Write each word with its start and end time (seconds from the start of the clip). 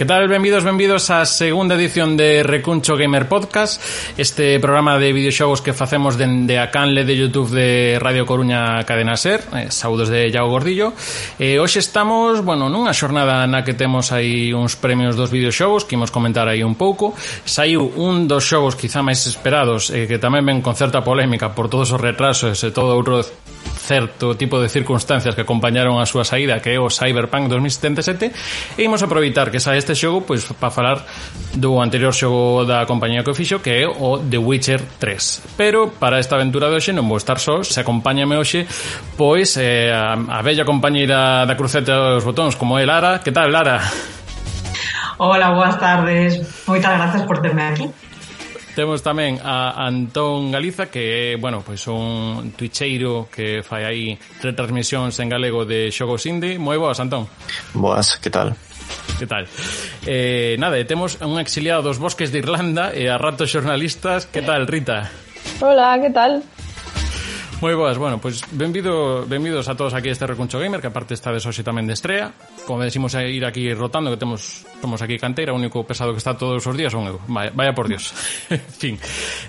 Que 0.00 0.06
tal? 0.06 0.28
Benvidos, 0.32 0.64
benvidos 0.64 1.12
á 1.12 1.28
segunda 1.28 1.76
edición 1.76 2.16
de 2.16 2.40
Recuncho 2.40 2.96
Gamer 2.96 3.28
Podcast 3.28 3.84
Este 4.16 4.56
programa 4.56 4.96
de 4.96 5.12
videoxogos 5.12 5.60
que 5.60 5.76
facemos 5.76 6.16
dende 6.16 6.56
a 6.56 6.72
canle 6.72 7.04
de 7.04 7.20
Youtube 7.20 7.52
de 7.52 7.98
Radio 8.00 8.24
Coruña 8.24 8.80
Cadena 8.88 9.20
Ser. 9.20 9.44
Eh, 9.52 9.68
Saudos 9.68 10.08
de 10.08 10.32
Iago 10.32 10.48
Gordillo. 10.48 10.96
Eh, 11.36 11.60
Hoxe 11.60 11.84
estamos, 11.84 12.40
bueno, 12.40 12.72
nunha 12.72 12.96
xornada 12.96 13.44
na 13.44 13.60
que 13.60 13.76
temos 13.76 14.08
aí 14.08 14.56
uns 14.56 14.72
premios 14.72 15.20
dos 15.20 15.28
videoxogos 15.28 15.84
Que 15.84 16.00
imos 16.00 16.08
comentar 16.08 16.48
aí 16.48 16.64
un 16.64 16.80
pouco. 16.80 17.12
Saiu 17.44 17.84
un 17.84 18.24
dos 18.24 18.48
xogos 18.48 18.80
quizá 18.80 19.04
máis 19.04 19.20
esperados 19.28 19.92
eh, 19.92 20.08
Que 20.08 20.16
tamén 20.16 20.48
ven 20.48 20.64
con 20.64 20.80
certa 20.80 21.04
polémica 21.04 21.52
por 21.52 21.68
todos 21.68 21.92
os 21.92 22.00
retrasos 22.00 22.56
e 22.64 22.72
todo 22.72 22.96
outro 22.96 23.20
certo 23.90 24.36
tipo 24.36 24.60
de 24.60 24.68
circunstancias 24.68 25.34
que 25.34 25.42
acompañaron 25.42 25.98
a 25.98 26.06
súa 26.06 26.22
saída 26.22 26.62
que 26.62 26.70
é 26.70 26.78
o 26.78 26.86
Cyberpunk 26.86 27.50
2077 27.50 28.78
e 28.78 28.86
imos 28.86 29.02
aproveitar 29.02 29.50
que 29.50 29.58
sa 29.58 29.74
este 29.74 29.89
este 29.90 30.06
xogo 30.06 30.22
pois 30.22 30.46
para 30.54 30.70
falar 30.70 31.02
do 31.58 31.82
anterior 31.82 32.14
xogo 32.14 32.62
da 32.62 32.86
compañía 32.86 33.26
que 33.26 33.30
o 33.30 33.34
fixo 33.34 33.58
que 33.58 33.82
é 33.82 33.84
o 33.90 34.22
The 34.22 34.38
Witcher 34.38 34.78
3 35.02 35.58
pero 35.58 35.90
para 35.90 36.22
esta 36.22 36.38
aventura 36.38 36.70
de 36.70 36.78
hoxe 36.78 36.94
non 36.94 37.10
vou 37.10 37.18
estar 37.18 37.42
só 37.42 37.66
se 37.66 37.82
acompáñame 37.82 38.38
hoxe 38.38 38.70
pois 39.18 39.58
eh, 39.58 39.90
a, 39.90 40.14
a 40.14 40.40
bella 40.46 40.62
compañeira 40.62 41.42
da 41.42 41.58
cruceta 41.58 42.14
dos 42.14 42.22
botóns 42.22 42.54
como 42.54 42.78
é 42.78 42.86
Lara 42.86 43.18
que 43.18 43.34
tal 43.34 43.50
Lara? 43.50 43.82
Hola, 45.20 45.52
boas 45.52 45.76
tardes. 45.76 46.40
Moitas 46.64 46.96
grazas 46.96 47.28
por 47.28 47.44
terme 47.44 47.60
aquí. 47.60 47.84
Temos 48.72 49.04
tamén 49.04 49.36
a 49.44 49.84
Antón 49.84 50.48
Galiza 50.48 50.88
que 50.88 51.34
é, 51.34 51.36
bueno, 51.36 51.60
pois 51.60 51.84
un 51.92 52.56
twitcheiro 52.56 53.28
que 53.28 53.60
fai 53.60 53.84
aí 53.84 54.06
retransmisións 54.40 55.20
en 55.20 55.28
galego 55.28 55.68
de 55.68 55.92
xogos 55.92 56.24
indie. 56.24 56.56
Moi 56.56 56.80
boas, 56.80 56.96
Antón. 57.04 57.28
Boas, 57.76 58.16
que 58.16 58.32
tal? 58.32 58.56
que 59.18 59.26
tal? 59.26 59.46
Eh, 60.06 60.56
nada, 60.58 60.82
temos 60.84 61.20
un 61.20 61.38
exiliado 61.38 61.82
dos 61.82 61.98
bosques 61.98 62.32
de 62.32 62.38
Irlanda 62.38 62.92
e 62.94 63.08
a 63.08 63.18
ratos 63.18 63.50
xornalistas. 63.52 64.26
Que 64.26 64.42
tal, 64.42 64.66
Rita? 64.66 65.10
Hola, 65.60 65.98
que 66.00 66.10
tal? 66.10 66.42
Moi 67.60 67.76
boas, 67.76 68.00
bueno, 68.00 68.16
pois 68.16 68.40
pues, 68.40 68.56
benvido, 68.56 69.28
benvidos 69.28 69.68
a 69.68 69.76
todos 69.76 69.92
aquí 69.92 70.08
a 70.08 70.12
este 70.16 70.24
Recuncho 70.24 70.58
Gamer, 70.58 70.80
que 70.80 70.88
aparte 70.88 71.12
está 71.12 71.28
de 71.28 71.44
hoxe 71.44 71.60
tamén 71.60 71.84
de 71.84 71.92
estrea. 71.92 72.32
Como 72.64 72.80
decimos 72.80 73.12
a 73.12 73.20
ir 73.20 73.44
aquí 73.44 73.68
rotando, 73.76 74.08
que 74.08 74.16
temos 74.16 74.64
somos 74.80 75.04
aquí 75.04 75.20
canteira, 75.20 75.52
o 75.52 75.60
único 75.60 75.84
pesado 75.84 76.16
que 76.16 76.24
está 76.24 76.32
todos 76.40 76.64
os 76.64 76.72
días 76.72 76.88
son 76.88 77.04
eu. 77.04 77.20
Vaya, 77.28 77.52
vaya 77.52 77.76
por 77.76 77.84
Dios. 77.84 78.16
fin. 78.80 78.96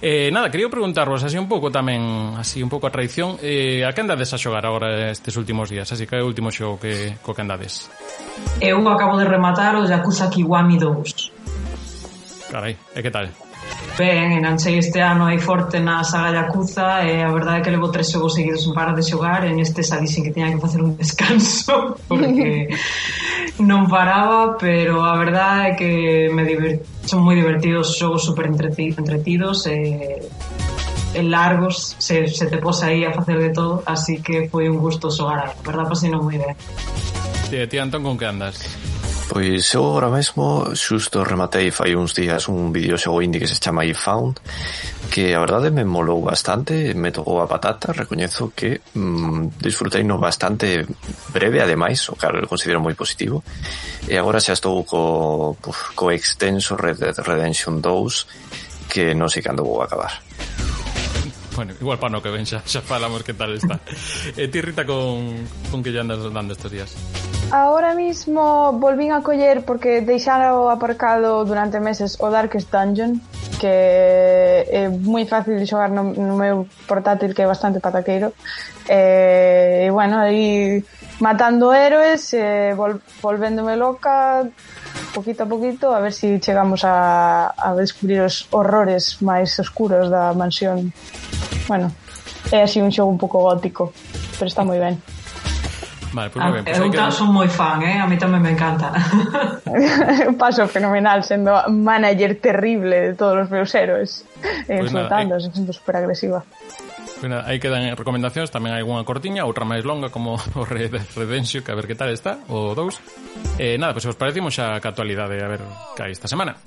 Eh, 0.03 0.27
nada, 0.27 0.51
quería 0.51 0.67
preguntarvos 0.67 1.23
así 1.23 1.39
un 1.39 1.47
pouco 1.47 1.71
tamén, 1.71 2.35
así 2.35 2.59
un 2.59 2.67
pouco 2.67 2.83
a 2.83 2.91
traición, 2.91 3.39
eh, 3.39 3.87
a 3.87 3.95
que 3.95 4.03
andades 4.03 4.35
a 4.35 4.37
xogar 4.37 4.67
agora 4.67 5.07
estes 5.07 5.39
últimos 5.39 5.71
días? 5.71 5.87
Así 5.87 6.03
que 6.03 6.19
é 6.19 6.21
o 6.21 6.27
último 6.27 6.51
xogo 6.51 6.83
que, 6.83 7.15
co 7.23 7.31
que 7.31 7.47
andades. 7.47 7.87
Eu 8.59 8.83
acabo 8.91 9.15
de 9.15 9.23
rematar 9.23 9.79
o 9.79 9.87
Yakuza 9.87 10.27
Kiwami 10.27 10.75
2. 10.75 12.51
Carai, 12.51 12.75
e 12.75 12.99
que 12.99 13.07
tal? 13.07 13.31
Ben, 13.97 14.31
enganchei 14.39 14.77
este 14.79 14.99
ano 15.01 15.25
aí 15.25 15.37
forte 15.37 15.79
na 15.79 16.03
saga 16.03 16.31
Yakuza 16.31 17.03
e 17.03 17.21
a 17.21 17.29
verdade 17.29 17.59
é 17.59 17.61
que 17.61 17.69
levo 17.69 17.91
tres 17.91 18.09
xogos 18.09 18.33
seguidos 18.33 18.65
en 18.65 18.73
parar 18.73 18.95
de 18.95 19.03
xogar 19.03 19.45
en 19.45 19.59
este 19.59 19.83
xa 19.83 19.99
dixen 19.99 20.23
que 20.23 20.31
tiña 20.31 20.49
que 20.49 20.63
facer 20.63 20.81
un 20.81 20.95
descanso 21.01 21.99
porque 22.07 22.71
non 23.59 23.91
paraba 23.91 24.55
pero 24.57 25.03
a 25.03 25.13
verdade 25.19 25.61
é 25.67 25.75
que 25.75 25.91
me 26.31 26.47
divert... 26.47 26.81
son 27.05 27.21
moi 27.27 27.35
divertidos 27.35 27.93
xogos 27.99 28.23
super 28.23 28.47
entretidos 28.47 29.67
e 29.67 30.23
en 31.13 31.27
largos 31.27 31.99
se, 31.99 32.31
se 32.31 32.47
te 32.47 32.57
posa 32.57 32.87
aí 32.87 33.03
a 33.03 33.11
facer 33.11 33.37
de 33.37 33.51
todo 33.51 33.83
así 33.85 34.23
que 34.23 34.47
foi 34.47 34.71
un 34.71 34.79
gusto 34.79 35.11
xogar 35.11 35.39
a 35.43 35.47
verdade 35.67 35.91
pasei 35.91 36.09
non 36.09 36.23
moi 36.23 36.39
ben 36.39 36.55
Ti, 37.51 37.67
ti 37.67 37.77
Antón, 37.83 38.07
con 38.07 38.15
que 38.15 38.23
andas? 38.23 38.63
Pois 39.31 39.63
eu 39.75 39.87
agora 39.87 40.11
mesmo 40.11 40.75
xusto 40.75 41.23
rematei 41.23 41.71
fai 41.71 41.95
uns 41.95 42.11
días 42.11 42.51
un 42.51 42.67
videoxogo 42.75 43.23
indie 43.23 43.39
que 43.39 43.47
se 43.47 43.63
chama 43.63 43.87
iFound 43.87 44.43
que 45.07 45.31
a 45.31 45.39
verdade 45.39 45.71
me 45.71 45.87
molou 45.87 46.19
bastante, 46.19 46.91
me 46.99 47.15
tocou 47.15 47.39
a 47.39 47.47
patata, 47.47 47.95
recoñezo 47.95 48.51
que 48.51 48.83
mm, 48.91 49.55
disfrutei 49.55 50.03
no 50.03 50.19
bastante 50.19 50.83
breve 51.31 51.63
ademais, 51.63 52.03
o 52.11 52.19
cal 52.19 52.43
considero 52.43 52.83
moi 52.83 52.91
positivo 52.91 53.39
e 54.03 54.19
agora 54.19 54.43
xa 54.43 54.51
estou 54.51 54.83
co, 54.83 55.55
puf, 55.63 55.95
co 55.95 56.11
extenso 56.11 56.75
Red 56.75 56.99
Dead 56.99 57.15
Redemption 57.23 57.79
2 57.79 58.91
que 58.91 59.15
non 59.15 59.31
sei 59.31 59.39
cando 59.39 59.63
vou 59.63 59.79
acabar. 59.79 60.11
Bueno, 61.55 61.73
igual 61.79 61.99
para 61.99 62.11
no 62.11 62.21
que 62.21 62.29
ven 62.29 62.45
xa, 62.45 62.63
xa 62.63 62.81
falamos 62.81 63.23
que 63.23 63.33
tal 63.33 63.53
está. 63.53 63.79
E 64.37 64.45
eh, 64.45 64.47
ti, 64.47 64.61
Rita, 64.61 64.85
con, 64.85 65.43
con 65.69 65.83
que 65.83 65.91
lle 65.91 65.99
andas 65.99 66.23
dando 66.31 66.53
estes 66.53 66.71
días? 66.71 66.89
Ahora 67.51 67.93
mismo 67.95 68.71
volvín 68.79 69.11
a 69.11 69.19
coller 69.21 69.67
porque 69.67 69.99
deixaro 69.99 70.71
aparcado 70.71 71.43
durante 71.43 71.83
meses 71.83 72.15
o 72.23 72.31
Darkest 72.31 72.71
Dungeon 72.71 73.19
que 73.59 73.67
é 73.67 74.89
moi 74.89 75.27
fácil 75.29 75.59
de 75.59 75.69
xogar 75.69 75.93
no, 75.93 76.15
no 76.15 76.33
meu 76.33 76.65
portátil 76.89 77.35
que 77.35 77.43
é 77.43 77.47
bastante 77.47 77.77
pataqueiro 77.77 78.33
e, 78.89 79.85
eh, 79.85 79.85
e 79.85 79.89
bueno, 79.93 80.17
aí 80.17 80.81
matando 81.21 81.69
héroes 81.69 82.33
e 82.33 82.73
vol, 82.73 82.97
volvéndome 83.21 83.77
loca 83.77 84.49
poquito 85.11 85.43
a 85.43 85.47
poquito, 85.47 85.93
a 85.93 85.99
ver 85.99 86.13
si 86.13 86.39
chegamos 86.39 86.83
a, 86.83 87.53
a 87.57 87.75
descubrir 87.75 88.21
os 88.21 88.47
horrores 88.51 89.19
máis 89.21 89.53
oscuros 89.59 90.09
da 90.09 90.33
mansión. 90.33 90.95
Bueno, 91.67 91.91
é 92.51 92.63
así 92.63 92.81
un 92.81 92.91
xogo 92.91 93.11
un 93.11 93.19
pouco 93.19 93.43
gótico, 93.43 93.93
pero 94.39 94.47
está 94.47 94.63
moi 94.63 94.79
ben. 94.79 94.97
Vale, 96.13 96.29
pues 96.29 96.43
moi 96.43 96.53
ben. 96.59 96.63
Pues 96.65 96.79
eu 96.79 96.91
que... 96.91 97.11
son 97.11 97.29
moi 97.31 97.47
fan, 97.47 97.83
eh? 97.83 97.99
a 97.99 98.07
mí 98.07 98.17
tamén 98.17 98.41
me 98.43 98.51
encanta. 98.51 98.91
Paso 100.41 100.67
fenomenal 100.67 101.23
sendo 101.23 101.55
manager 101.71 102.39
terrible 102.39 103.11
de 103.11 103.13
todos 103.15 103.45
os 103.45 103.49
meus 103.51 103.71
héroes. 103.75 104.25
Pues 104.41 104.67
eh, 104.67 104.83
insultándolos, 104.83 105.47
eh... 105.47 105.51
sendo 105.53 105.71
super 105.71 105.95
agresiva. 106.03 106.43
Bueno, 107.21 107.39
aí 107.45 107.61
quedan 107.61 107.93
recomendacións, 107.93 108.49
tamén 108.49 108.73
hai 108.73 108.81
unha 108.81 109.05
cortiña, 109.05 109.45
outra 109.45 109.61
máis 109.61 109.85
longa 109.85 110.09
como 110.09 110.41
o 110.57 110.65
Red 110.65 111.13
Redemption, 111.13 111.61
que 111.61 111.69
a 111.69 111.77
ver 111.77 111.85
que 111.85 111.93
tal 111.93 112.09
está, 112.09 112.41
o 112.49 112.73
dous. 112.73 112.97
Eh, 113.61 113.77
nada, 113.77 113.93
pois 113.93 114.09
pues, 114.09 114.17
os 114.17 114.19
parecimos 114.19 114.57
xa 114.57 114.73
a 114.73 114.81
actualidade, 114.81 115.37
a 115.37 115.45
ver 115.45 115.61
que 115.93 116.01
hai 116.01 116.09
esta 116.09 116.25
semana. 116.25 116.57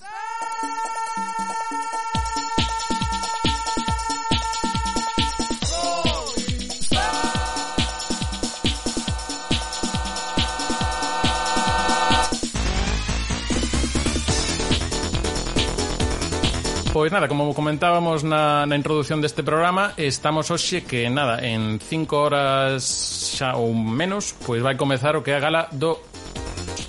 Pois 16.95 17.11
nada, 17.11 17.27
como 17.27 17.53
comentábamos 17.59 18.23
na, 18.23 18.71
na 18.71 18.79
introdución 18.79 19.19
deste 19.19 19.43
programa, 19.43 19.99
estamos 19.99 20.47
hoxe 20.55 20.87
que 20.87 21.11
nada, 21.11 21.43
en 21.43 21.83
5 21.83 22.07
horas 22.15 22.87
xa 23.35 23.59
ou 23.59 23.75
menos, 23.75 24.31
pois 24.47 24.63
vai 24.63 24.79
comezar 24.79 25.19
o 25.19 25.27
que 25.27 25.35
é 25.35 25.37
a 25.37 25.43
gala 25.43 25.67
do 25.75 25.99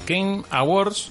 Game 0.06 0.46
Awards 0.54 1.10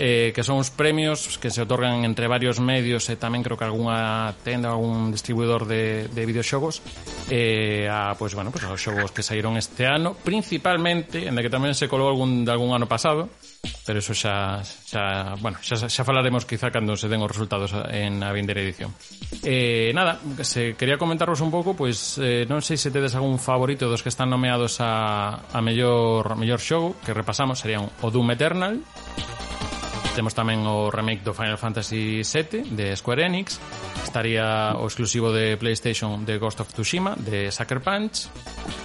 eh, 0.00 0.32
que 0.32 0.40
son 0.40 0.56
os 0.56 0.72
premios 0.72 1.36
que 1.36 1.52
se 1.52 1.60
otorgan 1.60 2.08
entre 2.08 2.32
varios 2.32 2.64
medios 2.64 3.12
e 3.12 3.20
tamén 3.20 3.44
creo 3.44 3.60
que 3.60 3.68
algunha 3.68 4.32
tenda, 4.40 4.72
algún 4.72 5.12
distribuidor 5.12 5.68
de, 5.68 6.08
de 6.08 6.22
videoxogos 6.24 6.80
eh, 7.28 7.92
a, 7.92 8.16
pues, 8.16 8.32
bueno, 8.32 8.48
pues, 8.48 8.64
aos 8.64 8.80
xogos 8.80 9.12
que 9.12 9.20
saíron 9.20 9.60
este 9.60 9.84
ano 9.84 10.16
principalmente, 10.16 11.28
en 11.28 11.36
que 11.36 11.52
tamén 11.52 11.76
se 11.76 11.92
colou 11.92 12.08
algún, 12.08 12.48
de 12.48 12.52
algún 12.56 12.72
ano 12.72 12.88
pasado 12.88 13.28
pero 13.84 13.98
eso 13.98 14.14
xa, 14.14 14.62
xa 14.62 15.34
bueno, 15.40 15.58
xa, 15.60 15.88
xa 15.88 16.02
falaremos 16.04 16.46
quizá 16.46 16.70
cando 16.70 16.96
se 16.96 17.08
den 17.08 17.20
os 17.20 17.30
resultados 17.30 17.74
en 17.90 18.22
a 18.22 18.32
vindeira 18.32 18.62
edición. 18.62 18.94
Eh, 19.42 19.92
nada, 19.92 20.20
se 20.40 20.74
quería 20.78 20.96
comentarvos 20.96 21.40
un 21.40 21.50
pouco, 21.50 21.76
pois 21.76 22.16
eh, 22.22 22.46
non 22.48 22.64
sei 22.64 22.80
se 22.80 22.94
tedes 22.94 23.12
algún 23.18 23.36
favorito 23.42 23.90
dos 23.90 24.00
que 24.00 24.12
están 24.12 24.30
nomeados 24.30 24.80
a, 24.80 25.44
a 25.52 25.60
mellor 25.60 26.38
mellor 26.38 26.60
xogo 26.62 26.96
que 27.04 27.12
repasamos, 27.12 27.60
serían 27.60 27.90
o 28.00 28.08
Doom 28.08 28.32
Eternal, 28.32 28.80
Temos 30.20 30.36
tamén 30.36 30.68
o 30.68 30.92
remake 30.92 31.24
do 31.24 31.32
Final 31.32 31.56
Fantasy 31.56 32.20
VII 32.20 32.76
de 32.76 32.92
Square 32.92 33.24
Enix. 33.24 33.56
Estaría 34.04 34.76
o 34.76 34.84
exclusivo 34.84 35.32
de 35.32 35.56
PlayStation 35.56 36.28
de 36.28 36.36
Ghost 36.36 36.60
of 36.60 36.68
Tsushima 36.76 37.16
de 37.16 37.48
Sucker 37.48 37.80
Punch. 37.80 38.28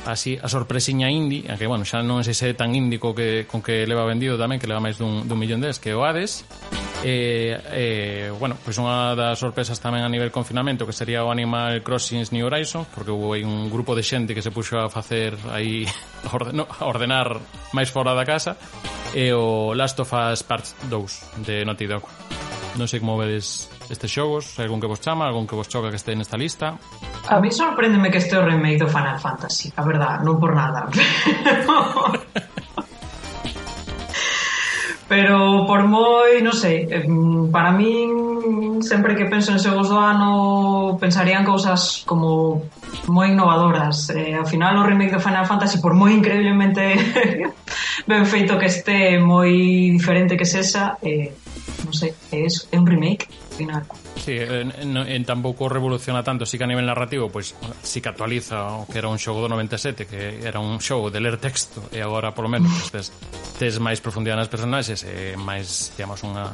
Así 0.08 0.40
a 0.40 0.48
sorpresiña 0.48 1.12
indie, 1.12 1.44
que 1.60 1.68
bueno, 1.68 1.84
xa 1.84 2.00
non 2.00 2.24
sei 2.24 2.32
se 2.32 2.48
é 2.48 2.56
tan 2.56 2.72
indie 2.72 3.04
co 3.04 3.12
que 3.12 3.44
con 3.52 3.60
que 3.60 3.84
leva 3.84 4.08
vendido 4.08 4.40
tamén, 4.40 4.64
que 4.64 4.70
leva 4.72 4.80
máis 4.80 4.96
dun, 4.96 5.28
dun 5.28 5.36
millón 5.36 5.60
de 5.60 5.76
es, 5.76 5.78
que 5.84 5.92
o 5.92 6.08
Hades. 6.08 6.48
Eh, 7.04 7.52
eh, 7.52 8.32
bueno, 8.40 8.56
pois 8.56 8.80
unha 8.80 9.12
das 9.20 9.36
sorpresas 9.36 9.76
tamén 9.84 10.08
a 10.08 10.10
nivel 10.10 10.32
confinamento 10.32 10.88
que 10.88 10.96
sería 10.96 11.28
o 11.28 11.36
Animal 11.36 11.84
Crossing 11.84 12.24
New 12.32 12.48
Horizons, 12.48 12.88
porque 12.96 13.12
houve 13.12 13.44
aí 13.44 13.44
un 13.44 13.68
grupo 13.68 13.92
de 13.92 14.08
xente 14.08 14.32
que 14.32 14.40
se 14.40 14.56
puxo 14.56 14.80
a 14.80 14.88
facer 14.88 15.36
aí 15.52 15.84
a 16.32 16.88
ordenar 16.88 17.44
máis 17.76 17.92
fora 17.92 18.16
da 18.16 18.24
casa 18.24 18.56
e 19.15 19.31
o 19.31 19.71
Last 19.71 20.03
of 20.03 20.12
Us 20.12 20.44
Part 20.44 20.67
2 20.91 21.47
de 21.47 21.63
Naughty 21.63 21.88
Dog. 21.88 22.03
Non 22.75 22.91
sei 22.91 23.00
como 23.00 23.15
vedes 23.15 23.71
estes 23.88 24.12
xogos, 24.12 24.59
algún 24.59 24.83
que 24.83 24.91
vos 24.91 25.00
chama, 25.00 25.23
algún 25.23 25.47
que 25.47 25.56
vos 25.56 25.71
choca 25.71 25.88
que 25.88 25.95
este 25.95 26.12
nesta 26.12 26.35
lista. 26.35 26.75
A 27.31 27.39
mí 27.39 27.47
sorpréndeme 27.47 28.12
que 28.12 28.19
este 28.19 28.35
o 28.35 28.44
remake 28.44 28.83
do 28.83 28.91
Final 28.91 29.15
Fantasy, 29.15 29.71
a 29.79 29.81
verdad, 29.88 30.19
non 30.19 30.35
por 30.35 30.51
nada. 30.51 30.91
Pero 35.07 35.69
por 35.69 35.86
moi, 35.86 36.42
non 36.42 36.57
sei, 36.57 36.90
eh, 36.90 37.06
para 37.54 37.69
min 37.69 38.81
sempre 38.81 39.13
que 39.13 39.30
penso 39.30 39.54
en 39.54 39.62
xogos 39.62 39.90
do 39.90 40.02
Ano 40.02 40.98
pensarían 40.98 41.46
cousas 41.46 42.02
como 42.10 42.66
moi 43.06 43.30
innovadoras. 43.30 44.10
Eh, 44.10 44.34
ao 44.34 44.50
final 44.50 44.81
o 44.81 44.88
remake 44.88 45.18
de 45.18 45.22
Final 45.22 45.46
Fantasy 45.46 45.78
por 45.78 45.94
moi 45.94 46.10
increíblemente 46.10 46.98
ben 48.10 48.25
feito 48.25 48.57
que 48.57 48.66
este, 48.66 49.22
moi 49.22 49.94
diferente 49.94 50.34
que 50.34 50.50
sexa, 50.50 50.98
eh, 51.06 51.34
non 51.86 51.94
sei, 51.94 52.18
é, 52.34 52.42
eso, 52.42 52.66
é 52.74 52.78
un 52.81 52.90
remake, 52.90 53.30
final. 53.54 53.86
Sí, 54.15 54.38
en, 54.38 54.71
en 54.97 55.25
tampouco 55.25 55.69
revoluciona 55.69 56.23
tanto, 56.23 56.45
sí 56.45 56.57
que 56.57 56.63
a 56.63 56.67
nivel 56.67 56.85
narrativo, 56.85 57.29
pois 57.29 57.53
pues, 57.53 57.73
sí 57.83 58.01
que 58.01 58.09
actualiza 58.09 58.81
o 58.81 58.88
que 58.88 58.97
era 58.97 59.07
un 59.07 59.19
xogo 59.19 59.44
do 59.44 59.50
97, 59.50 60.07
que 60.07 60.39
era 60.41 60.59
un 60.59 60.79
xogo 60.79 61.12
de 61.12 61.19
ler 61.19 61.38
texto, 61.38 61.83
e 61.91 62.01
agora, 62.01 62.33
polo 62.33 62.50
menos, 62.50 62.71
pues, 62.89 63.12
tes, 63.12 63.13
tes 63.59 63.73
máis 63.77 64.00
profundidade 64.00 64.41
nas 64.41 64.50
personaxes 64.50 65.03
e 65.03 65.35
máis, 65.38 65.94
digamos, 65.94 66.23
unha 66.23 66.47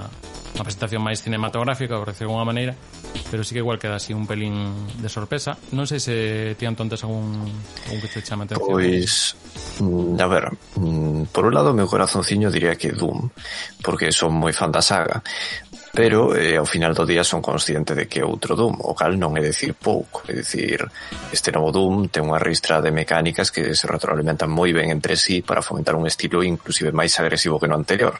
unha 0.55 0.63
presentación 0.67 1.01
máis 1.01 1.23
cinematográfica, 1.23 1.95
por 1.95 2.11
decirlo 2.11 2.31
de 2.31 2.39
alguma 2.39 2.49
maneira, 2.51 2.73
pero 3.29 3.43
sí 3.43 3.55
que 3.55 3.63
igual 3.63 3.79
queda 3.79 3.95
así 3.95 4.13
un 4.13 4.27
pelín 4.27 4.73
de 4.99 5.09
sorpresa. 5.09 5.55
Non 5.71 5.87
sei 5.87 6.03
se 6.03 6.15
ti, 6.59 6.67
Antón, 6.67 6.91
algún, 6.91 7.47
algún 7.87 7.99
que 8.03 8.09
te 8.11 8.19
chama 8.21 8.43
atención. 8.43 8.67
Pois, 8.67 9.35
mm, 9.79 10.19
a 10.19 10.27
ver, 10.27 10.45
mm, 10.75 11.31
por 11.31 11.47
un 11.47 11.53
lado, 11.55 11.71
meu 11.71 11.87
corazonciño 11.87 12.51
diría 12.51 12.75
que 12.75 12.91
Doom, 12.91 13.31
porque 13.79 14.11
son 14.11 14.35
moi 14.35 14.51
fan 14.51 14.71
da 14.71 14.83
saga, 14.83 15.23
pero 15.93 16.35
eh, 16.35 16.55
ao 16.55 16.65
final 16.65 16.95
do 16.95 17.05
día 17.05 17.23
son 17.23 17.43
consciente 17.43 17.93
de 17.93 18.07
que 18.07 18.23
outro 18.23 18.55
Doom, 18.55 18.79
o 18.79 18.95
cal 18.95 19.19
non 19.19 19.35
é 19.35 19.43
decir 19.43 19.75
pouco, 19.75 20.23
é 20.31 20.39
dicir, 20.39 20.87
este 21.35 21.51
novo 21.51 21.75
Doom 21.75 22.07
ten 22.07 22.23
unha 22.23 22.39
ristra 22.39 22.79
de 22.79 22.95
mecánicas 22.95 23.51
que 23.51 23.75
se 23.75 23.91
retroalimentan 23.91 24.47
moi 24.47 24.71
ben 24.71 24.87
entre 24.87 25.19
sí 25.19 25.43
para 25.43 25.59
fomentar 25.59 25.99
un 25.99 26.07
estilo 26.07 26.39
inclusive 26.47 26.95
máis 26.95 27.11
agresivo 27.19 27.59
que 27.59 27.67
no 27.67 27.75
anterior. 27.75 28.15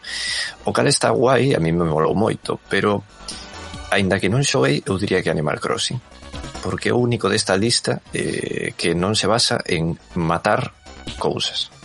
O 0.68 0.76
cal 0.76 0.92
está 0.92 1.16
guai, 1.16 1.56
a 1.56 1.64
mí 1.64 1.72
me 1.72 1.88
molou 1.88 2.12
moito, 2.22 2.62
pero 2.70 3.02
aínda 3.90 4.22
que 4.22 4.30
non 4.30 4.46
xoguei, 4.46 4.86
eu 4.86 5.02
diría 5.02 5.26
que 5.26 5.34
Animal 5.34 5.58
Crossing, 5.58 5.98
porque 6.62 6.90
é 6.90 6.94
o 6.94 7.02
único 7.02 7.26
desta 7.26 7.58
lista 7.58 8.06
eh, 8.14 8.78
que 8.78 8.94
non 8.94 9.18
se 9.18 9.26
basa 9.26 9.58
en 9.66 9.98
matar 10.14 10.78
cousas. 11.18 11.74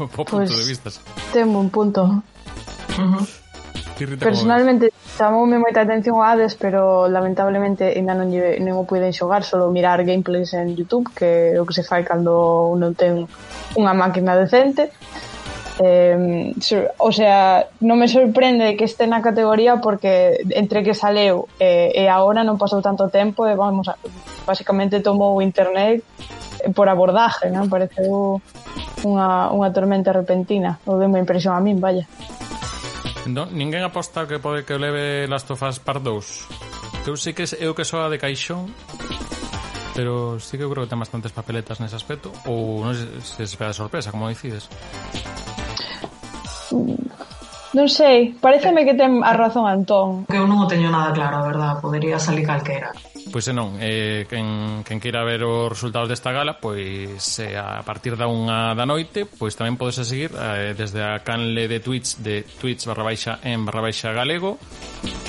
Po 0.00 0.08
punto 0.08 0.40
pues, 0.40 0.48
de 0.48 0.64
vistas. 0.64 1.00
Temo 1.32 1.60
un 1.60 1.68
punto. 1.68 2.24
Uh 2.96 3.04
-huh. 3.04 3.26
Personalmente 4.16 4.88
chamoume 5.20 5.60
moita 5.60 5.84
atención 5.84 6.16
o 6.16 6.24
Hades, 6.24 6.56
pero 6.56 7.04
lamentablemente 7.04 7.92
ainda 7.92 8.16
non, 8.16 8.32
lle, 8.32 8.56
non 8.64 8.80
o 8.80 8.88
puiden 8.88 9.12
xogar, 9.12 9.44
solo 9.44 9.68
mirar 9.68 10.00
gameplays 10.08 10.56
en 10.56 10.72
Youtube, 10.72 11.12
que 11.12 11.52
é 11.52 11.60
o 11.60 11.68
que 11.68 11.76
se 11.76 11.84
fai 11.84 12.00
cando 12.00 12.72
non 12.80 12.96
ten 12.96 13.28
unha 13.76 13.92
máquina 13.92 14.32
decente. 14.40 14.88
Uh 14.88 15.29
Eh, 15.80 16.52
o 17.00 17.08
sea, 17.08 17.72
non 17.80 17.96
me 17.96 18.04
sorprende 18.04 18.76
que 18.76 18.84
este 18.84 19.08
na 19.08 19.24
categoría 19.24 19.80
porque 19.80 20.44
entre 20.52 20.84
que 20.84 20.92
saleu 20.92 21.48
eh, 21.56 21.88
e 21.96 22.04
agora 22.04 22.44
non 22.44 22.60
pasou 22.60 22.84
tanto 22.84 23.08
tempo 23.08 23.48
e 23.48 23.56
vamos, 23.56 23.88
a, 23.88 23.96
basicamente 24.44 25.00
tomou 25.00 25.40
internet 25.40 26.04
por 26.76 26.92
abordaje, 26.92 27.48
non? 27.48 27.72
Pareceu 27.72 28.44
unha, 29.08 29.48
unha 29.48 29.72
tormenta 29.72 30.12
repentina, 30.12 30.76
o 30.84 31.00
de 31.00 31.08
unha 31.08 31.24
impresión 31.24 31.56
a 31.56 31.64
min, 31.64 31.80
vaya. 31.80 32.04
No, 33.24 33.48
ninguén 33.48 33.80
aposta 33.80 34.28
que 34.28 34.36
pode 34.36 34.68
que 34.68 34.76
leve 34.76 35.24
Last 35.32 35.48
of 35.48 35.64
Us 35.64 35.80
Part 35.80 36.04
2. 36.04 37.04
Que 37.04 37.08
eu 37.08 37.16
sei 37.16 37.32
que 37.32 37.48
eu 37.56 37.72
que 37.72 37.88
soa 37.88 38.12
de 38.12 38.20
caixón, 38.20 38.68
pero 39.94 40.40
sí 40.40 40.56
que 40.56 40.64
eu 40.64 40.70
creo 40.70 40.84
que 40.84 40.92
ten 40.92 41.00
bastantes 41.00 41.32
papeletas 41.32 41.80
nese 41.80 41.96
aspecto 41.96 42.32
ou 42.48 42.80
non 42.80 42.96
se, 42.96 43.08
se 43.20 43.44
espera 43.44 43.72
sorpresa, 43.76 44.12
como 44.12 44.28
dicides. 44.28 44.68
Non 46.70 47.86
sei, 47.86 48.34
pareceme 48.42 48.82
que 48.82 48.98
ten 48.98 49.22
a 49.22 49.30
razón 49.30 49.70
Antón. 49.70 50.26
Que 50.26 50.38
eu 50.42 50.46
non 50.50 50.58
o 50.58 50.70
teño 50.70 50.90
nada 50.90 51.14
claro, 51.14 51.38
a 51.38 51.46
verdad, 51.46 51.78
podería 51.78 52.18
salir 52.18 52.42
calquera. 52.42 52.90
Pois 53.30 53.44
se 53.46 53.54
non, 53.54 53.78
eh, 53.78 54.26
quen, 54.26 54.82
quen 54.82 54.98
queira 54.98 55.22
ver 55.22 55.46
os 55.46 55.70
resultados 55.70 56.10
desta 56.10 56.34
gala, 56.34 56.58
pois 56.58 57.22
eh, 57.38 57.54
a 57.54 57.78
partir 57.86 58.18
da 58.18 58.26
unha 58.26 58.74
da 58.74 58.82
noite, 58.82 59.22
pois 59.22 59.54
tamén 59.54 59.78
podes 59.78 60.02
seguir 60.02 60.34
eh, 60.34 60.74
desde 60.74 60.98
a 60.98 61.22
canle 61.22 61.70
de 61.70 61.78
Twitch 61.78 62.18
de 62.18 62.42
Twitch 62.42 62.90
barra 62.90 63.06
baixa 63.06 63.38
en 63.46 63.62
barra 63.62 63.86
baixa 63.86 64.10
galego, 64.10 64.58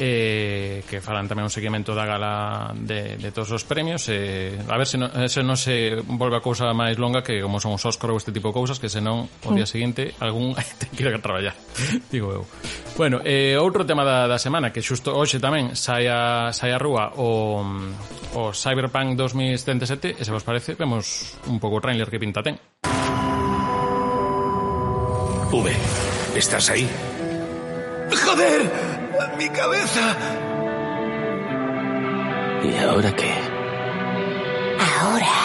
eh, 0.01 0.81
que 0.89 0.97
farán 0.97 1.29
tamén 1.29 1.45
un 1.45 1.53
seguimento 1.53 1.93
da 1.93 2.09
gala 2.09 2.73
de, 2.73 3.21
de 3.21 3.29
todos 3.29 3.53
os 3.53 3.63
premios. 3.69 4.09
Eh, 4.09 4.57
a 4.57 4.75
ver 4.81 4.89
se 4.89 4.97
non, 4.97 5.13
eh, 5.13 5.29
se 5.29 5.45
non 5.45 5.53
se 5.53 6.01
volve 6.01 6.41
a 6.41 6.43
cousa 6.43 6.73
máis 6.73 6.97
longa 6.97 7.21
que 7.21 7.37
como 7.37 7.61
son 7.61 7.77
os 7.77 7.85
Óscar 7.85 8.09
ou 8.09 8.17
este 8.17 8.33
tipo 8.33 8.49
de 8.49 8.57
cousas, 8.57 8.81
que 8.81 8.89
senón 8.89 9.29
o 9.45 9.49
día 9.53 9.69
seguinte 9.69 10.17
algún 10.17 10.57
ten 10.81 10.89
que 10.89 11.05
ir 11.05 11.13
a 11.13 11.21
traballar, 11.21 11.53
digo 12.13 12.33
eu. 12.33 12.43
Bueno, 12.97 13.21
eh, 13.21 13.61
outro 13.61 13.85
tema 13.85 14.01
da, 14.01 14.25
da 14.25 14.41
semana, 14.41 14.73
que 14.73 14.81
xusto 14.81 15.13
hoxe 15.13 15.37
tamén 15.37 15.77
sai 15.77 16.09
a, 16.09 16.49
sai 16.49 16.73
a 16.73 16.81
rúa 16.81 17.13
o 17.21 17.61
o 18.33 18.53
Cyberpunk 18.53 19.15
2077 19.15 20.15
e 20.19 20.23
se 20.23 20.31
vos 20.31 20.43
parece 20.43 20.75
vemos 20.75 21.35
un 21.47 21.59
pouco 21.59 21.77
o 21.77 21.83
trailer 21.83 22.09
que 22.09 22.19
pinta 22.19 22.41
ten 22.41 22.59
V, 25.51 25.67
¿estás 26.35 26.69
ahí? 26.69 26.87
¡Joder! 28.23 28.71
¡Mi 29.37 29.49
cabeza! 29.49 30.15
¿Y 32.63 32.77
ahora 32.83 33.11
qué? 33.15 33.33
Ahora 34.79 35.37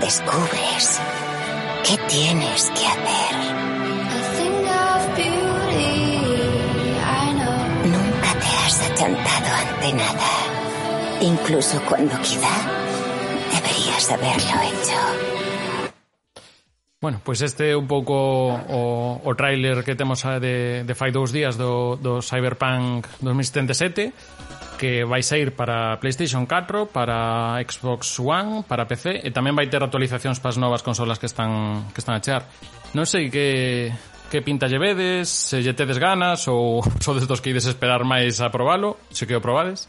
descubres 0.00 1.00
qué 1.84 1.96
tienes 2.08 2.70
que 2.70 2.86
hacer. 2.86 3.54
Nunca 7.84 8.30
te 8.40 8.46
has 8.46 8.90
achantado 8.90 9.54
ante 9.54 9.92
nada. 9.92 10.63
Incluso 11.20 11.80
cuando 11.88 12.16
quizá 12.20 12.50
deberías 13.52 14.10
haberlo 14.10 14.62
hecho. 14.62 14.98
Bueno, 17.00 17.20
pois 17.22 17.42
este 17.42 17.72
é 17.72 17.76
un 17.76 17.86
pouco 17.86 18.14
o, 18.56 19.20
o 19.20 19.30
trailer 19.36 19.84
que 19.84 19.94
temos 19.94 20.24
de, 20.24 20.88
de 20.88 20.94
fai 20.96 21.12
dous 21.12 21.36
días 21.36 21.60
do, 21.60 22.00
do 22.00 22.24
Cyberpunk 22.24 23.04
2077 23.20 24.12
que 24.80 25.04
vai 25.04 25.22
sair 25.22 25.52
para 25.52 26.00
PlayStation 26.00 26.46
4, 26.46 26.86
para 26.86 27.60
Xbox 27.62 28.18
One, 28.18 28.64
para 28.66 28.88
PC 28.88 29.20
e 29.22 29.30
tamén 29.30 29.52
vai 29.52 29.68
ter 29.68 29.84
actualizacións 29.84 30.40
para 30.40 30.56
as 30.56 30.58
novas 30.58 30.80
consolas 30.80 31.20
que 31.20 31.28
están 31.28 31.88
que 31.92 32.00
están 32.00 32.16
a 32.16 32.24
chear. 32.24 32.48
Non 32.96 33.04
sei 33.04 33.28
que 33.28 33.92
que 34.32 34.42
pinta 34.42 34.66
lle 34.66 34.82
vedes, 34.82 35.30
se 35.30 35.62
lle 35.62 35.76
tedes 35.78 36.00
ganas 36.00 36.48
ou 36.50 36.82
sodes 37.04 37.28
dos 37.28 37.38
que 37.44 37.52
ides 37.54 37.68
esperar 37.68 38.02
máis 38.02 38.40
a 38.40 38.50
probalo, 38.50 38.96
se 39.12 39.28
que 39.28 39.36
o 39.36 39.44
probades. 39.44 39.86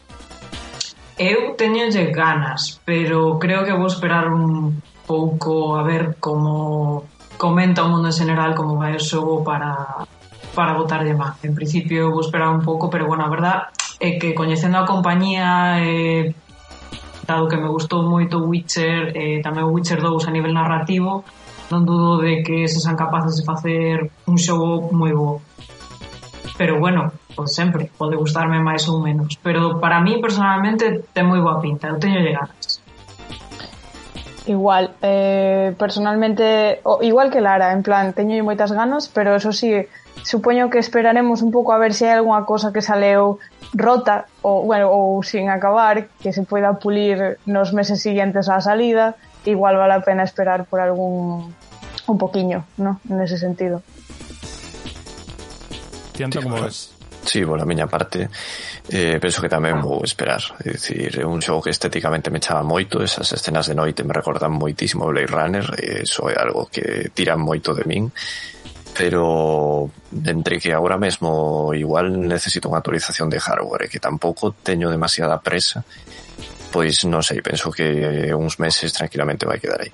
Eu 1.16 1.56
teñolle 1.56 2.12
ganas, 2.12 2.80
pero 2.84 3.40
creo 3.40 3.64
que 3.64 3.72
vou 3.72 3.88
esperar 3.88 4.28
un 4.28 4.84
pouco 5.08 5.76
a 5.76 5.82
ver 5.82 6.20
como 6.20 7.08
comenta 7.40 7.84
o 7.84 7.88
mundo 7.88 8.12
en 8.12 8.16
general 8.20 8.52
como 8.52 8.76
vai 8.76 8.92
o 8.92 9.00
xogo 9.00 9.40
para 9.40 10.04
para 10.52 10.76
de 10.76 11.14
má. 11.16 11.40
En 11.40 11.56
principio 11.56 12.12
vou 12.12 12.20
esperar 12.20 12.52
un 12.52 12.60
pouco, 12.60 12.92
pero 12.92 13.08
bueno, 13.08 13.24
a 13.24 13.32
verdad 13.32 13.72
é 13.96 14.20
que 14.20 14.36
coñecendo 14.36 14.76
a 14.76 14.84
compañía 14.84 15.80
eh, 15.80 16.36
dado 17.24 17.48
que 17.48 17.56
me 17.56 17.72
gustou 17.72 18.04
moito 18.04 18.44
Witcher, 18.44 19.16
eh, 19.16 19.40
tamén 19.40 19.72
Witcher 19.72 20.04
2 20.04 20.28
a 20.28 20.34
nivel 20.36 20.52
narrativo, 20.52 21.24
non 21.72 21.88
dudo 21.88 22.20
de 22.20 22.44
que 22.44 22.68
se 22.68 22.76
san 22.76 22.92
capaces 22.92 23.40
de 23.40 23.44
facer 23.48 24.12
un 24.28 24.36
xogo 24.36 24.92
moi 24.92 25.16
bo. 25.16 25.40
Pero 26.60 26.76
bueno, 26.76 27.12
pues 27.36 27.54
sempre, 27.54 27.92
pode 27.98 28.16
gustarme 28.16 28.58
máis 28.58 28.88
ou 28.88 28.98
menos, 28.98 29.36
pero 29.44 29.78
para 29.78 30.00
mí 30.00 30.16
personalmente 30.18 31.04
ten 31.12 31.28
moi 31.28 31.44
boa 31.44 31.60
pinta, 31.60 31.92
eu 31.92 32.00
teño 32.00 32.24
ganas. 32.24 32.80
Igual, 34.46 34.94
eh, 35.02 35.74
personalmente, 35.76 36.80
o, 36.82 37.02
igual 37.02 37.30
que 37.30 37.44
Lara, 37.44 37.76
en 37.76 37.82
plan, 37.82 38.16
teño 38.16 38.40
moitas 38.40 38.72
ganas, 38.72 39.12
pero 39.12 39.36
eso 39.36 39.52
sí, 39.52 39.84
supoño 40.24 40.70
que 40.70 40.78
esperaremos 40.78 41.42
un 41.42 41.52
pouco 41.52 41.76
a 41.76 41.78
ver 41.78 41.92
se 41.92 42.08
hai 42.08 42.16
algunha 42.16 42.48
cosa 42.48 42.72
que 42.72 42.80
saleu 42.80 43.36
rota 43.76 44.24
ou, 44.40 44.64
bueno, 44.64 44.88
ou 44.88 45.20
sin 45.20 45.52
acabar, 45.52 46.08
que 46.22 46.32
se 46.32 46.46
poida 46.48 46.80
pulir 46.80 47.36
nos 47.44 47.76
meses 47.76 48.00
siguientes 48.00 48.48
á 48.48 48.64
salida, 48.64 49.18
igual 49.44 49.76
vale 49.76 49.94
a 49.94 50.00
pena 50.00 50.24
esperar 50.24 50.64
por 50.64 50.80
algún 50.80 51.52
un 52.06 52.18
poquiño, 52.18 52.64
¿no? 52.78 53.00
En 53.10 53.20
ese 53.20 53.36
sentido. 53.36 53.82
Tiento, 56.12 56.40
como 56.40 56.62
ves? 56.62 56.95
Sí, 57.26 57.44
por 57.44 57.60
a 57.60 57.66
miña 57.66 57.90
parte 57.90 58.30
eh, 58.88 59.18
penso 59.18 59.42
que 59.42 59.50
tamén 59.50 59.82
vou 59.82 60.06
esperar. 60.06 60.38
É 60.62 60.78
dicir, 60.78 61.10
é 61.18 61.26
un 61.26 61.42
xogo 61.42 61.66
que 61.66 61.74
estéticamente 61.74 62.30
me 62.30 62.38
chama 62.38 62.62
moito 62.62 63.02
esas 63.02 63.26
escenas 63.34 63.66
de 63.66 63.74
noite 63.74 64.06
me 64.06 64.14
recordan 64.14 64.54
moitísimo 64.54 65.10
Blade 65.10 65.34
Runner 65.34 65.66
e 65.74 66.06
iso 66.06 66.30
é 66.30 66.38
algo 66.38 66.70
que 66.70 67.10
tira 67.10 67.34
moito 67.34 67.74
de 67.74 67.82
min 67.82 68.06
pero 68.96 69.90
entre 70.24 70.56
que 70.56 70.72
agora 70.72 70.96
mesmo 70.96 71.74
igual 71.74 72.16
necesito 72.16 72.70
unha 72.70 72.80
actualización 72.80 73.28
de 73.28 73.42
hardware 73.42 73.90
e 73.90 73.90
que 73.92 74.00
tampouco 74.00 74.56
teño 74.56 74.88
demasiada 74.88 75.42
presa 75.42 75.84
pois 76.70 77.04
non 77.04 77.20
sei, 77.20 77.42
penso 77.42 77.68
que 77.74 78.30
uns 78.32 78.56
meses 78.62 78.94
tranquilamente 78.94 79.44
vai 79.44 79.58
quedar 79.58 79.82
aí 79.82 79.92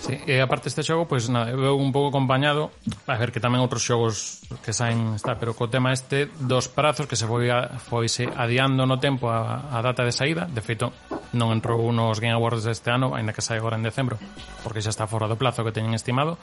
Sí, 0.00 0.16
e 0.24 0.40
aparte 0.40 0.72
este 0.72 0.80
xogo, 0.80 1.04
pois 1.04 1.28
pues, 1.28 1.32
nada, 1.32 1.52
veo 1.52 1.76
un 1.76 1.92
pouco 1.92 2.08
acompañado, 2.08 2.72
a 3.04 3.20
ver 3.20 3.28
que 3.28 3.38
tamén 3.38 3.60
outros 3.60 3.84
xogos 3.84 4.40
que 4.64 4.72
saen 4.72 5.12
está, 5.12 5.36
pero 5.36 5.52
co 5.52 5.68
tema 5.68 5.92
este 5.92 6.32
dos 6.40 6.72
prazos 6.72 7.04
que 7.04 7.20
se 7.20 7.28
foi 7.28 7.52
a, 7.52 7.76
foise 7.76 8.24
adiando 8.32 8.88
no 8.88 8.96
tempo 8.96 9.28
a, 9.28 9.68
a 9.68 9.78
data 9.84 10.00
de 10.00 10.16
saída, 10.16 10.48
de 10.48 10.64
feito 10.64 10.96
non 11.36 11.52
entrou 11.52 11.84
nos 11.92 12.16
Game 12.16 12.32
Awards 12.32 12.64
deste 12.64 12.88
ano, 12.88 13.12
aínda 13.12 13.36
que 13.36 13.44
sai 13.44 13.60
agora 13.60 13.76
en 13.76 13.84
decembro, 13.84 14.16
porque 14.64 14.80
xa 14.80 14.88
está 14.88 15.04
fora 15.04 15.28
do 15.28 15.36
plazo 15.36 15.60
que 15.68 15.70
teñen 15.76 15.92
estimado. 15.92 16.40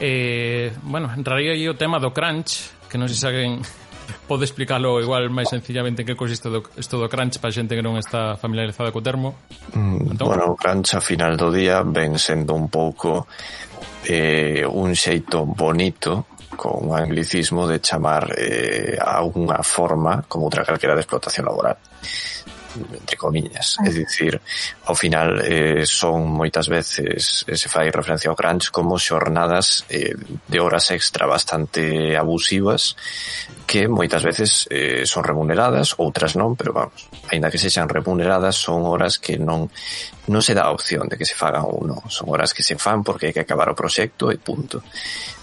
Eh, 0.00 0.72
bueno, 0.80 1.12
entraría 1.12 1.52
aí 1.52 1.68
o 1.68 1.76
tema 1.76 2.00
do 2.00 2.16
crunch, 2.16 2.72
que 2.88 2.96
non 2.96 3.06
se 3.12 3.20
alguén 3.28 3.60
Pode 4.24 4.48
explicarlo 4.48 5.00
igual 5.04 5.28
máis 5.28 5.52
sencillamente 5.52 6.02
en 6.02 6.06
que 6.08 6.16
consiste 6.16 6.48
do, 6.48 6.64
isto 6.80 6.96
do 6.96 7.08
crunch 7.12 7.36
para 7.40 7.52
xente 7.52 7.76
que 7.76 7.84
non 7.84 8.00
está 8.00 8.40
familiarizada 8.40 8.88
co 8.88 9.04
termo? 9.04 9.36
Mm, 9.76 10.16
Bueno, 10.24 10.52
o 10.52 10.56
crunch 10.56 10.96
a 10.96 11.00
final 11.04 11.36
do 11.36 11.52
día 11.52 11.84
ven 11.84 12.16
sendo 12.16 12.56
un 12.56 12.72
pouco 12.72 13.28
eh, 14.08 14.64
un 14.64 14.96
xeito 14.96 15.44
bonito 15.44 16.26
con 16.56 16.88
un 16.88 16.96
anglicismo 16.96 17.66
de 17.66 17.80
chamar 17.80 18.32
eh, 18.38 18.96
a 18.96 19.20
unha 19.26 19.60
forma 19.60 20.22
como 20.24 20.46
outra 20.46 20.64
calquera 20.64 20.94
de 20.94 21.02
explotación 21.02 21.50
laboral 21.50 21.76
entre 22.74 23.16
comiñas. 23.16 23.76
É 23.80 23.88
ah. 23.88 23.92
dicir, 23.92 24.40
ao 24.84 24.94
final 24.94 25.40
eh, 25.42 25.86
son 25.86 26.26
moitas 26.26 26.68
veces 26.68 27.44
eh, 27.46 27.56
se 27.56 27.68
fai 27.68 27.90
referencia 27.90 28.30
ao 28.30 28.36
crunch 28.36 28.70
como 28.70 28.98
xornadas 28.98 29.86
eh, 29.88 30.14
de 30.48 30.58
horas 30.60 30.90
extra 30.90 31.26
bastante 31.26 32.16
abusivas 32.16 32.96
que 33.64 33.88
moitas 33.88 34.22
veces 34.22 34.68
eh, 34.70 35.06
son 35.08 35.24
remuneradas, 35.24 35.96
outras 35.96 36.36
non, 36.36 36.54
pero 36.54 36.76
vamos, 36.76 37.08
aínda 37.32 37.48
que 37.48 37.58
sexan 37.58 37.88
remuneradas, 37.88 38.54
son 38.54 38.84
horas 38.84 39.16
que 39.18 39.40
non 39.40 39.70
non 40.24 40.40
se 40.40 40.56
dá 40.56 40.68
a 40.68 40.72
opción 40.72 41.04
de 41.08 41.20
que 41.20 41.28
se 41.28 41.36
fagan 41.36 41.68
ou 41.68 41.84
non, 41.84 42.00
son 42.08 42.32
horas 42.32 42.56
que 42.56 42.64
se 42.64 42.76
fan 42.80 43.04
porque 43.04 43.28
hai 43.28 43.34
que 43.36 43.44
acabar 43.44 43.68
o 43.68 43.76
proxecto 43.76 44.32
e 44.32 44.40
punto. 44.40 44.80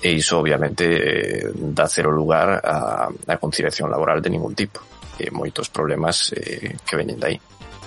E 0.02 0.10
iso 0.14 0.42
obviamente 0.42 0.86
eh, 0.86 1.50
dá 1.54 1.86
cero 1.86 2.10
lugar 2.10 2.58
a, 2.62 3.10
a 3.10 3.36
conciliación 3.38 3.90
laboral 3.90 4.22
de 4.22 4.34
ningún 4.34 4.58
tipo 4.58 4.91
e 5.22 5.30
moitos 5.30 5.70
problemas 5.70 6.34
eh, 6.34 6.82
que 6.82 6.98
veñen 6.98 7.22
dai. 7.22 7.38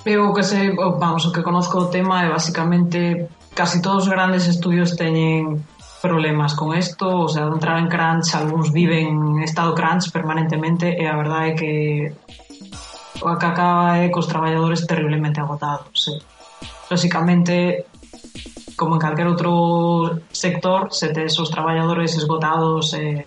Eu 0.07 0.31
que 0.33 0.45
sei, 0.45 0.71
vamos, 0.77 1.27
o 1.27 1.33
que 1.33 1.43
conozco 1.43 1.79
o 1.79 1.91
tema 1.91 2.23
é 2.23 2.29
basicamente 2.31 3.27
casi 3.55 3.83
todos 3.83 4.05
os 4.05 4.13
grandes 4.13 4.47
estudios 4.47 4.95
teñen 4.95 5.65
problemas 6.05 6.53
con 6.53 6.77
isto, 6.77 7.25
o 7.25 7.29
sea, 7.29 7.49
de 7.49 7.57
entrar 7.57 7.81
en 7.81 7.89
crunch, 7.89 8.37
algúns 8.37 8.69
viven 8.71 9.41
en 9.41 9.43
estado 9.43 9.73
crunch 9.73 10.13
permanentemente 10.13 10.93
e 10.93 11.09
a 11.09 11.17
verdade 11.17 11.49
é 11.49 11.55
que 11.57 11.73
o 13.25 13.33
que 13.41 13.47
acaba 13.49 13.97
é 14.05 14.13
cos 14.13 14.29
traballadores 14.29 14.85
terriblemente 14.85 15.41
agotados. 15.41 15.89
Sí. 15.97 16.13
Básicamente, 16.93 17.89
como 18.77 18.97
en 18.97 19.01
calquer 19.01 19.25
outro 19.25 20.21
sector, 20.29 20.93
se 20.93 21.09
tes 21.09 21.33
os 21.41 21.49
traballadores 21.49 22.13
esgotados, 22.21 22.93
eh, 22.93 23.25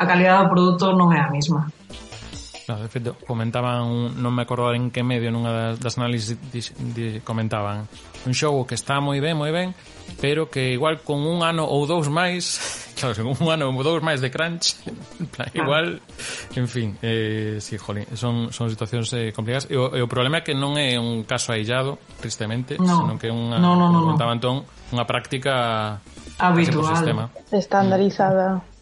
a 0.00 0.08
calidade 0.08 0.48
do 0.48 0.50
produto 0.56 0.96
non 0.96 1.12
é 1.12 1.20
a 1.20 1.28
mesma. 1.28 1.68
No, 2.66 2.80
de 2.80 2.88
feito, 2.88 3.12
comentaban, 3.28 4.16
non 4.16 4.32
me 4.32 4.48
acordo 4.48 4.72
en 4.72 4.88
que 4.88 5.04
medio 5.04 5.28
nunha 5.28 5.76
das 5.76 6.00
análisis 6.00 6.32
di, 6.48 6.64
di, 6.96 7.20
comentaban 7.20 7.84
un 8.24 8.32
xogo 8.32 8.64
que 8.64 8.72
está 8.72 9.04
moi 9.04 9.20
ben, 9.20 9.36
moi 9.36 9.52
ben, 9.52 9.76
pero 10.16 10.48
que 10.48 10.72
igual 10.72 11.04
con 11.04 11.20
un 11.28 11.44
ano 11.44 11.68
ou 11.68 11.84
dous 11.84 12.08
máis, 12.08 12.56
claro, 12.98 13.20
con 13.20 13.36
un 13.36 13.48
ano 13.52 13.68
ou 13.68 13.84
dous 13.84 14.00
máis 14.00 14.24
de 14.24 14.32
crunch, 14.32 14.80
plan, 15.36 15.52
igual, 15.52 16.00
en 16.56 16.64
fin, 16.64 16.96
eh, 17.04 17.60
sí, 17.60 17.76
jolín, 17.76 18.08
son, 18.16 18.48
son 18.48 18.72
situacións 18.72 19.12
eh, 19.12 19.28
complicadas. 19.36 19.68
E 19.68 19.76
o, 19.76 19.92
e 19.92 20.00
o 20.00 20.08
problema 20.08 20.40
é 20.40 20.42
que 20.42 20.56
non 20.56 20.80
é 20.80 20.96
un 20.96 21.28
caso 21.28 21.52
aillado, 21.52 22.00
tristemente, 22.16 22.80
no. 22.80 23.04
senón 23.04 23.20
que 23.20 23.28
é 23.28 23.32
unha, 23.32 23.60
no, 23.60 23.76
no, 23.76 23.92
no, 23.92 24.16
no. 24.16 24.32
entón, 24.32 24.64
unha 24.88 25.04
práctica 25.04 26.00
habitual, 26.40 27.28
estandarizada. 27.52 28.64
Mm. 28.64 28.73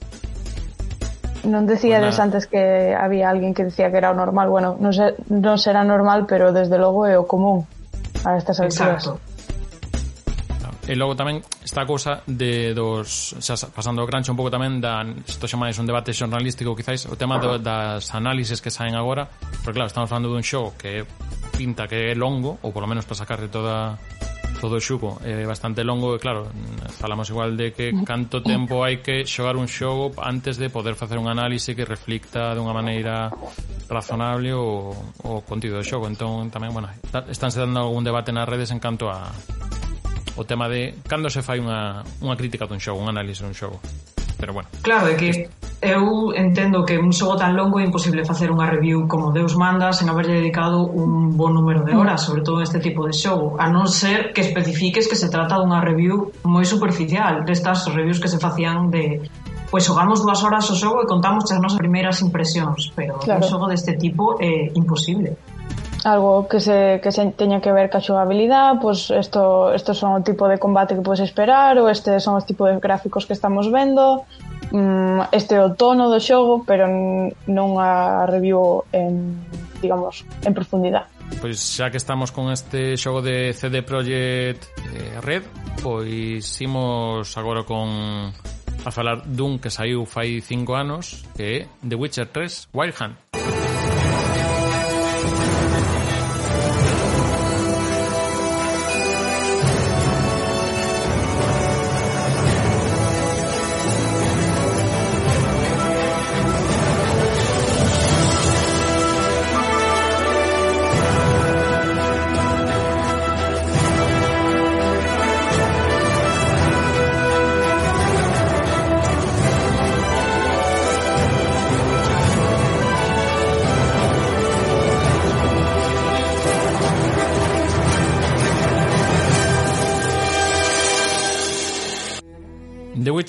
Non 1.42 1.66
decíades 1.66 2.14
pues 2.14 2.22
antes 2.22 2.42
que 2.46 2.94
había 2.94 3.26
alguén 3.26 3.50
que 3.50 3.66
decía 3.66 3.90
que 3.90 3.98
era 3.98 4.14
o 4.14 4.16
normal. 4.16 4.46
Bueno, 4.46 4.78
non, 4.78 4.94
se, 4.94 5.18
non 5.26 5.58
será 5.58 5.82
normal, 5.82 6.24
pero 6.30 6.54
desde 6.54 6.78
logo 6.78 7.02
é 7.02 7.18
o 7.18 7.26
común 7.26 7.66
a 8.22 8.38
estas 8.38 8.62
alturas. 8.62 9.02
Exacto. 9.02 9.32
E 10.82 10.98
logo 10.98 11.14
tamén 11.14 11.46
esta 11.62 11.86
cousa 11.86 12.26
de 12.26 12.74
dos 12.74 13.38
xa, 13.38 13.54
pasando 13.70 14.02
o 14.02 14.06
grancho 14.06 14.34
un 14.34 14.38
pouco 14.38 14.50
tamén 14.50 14.82
da 14.82 15.06
isto 15.06 15.46
xa 15.46 15.54
máis 15.54 15.78
un 15.78 15.86
debate 15.86 16.10
xornalístico 16.10 16.74
quizáis 16.74 17.06
o 17.06 17.14
tema 17.14 17.38
do, 17.38 17.54
das 17.62 18.10
análises 18.10 18.58
que 18.58 18.66
saen 18.66 18.98
agora 18.98 19.30
porque 19.62 19.78
claro, 19.78 19.86
estamos 19.86 20.10
falando 20.10 20.26
dun 20.26 20.42
show 20.42 20.74
que 20.74 21.06
pinta 21.54 21.86
que 21.86 22.10
é 22.10 22.14
longo 22.18 22.58
ou 22.66 22.74
polo 22.74 22.90
menos 22.90 23.06
para 23.06 23.14
sacarle 23.14 23.46
toda 23.46 23.94
todo 24.62 24.78
xugo 24.78 25.18
é 25.26 25.42
bastante 25.42 25.82
longo 25.82 26.14
e 26.14 26.22
claro, 26.22 26.46
falamos 26.94 27.26
igual 27.34 27.58
de 27.58 27.74
que 27.74 27.90
canto 28.06 28.46
tempo 28.46 28.86
hai 28.86 29.02
que 29.02 29.26
xogar 29.26 29.58
un 29.58 29.66
xogo 29.66 30.14
antes 30.22 30.54
de 30.54 30.70
poder 30.70 30.94
facer 30.94 31.18
un 31.18 31.26
análise 31.26 31.74
que 31.74 31.82
reflicta 31.82 32.54
dunha 32.54 32.70
maneira 32.70 33.26
razonable 33.90 34.54
o, 34.54 34.94
o 35.26 35.42
contido 35.42 35.82
do 35.82 35.82
xogo. 35.82 36.06
Entón 36.06 36.46
tamén, 36.54 36.70
bueno, 36.70 36.86
estánse 37.26 37.58
dando 37.58 37.90
algún 37.90 38.06
debate 38.06 38.30
nas 38.30 38.46
redes 38.46 38.70
en 38.70 38.78
canto 38.78 39.10
a 39.10 39.34
o 40.38 40.46
tema 40.46 40.70
de 40.70 40.94
cando 41.10 41.26
se 41.26 41.42
fai 41.42 41.58
unha, 41.58 42.06
unha 42.22 42.38
crítica 42.38 42.70
dun 42.70 42.78
xogo, 42.78 43.02
un 43.02 43.10
análise 43.10 43.42
dun 43.42 43.58
xogo 43.58 43.82
pero 44.42 44.52
bueno. 44.54 44.68
Claro, 44.82 45.06
é 45.06 45.14
que 45.14 45.46
eu 45.78 46.34
entendo 46.34 46.82
que 46.82 46.98
un 46.98 47.14
xogo 47.14 47.38
tan 47.38 47.54
longo 47.54 47.78
é 47.78 47.86
imposible 47.86 48.26
facer 48.26 48.50
unha 48.50 48.66
review 48.66 49.06
como 49.06 49.30
Deus 49.30 49.54
manda 49.54 49.94
sen 49.94 50.10
haberlle 50.10 50.42
dedicado 50.42 50.82
un 50.82 51.38
bon 51.38 51.54
número 51.54 51.86
de 51.86 51.94
horas, 51.94 52.18
mm. 52.18 52.26
sobre 52.26 52.42
todo 52.42 52.58
este 52.58 52.82
tipo 52.82 53.06
de 53.06 53.14
xogo, 53.14 53.54
a 53.54 53.70
non 53.70 53.86
ser 53.86 54.34
que 54.34 54.42
especifiques 54.42 55.06
que 55.06 55.14
se 55.14 55.30
trata 55.30 55.62
dunha 55.62 55.78
review 55.78 56.34
moi 56.42 56.66
superficial, 56.66 57.46
destas 57.46 57.86
reviews 57.86 58.18
que 58.18 58.26
se 58.26 58.42
facían 58.42 58.90
de 58.90 59.22
pois 59.70 59.86
xogamos 59.86 60.18
dúas 60.26 60.42
horas 60.42 60.66
o 60.68 60.74
xogo 60.74 61.00
e 61.00 61.06
contamos 61.06 61.46
as 61.46 61.62
nosas 61.62 61.78
primeiras 61.78 62.18
impresións, 62.18 62.90
pero 62.98 63.22
claro. 63.22 63.38
un 63.38 63.46
xogo 63.46 63.70
deste 63.70 63.94
tipo 63.94 64.42
é 64.42 64.74
imposible 64.74 65.38
algo 66.04 66.48
que 66.48 66.60
se, 66.60 67.00
que 67.02 67.12
se 67.12 67.30
teña 67.32 67.60
que 67.60 67.72
ver 67.72 67.90
ca 67.90 68.00
xogabilidade, 68.02 68.78
pois 68.82 69.06
pues 69.08 69.18
esto, 69.18 69.72
estos 69.72 69.98
son 69.98 70.18
o 70.18 70.20
tipo 70.22 70.48
de 70.48 70.58
combate 70.58 70.94
que 70.94 71.04
podes 71.04 71.22
esperar, 71.22 71.78
ou 71.78 71.86
este 71.86 72.18
son 72.18 72.34
os 72.34 72.46
tipos 72.46 72.66
de 72.70 72.82
gráficos 72.82 73.26
que 73.26 73.34
estamos 73.34 73.70
vendo, 73.70 74.26
mm, 74.74 75.30
este 75.30 75.56
é 75.56 75.62
o 75.62 75.74
tono 75.78 76.10
do 76.10 76.18
xogo, 76.18 76.66
pero 76.66 76.90
non 77.46 77.68
a 77.78 78.26
review 78.26 78.82
en, 78.90 79.38
digamos, 79.78 80.26
en 80.42 80.52
profundidade. 80.54 81.06
Pois 81.40 81.56
xa 81.62 81.88
que 81.88 81.96
estamos 81.96 82.34
con 82.34 82.50
este 82.50 82.98
xogo 82.98 83.22
de 83.22 83.54
CD 83.54 83.86
Projekt 83.86 84.68
eh, 84.92 85.22
Red, 85.22 85.46
pois 85.80 86.44
imos 86.60 87.30
agora 87.38 87.62
con 87.62 88.34
a 88.82 88.90
falar 88.90 89.22
dun 89.22 89.62
que 89.62 89.70
saiu 89.70 90.02
fai 90.02 90.42
5 90.42 90.74
anos, 90.74 91.22
que 91.38 91.46
é 91.46 91.56
The 91.86 91.94
Witcher 91.94 92.26
3 92.26 92.74
Wild 92.74 92.96
Hunt. 92.98 93.21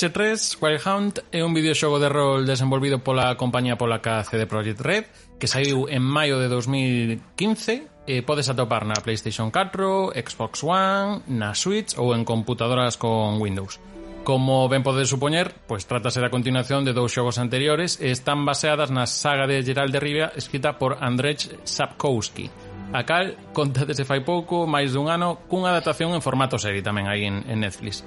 Witcher 0.04 0.36
3 0.36 0.58
Wild 0.62 0.82
Hunt 0.86 1.20
é 1.32 1.46
un 1.46 1.54
videoxogo 1.54 1.98
de 1.98 2.10
rol 2.10 2.46
desenvolvido 2.46 3.00
pola 3.00 3.40
compañía 3.40 3.78
polaca 3.78 4.20
CD 4.28 4.44
Projekt 4.44 4.82
Red 4.84 5.06
que 5.40 5.48
saiu 5.48 5.88
en 5.88 6.04
maio 6.04 6.44
de 6.44 6.52
2015 6.52 7.88
e 8.04 8.20
podes 8.20 8.52
atopar 8.52 8.84
na 8.84 9.00
PlayStation 9.00 9.48
4, 9.48 10.12
Xbox 10.12 10.60
One, 10.60 11.24
na 11.32 11.56
Switch 11.56 11.96
ou 11.96 12.12
en 12.12 12.28
computadoras 12.28 13.00
con 13.00 13.40
Windows. 13.40 13.80
Como 14.28 14.68
ben 14.68 14.84
podes 14.84 15.08
supoñer, 15.08 15.56
pois 15.72 15.88
trátase 15.88 16.20
da 16.20 16.28
continuación 16.28 16.84
de 16.84 16.92
dous 16.92 17.16
xogos 17.16 17.40
anteriores 17.40 17.96
e 18.04 18.12
están 18.12 18.44
baseadas 18.44 18.92
na 18.92 19.08
saga 19.08 19.48
de 19.48 19.64
Gerald 19.64 19.96
de 19.96 20.04
Rivia 20.04 20.36
escrita 20.36 20.76
por 20.76 21.00
Andrzej 21.00 21.64
Sapkowski, 21.64 22.52
a 22.92 23.08
cal 23.08 23.40
conta 23.56 23.88
desde 23.88 24.04
fai 24.04 24.20
pouco, 24.20 24.68
máis 24.68 24.92
dun 24.92 25.08
ano, 25.08 25.48
cunha 25.48 25.72
adaptación 25.72 26.12
en 26.12 26.20
formato 26.20 26.60
serie 26.60 26.84
tamén 26.84 27.08
aí 27.08 27.24
en, 27.24 27.48
en 27.48 27.64
Netflix. 27.64 28.04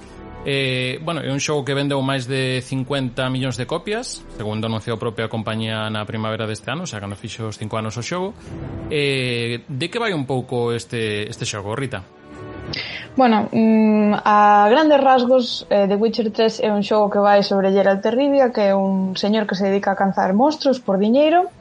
Eh, 0.49 0.99
bueno, 1.03 1.19
é 1.19 1.27
un 1.27 1.43
xogo 1.43 1.67
que 1.67 1.75
vendeu 1.75 1.99
máis 1.99 2.23
de 2.23 2.63
50 2.63 3.27
millóns 3.27 3.59
de 3.59 3.67
copias, 3.67 4.23
segundo 4.39 4.71
anunciou 4.71 4.95
a 4.95 4.99
propia 5.03 5.27
compañía 5.27 5.91
na 5.91 6.07
primavera 6.07 6.47
deste 6.47 6.71
ano, 6.71 6.87
xa 6.87 7.03
que 7.03 7.19
fixo 7.19 7.51
os 7.51 7.59
5 7.59 7.75
anos 7.75 7.99
o 7.99 8.03
xogo. 8.03 8.31
Eh, 8.87 9.67
de 9.67 9.85
que 9.91 9.99
vai 9.99 10.15
un 10.15 10.23
pouco 10.23 10.71
este, 10.71 11.27
este 11.27 11.43
xogo, 11.43 11.75
Rita? 11.75 11.99
Bueno, 13.19 13.51
mm, 13.51 14.23
a 14.23 14.71
grandes 14.71 15.03
rasgos 15.03 15.67
eh, 15.67 15.83
The 15.83 15.99
Witcher 15.99 16.31
3 16.31 16.63
é 16.63 16.71
un 16.71 16.79
xogo 16.79 17.11
que 17.11 17.19
vai 17.19 17.43
sobre 17.43 17.75
Geralt 17.75 17.99
de 17.99 18.11
Rivia 18.15 18.47
que 18.55 18.71
é 18.71 18.73
un 18.75 19.19
señor 19.19 19.51
que 19.51 19.55
se 19.59 19.67
dedica 19.67 19.91
a 19.91 19.99
canzar 19.99 20.31
monstruos 20.31 20.79
por 20.79 20.95
diñeiro 20.95 21.51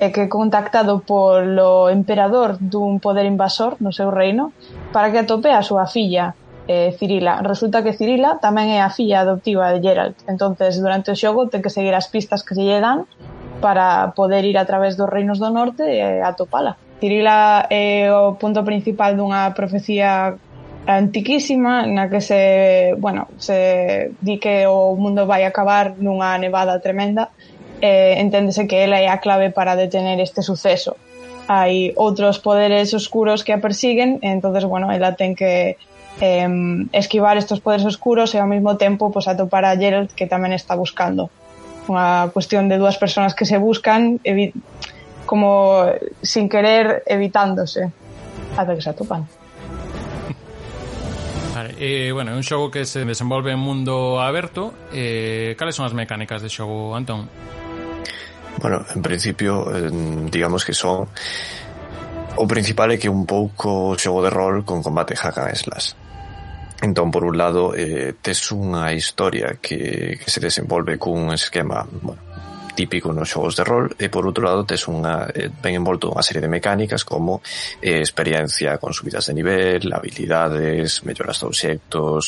e 0.00 0.08
que 0.16 0.24
é 0.24 0.32
contactado 0.32 1.04
polo 1.04 1.92
emperador 1.92 2.56
dun 2.56 3.04
poder 3.04 3.28
invasor 3.28 3.76
no 3.84 3.92
seu 3.92 4.08
reino 4.08 4.56
para 4.96 5.12
que 5.12 5.20
atope 5.20 5.52
a 5.52 5.60
súa 5.60 5.84
filla 5.84 6.32
eh, 6.68 6.92
Cirila. 6.98 7.40
Resulta 7.42 7.82
que 7.82 7.92
Cirila 7.92 8.42
tamén 8.42 8.72
é 8.72 8.80
a 8.80 8.90
filla 8.90 9.22
adoptiva 9.22 9.72
de 9.72 9.80
Geralt, 9.80 10.16
entonces 10.28 10.80
durante 10.80 11.12
o 11.12 11.16
xogo 11.16 11.48
ten 11.48 11.62
que 11.62 11.72
seguir 11.72 11.94
as 11.94 12.08
pistas 12.08 12.42
que 12.42 12.56
se 12.56 12.64
lle 12.66 12.80
dan 12.80 13.06
para 13.60 14.16
poder 14.16 14.44
ir 14.44 14.56
a 14.56 14.64
través 14.64 14.96
dos 14.96 15.08
reinos 15.08 15.38
do 15.38 15.52
norte 15.52 15.84
e 15.84 16.24
atopala. 16.24 16.76
Cirila 17.00 17.64
é 17.70 18.12
o 18.12 18.36
punto 18.36 18.60
principal 18.64 19.16
dunha 19.16 19.52
profecía 19.56 20.36
antiquísima 20.86 21.86
na 21.86 22.08
que 22.08 22.20
se, 22.20 22.94
bueno, 22.98 23.28
se 23.36 24.12
di 24.20 24.38
que 24.40 24.66
o 24.66 24.96
mundo 24.96 25.26
vai 25.26 25.44
acabar 25.44 25.96
nunha 26.00 26.36
nevada 26.40 26.80
tremenda 26.80 27.32
e 27.80 28.20
enténdese 28.20 28.68
que 28.68 28.84
ela 28.84 29.00
é 29.00 29.08
a 29.08 29.20
clave 29.20 29.50
para 29.50 29.76
detener 29.76 30.20
este 30.20 30.42
suceso. 30.42 30.96
Hai 31.48 31.92
outros 31.96 32.38
poderes 32.38 32.94
oscuros 32.94 33.42
que 33.42 33.52
a 33.52 33.58
persiguen, 33.58 34.20
entonces 34.22 34.64
bueno, 34.64 34.92
ela 34.92 35.16
ten 35.16 35.34
que 35.34 35.76
eh, 36.20 36.48
esquivar 36.92 37.36
estos 37.36 37.60
poderes 37.60 37.84
oscuros 37.84 38.34
e 38.34 38.38
ao 38.38 38.46
mesmo 38.46 38.76
tempo 38.76 39.10
pues, 39.10 39.26
atopar 39.26 39.64
a 39.64 39.76
Geralt 39.76 40.12
que 40.12 40.28
tamén 40.28 40.52
está 40.52 40.76
buscando. 40.76 41.32
Unha 41.88 42.28
cuestión 42.30 42.68
de 42.68 42.76
dúas 42.76 43.00
persoas 43.00 43.32
que 43.34 43.48
se 43.48 43.58
buscan 43.58 44.20
como 45.24 45.88
sin 46.22 46.46
querer 46.46 47.02
evitándose. 47.08 47.90
Ata 48.54 48.76
que 48.76 48.84
se 48.84 48.90
atopan. 48.92 49.26
Vale, 51.56 51.74
eh, 51.80 52.12
bueno, 52.12 52.30
é 52.30 52.36
un 52.38 52.46
xogo 52.46 52.70
que 52.70 52.86
se 52.86 53.02
desenvolve 53.02 53.50
en 53.50 53.58
mundo 53.58 54.22
aberto 54.22 54.70
eh, 54.94 55.58
Cales 55.58 55.74
son 55.74 55.84
as 55.84 55.92
mecánicas 55.92 56.40
de 56.40 56.48
xogo, 56.48 56.94
Antón? 56.94 57.26
Bueno, 58.62 58.86
en 58.94 59.02
principio, 59.02 59.66
eh, 59.74 59.90
digamos 60.30 60.62
que 60.62 60.72
son 60.72 61.10
O 62.38 62.46
principal 62.46 62.94
é 62.94 62.96
que 62.96 63.10
un 63.10 63.26
pouco 63.26 63.98
xogo 63.98 64.22
de 64.22 64.30
rol 64.30 64.62
con 64.62 64.80
combate 64.80 65.18
hack 65.18 65.36
and 65.42 65.58
slash. 65.58 65.92
Entón, 66.82 67.10
por 67.10 67.24
un 67.24 67.36
lado, 67.36 67.74
eh, 67.76 68.14
tes 68.22 68.40
unha 68.56 68.88
historia 68.96 69.60
que, 69.60 70.16
que 70.16 70.28
se 70.32 70.40
desenvolve 70.40 70.96
cun 70.96 71.28
esquema 71.36 71.84
bueno, 71.84 72.24
típico 72.72 73.12
nos 73.12 73.28
xogos 73.28 73.52
de 73.52 73.64
rol 73.68 73.92
e 74.00 74.08
por 74.08 74.24
outro 74.24 74.48
lado 74.48 74.64
tes 74.64 74.88
unha 74.88 75.28
eh, 75.28 75.52
ben 75.52 75.76
envolto 75.76 76.08
unha 76.08 76.24
serie 76.24 76.40
de 76.40 76.48
mecánicas 76.48 77.04
como 77.04 77.44
eh, 77.84 78.00
experiencia 78.00 78.80
con 78.80 78.96
subidas 78.96 79.28
de 79.28 79.36
nivel, 79.36 79.92
habilidades, 79.92 81.04
melloras 81.04 81.36
de 81.36 81.44
obxectos, 81.52 82.22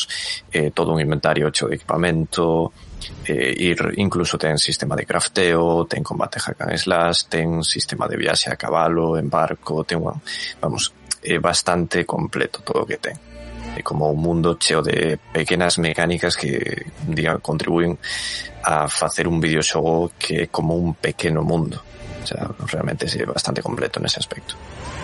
eh, 0.53 0.69
todo 0.69 0.93
un 0.93 1.01
inventario 1.01 1.49
hecho 1.49 1.73
de 1.73 1.81
equipamento, 1.81 2.77
eh, 3.25 3.57
ir 3.57 3.97
incluso 3.97 4.37
ten 4.37 4.61
sistema 4.61 4.93
de 4.93 5.09
crafteo, 5.09 5.89
ten 5.89 6.05
combate 6.05 6.45
hack 6.45 6.61
and 6.69 6.77
slash, 6.77 7.33
ten 7.33 7.65
sistema 7.65 8.05
de 8.05 8.21
viaxe 8.21 8.53
a 8.53 8.61
cabalo, 8.61 9.17
en 9.17 9.33
barco, 9.33 9.81
ten, 9.89 9.97
bueno, 9.97 10.21
vamos, 10.61 10.93
é 11.25 11.33
eh, 11.33 11.39
bastante 11.41 12.05
completo 12.05 12.61
todo 12.61 12.85
o 12.85 12.87
que 12.87 13.01
ten. 13.01 13.32
Como 13.81 14.13
un 14.13 14.21
mundo 14.21 14.61
cheo 14.61 14.85
de 14.85 15.17
pequenas 15.33 15.81
mecánicas 15.81 16.37
que 16.37 16.85
diga, 17.09 17.39
contribuyen 17.41 17.97
a 18.65 18.89
facer 18.89 19.27
un 19.27 19.41
videoxogo 19.41 20.13
que 20.21 20.45
é 20.45 20.47
como 20.53 20.77
un 20.77 20.93
pequeno 20.93 21.41
mundo. 21.41 21.81
O 22.23 22.27
sea, 22.27 22.47
realmente 22.69 23.09
é 23.09 23.25
bastante 23.25 23.65
completo 23.65 23.99
nese 23.99 24.21
aspecto. 24.21 24.55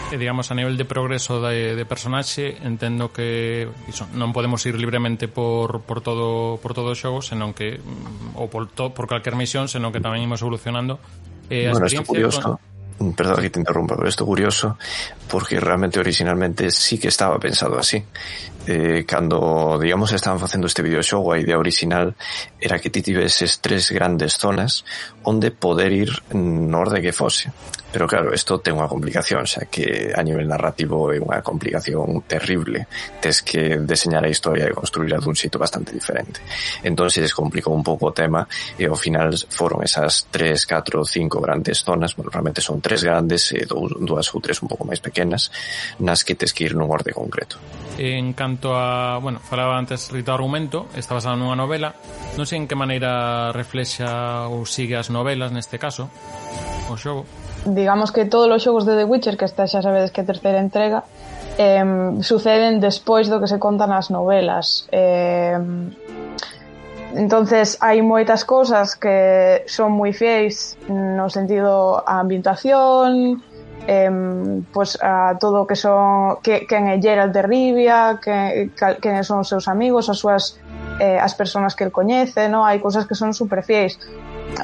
E 0.08 0.16
digamos 0.16 0.48
a 0.48 0.54
nivel 0.56 0.80
de 0.80 0.88
progreso 0.88 1.42
de, 1.44 1.76
de 1.76 1.84
personaxe 1.84 2.56
entendo 2.64 3.12
que 3.12 3.68
iso, 3.90 4.08
non 4.16 4.32
podemos 4.32 4.64
ir 4.64 4.78
libremente 4.80 5.28
por, 5.28 5.84
por 5.84 6.00
todo 6.00 6.56
por 6.64 6.72
todo 6.72 6.94
o 6.94 6.96
xogo 6.96 7.20
senón 7.20 7.52
que 7.52 7.76
ou 8.32 8.48
por, 8.48 8.72
to, 8.72 8.96
por 8.96 9.04
calquer 9.04 9.36
misión 9.36 9.68
senón 9.68 9.92
que 9.92 10.00
tamén 10.00 10.24
imos 10.24 10.40
evolucionando 10.40 10.96
eh, 11.52 11.68
bueno, 11.68 11.84
isto 11.84 12.08
curioso 12.08 12.56
con... 12.96 13.12
perdón 13.12 13.44
que 13.44 13.52
te 13.52 13.60
interrumpa 13.60 14.00
pero 14.00 14.08
isto 14.08 14.24
curioso 14.24 14.80
porque 15.28 15.60
realmente 15.60 16.00
originalmente 16.00 16.72
sí 16.72 16.96
que 16.96 17.12
estaba 17.12 17.36
pensado 17.36 17.76
así 17.76 18.00
eh, 18.68 19.04
cando, 19.06 19.78
digamos, 19.80 20.12
estaban 20.12 20.38
facendo 20.38 20.66
este 20.66 20.82
videoxogo, 20.82 21.32
a 21.32 21.40
idea 21.40 21.56
original 21.56 22.14
era 22.60 22.78
que 22.78 22.90
ti 22.90 23.00
tiveses 23.00 23.60
tres 23.64 23.90
grandes 23.90 24.36
zonas 24.36 24.84
onde 25.24 25.50
poder 25.50 25.92
ir 25.92 26.12
no 26.36 26.84
orde 26.84 27.00
que 27.00 27.16
fose. 27.16 27.48
Pero 27.88 28.06
claro, 28.06 28.34
isto 28.36 28.60
ten 28.60 28.76
unha 28.76 28.84
complicación, 28.84 29.48
xa 29.48 29.64
que 29.72 30.12
a 30.12 30.20
nivel 30.20 30.44
narrativo 30.44 31.08
é 31.08 31.16
unha 31.16 31.40
complicación 31.40 32.20
terrible. 32.28 32.84
Tes 33.16 33.40
que 33.40 33.80
deseñar 33.80 34.20
a 34.20 34.28
historia 34.28 34.68
e 34.68 34.76
construirla 34.76 35.16
dun 35.16 35.32
sitio 35.32 35.56
bastante 35.56 35.96
diferente. 35.96 36.44
Entón 36.84 37.08
se 37.08 37.24
descomplicou 37.24 37.72
un 37.72 37.80
pouco 37.80 38.12
o 38.12 38.16
tema 38.16 38.44
e 38.76 38.84
ao 38.84 38.98
final 39.00 39.32
foron 39.48 39.80
esas 39.80 40.28
tres, 40.28 40.68
catro, 40.68 41.00
cinco 41.08 41.40
grandes 41.40 41.80
zonas, 41.80 42.12
bueno, 42.12 42.28
realmente 42.28 42.60
son 42.60 42.84
tres 42.84 43.00
grandes 43.00 43.56
eh, 43.56 43.64
e 43.64 43.64
dúas 43.64 44.28
ou 44.36 44.44
tres 44.44 44.60
un 44.60 44.68
pouco 44.68 44.84
máis 44.84 45.00
pequenas, 45.00 45.48
nas 45.96 46.28
que 46.28 46.36
tes 46.36 46.52
que 46.52 46.68
ir 46.68 46.76
nun 46.76 46.92
orde 46.92 47.16
concreto. 47.16 47.56
En 47.96 48.36
canto 48.36 48.57
canto 48.58 48.76
a... 48.76 49.18
Bueno, 49.18 49.38
falaba 49.38 49.78
antes 49.78 50.10
Rita 50.10 50.34
Argumento, 50.34 50.86
está 50.96 51.14
basada 51.14 51.36
nunha 51.36 51.54
novela. 51.54 51.94
Non 52.34 52.42
sei 52.42 52.58
en 52.58 52.66
que 52.66 52.74
maneira 52.74 53.54
reflexa 53.54 54.50
ou 54.50 54.66
sigue 54.66 54.98
as 54.98 55.14
novelas 55.14 55.54
neste 55.54 55.78
caso, 55.78 56.10
o 56.90 56.98
xogo. 56.98 57.22
Digamos 57.62 58.10
que 58.10 58.26
todos 58.26 58.50
os 58.50 58.58
xogos 58.58 58.82
de 58.82 58.98
The 58.98 59.06
Witcher, 59.06 59.38
que 59.38 59.46
esta 59.46 59.70
xa 59.70 59.78
sabedes 59.78 60.10
que 60.10 60.22
é 60.22 60.24
a 60.26 60.30
terceira 60.30 60.58
entrega, 60.58 61.06
eh, 61.54 61.86
suceden 62.26 62.82
despois 62.82 63.30
do 63.30 63.38
que 63.38 63.46
se 63.46 63.62
contan 63.62 63.94
as 63.94 64.10
novelas. 64.10 64.90
Eh, 64.90 65.54
entonces 67.14 67.78
hai 67.78 68.02
moitas 68.02 68.42
cousas 68.42 68.98
que 68.98 69.62
son 69.70 69.94
moi 69.94 70.10
fiéis 70.10 70.74
no 70.90 71.30
sentido 71.30 72.02
a 72.02 72.18
ambientación, 72.18 73.38
eh, 73.88 74.60
pues 74.72 74.98
a 75.00 75.40
todo 75.40 75.64
o 75.64 75.66
que 75.66 75.74
son 75.74 76.44
que, 76.44 76.68
quen 76.68 76.92
é 76.92 77.00
Gerald 77.00 77.32
de 77.32 77.40
Rivia 77.40 78.20
que, 78.20 78.68
quen 78.76 79.24
son 79.24 79.40
os 79.40 79.48
seus 79.48 79.64
amigos 79.64 80.12
as 80.12 80.20
súas 80.20 80.60
eh, 81.00 81.16
as 81.16 81.32
persoas 81.32 81.72
que 81.72 81.88
el 81.88 81.92
coñece 81.92 82.52
no? 82.52 82.68
hai 82.68 82.84
cousas 82.84 83.08
que 83.08 83.16
son 83.16 83.32
super 83.32 83.64
fiéis 83.64 83.96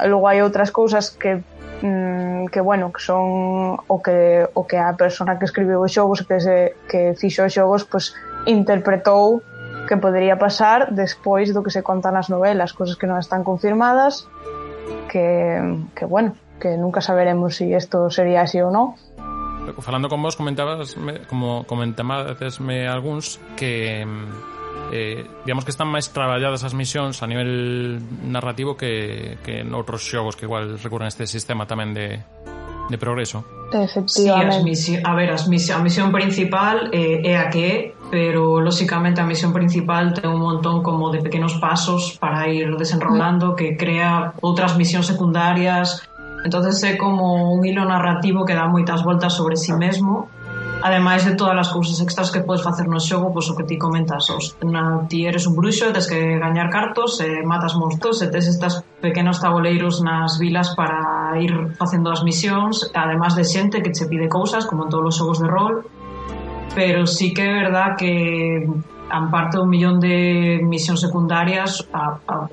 logo 0.05 0.29
hai 0.29 0.45
outras 0.45 0.69
cousas 0.69 1.09
que 1.09 1.41
mm, 1.81 2.53
que 2.53 2.61
bueno, 2.61 2.93
que 2.93 3.01
son 3.01 3.81
o 3.87 3.97
que, 4.01 4.45
o 4.53 4.61
que 4.69 4.77
a 4.77 4.93
persona 4.93 5.41
que 5.41 5.49
escribiu 5.49 5.81
os 5.81 5.89
xogos 5.89 6.21
que, 6.21 6.37
se, 6.39 6.77
que 6.85 7.17
fixo 7.17 7.49
os 7.49 7.53
xogos 7.53 7.81
pues, 7.89 8.13
interpretou 8.45 9.41
que 9.89 9.97
podería 9.97 10.37
pasar 10.37 10.93
despois 10.93 11.53
do 11.53 11.65
que 11.65 11.73
se 11.73 11.81
contan 11.81 12.13
nas 12.13 12.29
novelas, 12.29 12.73
cosas 12.73 12.97
que 12.97 13.09
non 13.09 13.17
están 13.17 13.45
confirmadas, 13.45 14.29
que, 15.09 15.61
que 15.93 16.05
bueno, 16.05 16.33
que 16.57 16.77
nunca 16.77 17.01
saberemos 17.01 17.55
se 17.55 17.69
si 17.69 17.75
isto 17.75 18.09
sería 18.09 18.41
así 18.41 18.61
ou 18.61 18.73
non, 18.73 18.97
falando 19.79 20.09
con 20.09 20.21
vos 20.21 20.35
comentabas 20.35 20.95
como 21.27 21.65
comentabasme 21.65 22.87
algúns 22.87 23.39
que 23.57 24.05
mm, 24.05 24.55
eh, 24.91 25.25
digamos 25.45 25.65
que 25.65 25.71
están 25.73 25.89
máis 25.89 26.13
traballadas 26.13 26.61
as 26.61 26.77
misións 26.77 27.23
a 27.23 27.27
nivel 27.27 27.97
narrativo 28.29 28.77
que, 28.77 29.37
que 29.41 29.65
en 29.65 29.73
outros 29.73 30.05
xogos 30.05 30.37
que 30.37 30.45
igual 30.45 30.77
recurren 30.77 31.09
este 31.09 31.25
sistema 31.25 31.65
tamén 31.65 31.97
de, 31.97 32.21
de 32.89 32.97
progreso. 32.97 33.43
Efectivamente. 33.73 34.13
Sí, 34.13 34.29
as 34.29 34.63
misión, 34.63 34.99
a 35.03 35.13
ver, 35.15 35.29
as 35.33 35.47
misión, 35.49 35.79
a 35.79 35.83
misión 35.83 36.13
principal 36.13 36.93
eh, 36.93 37.25
é 37.25 37.35
a 37.37 37.49
que 37.49 37.97
pero 38.11 38.61
lóxicamente 38.61 39.19
a 39.19 39.25
misión 39.25 39.51
principal 39.51 40.13
ten 40.13 40.29
un 40.29 40.41
montón 40.41 40.85
como 40.85 41.09
de 41.09 41.25
pequenos 41.25 41.57
pasos 41.57 42.17
para 42.21 42.45
ir 42.47 42.77
desenrolando 42.77 43.57
que 43.57 43.73
crea 43.73 44.37
outras 44.45 44.77
misións 44.77 45.09
secundarias 45.09 46.05
entonces 46.45 46.77
é 46.83 46.95
como 46.95 47.51
un 47.51 47.65
hilo 47.65 47.83
narrativo 47.85 48.45
que 48.45 48.53
dá 48.53 48.69
moitas 48.69 49.01
voltas 49.01 49.33
sobre 49.33 49.57
si 49.57 49.73
sí 49.73 49.73
mesmo. 49.73 50.29
Ademais 50.85 51.25
de 51.25 51.33
todas 51.33 51.57
as 51.57 51.73
cousas 51.73 51.97
extras 51.97 52.29
que 52.29 52.45
podes 52.45 52.61
facer 52.61 52.85
no 52.85 53.01
xogo, 53.01 53.33
pois 53.33 53.49
o 53.49 53.57
que 53.57 53.65
ti 53.65 53.81
comentas, 53.81 54.29
os, 54.29 54.53
na, 54.61 55.09
ti 55.09 55.25
eres 55.25 55.49
un 55.49 55.57
bruxo, 55.57 55.89
tes 55.89 56.05
que 56.05 56.37
gañar 56.37 56.69
cartos, 56.69 57.17
e 57.25 57.41
matas 57.41 57.73
monstros, 57.73 58.21
e 58.21 58.29
tes 58.29 58.45
estas 58.45 58.85
pequenos 59.01 59.41
taboleiros 59.41 60.05
nas 60.05 60.37
vilas 60.37 60.77
para 60.77 61.33
ir 61.41 61.73
facendo 61.81 62.13
as 62.13 62.21
misións, 62.21 62.93
además 62.93 63.33
de 63.33 63.41
xente 63.41 63.81
que 63.81 63.89
che 63.89 64.05
pide 64.05 64.29
cousas, 64.29 64.69
como 64.69 64.85
en 64.85 64.93
todos 64.93 65.09
os 65.09 65.17
xogos 65.17 65.41
de 65.41 65.49
rol, 65.49 65.81
pero 66.77 67.09
sí 67.09 67.33
que 67.33 67.41
é 67.41 67.53
verdad 67.65 67.97
que 67.97 68.69
a 69.09 69.19
parte 69.33 69.57
dun 69.57 69.73
millón 69.73 69.97
de 69.97 70.61
misións 70.61 71.01
secundarias 71.01 71.81
a, 71.89 72.21
a, 72.29 72.45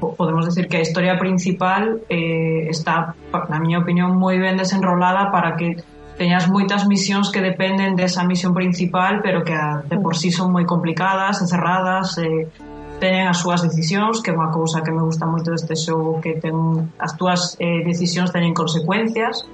podemos 0.00 0.44
decir 0.44 0.68
que 0.68 0.76
a 0.78 0.84
historia 0.84 1.18
principal 1.18 2.00
eh, 2.08 2.68
está, 2.68 3.14
na 3.48 3.58
miña 3.58 3.80
opinión, 3.80 4.16
moi 4.16 4.36
ben 4.36 4.56
desenrolada 4.60 5.32
para 5.32 5.56
que 5.56 5.80
teñas 6.16 6.48
moitas 6.48 6.88
misións 6.88 7.28
que 7.28 7.44
dependen 7.44 7.96
desa 7.96 8.24
misión 8.24 8.56
principal, 8.56 9.20
pero 9.20 9.44
que 9.44 9.52
ah, 9.52 9.84
de 9.84 10.00
por 10.00 10.16
sí 10.16 10.32
son 10.32 10.52
moi 10.52 10.64
complicadas, 10.64 11.44
encerradas, 11.44 12.16
eh, 12.20 12.48
teñen 12.96 13.28
as 13.28 13.44
súas 13.44 13.60
decisións, 13.60 14.24
que 14.24 14.32
é 14.32 14.34
unha 14.34 14.48
cousa 14.48 14.80
que 14.80 14.92
me 14.92 15.04
gusta 15.04 15.28
moito 15.28 15.52
deste 15.52 15.76
xogo, 15.76 16.20
que 16.24 16.40
ten 16.40 16.56
as 16.96 17.12
túas 17.20 17.60
eh, 17.60 17.84
decisións 17.84 18.32
teñen 18.32 18.56
consecuencias, 18.56 19.44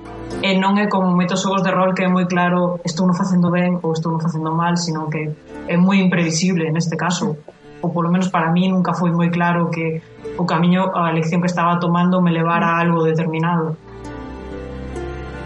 eh, 0.43 0.55
e 0.55 0.59
non 0.59 0.79
é 0.79 0.87
como 0.87 1.11
moitos 1.11 1.43
xogos 1.43 1.67
de 1.67 1.75
rol 1.75 1.95
que 1.99 2.07
é 2.07 2.11
moi 2.11 2.31
claro 2.31 2.79
estou 2.87 3.11
non 3.11 3.19
facendo 3.19 3.51
ben 3.51 3.83
ou 3.83 3.91
estou 3.91 4.15
non 4.15 4.23
facendo 4.23 4.55
mal, 4.55 4.79
sino 4.79 5.11
que 5.11 5.35
é 5.67 5.75
moi 5.75 5.99
imprevisible 5.99 6.71
neste 6.71 6.95
caso, 6.95 7.35
ou 7.83 7.91
polo 7.91 8.15
menos 8.15 8.31
para 8.31 8.55
mí 8.55 8.71
nunca 8.71 8.95
foi 8.95 9.11
moi 9.11 9.27
claro 9.35 9.67
que 9.75 9.99
o 10.39 10.45
camiño 10.47 10.93
a 10.95 11.11
elección 11.11 11.41
que 11.41 11.51
estaba 11.51 11.79
tomando 11.79 12.21
me 12.21 12.33
levara 12.33 12.77
a 12.77 12.81
algo 12.81 13.05
determinado. 13.05 13.77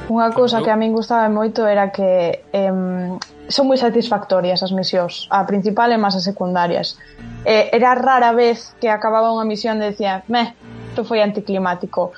Unha 0.07 0.31
cousa 0.31 0.62
que 0.62 0.70
a 0.70 0.79
min 0.79 0.94
gustaba 0.94 1.27
moito 1.27 1.66
era 1.66 1.90
que 1.90 2.46
em, 2.55 3.18
son 3.51 3.66
moi 3.66 3.75
satisfactorias 3.75 4.62
as 4.62 4.70
misións, 4.70 5.27
a 5.35 5.42
principal 5.42 5.90
e 5.90 5.99
máis 5.99 6.14
as 6.14 6.22
secundarias. 6.22 6.94
Eh, 7.42 7.75
era 7.75 7.99
rara 7.99 8.31
vez 8.31 8.70
que 8.79 8.87
acababa 8.87 9.35
unha 9.35 9.42
misión 9.42 9.83
e 9.83 9.90
decía, 9.90 10.22
meh, 10.31 10.55
isto 10.94 11.03
foi 11.03 11.18
anticlimático. 11.27 12.14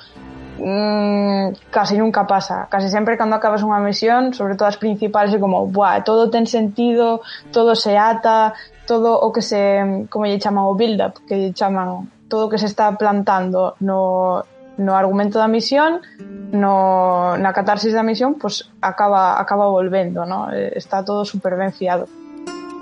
Mm, 0.59 1.55
casi 1.71 1.95
nunca 1.95 2.27
pasa 2.27 2.67
casi 2.67 2.91
sempre 2.91 3.15
cando 3.15 3.31
acabas 3.39 3.63
unha 3.63 3.79
misión 3.79 4.35
sobre 4.35 4.59
todo 4.59 4.67
as 4.67 4.75
principales 4.75 5.31
é 5.31 5.39
como 5.39 5.63
Buah, 5.71 6.03
todo 6.03 6.27
ten 6.27 6.51
sentido, 6.51 7.23
todo 7.55 7.79
se 7.79 7.95
ata 7.95 8.51
todo 8.83 9.15
o 9.23 9.31
que 9.31 9.39
se 9.39 9.87
como 10.11 10.27
lle 10.27 10.35
chaman 10.35 10.67
o 10.67 10.75
build 10.75 10.99
up 10.99 11.15
que 11.23 11.39
lle 11.39 11.55
chaman 11.55 12.11
todo 12.29 12.47
o 12.47 12.49
que 12.49 12.61
se 12.61 12.69
está 12.69 12.93
plantando 12.95 13.75
no, 13.81 14.45
no 14.77 14.95
argumento 14.95 15.39
da 15.39 15.51
misión, 15.51 15.99
no, 16.53 17.35
na 17.35 17.51
catarsis 17.51 17.91
da 17.91 18.05
misión, 18.05 18.39
pois 18.39 18.63
pues, 18.63 18.71
acaba, 18.79 19.35
acaba 19.41 19.67
volvendo, 19.67 20.23
¿no? 20.25 20.47
Eh, 20.53 20.71
está 20.77 21.03
todo 21.03 21.25
supervenciado. 21.25 22.07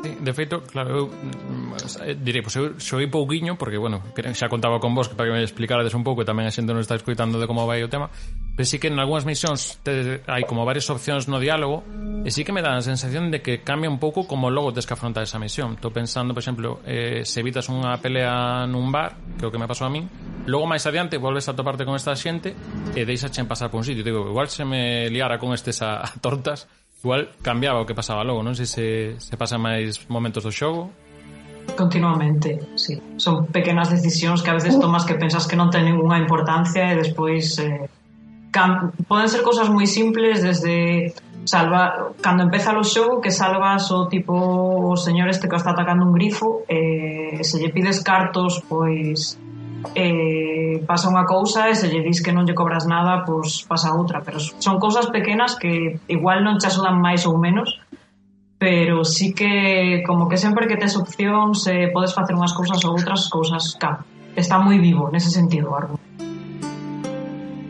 De 0.04 0.34
feito, 0.34 0.62
claro, 0.62 0.90
eu 0.94 1.04
mm, 1.10 1.74
eh, 2.06 2.16
direi, 2.16 2.46
pois 2.46 2.56
eu 2.56 2.78
soy 2.78 3.10
pouquiño 3.10 3.58
porque, 3.58 3.82
bueno, 3.82 4.04
xa 4.38 4.48
contaba 4.48 4.78
con 4.78 4.94
vos 4.94 5.10
para 5.10 5.30
que 5.30 5.34
me 5.34 5.42
explicarades 5.42 5.94
un 5.98 6.06
pouco 6.06 6.22
e 6.22 6.28
tamén 6.28 6.46
a 6.46 6.54
xente 6.54 6.70
non 6.70 6.82
está 6.82 6.94
escoitando 6.94 7.42
de 7.42 7.50
como 7.50 7.66
vai 7.66 7.82
o 7.82 7.90
tema 7.90 8.10
pero 8.58 8.66
sí 8.66 8.80
que 8.80 8.88
en 8.88 8.98
algunhas 8.98 9.22
misións 9.22 9.78
te, 9.86 10.26
hai 10.26 10.42
como 10.50 10.66
varias 10.66 10.90
opcións 10.90 11.30
no 11.30 11.38
diálogo 11.38 11.86
e 12.26 12.34
sí 12.34 12.42
que 12.42 12.50
me 12.50 12.66
dá 12.66 12.74
a 12.74 12.82
sensación 12.82 13.30
de 13.30 13.46
que 13.46 13.62
cambia 13.62 13.86
un 13.86 14.02
pouco 14.02 14.26
como 14.26 14.50
logo 14.50 14.74
tes 14.74 14.90
que 14.90 14.98
afrontar 14.98 15.22
esa 15.22 15.38
misión. 15.38 15.78
Estou 15.78 15.94
pensando, 15.94 16.34
por 16.34 16.42
exemplo, 16.42 16.82
eh, 16.82 17.22
se 17.22 17.46
evitas 17.46 17.70
unha 17.70 17.94
pelea 18.02 18.66
nun 18.66 18.90
bar, 18.90 19.14
que 19.38 19.46
é 19.46 19.48
o 19.48 19.54
que 19.54 19.62
me 19.62 19.70
pasou 19.70 19.86
a 19.86 19.94
min 19.94 20.10
logo 20.50 20.66
máis 20.66 20.82
adiante 20.90 21.22
volves 21.22 21.46
a 21.46 21.54
toparte 21.54 21.86
con 21.86 21.94
esta 21.94 22.18
xente 22.18 22.58
e 22.98 23.06
deixachen 23.06 23.46
pasar 23.46 23.70
por 23.70 23.78
un 23.78 23.86
sitio. 23.86 24.02
Digo, 24.02 24.26
igual 24.26 24.50
se 24.50 24.66
me 24.66 25.06
liara 25.14 25.38
con 25.38 25.54
estes 25.54 25.86
a, 25.86 26.02
a 26.02 26.10
tortas 26.18 26.66
Igual 27.04 27.30
cambiaba 27.42 27.82
o 27.82 27.86
que 27.86 27.94
pasaba 27.94 28.26
logo, 28.26 28.42
non 28.42 28.58
sei 28.58 28.66
se, 28.66 28.88
se 29.22 29.36
pasa 29.38 29.62
máis 29.62 30.10
momentos 30.10 30.42
do 30.42 30.52
xogo. 30.52 30.90
Continuamente, 31.78 32.58
sí. 32.74 32.98
Son 33.22 33.46
pequenas 33.54 33.92
decisións 33.92 34.42
que 34.42 34.50
a 34.50 34.58
veces 34.58 34.76
uh. 34.76 34.82
tomas 34.82 35.06
que 35.06 35.14
pensas 35.14 35.46
que 35.46 35.54
non 35.54 35.70
ten 35.70 35.86
ninguna 35.86 36.18
importancia 36.18 36.90
e 36.90 36.98
despois 36.98 37.60
eh, 37.62 37.86
poden 39.06 39.30
ser 39.30 39.46
cousas 39.46 39.70
moi 39.70 39.86
simples 39.86 40.42
desde 40.42 41.14
salva 41.46 42.12
cando 42.20 42.44
empeza 42.44 42.76
o 42.76 42.84
xogo 42.84 43.22
que 43.22 43.32
salvas 43.32 43.92
o 43.92 44.10
tipo 44.10 44.34
o 44.34 44.96
señor 44.98 45.30
este 45.30 45.48
que 45.48 45.56
está 45.56 45.72
atacando 45.72 46.04
un 46.04 46.14
grifo 46.18 46.66
e 46.68 47.40
eh, 47.40 47.44
se 47.46 47.62
lle 47.62 47.70
pides 47.70 48.04
cartos 48.04 48.66
pois 48.68 49.40
eh, 49.96 50.84
pasa 50.86 51.10
unha 51.10 51.26
cousa 51.26 51.70
e 51.70 51.76
se 51.76 51.90
lle 51.92 52.06
dis 52.06 52.22
que 52.22 52.34
non 52.34 52.46
lle 52.46 52.58
cobras 52.58 52.86
nada, 52.86 53.26
pois 53.26 53.66
pasa 53.66 53.94
outra. 53.94 54.22
Pero 54.22 54.40
son 54.40 54.78
cousas 54.78 55.10
pequenas 55.10 55.58
que 55.58 56.00
igual 56.08 56.42
non 56.42 56.58
te 56.58 56.70
axudan 56.70 56.98
máis 56.98 57.26
ou 57.26 57.38
menos, 57.38 57.82
pero 58.58 59.06
sí 59.06 59.34
que 59.38 60.02
como 60.06 60.26
que 60.26 60.38
sempre 60.38 60.66
que 60.66 60.78
tes 60.78 60.98
opcións 60.98 61.66
eh, 61.70 61.90
podes 61.94 62.14
facer 62.14 62.34
unhas 62.34 62.58
cousas 62.58 62.82
ou 62.86 62.98
outras 62.98 63.30
cousas 63.30 63.78
ca, 63.78 64.02
Está 64.38 64.62
moi 64.62 64.78
vivo 64.78 65.10
nese 65.10 65.34
sentido, 65.34 65.74
Argo. 65.74 65.98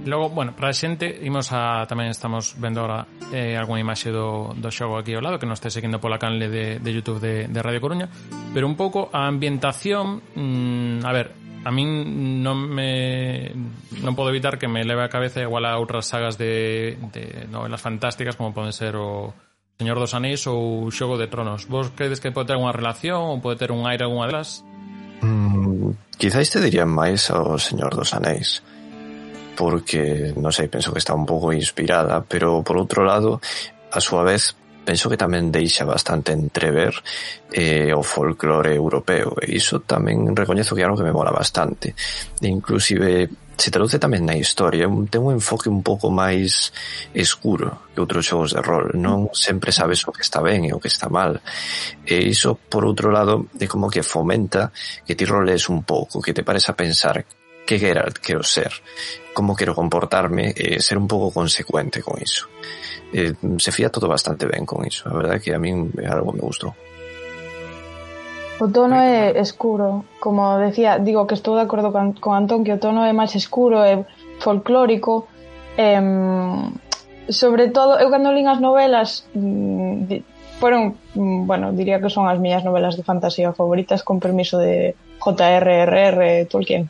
Logo, 0.04 0.30
bueno, 0.36 0.52
para 0.52 0.68
a 0.68 0.76
xente, 0.76 1.08
imos 1.24 1.56
a, 1.56 1.88
tamén 1.88 2.12
estamos 2.12 2.60
vendo 2.60 2.84
agora 2.84 3.08
eh, 3.32 3.56
algunha 3.56 3.80
imaxe 3.80 4.12
do, 4.12 4.52
do 4.52 4.68
xogo 4.68 5.00
aquí 5.00 5.16
ao 5.16 5.24
lado, 5.24 5.40
que 5.40 5.48
nos 5.48 5.64
está 5.64 5.72
seguindo 5.72 6.04
pola 6.04 6.20
canle 6.20 6.52
de, 6.52 6.84
de 6.84 6.90
Youtube 6.92 7.24
de, 7.24 7.48
de 7.48 7.60
Radio 7.64 7.80
Coruña, 7.80 8.12
pero 8.52 8.68
un 8.68 8.76
pouco 8.76 9.08
a 9.16 9.32
ambientación, 9.32 10.20
mmm, 10.36 11.08
a 11.08 11.12
ver, 11.16 11.32
a 11.68 11.72
min 11.72 12.40
non 12.40 12.56
me 12.56 13.52
non 14.00 14.16
podo 14.16 14.32
evitar 14.32 14.56
que 14.56 14.72
me 14.72 14.88
leve 14.88 15.04
a 15.04 15.12
cabeza 15.12 15.44
igual 15.44 15.68
a 15.68 15.76
outras 15.76 16.08
sagas 16.08 16.40
de, 16.40 16.96
de 17.12 17.44
novelas 17.52 17.84
fantásticas 17.84 18.40
como 18.40 18.56
poden 18.56 18.72
ser 18.72 18.96
o 18.96 19.36
Señor 19.76 20.00
dos 20.00 20.16
Anéis 20.16 20.48
ou 20.48 20.88
Xogo 20.96 21.20
de 21.20 21.28
Tronos. 21.28 21.68
Vos 21.68 21.92
credes 21.92 22.24
que 22.24 22.32
pode 22.32 22.56
ter 22.56 22.58
unha 22.58 22.72
relación 22.72 23.20
ou 23.20 23.44
pode 23.44 23.60
ter 23.60 23.76
un 23.76 23.84
aire 23.84 24.08
algunha 24.08 24.32
delas? 24.32 24.64
Mm, 25.20 25.92
quizáis 26.16 26.48
te 26.48 26.64
dirían 26.64 26.88
máis 26.88 27.28
ao 27.36 27.60
Señor 27.60 27.92
dos 28.00 28.16
Anéis 28.16 28.64
porque, 29.58 30.32
non 30.38 30.54
sei, 30.54 30.72
penso 30.72 30.94
que 30.94 31.02
está 31.02 31.18
un 31.18 31.26
pouco 31.26 31.50
inspirada, 31.50 32.22
pero 32.22 32.62
por 32.62 32.78
outro 32.78 33.02
lado, 33.02 33.42
a 33.90 34.00
súa 34.00 34.22
vez 34.22 34.54
penso 34.88 35.12
que 35.12 35.20
tamén 35.20 35.52
deixa 35.52 35.84
bastante 35.84 36.32
entrever 36.32 36.96
eh, 37.52 37.92
o 37.92 38.00
folclore 38.00 38.72
europeo 38.72 39.36
e 39.44 39.60
iso 39.60 39.84
tamén 39.84 40.32
recoñezo 40.32 40.72
que 40.72 40.80
é 40.80 40.88
algo 40.88 40.96
que 40.96 41.04
me 41.04 41.12
mola 41.12 41.36
bastante 41.36 41.92
e 42.40 42.48
inclusive 42.48 43.28
se 43.58 43.74
traduce 43.74 43.98
tamén 43.98 44.22
na 44.24 44.38
historia, 44.38 44.86
ten 45.10 45.26
un 45.26 45.34
enfoque 45.34 45.68
un 45.68 45.82
pouco 45.82 46.14
máis 46.14 46.72
escuro 47.12 47.90
que 47.92 48.00
outros 48.00 48.30
xogos 48.30 48.54
de 48.54 48.62
rol, 48.62 48.94
non 48.94 49.34
sempre 49.34 49.74
sabes 49.74 50.06
o 50.06 50.14
que 50.14 50.22
está 50.22 50.46
ben 50.46 50.70
e 50.70 50.78
o 50.78 50.80
que 50.80 50.94
está 50.94 51.10
mal. 51.10 51.42
E 52.06 52.22
iso, 52.22 52.54
por 52.54 52.86
outro 52.86 53.10
lado, 53.10 53.50
é 53.58 53.66
como 53.66 53.90
que 53.90 54.06
fomenta 54.06 54.70
que 55.02 55.18
ti 55.18 55.26
roles 55.26 55.74
un 55.74 55.82
pouco, 55.82 56.22
que 56.22 56.38
te 56.38 56.46
pares 56.46 56.70
a 56.70 56.78
pensar 56.78 57.26
que 57.66 57.82
Geralt 57.82 58.22
quero 58.22 58.46
ser, 58.46 58.70
como 59.34 59.58
quero 59.58 59.74
comportarme 59.74 60.54
e 60.54 60.78
ser 60.78 61.02
un 61.02 61.10
pouco 61.10 61.34
consecuente 61.34 62.06
con 62.06 62.22
iso 62.22 62.46
eh, 63.14 63.34
se 63.58 63.72
fía 63.72 63.90
todo 63.90 64.08
bastante 64.08 64.46
ben 64.46 64.66
con 64.66 64.86
iso. 64.86 65.10
A 65.10 65.14
verdade 65.14 65.38
é 65.38 65.44
que 65.44 65.52
a 65.54 65.60
min 65.60 65.92
algo 66.04 66.34
me 66.34 66.42
gustou. 66.42 66.74
O 68.58 68.68
tono 68.74 68.98
é 68.98 69.38
escuro, 69.38 70.04
como 70.20 70.58
decía, 70.58 70.98
digo 70.98 71.28
que 71.30 71.38
estou 71.38 71.54
de 71.54 71.64
acordo 71.70 71.94
con, 71.94 72.18
con 72.18 72.34
Antón 72.34 72.66
que 72.66 72.74
o 72.74 72.82
tono 72.82 73.06
é 73.06 73.14
máis 73.14 73.38
escuro, 73.38 73.86
é 73.86 74.02
folclórico, 74.42 75.30
eh, 75.78 76.02
sobre 77.30 77.70
todo, 77.70 78.02
eu 78.02 78.10
cando 78.10 78.34
lín 78.34 78.50
as 78.50 78.58
novelas 78.58 79.30
mm, 79.38 80.10
fueron, 80.58 80.98
foron, 81.14 81.44
mm, 81.44 81.46
bueno, 81.46 81.66
diría 81.70 82.02
que 82.02 82.10
son 82.10 82.26
as 82.26 82.42
miñas 82.42 82.66
novelas 82.66 82.98
de 82.98 83.06
fantasía 83.06 83.54
favoritas 83.54 84.02
con 84.02 84.18
permiso 84.18 84.58
de 84.58 84.98
J.R.R.R. 85.22 86.50
Tolkien 86.50 86.90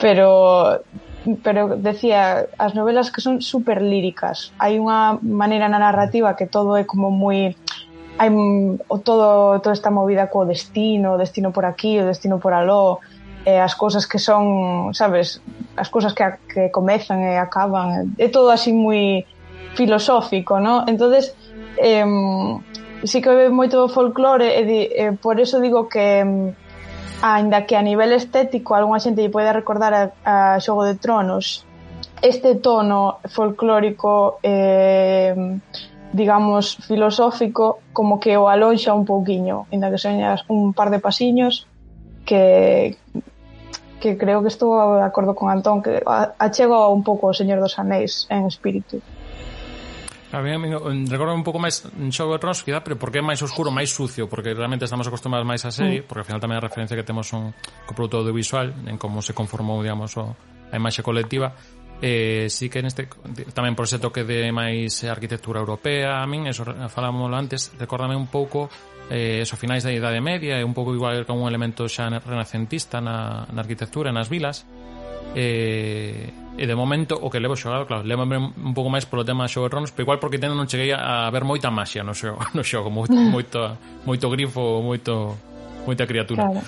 pero 0.00 0.82
pero 1.42 1.76
decía, 1.76 2.46
as 2.58 2.74
novelas 2.74 3.10
que 3.10 3.20
son 3.20 3.40
super 3.40 3.80
líricas. 3.80 4.52
Hai 4.60 4.76
unha 4.76 5.16
maneira 5.24 5.68
na 5.72 5.80
narrativa 5.80 6.36
que 6.36 6.46
todo 6.46 6.76
é 6.76 6.84
como 6.84 7.08
moi 7.08 7.56
hai 8.20 8.30
o 8.30 8.96
todo 9.00 9.58
toda 9.58 9.74
esta 9.74 9.90
movida 9.90 10.30
co 10.30 10.46
destino, 10.46 11.16
o 11.16 11.20
destino 11.20 11.50
por 11.50 11.64
aquí, 11.64 11.98
o 11.98 12.06
destino 12.06 12.38
por 12.38 12.52
aló, 12.52 13.00
eh, 13.44 13.60
as 13.60 13.74
cousas 13.74 14.06
que 14.06 14.18
son, 14.18 14.94
sabes, 14.94 15.40
as 15.76 15.88
cousas 15.88 16.14
que, 16.14 16.22
a, 16.22 16.38
que 16.38 16.70
comezan 16.70 17.24
e 17.24 17.36
acaban, 17.40 18.14
é 18.20 18.28
todo 18.28 18.52
así 18.52 18.72
moi 18.72 19.24
filosófico, 19.74 20.60
¿no? 20.60 20.84
Entonces, 20.86 21.34
eh, 21.80 22.06
sí 23.04 23.20
que 23.20 23.30
ve 23.30 23.48
moito 23.48 23.88
folclore 23.88 24.60
e, 24.60 24.62
di, 24.64 24.80
eh, 24.92 25.12
por 25.12 25.40
eso 25.40 25.60
digo 25.60 25.88
que 25.88 26.54
Ainda 27.22 27.64
que 27.64 27.76
a 27.76 27.82
nivel 27.82 28.12
estético 28.12 28.74
algunha 28.74 29.00
xente 29.00 29.22
lle 29.22 29.32
pode 29.32 29.48
recordar 29.52 29.92
a, 29.94 30.04
a 30.24 30.60
Xogo 30.60 30.84
de 30.84 30.94
Tronos, 31.00 31.64
este 32.20 32.54
tono 32.54 33.18
folclórico 33.28 34.38
eh, 34.42 35.34
digamos 36.12 36.76
filosófico 36.86 37.80
como 37.92 38.20
que 38.20 38.36
o 38.36 38.48
alonxa 38.48 38.94
un 38.94 39.04
pouquiño, 39.04 39.66
ainda 39.72 39.90
que 39.90 39.98
soñas 39.98 40.44
un 40.48 40.72
par 40.72 40.90
de 40.90 41.00
pasiños 41.00 41.66
que 42.24 42.96
que 44.00 44.18
creo 44.18 44.42
que 44.44 44.52
estou 44.52 45.00
de 45.00 45.02
acordo 45.02 45.32
con 45.32 45.48
Antón 45.48 45.80
que 45.80 46.04
achega 46.04 46.92
un 46.92 47.00
pouco 47.02 47.32
o 47.32 47.36
Señor 47.36 47.64
dos 47.64 47.80
Anéis 47.80 48.28
en 48.28 48.44
espírito. 48.44 49.00
A 50.34 50.42
mí, 50.42 50.50
a 50.50 50.58
mí 50.58 50.68
recordo 51.06 51.30
un 51.30 51.46
pouco 51.46 51.62
máis 51.62 51.86
Xogo 52.10 52.34
de 52.34 52.42
Tronos, 52.42 52.66
quizá, 52.66 52.82
pero 52.82 52.98
porque 52.98 53.22
é 53.22 53.24
máis 53.24 53.38
oscuro, 53.38 53.70
máis 53.70 53.94
sucio, 53.94 54.26
porque 54.26 54.50
realmente 54.50 54.82
estamos 54.82 55.06
acostumados 55.06 55.46
máis 55.46 55.62
a 55.62 55.70
serie, 55.70 56.02
mm. 56.02 56.10
porque 56.10 56.26
ao 56.26 56.28
final 56.34 56.42
tamén 56.42 56.58
a 56.58 56.64
referencia 56.66 56.98
que 56.98 57.06
temos 57.06 57.30
un 57.30 57.54
co 57.86 57.94
produto 57.94 58.18
audiovisual, 58.18 58.74
en 58.90 58.98
como 58.98 59.22
se 59.22 59.30
conformou, 59.30 59.78
digamos, 59.78 60.18
o, 60.18 60.34
a 60.34 60.74
imaxe 60.74 61.06
colectiva, 61.06 61.54
eh, 62.02 62.50
sí 62.50 62.66
que 62.66 62.82
neste 62.82 63.06
tamén 63.54 63.78
por 63.78 63.86
ese 63.86 64.02
toque 64.02 64.26
de 64.26 64.50
máis 64.50 65.06
arquitectura 65.06 65.62
europea, 65.62 66.18
a 66.18 66.26
min, 66.26 66.50
eso 66.50 66.66
falámoslo 66.66 67.38
antes, 67.38 67.70
recórdame 67.78 68.18
un 68.18 68.26
pouco 68.26 68.66
eh, 69.14 69.46
esos 69.46 69.54
finais 69.54 69.86
da 69.86 69.94
Idade 69.94 70.18
Media, 70.18 70.58
e 70.58 70.66
un 70.66 70.74
pouco 70.74 70.90
igual 70.90 71.22
con 71.22 71.38
un 71.38 71.46
elemento 71.46 71.86
xa 71.86 72.10
renacentista 72.10 72.98
na, 72.98 73.46
na 73.54 73.62
arquitectura, 73.62 74.10
nas 74.10 74.26
vilas, 74.26 74.66
eh, 75.38 76.43
E 76.54 76.70
de 76.70 76.76
momento 76.78 77.18
o 77.18 77.26
que 77.34 77.42
levo 77.42 77.58
xogado, 77.58 77.82
claro, 77.82 78.06
levo 78.06 78.22
un 78.22 78.72
pouco 78.78 78.86
máis 78.86 79.02
polo 79.10 79.26
tema 79.26 79.46
de 79.46 79.50
Xogo 79.50 79.66
Tronos, 79.66 79.90
pero 79.90 80.06
igual 80.06 80.22
porque 80.22 80.38
tendo 80.38 80.54
non 80.54 80.70
cheguei 80.70 80.94
a 80.94 81.26
ver 81.34 81.42
moita 81.42 81.66
maxia 81.74 82.06
no 82.06 82.14
xogo, 82.14 82.38
no 82.56 82.62
xogo 82.62 82.94
moito, 82.94 83.10
mm. 83.10 83.30
moito, 83.34 83.60
moito 84.06 84.26
grifo, 84.30 84.78
moito 84.78 85.34
moita 85.82 86.06
criatura. 86.06 86.46
Claro. 86.46 86.62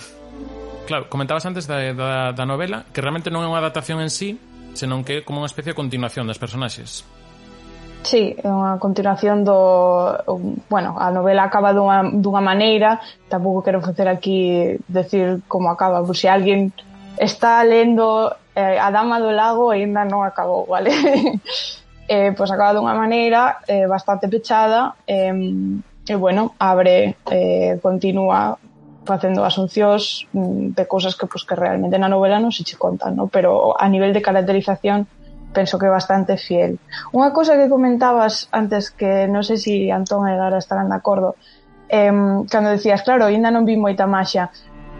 Claro, 0.86 1.04
comentabas 1.10 1.46
antes 1.46 1.66
da, 1.66 1.92
da, 1.94 2.30
da 2.34 2.44
novela 2.46 2.86
que 2.90 2.98
realmente 2.98 3.30
non 3.30 3.42
é 3.42 3.48
unha 3.50 3.62
adaptación 3.62 4.02
en 4.02 4.10
sí, 4.10 4.38
senón 4.74 5.06
que 5.06 5.18
é 5.18 5.24
como 5.26 5.38
unha 5.42 5.50
especie 5.50 5.70
de 5.70 5.78
continuación 5.78 6.26
das 6.26 6.38
personaxes. 6.38 7.06
Sí, 8.06 8.38
é 8.38 8.46
unha 8.46 8.78
continuación 8.78 9.42
do... 9.42 10.14
Bueno, 10.70 10.94
a 10.94 11.10
novela 11.10 11.50
acaba 11.50 11.74
dunha, 11.74 12.06
dunha 12.06 12.38
maneira, 12.38 13.02
tampouco 13.26 13.66
quero 13.66 13.82
facer 13.82 14.06
aquí 14.06 14.78
decir 14.86 15.42
como 15.50 15.74
acaba, 15.74 16.06
por 16.06 16.14
se 16.14 16.26
si 16.26 16.28
alguén 16.30 16.70
está 17.18 17.66
lendo 17.66 18.30
eh, 18.56 18.80
a 18.80 18.88
dama 18.88 19.20
do 19.20 19.28
lago 19.28 19.68
aínda 19.68 20.08
non 20.08 20.24
acabou, 20.24 20.64
vale? 20.64 20.88
eh, 22.08 22.32
pois 22.32 22.48
acaba 22.48 22.72
dunha 22.72 22.96
maneira 22.96 23.60
eh, 23.68 23.84
bastante 23.84 24.32
pechada 24.32 24.96
eh, 25.04 25.30
e, 26.06 26.14
bueno, 26.16 26.54
abre, 26.58 27.20
eh, 27.28 27.78
continúa 27.82 28.56
facendo 29.04 29.44
asuncións 29.44 30.26
mm, 30.32 30.74
de 30.74 30.84
cousas 30.86 31.14
que, 31.14 31.26
pues, 31.26 31.44
que 31.44 31.54
realmente 31.54 31.98
na 31.98 32.08
novela 32.08 32.40
non 32.40 32.50
se 32.50 32.64
che 32.64 32.80
contan, 32.80 33.14
no? 33.14 33.28
pero 33.28 33.76
a 33.76 33.86
nivel 33.92 34.16
de 34.16 34.24
caracterización 34.24 35.06
penso 35.52 35.78
que 35.78 35.88
bastante 35.88 36.36
fiel. 36.36 36.76
Unha 37.14 37.32
cousa 37.32 37.56
que 37.56 37.70
comentabas 37.70 38.50
antes 38.52 38.90
que 38.92 39.24
non 39.30 39.46
sei 39.46 39.56
se 39.56 39.88
si 39.88 39.94
Antón 39.94 40.26
e 40.28 40.34
Gara 40.34 40.58
estarán 40.58 40.90
de 40.90 40.98
acordo, 40.98 41.38
eh, 41.88 42.12
cando 42.50 42.68
decías, 42.70 43.06
claro, 43.06 43.30
ainda 43.30 43.48
non 43.48 43.64
vi 43.64 43.78
moita 43.78 44.04
maxia. 44.04 44.50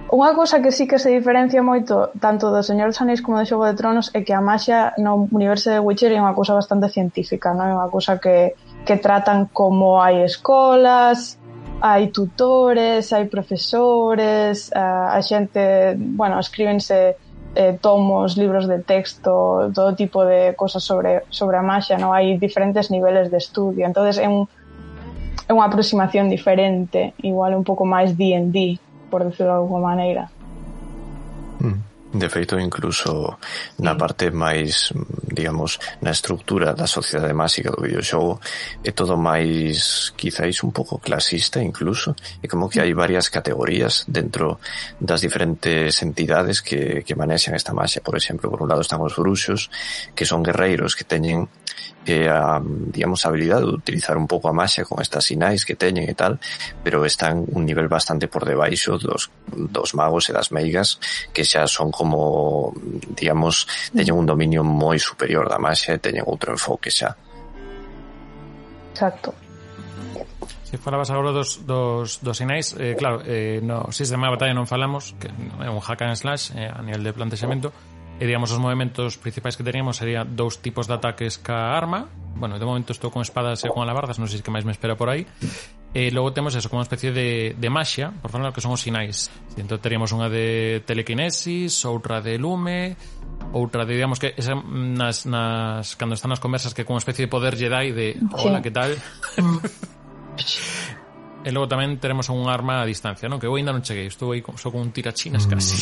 Unha 0.07 0.39
cousa 0.39 0.63
que 0.63 0.71
sí 0.71 0.87
que 0.87 1.03
se 1.03 1.11
diferencia 1.11 1.67
moito 1.67 2.15
tanto 2.23 2.55
do 2.55 2.63
Señor 2.63 2.95
dos 2.95 3.03
Anéis 3.03 3.19
como 3.27 3.43
do 3.43 3.49
Xogo 3.49 3.67
de 3.67 3.75
Tronos 3.75 4.15
é 4.15 4.23
que 4.23 4.31
a 4.31 4.39
maxia 4.39 4.95
no 5.03 5.27
universo 5.35 5.75
de 5.75 5.83
Witcher 5.83 6.15
é 6.15 6.23
unha 6.23 6.31
cousa 6.31 6.55
bastante 6.55 6.87
científica, 6.95 7.51
non 7.51 7.67
é 7.67 7.75
unha 7.75 7.91
cousa 7.91 8.23
que, 8.23 8.55
que 8.87 9.03
tratan 9.03 9.51
como 9.51 9.99
hai 9.99 10.23
escolas, 10.23 11.43
hai 11.83 12.15
tutores, 12.15 13.11
hai 13.11 13.27
profesores, 13.27 14.71
a, 14.71 15.11
a 15.11 15.19
xente, 15.27 15.99
bueno, 15.99 16.39
escríbense 16.39 17.19
eh, 17.59 17.75
tomos, 17.83 18.39
libros 18.39 18.71
de 18.71 18.87
texto, 18.87 19.75
todo 19.75 19.99
tipo 19.99 20.23
de 20.23 20.55
cosas 20.55 20.87
sobre, 20.87 21.27
sobre 21.35 21.59
a 21.59 21.67
maxia, 21.67 21.99
non? 21.99 22.15
hai 22.15 22.39
diferentes 22.39 22.95
niveles 22.95 23.27
de 23.27 23.43
estudio, 23.43 23.83
entonces 23.83 24.23
é 24.23 24.31
un, 24.31 24.47
é 24.47 25.51
unha 25.51 25.67
aproximación 25.67 26.31
diferente, 26.31 27.11
igual 27.27 27.59
un 27.59 27.67
pouco 27.67 27.83
máis 27.83 28.15
D&D 28.15 28.86
por 29.11 29.25
decirlo 29.25 29.53
de 29.53 29.59
alguma 29.59 29.81
maneira. 29.95 30.31
Mm. 31.61 31.97
De 32.17 32.31
feito, 32.31 32.57
incluso 32.59 33.37
na 33.83 33.93
parte 33.99 34.31
máis, 34.31 34.95
digamos, 35.27 35.77
na 36.01 36.15
estructura 36.15 36.73
da 36.73 36.87
sociedade 36.87 37.35
máxica 37.35 37.69
do 37.69 37.83
videoxogo 37.83 38.41
é 38.81 38.95
todo 38.95 39.19
máis, 39.19 40.15
quizáis, 40.17 40.63
un 40.65 40.73
pouco 40.73 40.97
clasista 40.97 41.61
incluso, 41.61 42.17
e 42.41 42.49
como 42.49 42.71
que 42.71 42.81
hai 42.81 42.95
varias 42.97 43.29
categorías 43.29 44.07
dentro 44.09 44.63
das 44.97 45.21
diferentes 45.21 46.01
entidades 46.01 46.63
que, 46.65 47.05
que 47.05 47.19
manexan 47.19 47.59
esta 47.59 47.75
máxia. 47.75 48.01
Por 48.01 48.17
exemplo, 48.17 48.49
por 48.49 48.63
un 48.65 48.71
lado 48.71 48.81
están 48.81 49.03
os 49.03 49.19
bruxos, 49.19 49.69
que 50.15 50.25
son 50.25 50.47
guerreiros 50.47 50.97
que 50.97 51.05
teñen 51.05 51.51
eh, 52.07 52.29
a, 52.29 52.63
digamos, 52.63 53.25
a 53.25 53.29
habilidade 53.29 53.67
de 53.67 53.75
utilizar 53.75 54.17
un 54.17 54.27
pouco 54.27 54.49
a 54.49 54.55
maxia 54.55 54.85
con 54.85 55.03
estas 55.03 55.27
sinais 55.27 55.65
que 55.65 55.75
teñen 55.75 56.07
e 56.09 56.15
tal, 56.15 56.39
pero 56.83 57.05
están 57.05 57.43
un 57.43 57.67
nivel 57.67 57.89
bastante 57.89 58.29
por 58.29 58.47
debaixo 58.47 58.99
dos, 58.99 59.31
dos 59.51 59.95
magos 59.95 60.31
e 60.31 60.33
das 60.33 60.55
meigas 60.55 61.03
que 61.35 61.43
xa 61.43 61.67
son 61.67 61.91
como, 61.91 62.73
digamos, 63.15 63.67
teñen 63.91 64.17
un 64.17 64.27
dominio 64.27 64.63
moi 64.63 64.99
superior 65.03 65.51
da 65.51 65.59
maxia 65.59 65.97
e 65.97 66.03
teñen 66.03 66.25
outro 66.27 66.55
enfoque 66.55 66.89
xa. 66.89 67.19
Exacto. 68.95 69.35
Se 70.67 70.79
falabas 70.79 71.11
agora 71.11 71.31
dos, 71.31 71.63
dos, 71.67 72.19
dos 72.23 72.37
sinais, 72.37 72.75
eh, 72.79 72.97
claro, 72.99 73.23
eh, 73.25 73.61
no 73.63 73.93
sistema 73.95 74.27
de 74.27 74.35
batalla 74.35 74.55
non 74.55 74.67
falamos, 74.67 75.15
que 75.19 75.31
é 75.63 75.71
un 75.71 75.79
hack 75.79 76.03
and 76.03 76.19
slash 76.19 76.51
eh, 76.59 76.67
a 76.67 76.83
nivel 76.83 77.07
de 77.07 77.13
plantexamento, 77.15 77.71
oh 77.71 77.96
E 78.17 78.25
digamos, 78.25 78.49
os 78.49 78.57
movimentos 78.57 79.21
principais 79.21 79.61
que 79.61 79.65
teníamos 79.65 80.01
sería 80.01 80.25
dous 80.25 80.65
tipos 80.65 80.89
de 80.89 80.97
ataques 80.97 81.37
ca 81.37 81.77
arma. 81.77 82.09
Bueno, 82.37 82.57
de 82.57 82.65
momento 82.65 82.97
estou 82.97 83.13
con 83.13 83.21
espadas 83.21 83.61
e 83.65 83.69
con 83.69 83.85
alabardas, 83.85 84.17
non 84.17 84.25
sei 84.25 84.41
se 84.41 84.45
que 84.45 84.53
máis 84.53 84.65
me 84.65 84.73
espera 84.73 84.97
por 84.97 85.13
aí. 85.13 85.29
E 85.93 86.09
logo 86.13 86.33
temos 86.33 86.57
eso, 86.57 86.73
como 86.73 86.81
unha 86.81 86.89
especie 86.89 87.13
de, 87.13 87.53
de 87.57 87.69
maxia, 87.69 88.17
por 88.21 88.33
falar 88.33 88.57
que 88.57 88.65
son 88.65 88.73
os 88.73 88.81
sinais. 88.81 89.29
Entón 89.61 89.81
teríamos 89.85 90.17
unha 90.17 90.33
de 90.33 90.81
telequinesis, 90.89 91.77
outra 91.85 92.25
de 92.25 92.41
lume, 92.41 92.97
outra 93.53 93.85
de, 93.85 93.97
digamos 93.97 94.17
que 94.17 94.33
esa, 94.33 94.57
mm, 94.57 94.97
nas, 94.97 95.29
nas, 95.29 95.93
cando 96.01 96.17
están 96.17 96.33
nas 96.33 96.41
conversas 96.41 96.73
que 96.73 96.89
con 96.89 96.97
unha 96.97 97.05
especie 97.05 97.29
de 97.29 97.33
poder 97.33 97.53
Jedi 97.53 97.93
de 97.93 98.17
hola, 98.33 98.61
sí. 98.61 98.65
que 98.65 98.73
tal? 98.73 98.93
E 101.47 101.55
logo 101.55 101.71
tamén 101.71 102.03
teremos 102.03 102.27
un 102.27 102.51
arma 102.51 102.83
a 102.83 102.89
distancia, 102.91 103.31
non? 103.31 103.39
Que 103.39 103.47
eu 103.47 103.55
ainda 103.55 103.71
non 103.71 103.79
cheguei, 103.79 104.11
estou 104.11 104.35
aí 104.35 104.43
só 104.59 104.75
con 104.75 104.83
un 104.83 104.91
tirachinas 104.91 105.47
mm. 105.47 105.51
casi. 105.55 105.79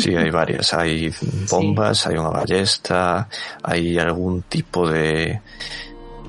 Sí, 0.00 0.16
hai 0.16 0.32
varias, 0.32 0.72
hai 0.72 1.12
bombas, 1.52 2.00
sí. 2.00 2.08
hai 2.08 2.16
unha 2.16 2.32
ballesta, 2.32 3.28
hai 3.60 4.00
algún 4.00 4.48
tipo 4.48 4.88
de 4.88 5.36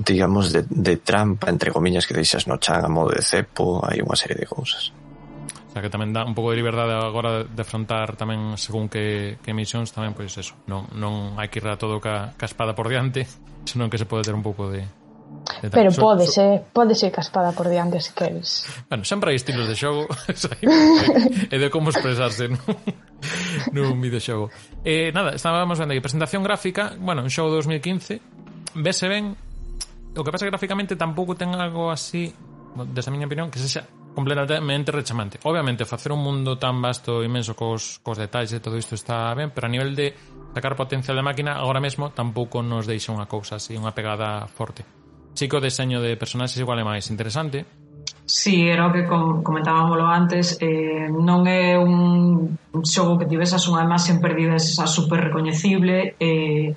digamos 0.04 0.52
de, 0.52 0.68
de 0.68 1.00
trampa 1.00 1.48
entre 1.48 1.72
comiñas 1.72 2.04
que 2.04 2.12
deixas 2.12 2.44
no 2.44 2.60
chan 2.60 2.84
a 2.84 2.92
modo 2.92 3.16
de 3.16 3.24
cepo, 3.24 3.80
hai 3.88 4.04
unha 4.04 4.20
serie 4.20 4.36
de 4.36 4.44
cousas. 4.44 4.92
O 4.92 5.72
sea 5.72 5.80
que 5.80 5.88
tamén 5.88 6.12
dá 6.12 6.20
un 6.20 6.36
pouco 6.36 6.52
de 6.52 6.60
liberdade 6.60 6.92
agora 6.92 7.48
de 7.48 7.62
afrontar 7.64 8.20
tamén 8.20 8.60
según 8.60 8.92
que, 8.92 9.40
que 9.40 9.56
misións 9.56 9.96
tamén 9.96 10.12
pois 10.12 10.36
eso, 10.36 10.60
non, 10.68 10.84
non 10.92 11.40
hai 11.40 11.48
que 11.48 11.56
ir 11.56 11.72
a 11.72 11.80
todo 11.80 12.04
ca, 12.04 12.36
ca 12.36 12.44
espada 12.44 12.76
por 12.76 12.92
diante, 12.92 13.24
senón 13.64 13.88
que 13.88 13.96
se 13.96 14.04
pode 14.04 14.28
ter 14.28 14.36
un 14.36 14.44
pouco 14.44 14.68
de, 14.68 14.84
Pero 15.70 15.90
so, 15.90 16.02
pode 16.02 16.26
ser, 16.26 16.66
pode 16.72 16.94
ser 16.94 17.12
caspada 17.12 17.52
por 17.52 17.68
diante 17.68 18.00
se 18.00 18.12
queres. 18.14 18.66
Bueno, 18.90 19.04
sempre 19.04 19.30
hai 19.30 19.38
estilos 19.38 19.70
de 19.70 19.76
xogo 19.78 20.10
e 21.52 21.56
de 21.62 21.68
como 21.70 21.94
expresarse 21.94 22.50
nun, 22.52 22.62
nun 23.70 23.94
videoxogo. 24.02 24.50
Eh, 24.82 25.14
nada, 25.14 25.38
estábamos 25.38 25.78
vendo 25.78 25.94
aquí 25.94 26.02
presentación 26.02 26.42
gráfica, 26.42 26.98
bueno, 26.98 27.22
un 27.22 27.30
xogo 27.30 27.54
2015, 27.62 28.74
vese 28.82 29.06
ben, 29.06 29.38
o 30.18 30.22
que 30.26 30.32
pasa 30.34 30.46
que 30.46 30.52
gráficamente 30.52 30.98
tampouco 30.98 31.38
ten 31.38 31.54
algo 31.54 31.94
así, 31.94 32.34
desa 32.90 33.14
miña 33.14 33.30
opinión, 33.30 33.46
que 33.46 33.62
sexa 33.62 33.86
completamente 34.12 34.92
rechamante. 34.92 35.38
Obviamente, 35.44 35.84
facer 35.84 36.12
un 36.12 36.20
mundo 36.20 36.58
tan 36.58 36.82
vasto 36.82 37.22
e 37.22 37.30
imenso 37.30 37.54
cos, 37.54 38.02
cos 38.02 38.18
detalles 38.18 38.52
e 38.52 38.60
todo 38.60 38.76
isto 38.76 38.98
está 38.98 39.32
ben, 39.32 39.54
pero 39.54 39.68
a 39.68 39.72
nivel 39.72 39.94
de 39.94 40.12
sacar 40.52 40.76
potencial 40.76 41.16
de 41.16 41.24
máquina, 41.24 41.56
agora 41.56 41.80
mesmo 41.80 42.10
tampouco 42.12 42.60
nos 42.60 42.84
deixa 42.84 43.14
unha 43.14 43.30
cousa 43.30 43.56
así, 43.56 43.72
unha 43.78 43.94
pegada 43.96 44.44
forte. 44.50 45.01
Chico 45.34 45.60
deseño 45.60 46.00
de 46.00 46.16
personaxes 46.16 46.60
igual 46.60 46.78
é 46.78 46.84
máis 46.84 47.08
interesante. 47.08 47.64
Sí, 48.24 48.68
era 48.68 48.86
o 48.86 48.92
que 48.92 49.04
comentábamoslo 49.06 50.06
antes. 50.06 50.56
Eh, 50.60 51.10
non 51.10 51.44
é 51.48 51.74
un 51.76 52.56
xogo 52.84 53.18
que 53.18 53.28
tivesas 53.28 53.66
unha 53.68 53.84
imaxe 53.84 54.16
perdida 54.22 54.56
esa 54.56 54.86
super 54.86 55.20
recoñecible 55.20 56.16
eh, 56.16 56.72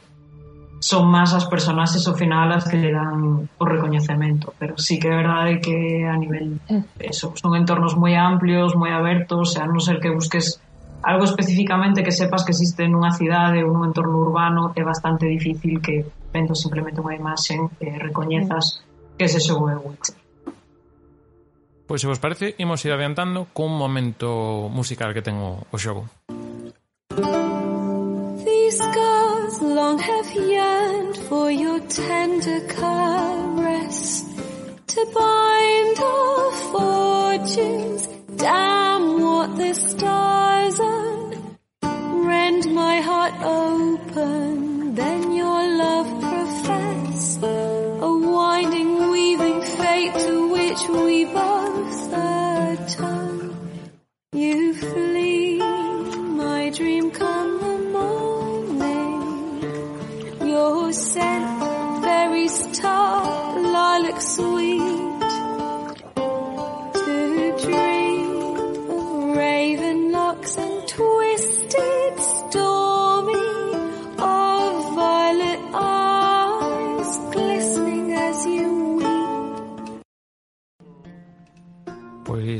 son 0.79 1.07
máis 1.09 1.31
as 1.33 1.47
personaxes 1.47 2.05
ao 2.05 2.13
final 2.13 2.51
as 2.51 2.67
que 2.67 2.77
lle 2.77 2.91
dan 2.91 3.47
o 3.47 3.63
recoñecemento. 3.65 4.53
Pero 4.59 4.77
sí 4.77 4.99
que 4.99 5.07
é 5.09 5.15
verdade 5.15 5.61
que 5.61 6.05
a 6.05 6.15
nivel 6.17 6.59
mm. 6.67 6.99
eso, 6.99 7.33
son 7.39 7.55
entornos 7.55 7.95
moi 7.95 8.13
amplios 8.17 8.75
moi 8.75 8.91
abertos, 8.91 9.55
a 9.55 9.65
non 9.65 9.79
ser 9.79 10.01
que 10.03 10.13
busques 10.13 10.59
algo 11.05 11.25
especificamente 11.25 12.01
que 12.01 12.11
sepas 12.11 12.43
que 12.43 12.51
existe 12.51 12.89
nunha 12.89 13.13
cidade 13.13 13.61
ou 13.61 13.69
nun 13.69 13.85
entorno 13.89 14.17
urbano 14.17 14.73
é 14.73 14.81
bastante 14.81 15.29
difícil 15.29 15.77
que 15.77 16.05
vendo 16.35 16.51
simplemente 16.51 16.99
unha 16.99 17.15
imaxe 17.15 17.55
eh, 17.55 17.95
recoñezas 17.95 18.83
que 19.15 19.31
se 19.31 19.39
xogo 19.39 19.71
é 19.71 19.79
Witcher. 19.79 20.19
Pois 21.87 22.03
se 22.03 22.09
vos 22.11 22.19
parece, 22.19 22.59
imos 22.59 22.83
ir 22.83 22.91
adiantando 22.91 23.47
cun 23.55 23.71
momento 23.71 24.67
musical 24.67 25.15
que 25.15 25.23
tengo 25.23 25.63
o 25.71 25.77
xogo. 25.79 26.03
These 28.43 28.77
scars 28.83 29.55
long 29.63 29.95
have 29.95 30.29
yearned 30.35 31.15
for 31.31 31.47
your 31.47 31.79
tender 31.87 32.59
caress 32.67 34.25
To 34.95 35.05
bind 35.13 35.99
our 35.99 36.51
fortunes, 36.71 38.07
damn 38.37 39.21
what 39.21 39.57
the 39.57 39.73
stars 39.73 40.44
we 51.03 51.25
both 51.25 52.13
atone. 52.13 53.55
You 54.33 54.73
flee, 54.73 55.57
my 55.57 56.69
dream 56.69 57.11
come 57.11 57.59
the 57.59 57.77
morning. 57.97 59.21
Your 60.49 60.93
scent, 60.93 62.01
very 62.01 62.47
star, 62.47 63.59
lilac 63.59 64.21
sweet. 64.21 65.04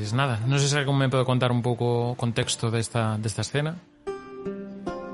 Pois 0.05 0.13
nada, 0.13 0.37
non 0.45 0.61
sei 0.61 0.69
se 0.69 0.77
algún 0.77 1.01
me 1.01 1.09
pode 1.09 1.25
contar 1.25 1.49
un 1.49 1.65
pouco 1.65 2.13
o 2.13 2.13
contexto 2.13 2.69
desta, 2.69 3.17
desta 3.17 3.41
escena. 3.41 3.73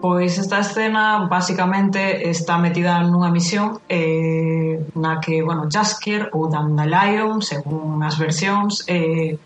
Pois 0.03 0.35
esta 0.35 0.59
escena 0.59 1.31
basicamente 1.31 2.27
está 2.27 2.59
metida 2.59 2.99
nunha 2.99 3.31
misión 3.31 3.79
eh, 3.87 4.83
na 4.99 5.23
que, 5.23 5.39
bueno, 5.47 5.71
Jasker 5.71 6.35
ou 6.35 6.51
Dandelion, 6.51 7.39
según 7.39 8.03
as 8.03 8.19
versións, 8.19 8.83
eh, 8.91 9.39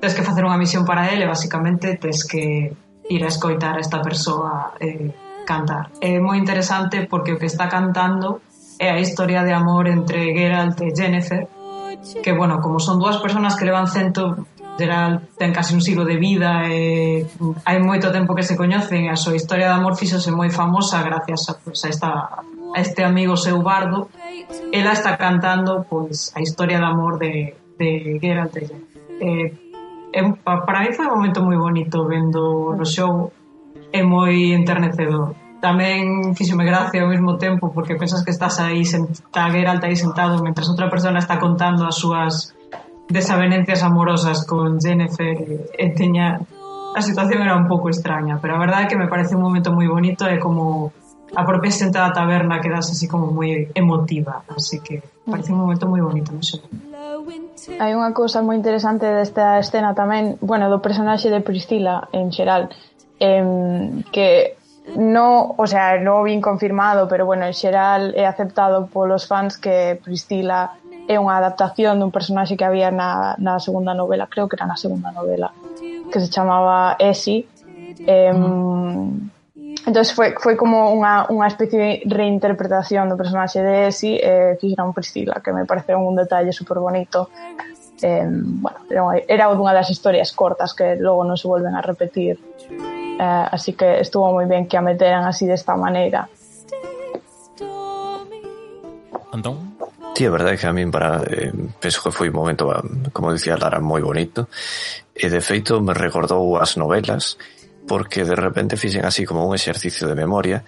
tens 0.00 0.16
que 0.16 0.24
facer 0.24 0.48
unha 0.48 0.56
misión 0.56 0.88
para 0.88 1.12
ele, 1.12 1.28
basicamente 1.28 2.00
tens 2.00 2.24
que 2.24 2.72
ir 3.04 3.20
a 3.20 3.28
escoitar 3.28 3.76
a 3.76 3.84
esta 3.84 4.00
persoa 4.00 4.80
eh, 4.80 5.12
cantar. 5.44 5.92
É 6.00 6.16
moi 6.16 6.40
interesante 6.40 7.04
porque 7.04 7.36
o 7.36 7.38
que 7.38 7.52
está 7.52 7.68
cantando 7.68 8.40
é 8.80 8.88
a 8.88 8.96
historia 8.96 9.44
de 9.44 9.52
amor 9.52 9.92
entre 9.92 10.32
Geralt 10.32 10.80
e 10.80 10.96
Jennifer, 10.96 11.52
que, 12.24 12.32
bueno, 12.32 12.64
como 12.64 12.80
son 12.80 12.96
dúas 12.96 13.20
personas 13.20 13.60
que 13.60 13.68
levan 13.68 13.92
cento 13.92 14.48
geral 14.78 15.24
ten 15.36 15.52
casi 15.52 15.74
un 15.74 15.80
siglo 15.80 16.04
de 16.04 16.16
vida 16.16 16.68
e 16.68 17.24
hai 17.64 17.78
moito 17.80 18.12
tempo 18.12 18.36
que 18.36 18.44
se 18.44 18.56
coñecen 18.56 19.08
e 19.08 19.10
a 19.10 19.16
súa 19.16 19.36
historia 19.36 19.72
de 19.72 19.76
amor 19.76 19.96
fixose 19.96 20.30
moi 20.30 20.52
famosa 20.52 21.00
gracias 21.02 21.48
a, 21.48 21.56
pues, 21.56 21.84
a, 21.84 21.88
esta, 21.88 22.10
a 22.44 22.78
este 22.78 23.04
amigo 23.04 23.36
seu 23.36 23.60
bardo. 23.64 24.08
Ela 24.70 24.92
está 24.92 25.16
cantando 25.16 25.88
pois 25.88 26.30
a 26.36 26.40
historia 26.44 26.78
de 26.78 26.86
amor 26.86 27.18
de, 27.18 27.56
de 27.80 28.20
Geralt 28.20 28.52
de 28.52 28.60
Rivia 28.60 28.96
eh, 29.20 29.52
eh, 30.12 30.34
para 30.44 30.80
mí 30.80 30.92
foi 30.92 31.06
un 31.06 31.14
momento 31.16 31.42
moi 31.42 31.56
bonito 31.56 32.04
vendo 32.04 32.76
o 32.76 32.84
show 32.84 33.32
é 33.92 34.02
moi 34.02 34.52
enternecedor. 34.52 35.36
Tamén 35.60 36.36
fíxome 36.36 36.68
gracia 36.68 37.02
ao 37.02 37.08
mesmo 37.08 37.40
tempo 37.40 37.72
porque 37.72 37.96
pensas 37.96 38.20
que 38.24 38.32
estás 38.32 38.60
aí 38.60 38.84
senta, 38.84 39.48
Geralt 39.48 39.82
aí 39.84 39.96
sentado 39.96 40.40
mentras 40.44 40.68
outra 40.68 40.92
persona 40.92 41.18
está 41.18 41.40
contando 41.40 41.88
as 41.88 41.96
súas 41.96 42.55
desavenencias 43.08 43.82
amorosas 43.82 44.44
con 44.44 44.80
Jennifer 44.80 45.36
eh, 45.38 45.70
e 45.78 45.86
teña 45.94 46.40
a 46.96 47.02
situación 47.04 47.44
era 47.44 47.54
un 47.54 47.68
pouco 47.68 47.92
extraña, 47.92 48.40
pero 48.40 48.56
a 48.56 48.58
verdade 48.58 48.84
é 48.84 48.88
que 48.88 48.96
me 48.96 49.06
parece 49.06 49.36
un 49.36 49.44
momento 49.44 49.68
moi 49.68 49.84
bonito 49.84 50.24
e 50.24 50.40
como 50.40 50.96
a 51.36 51.42
propia 51.44 51.68
sentada 51.68 52.08
taberna 52.12 52.62
quedase 52.64 52.96
así 52.96 53.06
como 53.06 53.28
moi 53.28 53.68
emotiva, 53.76 54.48
así 54.48 54.80
que 54.80 55.04
parece 55.28 55.52
un 55.52 55.60
momento 55.60 55.84
moi 55.84 56.00
bonito, 56.00 56.32
non 56.32 56.40
sei. 56.40 56.64
Hai 57.76 57.92
unha 57.92 58.16
cousa 58.16 58.40
moi 58.40 58.56
interesante 58.56 59.04
desta 59.04 59.60
escena 59.60 59.92
tamén, 59.92 60.40
bueno, 60.40 60.72
do 60.72 60.80
personaxe 60.80 61.28
de 61.28 61.44
Priscila 61.44 62.08
en 62.16 62.32
xeral, 62.32 62.72
em, 63.20 64.00
que 64.08 64.56
no, 64.94 65.58
o 65.58 65.66
sea, 65.66 65.98
non 65.98 66.22
bien 66.22 66.38
vin 66.38 66.46
confirmado, 66.46 67.10
pero 67.10 67.26
bueno, 67.26 67.44
en 67.44 67.52
xeral 67.52 68.14
é 68.14 68.24
aceptado 68.24 68.86
polos 68.86 69.26
fans 69.26 69.58
que 69.58 69.98
Priscila 69.98 70.78
é 71.06 71.16
unha 71.22 71.38
adaptación 71.38 72.02
dun 72.02 72.10
personaxe 72.10 72.58
que 72.58 72.66
había 72.66 72.90
na, 72.90 73.38
na 73.38 73.62
segunda 73.62 73.94
novela, 73.94 74.26
creo 74.26 74.50
que 74.50 74.58
era 74.58 74.66
na 74.66 74.74
segunda 74.74 75.14
novela, 75.14 75.54
que 76.10 76.18
se 76.18 76.28
chamaba 76.28 76.98
Essie. 76.98 77.46
Eh, 78.06 78.32
mm. 78.34 79.86
entonces 79.86 80.12
foi, 80.12 80.34
foi 80.36 80.58
como 80.58 80.90
unha, 80.90 81.30
unha 81.30 81.46
especie 81.46 81.78
de 81.78 81.88
reinterpretación 82.10 83.06
do 83.06 83.16
personaxe 83.16 83.62
de 83.62 83.88
Essie 83.88 84.18
e 84.18 84.52
eh, 84.52 84.58
fixeron 84.58 84.90
Priscila, 84.90 85.38
que 85.38 85.54
me 85.54 85.62
pareceu 85.64 86.02
un 86.02 86.18
detalle 86.18 86.50
super 86.50 86.82
bonito. 86.82 87.30
Eh, 88.02 88.26
bueno, 88.28 88.78
era, 88.90 89.00
unha, 89.06 89.14
era 89.24 89.44
unha 89.48 89.72
das 89.72 89.88
historias 89.88 90.34
cortas 90.34 90.74
que 90.74 90.98
logo 90.98 91.22
non 91.22 91.38
se 91.38 91.46
volven 91.46 91.78
a 91.78 91.82
repetir. 91.82 92.36
Eh, 93.16 93.46
así 93.54 93.78
que 93.78 94.02
estuvo 94.02 94.26
moi 94.34 94.44
ben 94.44 94.66
que 94.66 94.76
a 94.76 94.82
meteran 94.82 95.22
así 95.24 95.46
desta 95.46 95.78
maneira. 95.78 96.26
Antón? 99.32 99.65
Sí, 100.16 100.24
a 100.24 100.30
verdade 100.30 100.54
é 100.54 100.56
que 100.56 100.64
a 100.64 100.72
min 100.72 100.88
para, 100.88 101.20
eh, 101.28 101.52
penso 101.76 102.00
que 102.00 102.08
foi 102.08 102.32
un 102.32 102.40
momento, 102.40 102.72
como 103.12 103.36
dicía 103.36 103.60
Lara, 103.60 103.84
moi 103.84 104.00
bonito. 104.00 104.48
E 105.12 105.28
de 105.28 105.44
feito 105.44 105.76
me 105.84 105.92
recordou 105.92 106.56
as 106.56 106.80
novelas 106.80 107.36
porque 107.84 108.24
de 108.24 108.32
repente 108.32 108.80
fixen 108.80 109.04
así 109.04 109.28
como 109.28 109.44
un 109.44 109.52
exercicio 109.52 110.08
de 110.08 110.16
memoria 110.16 110.64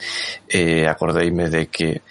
e 0.53 0.85
acordeime 0.85 1.49
de 1.49 1.73
que 1.73 2.05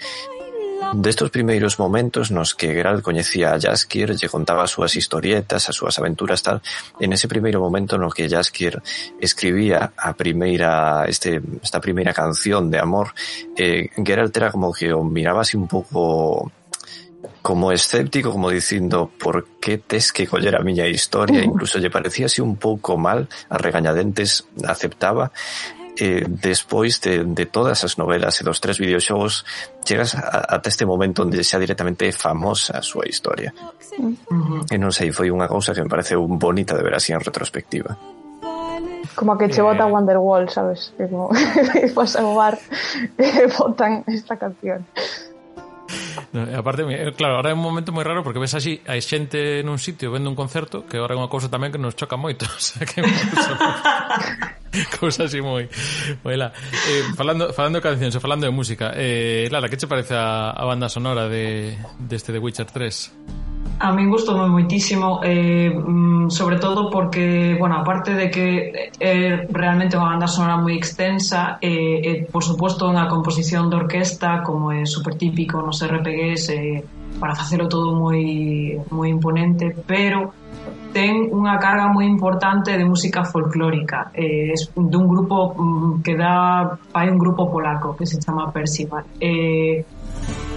destos 0.97 1.29
primeiros 1.29 1.77
momentos 1.77 2.33
nos 2.33 2.57
que 2.57 2.73
Geralt 2.73 3.05
coñecía 3.05 3.53
a 3.53 3.61
Jaskier, 3.61 4.17
lle 4.17 4.33
contaba 4.33 4.65
as 4.65 4.73
súas 4.73 4.97
historietas, 4.97 5.69
as 5.69 5.77
súas 5.77 5.93
aventuras 6.01 6.41
tal, 6.41 6.65
en 6.97 7.13
ese 7.13 7.29
primeiro 7.29 7.61
momento 7.61 8.01
no 8.01 8.09
que 8.09 8.25
Jaskier 8.25 8.81
escribía 9.21 9.93
a 9.93 10.17
primeira 10.17 11.05
este 11.05 11.37
esta 11.61 11.77
primeira 11.77 12.17
canción 12.17 12.73
de 12.73 12.81
amor, 12.81 13.13
eh 13.53 13.93
Geralt 13.93 14.33
era 14.33 14.49
como 14.49 14.73
que 14.73 14.89
o 14.89 15.05
miraba 15.05 15.45
así 15.45 15.53
un 15.53 15.69
pouco 15.69 16.49
como 17.41 17.71
escéptico, 17.71 18.31
como 18.31 18.49
dicindo 18.49 19.11
por 19.19 19.47
que 19.59 19.77
tes 19.77 20.11
que 20.11 20.27
coller 20.27 20.55
a 20.55 20.63
miña 20.63 20.87
historia, 20.87 21.41
mm. 21.41 21.49
incluso 21.53 21.79
lle 21.79 21.89
parecía 21.89 22.27
así 22.27 22.41
un 22.41 22.55
pouco 22.55 22.97
mal, 22.97 23.29
a 23.49 23.57
regañadentes 23.57 24.47
aceptaba, 24.65 25.31
eh, 25.97 26.25
despois 26.27 27.01
de, 27.01 27.23
de 27.23 27.45
todas 27.45 27.83
as 27.83 27.97
novelas 27.97 28.39
e 28.39 28.45
dos 28.45 28.61
tres 28.61 28.77
videoxogos 28.77 29.45
chegas 29.81 30.13
a, 30.13 30.45
ata 30.55 30.69
este 30.69 30.85
momento 30.85 31.25
onde 31.25 31.41
xa 31.41 31.57
directamente 31.57 32.05
é 32.05 32.13
famosa 32.13 32.77
a 32.77 32.85
súa 32.85 33.09
historia 33.09 33.49
uh 33.97 34.13
-huh. 34.29 34.61
e 34.69 34.77
non 34.77 34.93
sei, 34.93 35.09
foi 35.09 35.33
unha 35.33 35.49
cousa 35.49 35.73
que 35.73 35.81
me 35.81 35.89
pareceu 35.89 36.21
bonita 36.29 36.77
de 36.77 36.85
ver 36.85 36.93
así 36.93 37.11
en 37.13 37.21
retrospectiva 37.21 37.97
Como 39.17 39.35
que 39.35 39.49
che 39.49 39.61
eh. 39.61 39.63
bota 39.63 39.87
eh... 39.87 39.91
Wonderwall, 39.91 40.45
sabes? 40.49 40.93
Que 40.95 41.09
como 41.09 41.33
vas 41.95 42.15
a 42.15 42.21
bar 42.21 42.59
botan 43.57 44.05
esta 44.05 44.37
canción. 44.37 44.85
No, 46.33 46.45
e 46.45 46.55
aparte, 46.55 46.83
eh, 46.87 47.13
claro, 47.13 47.39
ahora 47.39 47.51
é 47.51 47.55
un 47.55 47.63
momento 47.63 47.91
moi 47.95 48.03
raro 48.03 48.21
porque 48.23 48.41
ves 48.41 48.53
así 48.53 48.81
a 48.85 48.97
xente 48.99 49.63
nun 49.63 49.77
sitio 49.81 50.11
vendo 50.11 50.29
un 50.29 50.37
concerto 50.37 50.85
que 50.85 50.97
agora 50.99 51.15
é 51.15 51.19
unha 51.19 51.31
cousa 51.31 51.47
tamén 51.49 51.71
que 51.71 51.81
nos 51.81 51.95
choca 51.95 52.17
moito. 52.19 52.45
O 52.57 52.61
sea, 52.61 52.83
que 52.89 53.05
cousa 54.99 55.27
así 55.27 55.41
moi 55.41 55.57
moi. 56.23 56.35
Eh, 56.35 57.03
falando 57.15 57.53
falando 57.53 57.79
de 57.79 57.83
cancións, 57.83 58.17
falando 58.19 58.45
de 58.45 58.53
música. 58.53 58.93
Eh, 58.95 59.47
Lara, 59.49 59.69
que 59.69 59.77
che 59.77 59.87
parece 59.87 60.15
a, 60.15 60.51
a 60.51 60.63
banda 60.65 60.89
sonora 60.89 61.27
de 61.27 61.77
deste 61.99 62.31
de, 62.31 62.39
The 62.39 62.43
Witcher 62.43 62.65
3? 62.65 63.13
A 63.79 63.93
min 63.93 64.09
gustou 64.09 64.33
moitísimo 64.49 65.21
eh, 65.21 65.69
mm, 65.69 66.33
sobre 66.33 66.57
todo 66.57 66.89
porque, 66.89 67.55
bueno, 67.59 67.77
aparte 67.77 68.13
de 68.13 68.31
que 68.31 68.45
é 68.73 68.89
eh, 68.99 69.47
realmente 69.53 69.97
unha 69.97 70.17
banda 70.17 70.25
sonora 70.25 70.57
moi 70.57 70.73
extensa 70.73 71.61
e, 71.61 71.69
eh, 71.69 71.97
eh, 72.01 72.17
por 72.25 72.41
suposto, 72.41 72.89
unha 72.89 73.05
composición 73.05 73.69
de 73.69 73.77
orquesta 73.77 74.41
como 74.41 74.73
é 74.73 74.81
super 74.85 75.13
típico 75.13 75.61
nos 75.61 75.77
RPGs 75.85 76.43
eh, 76.57 76.81
para 77.21 77.37
facelo 77.37 77.69
todo 77.69 77.93
moi, 77.93 78.81
moi 78.89 79.09
imponente 79.09 79.73
pero 79.85 80.33
ten 80.93 81.29
unha 81.31 81.59
carga 81.59 81.91
moi 81.91 82.05
importante 82.05 82.75
de 82.75 82.85
música 82.85 83.23
folclórica. 83.25 84.11
Eh, 84.13 84.53
es 84.53 84.71
dun 84.75 85.07
grupo 85.07 85.53
mm, 85.53 86.01
que 86.01 86.15
dá 86.15 86.77
hai 86.93 87.07
un 87.09 87.19
grupo 87.19 87.49
polaco 87.51 87.95
que 87.95 88.05
se 88.05 88.19
chama 88.19 88.51
Percival 88.51 89.03
eh, 89.19 89.85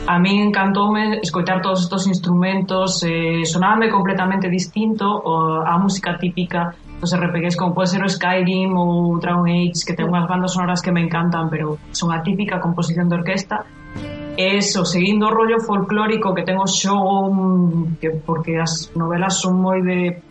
a 0.06 0.18
mí 0.18 0.40
encantoume 0.40 1.20
escoitar 1.22 1.60
todos 1.60 1.82
estos 1.82 2.06
instrumentos 2.06 3.02
eh, 3.04 3.44
sonábame 3.44 3.90
completamente 3.90 4.48
distinto 4.48 5.22
a 5.66 5.78
música 5.78 6.18
típica 6.18 6.74
dos 7.00 7.16
RPGs 7.16 7.56
como 7.56 7.74
pode 7.74 7.88
ser 7.88 8.02
o 8.04 8.08
Skyrim 8.08 8.76
ou 8.76 9.18
Dragon 9.18 9.48
Age 9.48 9.84
que 9.86 9.94
ten 9.96 10.08
unhas 10.08 10.28
bandas 10.28 10.52
sonoras 10.52 10.84
que 10.84 10.92
me 10.92 11.00
encantan 11.00 11.48
pero 11.48 11.80
son 11.92 12.12
a 12.12 12.22
típica 12.22 12.60
composición 12.60 13.08
de 13.08 13.20
orquesta 13.20 13.64
Eso, 14.40 14.86
seguindo 14.86 15.28
o 15.28 15.30
rollo 15.30 15.60
folclórico 15.60 16.32
que 16.32 16.48
ten 16.48 16.56
o 16.56 16.64
xogo, 16.64 17.28
que, 18.00 18.08
porque 18.24 18.56
as 18.56 18.88
novelas 18.96 19.36
son 19.36 19.60
moi 19.60 19.84
de 19.84 20.24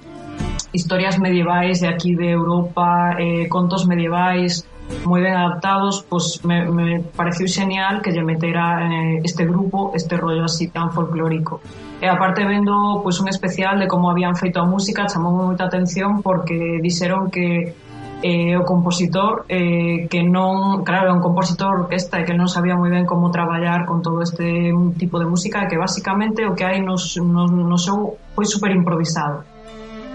historias 0.74 1.22
medievais 1.22 1.78
de 1.86 1.94
aquí 1.94 2.18
de 2.18 2.34
Europa, 2.34 3.14
eh, 3.22 3.46
contos 3.46 3.86
medievais 3.86 4.66
moi 5.06 5.22
ben 5.22 5.38
adaptados, 5.38 6.02
pois 6.10 6.42
me, 6.42 6.66
me 6.66 7.06
pareceu 7.14 7.46
genial 7.46 8.02
que 8.02 8.10
lle 8.10 8.26
metera 8.26 8.82
eh, 8.90 9.22
este 9.22 9.46
grupo, 9.46 9.94
este 9.94 10.18
rollo 10.18 10.50
así 10.50 10.74
tan 10.74 10.90
folclórico. 10.90 11.62
E 12.02 12.10
aparte 12.10 12.42
vendo 12.50 13.06
pois 13.06 13.22
un 13.22 13.30
especial 13.30 13.78
de 13.78 13.86
como 13.86 14.10
habían 14.10 14.34
feito 14.34 14.58
a 14.58 14.66
música, 14.66 15.06
chamou 15.06 15.38
moita 15.38 15.70
atención 15.70 16.26
porque 16.26 16.82
dixeron 16.82 17.30
que 17.30 17.78
eh, 18.22 18.58
o 18.58 18.64
compositor 18.68 19.46
eh, 19.48 20.08
que 20.12 20.24
non, 20.24 20.84
claro, 20.84 21.08
é 21.08 21.14
un 21.14 21.24
compositor 21.24 21.88
orquesta 21.88 22.20
e 22.20 22.28
que 22.28 22.36
non 22.36 22.52
sabía 22.52 22.76
moi 22.76 22.92
ben 22.92 23.08
como 23.08 23.32
traballar 23.32 23.88
con 23.88 24.04
todo 24.04 24.20
este 24.20 24.76
tipo 25.00 25.20
de 25.20 25.28
música 25.28 25.64
e 25.64 25.70
que 25.72 25.80
basicamente 25.80 26.44
o 26.44 26.52
que 26.52 26.68
hai 26.68 26.84
nos, 26.84 27.16
nos, 27.16 27.48
no 27.48 27.78
show 27.80 28.20
foi 28.36 28.44
super 28.44 28.76
improvisado 28.76 29.48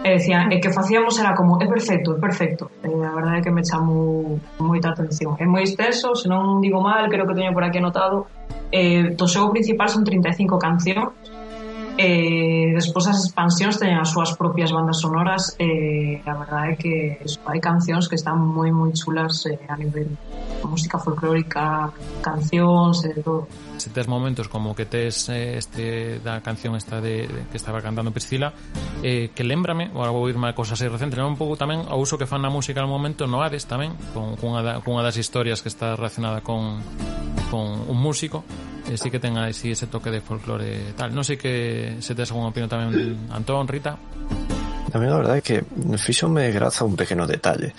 e 0.04 0.20
decían, 0.20 0.52
e 0.52 0.60
que 0.60 0.68
facíamos 0.68 1.16
era 1.16 1.32
como 1.32 1.56
é 1.56 1.64
perfecto, 1.64 2.12
é 2.12 2.20
perfecto 2.20 2.68
e 2.84 2.92
a 2.92 3.08
verdade 3.08 3.40
é 3.40 3.42
que 3.42 3.48
me 3.48 3.64
chamou 3.64 4.36
moita 4.60 4.92
atención. 4.92 5.32
É 5.40 5.48
moi 5.48 5.64
extenso, 5.64 6.12
se 6.12 6.28
non 6.28 6.60
digo 6.60 6.84
mal 6.84 7.08
creo 7.08 7.24
que 7.24 7.32
teño 7.32 7.56
por 7.56 7.64
aquí 7.64 7.80
anotado. 7.80 8.28
Eh, 8.68 9.16
do 9.16 9.24
seu 9.24 9.48
principal 9.48 9.88
son 9.88 10.04
35 10.04 10.60
cancións. 10.60 11.16
E 11.96 12.74
despois 12.74 13.06
as 13.06 13.22
expansións 13.22 13.78
teñen 13.78 14.02
as 14.02 14.10
súas 14.10 14.34
propias 14.34 14.74
bandas 14.74 14.98
sonoras 14.98 15.54
e 15.62 16.18
a 16.26 16.34
verdade 16.34 16.72
é 16.72 16.74
que 16.74 16.94
eso, 17.22 17.38
hai 17.46 17.62
cancións 17.62 18.10
que 18.10 18.18
están 18.18 18.34
moi 18.34 18.74
moi 18.74 18.90
chulas 18.98 19.46
eh, 19.46 19.62
a 19.70 19.78
nivel 19.78 20.10
música 20.66 20.98
folclórica, 20.98 21.94
cancións 22.18 23.06
e 23.06 23.14
todo 23.22 23.46
se 23.76 23.90
tes 23.90 24.06
momentos 24.08 24.48
como 24.48 24.74
que 24.74 24.86
tes 24.86 25.28
eh, 25.28 25.58
este 25.58 26.20
da 26.20 26.40
canción 26.40 26.76
esta 26.76 27.00
de, 27.00 27.26
de 27.26 27.40
que 27.50 27.56
estaba 27.56 27.82
cantando 27.82 28.12
Priscila 28.12 28.52
eh, 29.02 29.30
que 29.34 29.44
lembrame, 29.44 29.90
agora 29.90 30.10
vou 30.10 30.28
irme 30.28 30.48
a 30.48 30.54
cosas 30.54 30.80
aí 30.82 30.88
recentes 30.88 31.18
un 31.18 31.38
pouco 31.38 31.58
tamén 31.58 31.84
ao 31.86 31.98
uso 32.00 32.16
que 32.16 32.28
fan 32.28 32.42
na 32.42 32.50
música 32.52 32.80
al 32.80 32.90
momento 32.90 33.26
no 33.26 33.42
Hades 33.42 33.66
tamén 33.66 33.94
con, 34.14 34.38
cunha, 34.38 34.62
da, 34.62 34.80
cunha 34.80 35.02
das 35.02 35.18
historias 35.18 35.60
que 35.60 35.70
está 35.70 35.98
relacionada 35.98 36.40
con 36.40 36.82
con 37.50 37.86
un 37.86 37.98
músico 37.98 38.42
eh, 38.90 38.96
sí 38.96 39.10
que 39.10 39.18
ten 39.18 39.36
así 39.38 39.72
ese 39.72 39.86
toque 39.86 40.10
de 40.10 40.20
folclore 40.20 40.92
tal. 40.96 41.14
Non 41.16 41.24
sei 41.24 41.40
que 41.40 41.96
se 42.04 42.12
tes 42.12 42.28
alguna 42.28 42.52
opinión 42.52 42.68
tamén 42.68 42.92
Antón, 43.32 43.64
Rita. 43.64 43.96
También 44.90 45.12
a 45.12 45.20
verdade 45.20 45.38
é 45.40 45.46
que 45.46 45.56
fixome 45.96 46.50
graza 46.50 46.84
un 46.84 46.96
pequeno 46.96 47.26
detalle. 47.26 47.72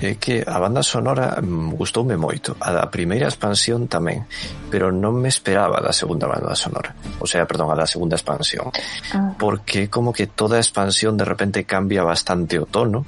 É 0.00 0.16
que 0.16 0.42
a 0.42 0.58
banda 0.58 0.82
sonora 0.82 1.38
mm, 1.40 1.76
gustoume 1.76 2.16
moito. 2.16 2.56
A 2.60 2.72
da 2.72 2.86
primeira 2.90 3.28
expansión 3.30 3.88
tamén. 3.88 4.26
Pero 4.68 4.92
non 4.92 5.16
me 5.18 5.28
esperaba 5.28 5.80
da 5.80 5.94
segunda 5.94 6.28
banda 6.28 6.54
sonora. 6.54 6.94
O 7.18 7.26
sea, 7.26 7.48
perdón, 7.48 7.72
a 7.72 7.76
da 7.76 7.88
segunda 7.88 8.16
expansión. 8.16 8.70
Ah. 9.12 9.34
Porque 9.38 9.88
como 9.88 10.12
que 10.12 10.28
toda 10.28 10.56
a 10.58 10.64
expansión 10.64 11.16
de 11.16 11.24
repente 11.24 11.64
cambia 11.64 12.04
bastante 12.04 12.58
o 12.58 12.66
tono 12.66 13.04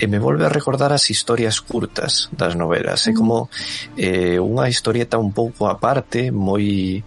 E 0.00 0.06
me 0.06 0.18
volve 0.18 0.46
a 0.46 0.52
recordar 0.52 0.92
as 0.92 1.10
historias 1.10 1.60
curtas 1.60 2.28
das 2.32 2.54
novelas. 2.54 3.06
É 3.06 3.12
como 3.12 3.48
eh, 3.96 4.38
unha 4.40 4.68
historieta 4.68 5.18
un 5.18 5.32
pouco 5.32 5.66
aparte 5.70 6.30
Moi 6.30 7.02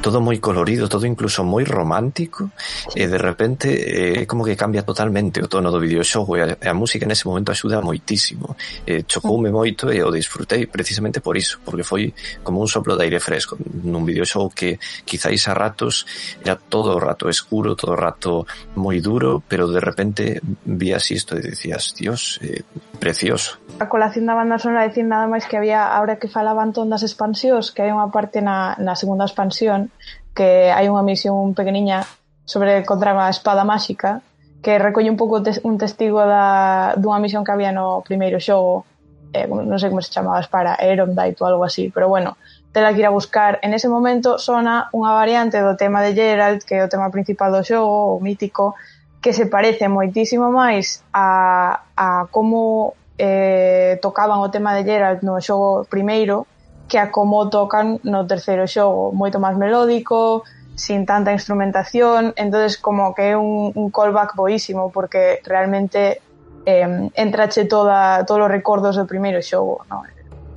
todo 0.00 0.22
moi 0.22 0.38
colorido, 0.38 0.86
todo 0.86 1.04
incluso 1.04 1.42
moi 1.42 1.66
romántico, 1.66 2.54
e 2.94 3.04
de 3.10 3.18
repente 3.18 3.68
é 3.74 4.22
eh, 4.22 4.26
como 4.30 4.46
que 4.46 4.54
cambia 4.54 4.86
totalmente 4.86 5.42
o 5.42 5.50
tono 5.50 5.74
do 5.74 5.82
videoxogo 5.82 6.38
e 6.38 6.40
a, 6.42 6.46
e 6.54 6.68
a 6.70 6.74
música 6.74 7.04
nese 7.04 7.26
momento 7.26 7.50
axuda 7.50 7.82
moitísimo. 7.82 8.54
Eh, 8.86 9.02
chocoume 9.04 9.50
moito 9.50 9.90
e 9.90 9.98
o 10.02 10.10
disfrutei 10.14 10.70
precisamente 10.70 11.18
por 11.18 11.34
iso, 11.34 11.58
porque 11.66 11.82
foi 11.82 12.14
como 12.46 12.62
un 12.62 12.70
soplo 12.70 12.94
de 12.94 13.10
aire 13.10 13.18
fresco 13.18 13.58
nun 13.58 14.06
videoxogo 14.06 14.54
que 14.54 14.78
quizáis 15.02 15.50
a 15.50 15.54
ratos 15.54 16.06
era 16.40 16.54
todo 16.54 16.94
o 16.94 17.02
rato 17.02 17.26
escuro, 17.26 17.74
todo 17.74 17.92
o 17.92 17.98
rato 17.98 18.46
moi 18.78 19.02
duro, 19.02 19.42
pero 19.42 19.66
de 19.66 19.82
repente 19.82 20.38
vías 20.62 21.10
isto 21.10 21.34
e 21.34 21.42
decías, 21.42 21.92
dios, 21.98 22.38
eh, 22.46 22.62
precioso. 23.02 23.58
A 23.82 23.90
colación 23.90 24.30
da 24.30 24.38
banda 24.38 24.62
sonora 24.62 24.86
decir 24.86 25.06
nada 25.06 25.26
máis 25.26 25.46
que 25.50 25.58
había, 25.58 25.90
ahora 25.90 26.22
que 26.22 26.30
falaban 26.30 26.70
ton 26.70 26.86
das 26.86 27.02
expansións, 27.02 27.74
que 27.74 27.82
hai 27.82 27.90
unha 27.90 28.10
parte 28.14 28.38
na, 28.38 28.78
na 28.78 28.94
segunda 28.94 29.26
expansión 29.26 29.87
que 30.34 30.70
hai 30.70 30.86
unha 30.86 31.02
misión 31.02 31.52
pequeniña 31.56 32.06
sobre 32.48 32.86
contra 32.86 33.12
a 33.12 33.32
espada 33.32 33.66
máxica 33.66 34.22
que 34.62 34.78
recolle 34.78 35.10
un 35.10 35.16
pouco 35.16 35.42
tes, 35.42 35.60
un 35.62 35.78
testigo 35.78 36.18
da, 36.22 36.94
dunha 36.98 37.22
misión 37.22 37.44
que 37.46 37.52
había 37.54 37.70
no 37.70 38.02
primeiro 38.02 38.42
xogo 38.42 38.88
eh, 39.32 39.46
non 39.46 39.76
sei 39.76 39.92
como 39.92 40.00
se 40.00 40.10
chamaba 40.10 40.40
para 40.48 40.80
Erondite 40.80 41.44
ou 41.44 41.46
algo 41.50 41.64
así, 41.64 41.92
pero 41.92 42.08
bueno 42.08 42.36
tela 42.72 42.92
que 42.92 43.00
ir 43.00 43.06
a 43.06 43.10
buscar. 43.10 43.58
En 43.62 43.74
ese 43.74 43.88
momento 43.88 44.38
sona 44.38 44.88
unha 44.92 45.12
variante 45.16 45.58
do 45.58 45.74
tema 45.74 46.04
de 46.04 46.14
Geralt 46.14 46.62
que 46.62 46.78
é 46.78 46.84
o 46.84 46.92
tema 46.92 47.10
principal 47.10 47.50
do 47.50 47.64
xogo, 47.64 48.16
o 48.16 48.20
mítico 48.20 48.76
que 49.18 49.32
se 49.32 49.50
parece 49.50 49.90
moitísimo 49.90 50.52
máis 50.54 51.02
a, 51.10 51.82
a 51.96 52.30
como 52.30 52.94
eh, 53.18 53.98
tocaban 53.98 54.38
o 54.38 54.52
tema 54.52 54.74
de 54.78 54.86
Geralt 54.86 55.26
no 55.26 55.42
xogo 55.42 55.84
primeiro 55.90 56.46
que 56.88 56.98
a 56.98 57.12
como 57.12 57.48
tocan 57.52 58.00
no 58.02 58.24
terceiro 58.24 58.64
xogo, 58.66 59.12
moito 59.12 59.36
máis 59.38 59.60
melódico, 59.60 60.42
sin 60.78 61.04
tanta 61.04 61.32
instrumentación, 61.32 62.32
entonces 62.36 62.78
como 62.78 63.14
que 63.14 63.32
é 63.32 63.36
un, 63.36 63.74
un 63.74 63.90
callback 63.90 64.34
boísimo 64.34 64.90
porque 64.90 65.42
realmente 65.44 66.22
eh, 66.64 67.10
entrache 67.14 67.66
toda, 67.66 68.24
todos 68.24 68.46
os 68.46 68.50
recordos 68.50 68.96
do 68.96 69.04
primeiro 69.04 69.42
xogo, 69.42 69.84
no? 69.90 70.06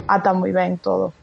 ata 0.08 0.32
moi 0.34 0.52
ben 0.52 0.78
todo. 0.78 1.14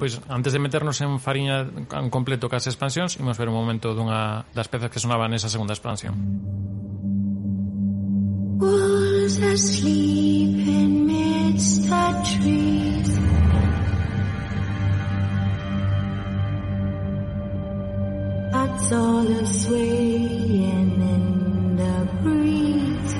Pois 0.00 0.16
antes 0.32 0.56
de 0.56 0.60
meternos 0.64 0.96
en 1.04 1.20
fariña 1.20 1.68
en 1.68 2.08
completo 2.08 2.48
cas 2.48 2.64
expansións, 2.64 3.20
imos 3.20 3.36
ver 3.36 3.52
un 3.52 3.56
momento 3.56 3.92
dunha 3.92 4.48
das 4.56 4.72
pezas 4.72 4.88
que 4.88 5.02
sonaban 5.02 5.28
nesa 5.34 5.52
segunda 5.52 5.76
expansión. 5.76 6.16
Uh. 8.60 9.09
Asleep 9.38 10.66
in 10.66 11.06
midst 11.06 11.88
the 11.88 12.06
trees. 12.30 13.10
That's 18.52 18.92
all 18.92 19.46
swaying 19.46 21.00
in 21.14 21.76
the 21.76 22.08
breeze. 22.22 23.14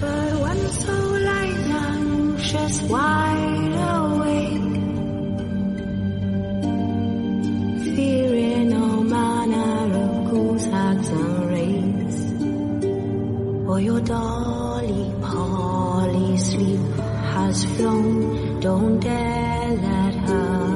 But 0.00 0.32
one 0.40 0.64
so 0.70 0.96
light 1.28 1.66
and 1.66 1.72
anxious, 1.74 2.82
wide 2.82 3.74
awake, 3.98 4.76
fearing 7.96 8.72
all 8.72 9.02
manner 9.02 9.94
of 9.98 10.30
ghouls, 10.30 10.64
hags, 10.66 11.08
and 11.08 11.50
wraiths. 11.50 11.83
or 13.66 13.80
your 13.80 14.00
dolly 14.00 15.12
polly 15.22 16.36
sleep 16.38 16.80
has 17.32 17.64
flown, 17.76 18.60
don't 18.60 19.00
dare 19.00 19.70
let 19.80 20.14
her 20.28 20.74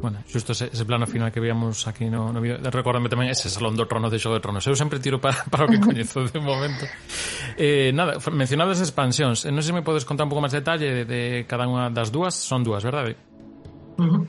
Bueno, 0.00 0.16
xusto 0.26 0.52
ese, 0.52 0.70
ese 0.72 0.84
plano 0.86 1.06
final 1.06 1.30
que 1.30 1.40
víamos 1.40 1.86
aquí 1.86 2.08
no, 2.08 2.32
no 2.32 2.40
vídeo 2.40 2.56
Recordame 2.72 3.12
tamén 3.12 3.28
ese 3.28 3.52
salón 3.52 3.76
do 3.76 3.84
trono 3.84 4.08
de 4.08 4.16
Xogo 4.16 4.40
de 4.40 4.40
Tronos. 4.40 4.64
Eu 4.64 4.72
sempre 4.72 4.96
tiro 4.96 5.20
para, 5.24 5.44
para 5.52 5.64
o 5.64 5.68
que 5.68 5.76
coñezo 5.84 6.24
de 6.24 6.40
momento. 6.40 6.88
Eh, 7.60 7.92
Nada, 7.92 8.16
mencionadas 8.32 8.80
expansións 8.80 9.44
eh, 9.44 9.52
Non 9.52 9.60
sei 9.60 9.70
se 9.70 9.76
me 9.76 9.84
podes 9.84 10.08
contar 10.08 10.24
un 10.24 10.32
pouco 10.32 10.40
máis 10.40 10.56
detalle 10.56 10.88
de, 10.88 11.04
de 11.04 11.20
cada 11.44 11.68
unha 11.68 11.92
das 11.92 12.08
dúas 12.08 12.32
Son 12.32 12.64
dúas, 12.64 12.80
verdade? 12.80 13.12
Uh 14.00 14.08
-huh. 14.08 14.22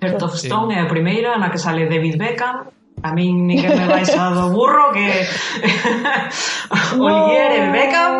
Heart 0.00 0.22
of 0.24 0.32
Stone 0.40 0.72
é 0.72 0.80
a 0.80 0.88
primeira 0.88 1.36
na 1.36 1.52
que 1.52 1.60
sale 1.60 1.84
David 1.84 2.16
Beckham 2.16 2.79
A 3.02 3.12
min 3.12 3.46
ni 3.46 3.56
que 3.60 3.68
me 3.68 3.86
vais 3.86 4.10
a 4.16 4.30
do 4.30 4.52
burro 4.52 4.92
que 4.92 5.08
Olivier 7.00 7.50
e 7.56 7.62
Beckham. 7.72 8.14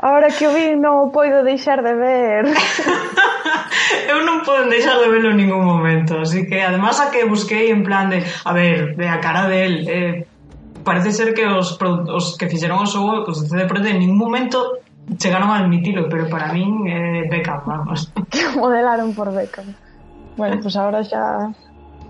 Ahora 0.00 0.28
que 0.30 0.46
o 0.46 0.54
vi 0.54 0.78
non 0.78 1.10
o 1.10 1.12
poido 1.12 1.42
deixar 1.42 1.82
de 1.82 1.92
ver. 1.92 2.46
eu 4.12 4.22
non 4.24 4.46
podo 4.46 4.70
deixar 4.70 4.96
de 5.02 5.10
verlo 5.10 5.34
en 5.34 5.42
ningún 5.42 5.66
momento, 5.66 6.22
así 6.22 6.46
que 6.46 6.62
además 6.62 7.02
a 7.02 7.10
que 7.10 7.26
busquei 7.26 7.74
en 7.74 7.82
plan 7.82 8.08
de, 8.08 8.22
a 8.22 8.52
ver, 8.54 8.94
de 8.94 9.06
a 9.10 9.18
cara 9.18 9.50
del, 9.50 9.84
eh, 9.90 10.24
parece 10.86 11.10
ser 11.12 11.34
que 11.34 11.44
os, 11.44 11.76
os 11.76 12.38
que 12.38 12.46
fixeron 12.46 12.80
o 12.80 12.86
xogo 12.86 13.26
que 13.26 13.34
os 13.34 13.42
CD 13.44 13.66
Projekt 13.66 13.92
en 13.92 14.00
ningún 14.00 14.22
momento 14.22 14.80
chegaron 15.18 15.50
a 15.50 15.60
admitilo, 15.60 16.08
pero 16.08 16.30
para 16.30 16.52
min 16.52 16.86
eh, 16.86 17.28
Beckham, 17.28 17.66
vamos. 17.66 18.08
Que 18.32 18.48
modelaron 18.56 19.12
por 19.12 19.34
Beckham. 19.34 19.74
Bueno, 20.38 20.62
pues 20.62 20.78
ahora 20.78 21.02
xa 21.02 21.50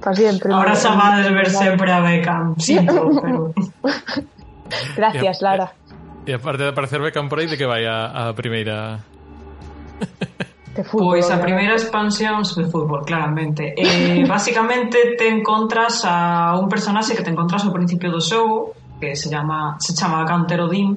para 0.00 0.14
siempre. 0.14 0.52
Ahora 0.52 0.74
se 0.74 0.88
va 0.88 1.16
ver 1.16 1.50
sempre 1.50 1.92
a 1.92 2.00
Beckham, 2.00 2.54
sinto, 2.58 3.10
pero... 3.20 3.52
Gracias, 4.96 5.42
Lara. 5.42 5.72
E 6.26 6.34
aparte 6.34 6.62
de 6.62 6.70
aparecer 6.70 7.00
Beckham 7.00 7.28
por 7.28 7.38
aí, 7.38 7.46
de 7.46 7.56
que 7.56 7.66
vai 7.66 7.86
a, 7.86 8.28
a 8.28 8.34
primeira... 8.34 9.00
de 10.78 10.84
fútbol, 10.84 11.18
pois 11.18 11.30
a 11.30 11.42
primeira 11.42 11.74
expansión 11.74 12.42
de 12.42 12.64
fútbol, 12.70 13.02
claramente. 13.02 13.74
Eh, 13.76 14.24
basicamente 14.28 15.16
te 15.18 15.26
encontras 15.28 16.04
a 16.04 16.54
un 16.54 16.68
personaxe 16.68 17.16
que 17.16 17.22
te 17.22 17.30
encontras 17.30 17.66
ao 17.66 17.74
principio 17.74 18.14
do 18.14 18.22
xogo, 18.22 18.78
que 19.00 19.18
se 19.18 19.26
chama 19.26 19.74
se 19.82 19.90
chama 19.94 20.22
Cantero 20.22 20.70
Dim, 20.70 20.94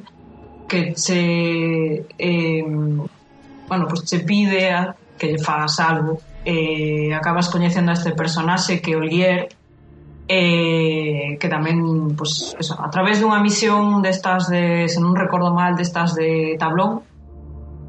que 0.70 0.94
che 0.94 2.06
eh, 2.14 2.62
bueno, 2.62 3.84
pois 3.90 4.06
pues 4.06 4.10
che 4.10 4.20
pide 4.22 4.70
a, 4.70 4.94
que 5.18 5.34
lle 5.34 5.42
fagas 5.42 5.80
algo 5.80 6.22
eh, 6.46 7.14
acabas 7.14 7.50
coñecendo 7.50 7.92
a 7.92 7.98
este 7.98 8.12
personaxe 8.12 8.82
que 8.82 8.94
é 8.94 8.98
Olier 8.98 9.40
eh, 10.28 11.38
que 11.38 11.48
tamén 11.52 12.16
pues, 12.16 12.56
eso, 12.56 12.80
a 12.80 12.90
través 12.90 13.20
dunha 13.20 13.44
misión 13.44 14.00
destas 14.00 14.48
de, 14.48 14.88
se 14.88 15.00
non 15.04 15.14
recordo 15.14 15.52
mal 15.52 15.76
destas 15.76 16.16
de 16.16 16.56
tablón 16.56 17.04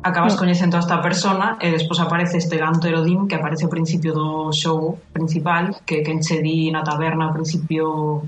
acabas 0.03 0.35
sí. 0.35 0.39
coñecendo 0.39 0.77
a 0.77 0.83
esta 0.83 0.99
persona 1.01 1.57
e 1.63 1.71
despois 1.71 2.03
aparece 2.03 2.43
este 2.43 2.59
ganto 2.59 2.91
Erodim 2.91 3.31
que 3.31 3.39
aparece 3.39 3.65
ao 3.65 3.73
principio 3.73 4.13
do 4.13 4.51
show 4.51 4.99
principal 5.15 5.81
que 5.87 6.03
quen 6.03 6.19
che 6.19 6.43
di 6.43 6.69
na 6.75 6.83
taberna 6.83 7.31
ao 7.31 7.37
principio 7.37 8.27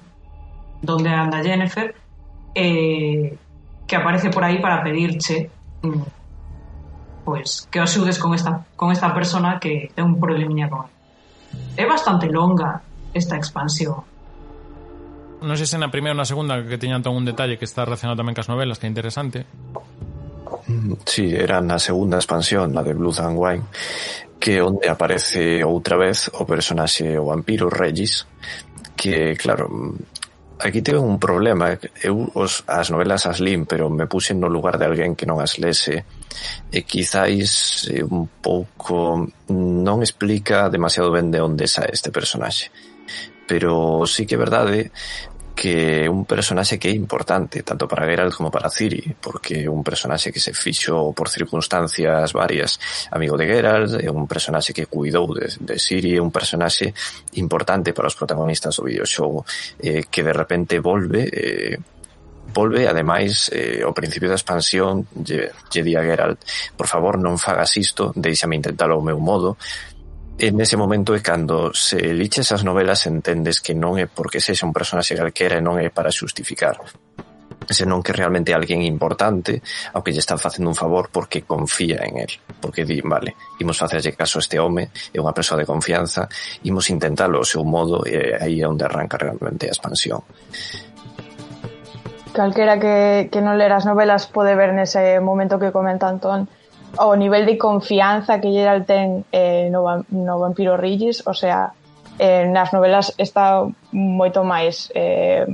donde 0.80 1.10
anda 1.10 1.42
Jennifer 1.42 1.90
eh, 2.54 3.34
que 3.86 3.96
aparece 3.96 4.30
por 4.30 4.46
aí 4.46 4.62
para 4.62 4.80
pedirche 4.86 5.50
mm, 5.82 6.23
pois 7.24 7.66
que 7.72 7.80
o 7.80 7.88
xudes 7.88 8.20
con 8.20 8.36
esta, 8.36 8.68
con 8.76 8.92
esta 8.92 9.10
persona 9.16 9.56
que 9.58 9.90
ten 9.96 10.04
un 10.04 10.20
problemiña 10.20 10.68
con. 10.68 10.86
É 11.74 11.88
bastante 11.88 12.28
longa 12.28 12.84
esta 13.16 13.40
expansión. 13.40 14.04
Non 15.40 15.56
sei 15.56 15.66
se 15.66 15.80
na 15.80 15.88
primeira 15.88 16.14
ou 16.14 16.20
na 16.20 16.28
segunda 16.28 16.60
que 16.60 16.76
teñan 16.76 17.00
todo 17.00 17.16
un 17.16 17.24
detalle 17.24 17.56
que 17.56 17.66
está 17.66 17.84
relacionado 17.84 18.20
tamén 18.20 18.36
cas 18.36 18.48
novelas, 18.52 18.76
que 18.76 18.86
é 18.86 18.92
interesante. 18.92 19.48
Sí, 21.04 21.32
era 21.32 21.60
na 21.60 21.76
segunda 21.76 22.16
expansión, 22.16 22.72
na 22.72 22.80
de 22.80 22.96
Blood 22.96 23.20
and 23.20 23.36
Wine, 23.36 23.64
que 24.40 24.64
onde 24.64 24.88
aparece 24.88 25.60
outra 25.64 25.96
vez 25.96 26.32
o 26.32 26.48
personaxe 26.48 27.16
o 27.20 27.28
vampiro 27.28 27.68
Regis, 27.68 28.24
que, 28.96 29.36
claro, 29.36 29.68
aquí 30.60 30.80
teve 30.80 30.98
un 30.98 31.20
problema. 31.20 31.76
Eu 32.00 32.32
os, 32.32 32.64
as 32.64 32.88
novelas 32.88 33.28
as 33.28 33.40
lim, 33.40 33.68
pero 33.68 33.92
me 33.92 34.08
puxen 34.08 34.40
no 34.40 34.48
lugar 34.48 34.80
de 34.80 34.88
alguén 34.88 35.12
que 35.12 35.28
non 35.28 35.40
as 35.44 35.60
lese 35.60 36.08
e 36.70 36.82
quizáis 36.82 37.86
eh, 37.90 38.02
un 38.02 38.28
pouco 38.40 39.26
non 39.52 39.98
explica 40.02 40.68
demasiado 40.68 41.10
ben 41.10 41.30
de 41.30 41.40
onde 41.40 41.66
sae 41.66 41.92
este 41.92 42.10
personaxe. 42.10 42.70
Pero 43.44 44.06
sí 44.08 44.24
que 44.24 44.36
é 44.36 44.40
verdade 44.40 44.90
que 45.54 46.08
un 46.08 46.26
personaxe 46.26 46.78
que 46.78 46.88
é 46.88 46.94
importante 46.94 47.62
tanto 47.62 47.86
para 47.86 48.06
Geralt 48.06 48.34
como 48.34 48.50
para 48.50 48.68
Ciri 48.68 49.14
porque 49.20 49.68
un 49.68 49.86
personaxe 49.86 50.32
que 50.32 50.40
se 50.42 50.52
fixo 50.52 51.14
por 51.14 51.30
circunstancias 51.30 52.32
varias 52.32 52.80
amigo 53.10 53.38
de 53.38 53.46
Geralt 53.46 54.02
é 54.02 54.10
un 54.10 54.26
personaxe 54.26 54.74
que 54.74 54.90
cuidou 54.90 55.30
de, 55.30 55.46
de 55.46 55.78
Ciri 55.78 56.18
é 56.18 56.20
un 56.20 56.34
personaxe 56.34 56.92
importante 57.38 57.94
para 57.94 58.10
os 58.10 58.18
protagonistas 58.18 58.76
do 58.76 58.90
videoxogo 58.90 59.46
eh, 59.78 60.10
que 60.10 60.26
de 60.26 60.34
repente 60.34 60.82
volve 60.82 61.30
eh, 61.30 61.78
volve, 62.52 62.86
ademais, 62.86 63.48
eh, 63.54 63.80
ao 63.80 63.96
principio 63.96 64.28
da 64.28 64.38
expansión, 64.38 65.06
lle, 65.22 65.54
lle 65.72 65.82
di 65.82 65.94
a 65.96 66.02
Geralt, 66.02 66.42
por 66.76 66.86
favor, 66.86 67.16
non 67.16 67.40
fagas 67.40 67.78
isto, 67.80 68.12
deixame 68.12 68.58
intentalo 68.58 68.98
ao 68.98 69.06
meu 69.06 69.16
modo, 69.16 69.56
en 70.38 70.58
ese 70.60 70.76
momento 70.76 71.14
é 71.14 71.22
cando 71.22 71.70
se 71.72 71.96
liches 72.12 72.50
as 72.50 72.66
novelas 72.66 73.06
entendes 73.06 73.62
que 73.62 73.70
non 73.70 73.94
é 73.94 74.10
porque 74.10 74.42
sexa 74.42 74.66
un 74.66 74.74
personaxe 74.74 75.14
calquera 75.14 75.62
e 75.62 75.62
non 75.62 75.78
é 75.78 75.94
para 75.94 76.10
xustificar 76.10 76.82
senón 77.70 78.02
que 78.02 78.12
realmente 78.12 78.52
é 78.52 78.54
alguén 78.58 78.82
importante 78.84 79.62
ao 79.94 80.02
que 80.02 80.12
lle 80.12 80.20
están 80.20 80.36
facendo 80.36 80.68
un 80.68 80.76
favor 80.76 81.08
porque 81.08 81.46
confía 81.46 82.02
en 82.04 82.18
él 82.18 82.32
porque 82.60 82.84
di, 82.84 83.00
vale, 83.00 83.38
imos 83.62 83.78
facerlle 83.78 84.12
caso 84.12 84.36
a 84.36 84.44
este 84.44 84.58
home, 84.58 84.90
é 85.14 85.18
unha 85.22 85.32
persoa 85.32 85.62
de 85.62 85.68
confianza, 85.68 86.28
imos 86.66 86.90
intentalo 86.90 87.40
ao 87.40 87.46
seu 87.46 87.62
modo 87.62 88.02
e 88.04 88.34
aí 88.34 88.60
é 88.60 88.66
onde 88.66 88.84
arranca 88.84 89.16
realmente 89.16 89.70
a 89.70 89.72
expansión 89.72 90.20
calquera 92.34 92.82
que, 92.82 93.30
que 93.30 93.40
non 93.40 93.56
ler 93.56 93.70
as 93.70 93.86
novelas 93.86 94.26
pode 94.26 94.52
ver 94.58 94.74
nese 94.74 95.22
momento 95.22 95.62
que 95.62 95.70
comenta 95.70 96.10
Antón 96.10 96.50
o 96.98 97.16
nivel 97.16 97.46
de 97.46 97.56
confianza 97.56 98.42
que 98.42 98.50
Geralt 98.50 98.86
ten 98.86 99.24
eh, 99.32 99.70
no, 99.70 100.04
no 100.10 100.34
vampiro 100.38 100.76
Rigis, 100.76 101.26
o 101.26 101.34
sea, 101.34 101.72
eh, 102.18 102.46
nas 102.50 102.74
novelas 102.74 103.14
está 103.18 103.62
moito 103.90 104.42
máis 104.42 104.90
eh, 104.94 105.46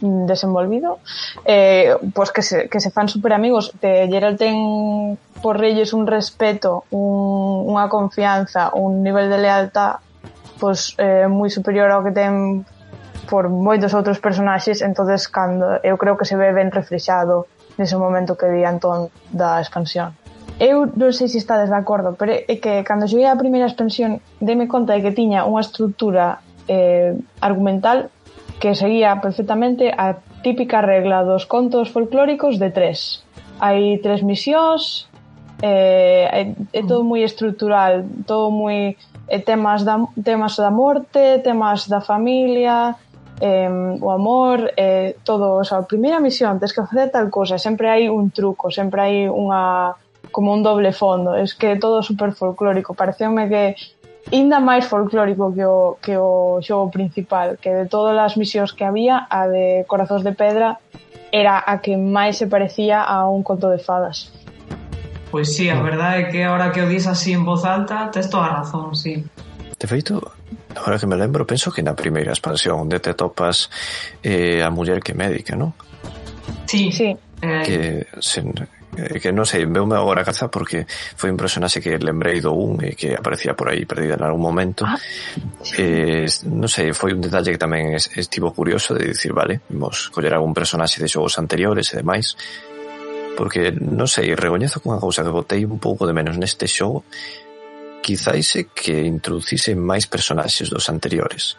desenvolvido. 0.00 1.00
Eh, 1.44 1.96
pois 2.12 2.30
que 2.32 2.44
se, 2.44 2.68
que 2.68 2.80
se 2.80 2.92
fan 2.92 3.08
super 3.08 3.32
amigos 3.32 3.72
de 3.80 4.08
Geralt 4.08 4.38
ten 4.38 5.16
por 5.40 5.60
Reyes 5.60 5.92
un 5.92 6.06
respeto 6.08 6.84
un, 6.92 7.68
unha 7.68 7.88
confianza 7.88 8.72
un 8.72 9.04
nivel 9.04 9.28
de 9.28 9.38
lealtad 9.40 10.00
pois, 10.56 10.96
eh, 10.96 11.28
moi 11.28 11.52
superior 11.52 11.92
ao 11.92 12.00
que 12.00 12.16
ten 12.16 12.64
por 13.28 13.48
moitos 13.48 13.92
outros 13.94 14.20
personaxes, 14.20 14.82
entonces 14.82 15.28
cando 15.28 15.80
eu 15.82 15.96
creo 15.96 16.16
que 16.16 16.24
se 16.28 16.36
ve 16.36 16.52
ben 16.52 16.70
reflexado 16.70 17.46
nese 17.78 17.96
momento 17.96 18.38
que 18.38 18.46
di 18.50 18.62
Antón 18.62 19.10
da 19.32 19.58
expansión. 19.58 20.14
Eu 20.62 20.86
non 20.86 21.10
sei 21.10 21.26
se 21.26 21.42
estades 21.42 21.66
de 21.66 21.78
acordo, 21.78 22.14
pero 22.14 22.30
é 22.30 22.56
que 22.62 22.86
cando 22.86 23.10
cheguei 23.10 23.26
á 23.26 23.34
primeira 23.34 23.66
expansión 23.66 24.22
deme 24.38 24.70
conta 24.70 24.94
de 24.94 25.02
que 25.02 25.10
tiña 25.10 25.42
unha 25.42 25.64
estrutura 25.64 26.44
eh, 26.70 27.18
argumental 27.42 28.14
que 28.62 28.78
seguía 28.78 29.18
perfectamente 29.18 29.90
a 29.90 30.22
típica 30.46 30.78
regla 30.80 31.26
dos 31.26 31.44
contos 31.50 31.90
folclóricos 31.90 32.62
de 32.62 32.70
tres. 32.70 33.26
Hai 33.58 33.98
tres 33.98 34.22
misións, 34.22 35.10
eh, 35.58 36.30
é, 36.30 36.40
é 36.54 36.80
todo 36.86 37.02
mm. 37.02 37.08
moi 37.08 37.20
estrutural, 37.26 38.06
todo 38.22 38.54
moi 38.54 38.94
eh, 39.26 39.40
temas 39.42 39.82
da, 39.82 40.06
temas 40.22 40.54
da 40.54 40.70
morte, 40.70 41.40
temas 41.42 41.88
da 41.88 41.98
familia, 42.00 42.94
eh, 43.40 43.98
o 44.00 44.10
amor, 44.12 44.72
eh, 44.76 45.16
todo, 45.24 45.56
o 45.56 45.64
sea, 45.64 45.78
a 45.78 45.86
primeira 45.86 46.20
misión, 46.20 46.58
tens 46.58 46.72
que 46.72 46.82
facer 46.82 47.10
tal 47.10 47.30
cosa, 47.30 47.58
sempre 47.58 47.90
hai 47.90 48.08
un 48.08 48.30
truco, 48.30 48.70
sempre 48.70 49.00
hai 49.02 49.16
unha 49.26 49.94
como 50.30 50.52
un 50.52 50.62
doble 50.62 50.92
fondo, 50.92 51.34
es 51.34 51.54
que 51.54 51.76
todo 51.76 52.02
super 52.02 52.32
folclórico, 52.32 52.94
pareceume 52.94 53.48
que 53.48 53.76
inda 54.30 54.58
máis 54.58 54.88
folclórico 54.88 55.52
que 55.52 55.64
o, 55.64 55.98
que 56.00 56.16
o 56.16 56.58
xogo 56.64 56.90
principal, 56.90 57.58
que 57.60 57.70
de 57.70 57.86
todas 57.86 58.16
as 58.16 58.36
misións 58.36 58.72
que 58.72 58.84
había, 58.84 59.26
a 59.28 59.46
de 59.46 59.84
Corazos 59.86 60.24
de 60.24 60.32
Pedra 60.32 60.80
era 61.30 61.58
a 61.58 61.82
que 61.82 61.98
máis 61.98 62.38
se 62.38 62.46
parecía 62.46 63.02
a 63.02 63.28
un 63.28 63.42
conto 63.42 63.68
de 63.68 63.78
fadas. 63.82 64.30
Pois 65.34 65.50
sí, 65.50 65.66
a 65.66 65.82
verdade 65.82 66.22
é 66.22 66.24
que 66.30 66.40
agora 66.46 66.70
que 66.70 66.78
o 66.78 66.86
dis 66.86 67.10
así 67.10 67.34
en 67.34 67.42
voz 67.42 67.66
alta, 67.66 68.06
tes 68.14 68.30
toda 68.30 68.46
a 68.46 68.62
razón, 68.62 68.94
sí. 68.94 69.26
De 69.74 69.86
feito, 69.86 70.22
Agora 70.74 70.98
que 70.98 71.06
me 71.06 71.16
lembro, 71.16 71.46
penso 71.46 71.70
que 71.70 71.82
na 71.82 71.94
primeira 71.94 72.34
expansión 72.34 72.84
onde 72.84 72.98
te 72.98 73.14
topas 73.14 73.70
eh, 74.22 74.60
a 74.60 74.68
muller 74.68 75.00
que 75.00 75.14
médica, 75.14 75.54
non? 75.54 75.72
Sí, 76.66 76.90
sí. 76.90 77.14
Eh, 77.40 77.62
que, 77.64 77.78
sen, 78.20 78.52
eh, 78.96 79.20
que 79.20 79.30
non 79.30 79.46
sei, 79.46 79.66
veume 79.66 79.94
agora 79.94 80.22
a 80.22 80.28
caza 80.28 80.48
porque 80.48 80.86
foi 80.88 81.30
un 81.30 81.38
personaxe 81.38 81.82
que 81.82 81.98
lembrei 81.98 82.40
do 82.40 82.54
un 82.54 82.82
e 82.82 82.94
que 82.94 83.14
aparecía 83.14 83.54
por 83.54 83.70
aí 83.70 83.84
perdida 83.84 84.14
en 84.18 84.24
algún 84.24 84.42
momento 84.42 84.86
ah, 84.86 84.98
sí. 85.62 85.82
eh, 85.82 86.26
non 86.50 86.70
sei, 86.70 86.94
foi 86.94 87.14
un 87.14 87.22
detalle 87.22 87.52
que 87.52 87.60
tamén 87.60 87.94
estivo 87.94 88.54
curioso 88.54 88.94
de 88.94 89.10
dicir, 89.10 89.34
vale, 89.34 89.62
vamos 89.70 90.10
coller 90.10 90.34
algún 90.34 90.54
personaxe 90.54 91.02
de 91.02 91.10
xogos 91.10 91.36
anteriores 91.38 91.90
e 91.92 92.00
demais 92.00 92.38
porque, 93.34 93.74
non 93.74 94.06
sei, 94.06 94.30
regoñezo 94.38 94.78
con 94.78 94.94
a 94.94 95.02
cousa 95.02 95.26
que 95.26 95.34
botei 95.34 95.66
un 95.66 95.82
pouco 95.82 96.06
de 96.06 96.14
menos 96.14 96.38
neste 96.38 96.70
xogo 96.70 97.02
quizáis 98.04 98.52
que 98.76 99.08
introducise 99.08 99.72
máis 99.72 100.04
personaxes 100.04 100.68
dos 100.68 100.92
anteriores. 100.92 101.56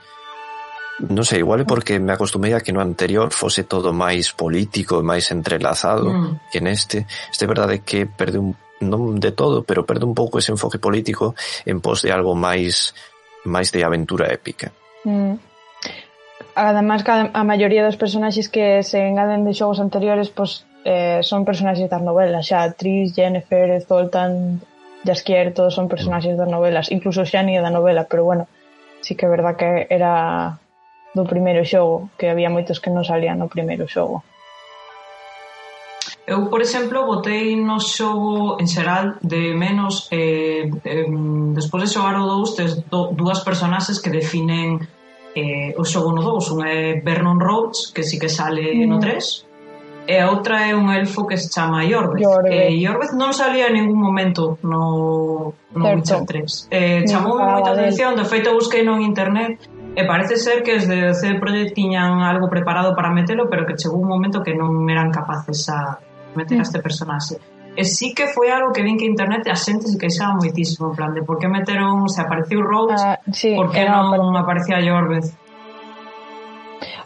Non 1.01 1.25
sei, 1.27 1.43
igual 1.43 1.59
é 1.59 1.67
porque 1.67 1.99
me 1.99 2.13
acostumei 2.13 2.53
a 2.53 2.61
que 2.61 2.71
no 2.71 2.79
anterior 2.79 3.33
fose 3.33 3.67
todo 3.67 3.91
máis 3.91 4.31
político 4.31 5.01
e 5.01 5.03
máis 5.03 5.33
entrelazado 5.33 6.07
mm. 6.07 6.53
que 6.53 6.61
neste. 6.61 7.09
Este 7.33 7.43
é 7.43 7.51
verdade 7.51 7.81
que 7.81 8.05
perde 8.05 8.37
un 8.37 8.53
non 8.79 9.19
de 9.19 9.33
todo, 9.33 9.65
pero 9.67 9.83
perde 9.83 10.05
un 10.05 10.13
pouco 10.13 10.39
ese 10.39 10.53
enfoque 10.53 10.79
político 10.79 11.35
en 11.65 11.81
pos 11.81 12.05
de 12.05 12.13
algo 12.13 12.31
máis 12.37 12.95
máis 13.43 13.75
de 13.75 13.83
aventura 13.83 14.31
épica. 14.31 14.71
Mm. 15.03 15.35
Ademais 16.55 17.03
que 17.03 17.11
a 17.11 17.43
maioría 17.43 17.83
dos 17.83 17.99
personaxes 17.99 18.47
que 18.47 18.79
se 18.79 19.03
engaden 19.03 19.43
de 19.43 19.51
xogos 19.51 19.83
anteriores 19.83 20.31
pois, 20.31 20.63
eh, 20.87 21.19
son 21.27 21.43
personaxes 21.43 21.91
das 21.91 21.99
novelas, 21.99 22.47
xa 22.47 22.71
Tris, 22.71 23.11
Jennifer, 23.11 23.83
Zoltan, 23.83 24.63
Jasquier, 25.05 25.53
todos 25.53 25.77
son 25.77 25.87
personaxes 25.87 26.35
das 26.35 26.49
novelas, 26.49 26.91
incluso 26.91 27.23
Xani 27.23 27.55
é 27.55 27.61
da 27.61 27.69
novela, 27.69 28.09
pero 28.09 28.25
bueno, 28.25 28.49
sí 29.05 29.13
que 29.13 29.25
é 29.25 29.29
verdad 29.29 29.55
que 29.55 29.87
era 29.89 30.57
do 31.13 31.23
primeiro 31.23 31.63
xogo, 31.63 32.09
que 32.17 32.27
había 32.27 32.49
moitos 32.49 32.81
que 32.81 32.91
non 32.91 33.07
salían 33.07 33.39
no 33.39 33.47
primeiro 33.47 33.87
xogo. 33.87 34.25
Eu, 36.27 36.49
por 36.49 36.59
exemplo, 36.59 37.05
botei 37.05 37.53
no 37.55 37.77
xogo 37.77 38.57
en 38.57 38.65
xeral 38.65 39.21
de 39.21 39.53
menos 39.53 40.09
eh, 40.09 40.65
eh, 40.83 41.05
despois 41.53 41.85
de 41.85 41.93
xogar 41.93 42.17
o 42.17 42.25
2 42.25 42.57
tes 42.57 42.71
do, 42.89 43.13
dúas 43.13 43.45
personaxes 43.45 44.01
que 44.01 44.09
definen 44.09 44.81
eh, 45.37 45.77
o 45.77 45.85
xogo 45.85 46.09
no 46.09 46.25
2 46.25 46.49
unha 46.57 46.67
é 46.73 46.97
Vernon 46.97 47.37
Rhodes 47.37 47.93
que 47.93 48.01
sí 48.01 48.17
que 48.17 48.29
sale 48.31 48.73
mm. 48.73 48.89
no 48.89 48.97
3 48.97 49.45
e 50.07 50.21
a 50.21 50.29
outra 50.29 50.69
é 50.69 50.75
un 50.77 50.93
elfo 50.93 51.25
que 51.25 51.37
se 51.37 51.49
chama 51.49 51.83
Iorbez. 51.83 52.21
Iorbez. 52.21 52.53
E 52.53 52.77
Iorbez 52.77 53.11
non 53.17 53.33
salía 53.33 53.67
en 53.67 53.81
ningún 53.81 53.97
momento 53.97 54.61
no, 54.61 55.57
no 55.73 55.83
Witcher 55.97 56.21
3. 56.25 56.69
Eh, 56.69 57.01
chamou 57.09 57.41
moita 57.41 57.73
atención, 57.73 58.13
de 58.13 58.25
feito 58.25 58.53
busquei 58.53 58.85
no 58.85 59.01
internet 59.01 59.65
e 59.97 60.01
parece 60.05 60.37
ser 60.37 60.61
que 60.61 60.77
os 60.77 60.85
de 60.85 61.15
CD 61.17 61.41
Projekt 61.41 61.73
tiñan 61.73 62.21
algo 62.21 62.45
preparado 62.51 62.93
para 62.93 63.09
metelo, 63.09 63.49
pero 63.49 63.65
que 63.65 63.73
chegou 63.73 63.97
un 63.97 64.09
momento 64.11 64.45
que 64.45 64.53
non 64.53 64.85
eran 64.91 65.09
capaces 65.09 65.65
a 65.73 65.97
meter 66.37 66.57
mm. 66.57 66.61
a 66.61 66.65
este 66.69 66.79
personaxe. 66.85 67.35
E 67.75 67.83
sí 67.83 68.13
que 68.13 68.29
foi 68.31 68.53
algo 68.53 68.71
que 68.71 68.85
vin 68.85 68.95
que 68.95 69.09
internet 69.09 69.49
a 69.51 69.57
xente 69.57 69.89
se 69.89 69.97
queixaba 69.97 70.37
moitísimo, 70.37 70.93
en 70.93 70.95
plan, 70.95 71.11
de 71.17 71.25
por 71.25 71.41
que 71.41 71.49
meteron, 71.49 72.07
se 72.07 72.21
apareceu 72.21 72.61
Rhodes, 72.61 73.01
ah, 73.01 73.19
sí, 73.33 73.57
por 73.57 73.73
que 73.73 73.83
non 73.89 74.37
aparecía 74.37 74.79
Iorbez. 74.79 75.33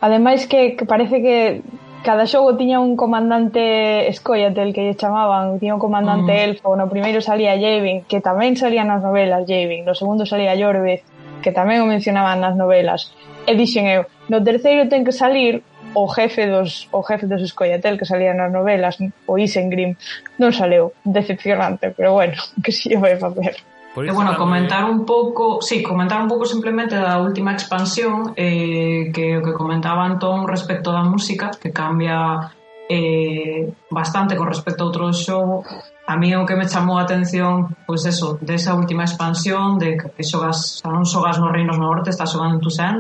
Ademais 0.01 0.47
que, 0.47 0.75
que 0.75 0.85
parece 0.85 1.21
que 1.21 1.61
cada 2.03 2.25
xogo 2.25 2.55
tiña 2.55 2.79
un 2.79 2.95
comandante 2.95 4.07
escóllate 4.07 4.71
que 4.71 4.83
lle 4.87 4.95
chamaban, 4.95 5.59
tiña 5.59 5.75
un 5.75 5.83
comandante 5.83 6.31
mm. 6.31 6.43
elfo, 6.47 6.75
no 6.75 6.87
primeiro 6.87 7.19
salía 7.19 7.59
Javin, 7.59 8.07
que 8.07 8.23
tamén 8.23 8.55
salía 8.55 8.87
nas 8.87 9.03
novelas 9.03 9.43
Javin, 9.43 9.83
no 9.83 9.91
segundo 9.91 10.23
salía 10.23 10.55
Llorbez, 10.55 11.03
que 11.43 11.51
tamén 11.51 11.83
o 11.83 11.87
mencionaban 11.87 12.39
nas 12.39 12.55
novelas. 12.55 13.11
E 13.43 13.55
dixen 13.55 13.91
eu, 13.91 14.07
no 14.31 14.39
terceiro 14.39 14.87
ten 14.87 15.03
que 15.03 15.11
salir 15.11 15.63
o 15.93 16.07
jefe 16.07 16.47
dos 16.47 16.87
o 16.95 17.01
jefe 17.03 17.25
dos 17.27 17.41
Escollatel 17.41 17.99
que 17.99 18.07
salía 18.07 18.31
nas 18.31 18.51
novelas, 18.51 18.95
o 19.27 19.35
Isengrim, 19.35 19.99
non 20.39 20.55
saleu, 20.55 20.95
decepcionante, 21.03 21.91
pero 21.91 22.15
bueno, 22.15 22.39
que 22.63 22.71
si 22.71 22.89
sí 22.89 22.95
vai 22.95 23.19
facer. 23.19 23.59
Por 23.93 24.05
e 24.05 24.11
bueno, 24.11 24.37
comentar 24.37 24.85
un 24.85 25.03
pouco, 25.03 25.61
sí, 25.61 25.81
comentar 25.81 26.21
un 26.21 26.29
pouco 26.29 26.45
simplemente 26.45 26.93
da 26.93 27.17
última 27.17 27.57
expansión 27.57 28.37
eh, 28.37 29.09
que 29.09 29.37
o 29.37 29.41
que 29.41 29.53
comentaba 29.57 30.05
Antón 30.05 30.45
respecto 30.45 30.93
da 30.93 31.01
música, 31.01 31.49
que 31.57 31.73
cambia 31.73 32.53
eh, 32.87 33.73
bastante 33.89 34.37
con 34.37 34.47
respecto 34.47 34.83
a 34.83 34.87
outro 34.89 35.09
xogo. 35.13 35.65
A 36.05 36.17
mí 36.17 36.33
o 36.37 36.45
que 36.45 36.57
me 36.57 36.69
chamou 36.69 36.97
a 36.97 37.05
atención, 37.05 37.73
pois 37.85 38.05
pues 38.05 38.13
eso, 38.13 38.37
desa 38.41 38.77
última 38.77 39.05
expansión, 39.05 39.81
de 39.81 39.97
que 39.97 40.23
xogas, 40.25 40.81
xa 40.81 40.89
non 40.93 41.05
xogas 41.05 41.41
nos 41.41 41.53
reinos 41.53 41.77
norte, 41.81 42.13
estás 42.13 42.29
xogando 42.33 42.57
en 42.57 42.61
Tucson, 42.61 42.95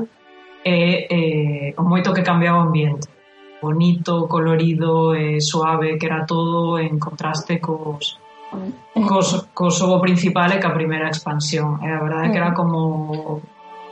e 0.65 1.05
eh, 1.09 1.67
o 1.77 1.83
moito 1.85 2.13
que 2.13 2.25
cambiaba 2.25 2.61
o 2.61 2.67
ambiente. 2.69 3.09
Bonito, 3.61 4.29
colorido, 4.29 5.13
eh, 5.13 5.41
suave, 5.41 5.97
que 5.97 6.05
era 6.05 6.25
todo 6.25 6.77
en 6.77 6.97
contraste 6.97 7.61
cos, 7.61 8.21
Cos, 9.07 9.47
Kosovo 9.53 10.01
principal 10.01 10.51
é 10.51 10.57
que 10.57 10.67
a 10.67 10.73
primeira 10.73 11.09
expansión. 11.09 11.79
E 11.81 11.87
a 11.87 12.01
verdade 12.01 12.27
é 12.27 12.31
que 12.31 12.39
era 12.41 12.51
mm. 12.51 12.57
como 12.57 13.41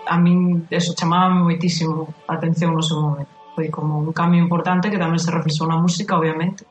a 0.07 0.17
min 0.17 0.65
eso 0.71 0.95
chamaba 0.95 1.29
moitísimo 1.29 2.07
a 2.27 2.35
atención 2.35 2.73
no 2.73 2.81
seu 2.81 2.99
momento. 3.01 3.29
Foi 3.53 3.69
como 3.69 4.01
un 4.01 4.13
cambio 4.13 4.41
importante 4.41 4.89
que 4.89 5.01
tamén 5.01 5.21
se 5.21 5.29
reflexou 5.29 5.69
na 5.69 5.77
música 5.77 6.17
obviamente. 6.17 6.65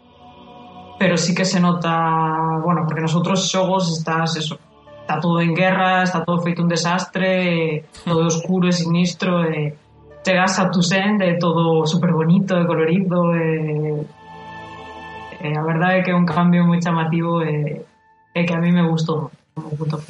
Pero 0.99 1.15
sí 1.21 1.37
que 1.37 1.45
se 1.45 1.61
nota 1.61 2.59
bueno, 2.65 2.89
porque 2.89 3.05
nos 3.05 3.15
outros 3.15 3.47
xogos 3.47 3.93
estás 3.93 4.35
eso 4.37 4.59
está 5.07 5.21
todo 5.21 5.41
en 5.41 5.55
guerra, 5.55 6.03
está 6.03 6.25
todo 6.25 6.43
feito 6.43 6.63
un 6.63 6.69
desastre 6.69 7.87
todo 8.03 8.27
oscuro 8.27 8.67
e 8.67 8.75
sinistro 8.75 9.47
e 9.47 9.79
chegas 10.27 10.59
a 10.59 10.67
tu 10.67 10.83
send 10.83 11.23
de 11.23 11.39
todo 11.39 11.87
super 11.87 12.11
bonito 12.11 12.59
e 12.59 12.67
colorido 12.67 13.31
e 13.31 14.03
E 15.47 15.55
a 15.55 15.63
verdade 15.63 16.01
é 16.01 16.03
que 16.03 16.11
é 16.11 16.17
un 16.17 16.27
cambio 16.27 16.67
moi 16.67 16.83
chamativo 16.83 17.41
e, 17.47 17.83
eh, 17.83 18.39
e 18.39 18.41
que 18.45 18.55
a 18.55 18.61
mí 18.61 18.75
me 18.75 18.83
gustou 18.83 19.31
como 19.55 19.71
punto 19.79 20.03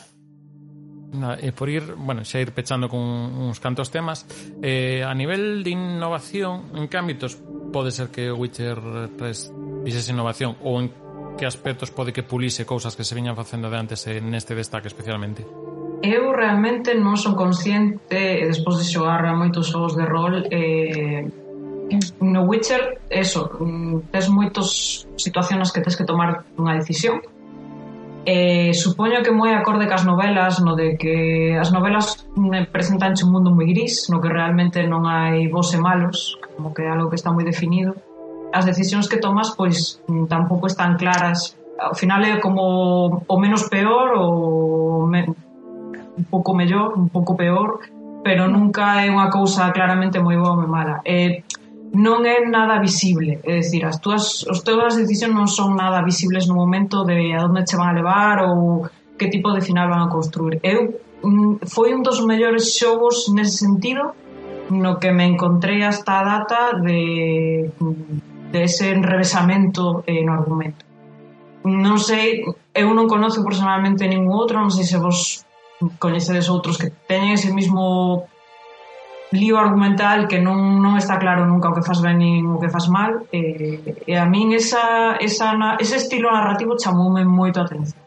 Nada, 1.16 1.38
Na, 1.38 1.40
e 1.40 1.52
por 1.52 1.70
ir, 1.70 1.96
bueno, 1.96 2.26
xa 2.26 2.42
ir 2.42 2.52
pechando 2.52 2.90
con 2.90 3.00
uns 3.00 3.56
cantos 3.62 3.88
temas 3.88 4.26
eh, 4.60 5.00
a 5.00 5.14
nivel 5.14 5.64
de 5.64 5.72
innovación 5.72 6.76
en 6.76 6.90
que 6.90 6.98
ámbitos 6.98 7.40
pode 7.72 7.94
ser 7.94 8.12
que 8.12 8.28
Witcher 8.28 8.76
3 9.16 9.86
fixese 9.86 10.12
innovación 10.12 10.58
ou 10.60 10.76
en 10.82 10.92
que 11.38 11.46
aspectos 11.46 11.94
pode 11.94 12.12
que 12.12 12.26
pulise 12.26 12.66
cousas 12.66 12.96
que 12.96 13.04
se 13.04 13.14
viñan 13.14 13.38
facendo 13.38 13.70
de 13.70 13.78
antes 13.78 14.04
neste 14.20 14.52
destaque 14.52 14.88
especialmente? 14.90 15.46
Eu 16.04 16.32
realmente 16.36 16.92
non 16.92 17.16
son 17.16 17.32
consciente 17.32 18.44
despois 18.44 18.76
de 18.76 18.84
xogar 18.84 19.24
a 19.24 19.32
moitos 19.32 19.72
xogos 19.72 19.96
de 19.96 20.04
rol 20.04 20.44
eh, 20.52 21.24
Mm, 21.90 22.32
no 22.32 22.42
Witcher, 22.42 23.00
eso, 23.10 23.50
mm, 23.60 24.10
tes 24.10 24.28
moitos 24.28 25.06
situacións 25.16 25.70
que 25.70 25.80
tes 25.80 25.94
que 25.94 26.04
tomar 26.04 26.42
unha 26.58 26.74
decisión. 26.74 27.22
Eh, 28.26 28.74
supoño 28.74 29.22
que 29.22 29.30
moi 29.30 29.54
acorde 29.54 29.86
cas 29.86 30.02
novelas, 30.02 30.58
no 30.58 30.74
de 30.74 30.98
que 30.98 31.54
as 31.54 31.70
novelas 31.70 32.26
presentan 32.74 33.14
un 33.22 33.30
mundo 33.30 33.54
moi 33.54 33.70
gris, 33.70 34.10
no 34.10 34.18
que 34.18 34.26
realmente 34.26 34.82
non 34.82 35.06
hai 35.06 35.46
vos 35.46 35.70
e 35.70 35.78
malos, 35.78 36.34
como 36.58 36.74
que 36.74 36.82
é 36.82 36.90
algo 36.90 37.06
que 37.06 37.18
está 37.18 37.30
moi 37.30 37.46
definido. 37.46 37.94
As 38.50 38.66
decisións 38.66 39.06
que 39.06 39.22
tomas, 39.22 39.54
pois, 39.54 40.02
mm, 40.10 40.26
tampouco 40.26 40.66
están 40.66 40.98
claras. 40.98 41.54
Ao 41.78 41.94
final 41.94 42.18
é 42.26 42.42
como 42.42 43.22
o 43.30 43.36
menos 43.38 43.70
peor 43.70 44.18
ou 44.18 45.06
me, 45.06 45.22
un 45.22 46.24
pouco 46.26 46.50
mellor, 46.50 46.98
un 46.98 47.06
pouco 47.14 47.38
peor, 47.38 47.78
pero 48.26 48.50
nunca 48.50 49.06
é 49.06 49.06
unha 49.06 49.30
cousa 49.30 49.70
claramente 49.70 50.18
moi 50.18 50.34
boa 50.34 50.58
ou 50.58 50.58
moi 50.58 50.66
mala. 50.66 50.98
Eh, 51.06 51.46
non 51.96 52.28
é 52.28 52.44
nada 52.44 52.76
visible, 52.76 53.40
é 53.40 53.64
dicir, 53.64 53.82
as 53.88 53.96
túas, 54.04 54.44
os 54.44 54.60
teus 54.60 55.00
decisións 55.00 55.32
non 55.32 55.48
son 55.48 55.72
nada 55.72 56.04
visibles 56.04 56.44
no 56.44 56.52
momento 56.52 57.08
de 57.08 57.32
a 57.32 57.48
onde 57.48 57.64
che 57.64 57.80
van 57.80 57.96
a 57.96 57.96
levar 57.96 58.36
ou 58.44 58.84
que 59.16 59.32
tipo 59.32 59.48
de 59.56 59.64
final 59.64 59.88
van 59.88 60.04
a 60.04 60.12
construir. 60.12 60.60
Eu 60.60 61.00
mm, 61.24 61.64
foi 61.64 61.96
un 61.96 62.04
dos 62.04 62.20
mellores 62.20 62.76
xogos 62.76 63.32
nese 63.32 63.64
sentido 63.64 64.12
no 64.68 65.00
que 65.00 65.08
me 65.08 65.24
encontrei 65.24 65.80
hasta 65.88 66.20
a 66.20 66.24
data 66.24 66.60
de, 66.84 67.72
mm, 67.80 68.52
de 68.52 68.60
ese 68.68 68.92
enrevesamento 68.92 70.04
eh, 70.04 70.20
no 70.20 70.36
argumento. 70.36 70.84
Non 71.64 71.96
sei, 71.96 72.44
eu 72.76 72.92
non 72.92 73.08
conozo 73.08 73.40
personalmente 73.40 74.04
ningún 74.04 74.36
outro, 74.36 74.60
non 74.60 74.68
sei 74.68 74.84
se 74.84 75.00
vos 75.00 75.48
coñecedes 75.96 76.52
outros 76.52 76.76
que 76.76 76.92
teñen 77.08 77.32
ese 77.32 77.50
mismo 77.56 78.28
lío 79.36 79.60
argumental 79.60 80.26
que 80.26 80.40
non, 80.40 80.80
non 80.80 80.96
está 80.96 81.20
claro 81.20 81.44
nunca 81.46 81.70
o 81.70 81.74
que 81.76 81.84
faz 81.84 82.00
ben 82.00 82.18
nin 82.18 82.48
o 82.48 82.58
que 82.58 82.72
faz 82.72 82.88
mal 82.88 83.28
e, 83.30 83.80
e 84.04 84.12
a 84.16 84.24
min 84.24 84.56
esa, 84.56 85.16
esa, 85.20 85.52
ese 85.78 85.96
estilo 86.00 86.32
narrativo 86.32 86.74
chamoume 86.74 87.22
moito 87.22 87.60
a 87.60 87.68
atención. 87.68 88.02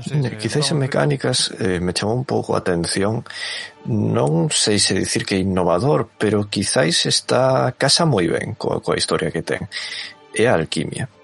Eh, 0.00 0.36
quizáis 0.40 0.72
en 0.72 0.78
mecánicas 0.80 1.52
eh, 1.60 1.78
me 1.80 1.92
chamou 1.92 2.16
un 2.16 2.24
pouco 2.24 2.56
a 2.56 2.64
atención 2.64 3.20
non 3.84 4.48
sei 4.48 4.80
se 4.80 4.96
dicir 4.96 5.28
que 5.28 5.36
innovador 5.36 6.08
pero 6.16 6.48
quizáis 6.48 7.04
está 7.04 7.76
casa 7.76 8.08
moi 8.08 8.24
ben 8.24 8.56
coa, 8.56 8.80
coa 8.80 8.96
historia 8.96 9.28
que 9.28 9.44
ten. 9.44 9.68
É 10.32 10.48
a 10.48 10.56
alquimia. 10.56 11.19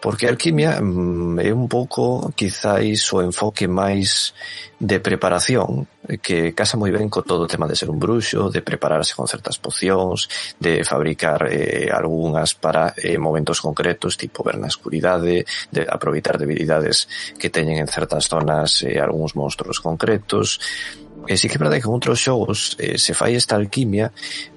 Porque 0.00 0.26
a 0.26 0.30
alquimia 0.30 0.80
mm, 0.80 1.40
é 1.40 1.48
un 1.48 1.64
pouco, 1.64 2.28
quizáis, 2.36 3.08
o 3.12 3.24
enfoque 3.24 3.64
máis 3.64 4.36
de 4.76 5.00
preparación, 5.00 5.88
que 6.20 6.52
casa 6.52 6.76
moi 6.76 6.92
ben 6.92 7.08
co 7.08 7.24
todo 7.24 7.48
o 7.48 7.50
tema 7.50 7.64
de 7.64 7.72
ser 7.72 7.88
un 7.88 7.96
bruxo, 7.96 8.52
de 8.52 8.60
prepararse 8.60 9.16
con 9.16 9.24
certas 9.24 9.56
pocións, 9.56 10.28
de 10.60 10.84
fabricar 10.84 11.48
eh, 11.48 11.88
algunhas 11.88 12.52
para 12.52 12.92
eh, 13.00 13.16
momentos 13.16 13.64
concretos, 13.64 14.20
tipo 14.20 14.44
ver 14.44 14.60
na 14.60 14.68
escuridade, 14.68 15.48
de 15.72 15.80
aproveitar 15.88 16.36
debilidades 16.36 17.08
que 17.40 17.48
teñen 17.48 17.80
en 17.80 17.88
certas 17.88 18.28
zonas 18.28 18.84
eh, 18.84 19.00
algúns 19.00 19.32
monstruos 19.32 19.80
concretos. 19.80 20.60
E 21.24 21.40
sí 21.40 21.48
que 21.48 21.56
é 21.56 21.62
verdade 21.62 21.80
que 21.80 21.88
en 21.88 21.96
outros 21.96 22.20
xogos 22.20 22.76
eh, 22.76 23.00
se 23.00 23.16
fai 23.16 23.32
esta 23.32 23.56
alquimia, 23.56 24.12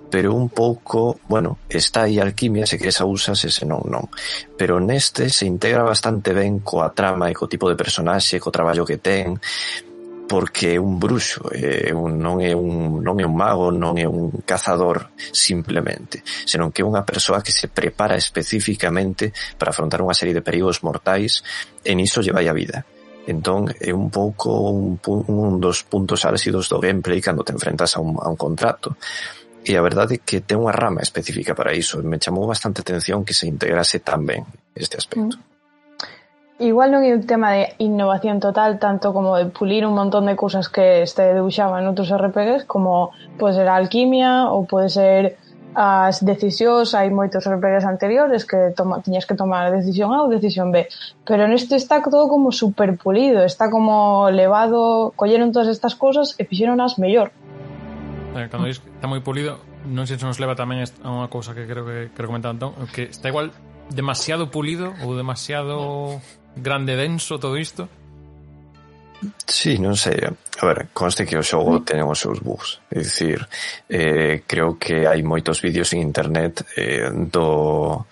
pero 0.10 0.34
un 0.34 0.50
pouco, 0.50 1.20
bueno, 1.28 1.60
está 1.70 2.04
aí 2.04 2.20
alquimia, 2.20 2.66
se 2.66 2.78
que 2.78 2.90
esa 2.90 3.06
usas, 3.06 3.40
se 3.40 3.66
non, 3.66 3.84
non. 3.86 4.08
Pero 4.56 4.80
neste 4.80 5.30
se 5.30 5.46
integra 5.46 5.84
bastante 5.84 6.34
ben 6.34 6.60
coa 6.64 6.96
trama 6.96 7.30
e 7.30 7.36
co 7.36 7.52
tipo 7.52 7.68
de 7.68 7.76
personaxe, 7.76 8.40
co 8.40 8.52
traballo 8.52 8.88
que 8.88 8.98
ten, 8.98 9.36
porque 10.28 10.76
é 10.76 10.80
un 10.80 11.00
bruxo, 11.00 11.48
é 11.52 11.96
un, 11.96 12.20
non, 12.20 12.44
é 12.44 12.52
un, 12.52 13.00
non 13.00 13.16
é 13.20 13.26
un 13.26 13.36
mago, 13.36 13.72
non 13.72 13.96
é 13.96 14.04
un 14.04 14.44
cazador 14.44 15.16
simplemente, 15.32 16.22
senón 16.44 16.76
que 16.76 16.84
é 16.84 16.88
unha 16.88 17.08
persoa 17.08 17.40
que 17.40 17.56
se 17.56 17.72
prepara 17.72 18.20
especificamente 18.20 19.32
para 19.56 19.72
afrontar 19.72 20.04
unha 20.04 20.16
serie 20.16 20.36
de 20.36 20.44
perigos 20.44 20.84
mortais 20.84 21.42
e 21.84 21.96
niso 21.96 22.20
lle 22.20 22.36
vai 22.36 22.52
a 22.52 22.56
vida. 22.56 22.84
Entón, 23.28 23.68
é 23.76 23.92
un 23.92 24.08
pouco 24.08 24.72
un, 24.72 25.00
un 25.04 25.60
dos 25.60 25.84
puntos 25.84 26.24
álxidos 26.24 26.72
do 26.72 26.80
gameplay 26.80 27.20
cando 27.20 27.44
te 27.44 27.52
enfrentas 27.52 27.96
a 27.96 28.00
un, 28.00 28.16
a 28.20 28.28
un 28.32 28.40
contrato 28.40 28.96
e 29.68 29.76
a 29.76 29.84
verdade 29.84 30.16
é 30.16 30.24
que 30.24 30.40
ten 30.40 30.56
unha 30.64 30.72
rama 30.72 31.04
específica 31.04 31.52
para 31.52 31.76
iso 31.76 32.00
e 32.00 32.08
me 32.08 32.24
chamou 32.24 32.48
bastante 32.48 32.80
atención 32.80 33.28
que 33.28 33.36
se 33.36 33.52
integrase 33.52 34.00
tan 34.00 34.24
ben 34.24 34.48
este 34.72 34.96
aspecto. 34.96 35.36
Mm. 35.36 35.58
Igual 36.58 36.90
non 36.90 37.06
é 37.06 37.14
un 37.14 37.22
tema 37.28 37.54
de 37.54 37.78
innovación 37.78 38.42
total 38.42 38.82
tanto 38.82 39.14
como 39.14 39.38
de 39.38 39.46
pulir 39.54 39.86
un 39.86 39.94
montón 39.94 40.26
de 40.26 40.34
cousas 40.34 40.74
que 40.74 41.06
este 41.06 41.36
debuxaba 41.36 41.78
en 41.78 41.86
outros 41.86 42.10
RPGs 42.10 42.66
como 42.66 43.14
pode 43.38 43.62
ser 43.62 43.68
a 43.70 43.78
alquimia 43.78 44.50
ou 44.50 44.66
pode 44.66 44.90
ser 44.90 45.38
ah, 45.78 46.10
as 46.10 46.26
decisións, 46.26 46.98
hai 46.98 47.14
moitos 47.14 47.46
RPGs 47.46 47.86
anteriores 47.86 48.42
que 48.42 48.74
toma, 48.74 49.06
tiñas 49.06 49.30
que 49.30 49.38
tomar 49.38 49.70
a 49.70 49.76
decisión 49.76 50.10
A 50.18 50.26
ou 50.26 50.34
decisión 50.34 50.74
B, 50.74 50.90
pero 51.28 51.46
neste 51.46 51.78
está 51.78 52.02
todo 52.02 52.26
como 52.26 52.50
super 52.50 52.98
pulido, 52.98 53.46
está 53.46 53.70
como 53.70 54.32
levado, 54.34 55.14
colleron 55.14 55.54
todas 55.54 55.70
estas 55.70 55.94
cousas 55.94 56.34
e 56.40 56.48
fixeron 56.48 56.82
as 56.82 56.98
mellor 56.98 57.30
eh, 58.38 58.48
cando 58.48 58.70
dis 58.70 58.80
que 58.80 58.94
está 58.94 59.10
moi 59.10 59.20
pulido, 59.26 59.58
non 59.90 60.06
sei 60.06 60.22
se 60.22 60.26
nos 60.30 60.38
leva 60.38 60.54
tamén 60.54 60.86
a 60.86 61.10
unha 61.10 61.28
cousa 61.28 61.58
que 61.58 61.66
creo 61.66 61.84
que 61.84 62.14
creo 62.14 62.30
comentar 62.30 62.54
Antón, 62.54 62.78
que 62.94 63.10
está 63.10 63.28
igual 63.34 63.50
demasiado 63.90 64.54
pulido 64.54 64.94
ou 65.02 65.18
demasiado 65.18 66.22
grande 66.56 66.96
denso 66.96 67.42
todo 67.42 67.58
isto. 67.58 67.90
Sí, 69.50 69.82
non 69.82 69.98
sei. 69.98 70.22
A 70.22 70.64
ver, 70.66 70.94
conste 70.94 71.26
que 71.26 71.38
o 71.38 71.44
xogo 71.44 71.82
mm. 71.82 71.86
ten 71.90 72.06
os 72.06 72.22
seus 72.22 72.38
bugs. 72.38 72.78
É 72.94 73.02
dicir, 73.02 73.42
eh, 73.90 74.46
creo 74.46 74.78
que 74.78 75.10
hai 75.10 75.26
moitos 75.26 75.58
vídeos 75.58 75.90
en 75.98 76.06
internet 76.06 76.62
eh, 76.78 77.10
do 77.10 78.06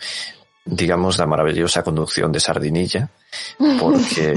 digamos, 0.67 1.19
la 1.19 1.27
maravillosa 1.27 1.83
conducción 1.83 2.31
de 2.31 2.39
Sardinilla, 2.39 3.07
porque 3.79 4.33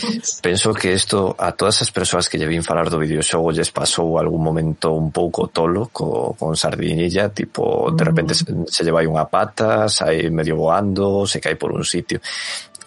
penso 0.42 0.72
que 0.72 0.94
isto 0.94 1.36
a 1.38 1.52
todas 1.52 1.82
as 1.82 1.92
persoas 1.92 2.30
que 2.32 2.40
lle 2.40 2.48
vin 2.48 2.64
falar 2.64 2.88
do 2.88 2.96
videoxogo 2.96 3.52
lles 3.52 3.68
pasou 3.68 4.16
algún 4.16 4.40
momento 4.40 4.96
un 4.96 5.12
pouco 5.12 5.52
tolo 5.52 5.92
co, 5.92 6.32
con 6.32 6.56
Sardinilla, 6.56 7.28
tipo, 7.28 7.92
de 7.92 8.04
repente 8.08 8.32
se, 8.32 8.48
se 8.72 8.88
lle 8.88 8.96
vai 8.96 9.04
unha 9.04 9.28
pata, 9.28 9.84
sai 9.92 10.32
medio 10.32 10.56
voando, 10.56 11.28
se 11.28 11.44
cae 11.44 11.60
por 11.60 11.76
un 11.76 11.84
sitio 11.84 12.24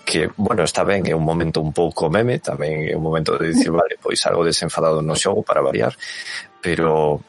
que, 0.02 0.26
bueno, 0.42 0.66
está 0.66 0.82
ben, 0.82 1.06
é 1.06 1.14
un 1.14 1.22
momento 1.22 1.62
un 1.62 1.70
pouco 1.70 2.10
meme, 2.10 2.42
tamén 2.42 2.90
é 2.90 2.98
un 2.98 3.06
momento 3.06 3.38
de 3.38 3.54
dicir, 3.54 3.70
vale, 3.78 4.02
pois 4.02 4.18
algo 4.26 4.42
desenfadado 4.42 5.06
no 5.06 5.14
xogo 5.14 5.46
para 5.46 5.62
variar, 5.62 5.94
pero 6.58 7.22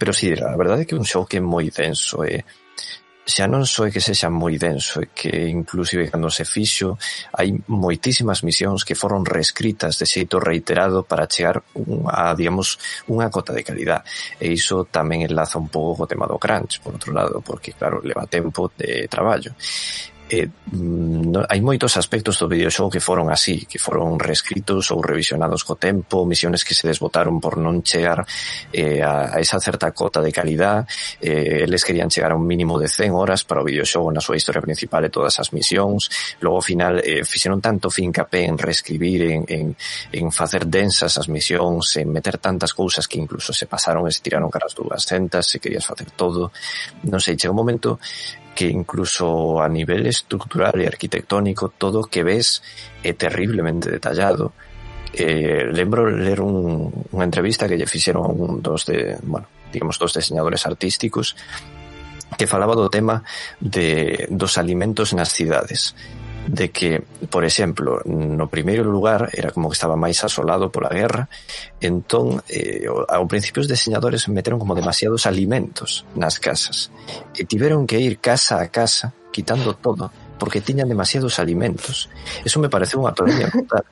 pero 0.00 0.16
si, 0.16 0.32
sí, 0.32 0.40
a 0.40 0.56
verdade 0.56 0.82
é 0.82 0.86
que 0.88 0.96
é 0.96 0.98
un 0.98 1.04
xogo 1.04 1.28
que 1.28 1.36
é 1.36 1.44
moi 1.44 1.68
denso, 1.68 2.24
e 2.24 2.40
eh? 2.40 2.44
xa 3.28 3.44
non 3.44 3.68
só 3.68 3.84
é 3.84 3.92
que 3.92 4.00
sexa 4.00 4.32
moi 4.32 4.56
denso, 4.56 5.04
é 5.04 5.12
que 5.12 5.28
inclusive 5.52 6.08
cando 6.08 6.32
se 6.32 6.48
fixo 6.48 6.96
hai 7.36 7.52
moitísimas 7.68 8.40
misións 8.40 8.88
que 8.88 8.96
foron 8.96 9.28
reescritas 9.28 10.00
de 10.00 10.08
xeito 10.08 10.40
reiterado 10.40 11.04
para 11.04 11.28
chegar 11.28 11.60
a, 12.08 12.32
digamos, 12.32 12.80
unha 13.04 13.28
cota 13.28 13.52
de 13.52 13.60
calidad. 13.60 14.00
E 14.40 14.48
iso 14.48 14.88
tamén 14.88 15.28
enlaza 15.28 15.60
un 15.60 15.68
pouco 15.68 16.02
co 16.02 16.10
tema 16.10 16.24
do 16.24 16.40
crunch, 16.40 16.80
por 16.80 16.96
outro 16.96 17.12
lado, 17.12 17.44
porque, 17.44 17.76
claro, 17.76 18.00
leva 18.00 18.24
tempo 18.24 18.72
de 18.72 19.04
traballo 19.12 19.52
eh, 20.28 20.48
mm, 20.48 21.32
no, 21.32 21.40
hai 21.48 21.60
moitos 21.64 21.96
aspectos 21.96 22.36
do 22.38 22.46
videoxogo 22.46 22.92
que 22.92 23.00
foron 23.00 23.32
así, 23.32 23.64
que 23.64 23.80
foron 23.80 24.20
reescritos 24.20 24.92
ou 24.92 25.00
revisionados 25.00 25.64
co 25.64 25.80
tempo, 25.80 26.28
misiones 26.28 26.62
que 26.62 26.76
se 26.76 26.86
desbotaron 26.86 27.40
por 27.40 27.56
non 27.56 27.80
chegar 27.80 28.24
eh, 28.72 29.00
a, 29.00 29.34
a 29.34 29.38
esa 29.40 29.58
certa 29.58 29.92
cota 29.96 30.20
de 30.20 30.32
calidad, 30.32 30.84
eh, 31.20 31.64
eles 31.64 31.84
querían 31.84 32.12
chegar 32.12 32.32
a 32.32 32.36
un 32.36 32.44
mínimo 32.44 32.76
de 32.76 32.88
100 32.88 33.12
horas 33.16 33.44
para 33.44 33.60
o 33.60 33.66
videoxogo 33.66 34.12
na 34.12 34.20
súa 34.20 34.36
historia 34.36 34.60
principal 34.60 35.04
e 35.04 35.10
todas 35.10 35.40
as 35.40 35.50
misións, 35.56 36.12
logo 36.44 36.60
ao 36.60 36.64
final 36.64 37.00
eh, 37.00 37.24
fixeron 37.24 37.64
tanto 37.64 37.88
fincapé 37.88 38.44
en 38.44 38.60
reescribir, 38.60 39.32
en, 39.32 39.42
en, 39.48 39.66
en 40.12 40.26
facer 40.28 40.68
densas 40.68 41.16
as 41.16 41.28
misións, 41.32 41.96
en 41.96 42.12
meter 42.12 42.36
tantas 42.36 42.76
cousas 42.76 43.08
que 43.08 43.16
incluso 43.16 43.56
se 43.56 43.64
pasaron 43.64 44.04
e 44.04 44.12
se 44.12 44.20
tiraron 44.20 44.52
caras 44.52 44.76
dúas 44.76 45.08
centas, 45.08 45.48
se 45.48 45.58
querías 45.58 45.88
facer 45.88 46.12
todo, 46.12 46.52
non 47.08 47.20
sei, 47.20 47.34
chega 47.34 47.56
un 47.56 47.60
momento 47.64 47.96
que 48.58 48.66
incluso 48.66 49.62
a 49.62 49.68
nivel 49.68 50.04
estructural 50.06 50.82
y 50.82 50.86
arquitectónico 50.86 51.68
todo 51.68 52.10
que 52.10 52.24
ves 52.26 52.58
é 53.06 53.14
terriblemente 53.14 53.86
detallado. 53.86 54.50
Eh, 55.14 55.70
lembro 55.70 56.10
ler 56.10 56.42
un, 56.42 56.90
unha 56.90 57.22
entrevista 57.22 57.70
que 57.70 57.78
lle 57.78 57.86
fixeron 57.86 58.26
a 58.26 58.34
un 58.34 58.58
dos 58.58 58.82
de, 58.82 59.14
bueno, 59.22 59.46
digamos, 59.70 59.94
dos 60.02 60.10
diseñadores 60.10 60.66
artísticos 60.66 61.38
que 62.34 62.50
falaba 62.50 62.74
do 62.74 62.90
tema 62.90 63.22
de 63.62 64.26
dos 64.26 64.58
alimentos 64.58 65.14
nas 65.14 65.30
cidades 65.30 65.94
de 66.48 66.70
que, 66.72 67.04
por 67.28 67.44
exemplo, 67.44 68.00
no 68.08 68.48
primeiro 68.48 68.82
lugar 68.82 69.28
era 69.36 69.52
como 69.52 69.68
que 69.68 69.76
estaba 69.76 70.00
máis 70.00 70.16
asolado 70.24 70.72
pola 70.72 70.88
guerra, 70.88 71.28
entón 71.78 72.40
eh, 72.48 72.88
ao 72.88 73.28
principio 73.28 73.60
os 73.60 73.68
diseñadores 73.68 74.26
meteron 74.32 74.56
como 74.56 74.72
demasiados 74.72 75.28
alimentos 75.28 76.08
nas 76.16 76.40
casas 76.40 76.88
e 77.36 77.44
tiveron 77.44 77.84
que 77.84 78.00
ir 78.00 78.16
casa 78.16 78.64
a 78.64 78.72
casa 78.72 79.12
quitando 79.28 79.76
todo 79.76 80.08
porque 80.38 80.60
tiñan 80.60 80.88
demasiados 80.88 81.38
alimentos. 81.38 82.08
Eso 82.46 82.62
me 82.62 82.70
parece 82.70 82.96
unha 82.96 83.12
toña 83.12 83.50
brutal. 83.50 83.84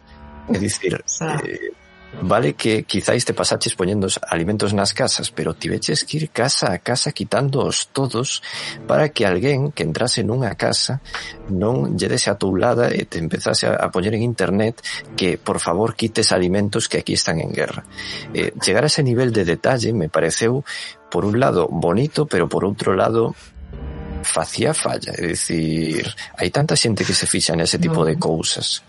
É 0.46 0.56
dicir, 0.62 0.94
eh, 1.42 1.74
Vale 2.22 2.54
que 2.54 2.84
quizáis 2.84 3.24
te 3.24 3.34
pasaches 3.34 3.76
poñendo 3.76 4.08
alimentos 4.28 4.72
nas 4.72 4.96
casas, 4.96 5.30
pero 5.30 5.52
tiveches 5.52 6.04
que 6.04 6.16
ir 6.16 6.30
casa 6.30 6.72
a 6.72 6.78
casa 6.78 7.12
quitándoos 7.12 7.92
todos 7.92 8.42
para 8.88 9.10
que 9.10 9.26
alguén 9.26 9.70
que 9.70 9.84
entrase 9.84 10.24
nunha 10.24 10.56
casa 10.56 11.04
non 11.52 11.94
lle 12.00 12.08
dese 12.08 12.32
a 12.32 12.40
toulada 12.40 12.88
e 12.88 13.04
te 13.04 13.20
empezase 13.20 13.68
a, 13.68 13.76
a 13.76 13.92
poñer 13.92 14.16
en 14.16 14.24
internet 14.24 14.80
que, 15.12 15.36
por 15.36 15.60
favor, 15.60 15.92
quites 15.92 16.32
alimentos 16.32 16.88
que 16.88 17.04
aquí 17.04 17.12
están 17.12 17.36
en 17.38 17.52
guerra. 17.52 17.84
Eh, 18.32 18.56
chegar 18.64 18.84
a 18.84 18.90
ese 18.90 19.04
nivel 19.04 19.30
de 19.30 19.44
detalle 19.44 19.92
me 19.92 20.08
pareceu, 20.08 20.64
por 21.12 21.28
un 21.28 21.36
lado, 21.36 21.68
bonito, 21.68 22.24
pero 22.24 22.48
por 22.48 22.64
outro 22.64 22.96
lado, 22.96 23.36
facía 24.26 24.74
falla. 24.74 25.12
É 25.14 25.22
dicir, 25.22 26.08
hai 26.40 26.50
tanta 26.50 26.74
xente 26.74 27.04
que 27.04 27.14
se 27.14 27.28
fixa 27.28 27.54
nese 27.54 27.78
tipo 27.78 28.02
no. 28.02 28.08
de 28.08 28.16
cousas. 28.16 28.82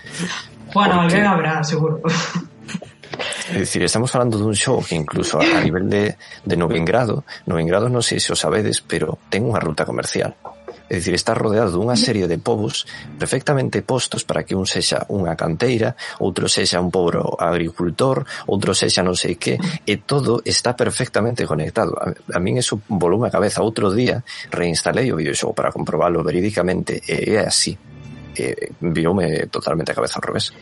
Bueno, 0.74 1.04
porque... 1.04 1.20
alguén 1.20 1.26
habrá, 1.28 1.64
seguro. 1.64 2.02
É 3.50 3.64
dicir, 3.64 3.82
estamos 3.84 4.12
falando 4.12 4.38
dun 4.38 4.54
show 4.54 4.84
que 4.84 4.94
incluso 4.94 5.40
a 5.40 5.62
nivel 5.64 5.90
de, 5.90 6.16
de 6.46 6.56
Novengrado, 6.56 7.26
Novengrado 7.50 7.90
non 7.90 8.06
sei 8.06 8.22
se 8.22 8.30
o 8.30 8.38
sabedes, 8.38 8.84
pero 8.84 9.18
ten 9.32 9.46
unha 9.46 9.62
ruta 9.62 9.88
comercial. 9.88 10.36
É 10.88 10.96
dicir, 10.96 11.16
está 11.20 11.36
rodeado 11.36 11.76
dunha 11.76 12.00
serie 12.00 12.32
de 12.32 12.40
povos 12.40 12.88
perfectamente 13.20 13.84
postos 13.84 14.24
para 14.24 14.48
que 14.48 14.56
un 14.56 14.64
sexa 14.64 15.04
unha 15.12 15.36
canteira, 15.36 16.00
outro 16.24 16.48
sexa 16.48 16.80
un 16.80 16.88
pobre 16.88 17.20
agricultor, 17.44 18.24
outro 18.48 18.72
sexa 18.72 19.04
non 19.04 19.20
sei 19.20 19.36
que, 19.36 19.60
e 19.84 19.94
todo 20.00 20.40
está 20.48 20.80
perfectamente 20.80 21.44
conectado. 21.44 21.92
A, 22.00 22.16
a 22.16 22.40
min 22.40 22.64
eso 22.64 22.80
volume 22.88 23.28
a 23.28 23.36
cabeza. 23.36 23.60
Outro 23.60 23.92
día 23.92 24.24
reinstalei 24.48 25.12
o 25.12 25.20
videoxogo 25.20 25.52
para 25.52 25.76
comprobalo 25.76 26.24
verídicamente 26.24 27.04
e 27.04 27.36
é 27.36 27.44
así. 27.44 27.76
E, 28.38 28.72
viume 28.80 29.52
totalmente 29.52 29.92
a 29.92 29.98
cabeza 29.98 30.24
ao 30.24 30.24
revés. 30.24 30.56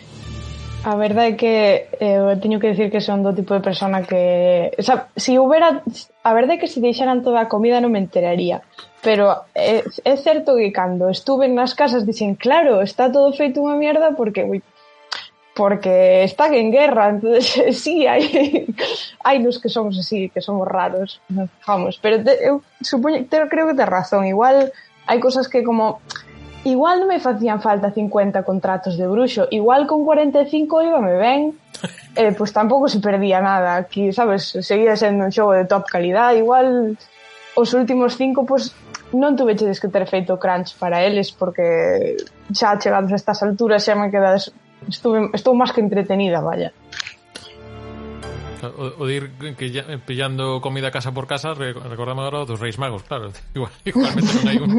A 0.86 0.94
verdade 0.94 1.34
é 1.34 1.40
que 1.42 1.56
eu 1.98 2.30
eh, 2.30 2.38
teño 2.38 2.62
que 2.62 2.70
dicir 2.70 2.94
que 2.94 3.02
son 3.02 3.26
do 3.26 3.34
tipo 3.34 3.58
de 3.58 3.66
persona 3.66 4.06
que... 4.06 4.70
O 4.78 4.84
sea, 4.86 5.10
si 5.18 5.34
houbera... 5.34 5.82
A 6.22 6.32
verdade 6.38 6.58
é 6.58 6.62
que 6.62 6.70
se 6.70 6.78
deixaran 6.78 7.26
toda 7.26 7.42
a 7.42 7.50
comida 7.50 7.82
non 7.82 7.90
me 7.90 7.98
enteraría. 7.98 8.62
Pero 9.02 9.50
é, 9.58 9.82
é 9.82 10.14
certo 10.22 10.54
que 10.54 10.70
cando 10.70 11.10
estuve 11.10 11.50
nas 11.50 11.74
casas 11.74 12.06
dixen, 12.06 12.38
claro, 12.38 12.86
está 12.86 13.10
todo 13.10 13.34
feito 13.34 13.66
unha 13.66 13.82
mierda 13.82 14.14
porque... 14.14 14.46
Ui, 14.46 14.62
porque 15.58 16.22
están 16.22 16.54
en 16.54 16.70
guerra, 16.70 17.18
entonces 17.18 17.50
sí, 17.82 18.06
hai, 18.06 18.70
hai 19.26 19.42
nos 19.42 19.58
que 19.58 19.74
somos 19.74 19.98
así, 19.98 20.30
que 20.30 20.44
somos 20.44 20.70
raros, 20.70 21.24
vamos, 21.66 21.98
pero 21.98 22.22
te, 22.22 22.44
eu 22.44 22.62
supoño, 22.84 23.24
te, 23.26 23.40
creo 23.48 23.66
que 23.72 23.80
te 23.80 23.88
razón, 23.88 24.28
igual 24.28 24.70
hai 25.08 25.18
cosas 25.24 25.48
que 25.48 25.64
como 25.64 26.04
Igual 26.66 27.06
non 27.06 27.14
me 27.14 27.22
facían 27.22 27.62
falta 27.62 27.94
50 27.94 28.42
contratos 28.42 28.98
de 28.98 29.06
bruxo, 29.06 29.46
igual 29.54 29.86
con 29.86 30.02
45 30.02 30.82
íbame 30.82 31.14
ben, 31.14 31.54
eh, 32.18 32.34
pois 32.34 32.50
tampouco 32.50 32.90
se 32.90 32.98
perdía 32.98 33.38
nada, 33.38 33.78
aquí, 33.78 34.10
sabes, 34.10 34.50
seguía 34.66 34.98
sendo 34.98 35.30
un 35.30 35.32
xogo 35.32 35.54
de 35.54 35.70
top 35.70 35.86
calidad, 35.86 36.34
igual 36.34 36.98
os 37.54 37.70
últimos 37.78 38.18
cinco, 38.18 38.50
pois 38.50 38.74
non 39.14 39.38
tuveches 39.38 39.78
que 39.78 39.94
ter 39.94 40.10
feito 40.10 40.42
crunch 40.42 40.74
para 40.82 41.06
eles, 41.06 41.30
porque 41.30 42.18
xa 42.50 42.82
chegados 42.82 43.14
a 43.14 43.20
estas 43.22 43.46
alturas 43.46 43.86
xa 43.86 43.94
me 43.94 44.10
quedas, 44.10 44.50
estuve, 44.90 45.30
estou 45.38 45.54
máis 45.54 45.70
que 45.70 45.86
entretenida, 45.86 46.42
vaya. 46.42 46.74
O, 48.70 49.02
o 49.02 49.06
de 49.06 49.14
ir 49.16 49.26
que 49.56 49.72
ya, 49.72 49.84
pillando 50.06 50.62
comida 50.62 50.92
casa 50.92 51.14
por 51.14 51.28
casa, 51.28 51.54
recordamos 51.54 52.26
agora 52.26 52.46
dos 52.46 52.60
Reis 52.60 52.78
Magos, 52.78 53.04
claro. 53.04 53.32
Igual, 53.56 53.72
igualmente 53.86 54.32
non 54.34 54.46
hai 54.50 54.58
un, 54.58 54.72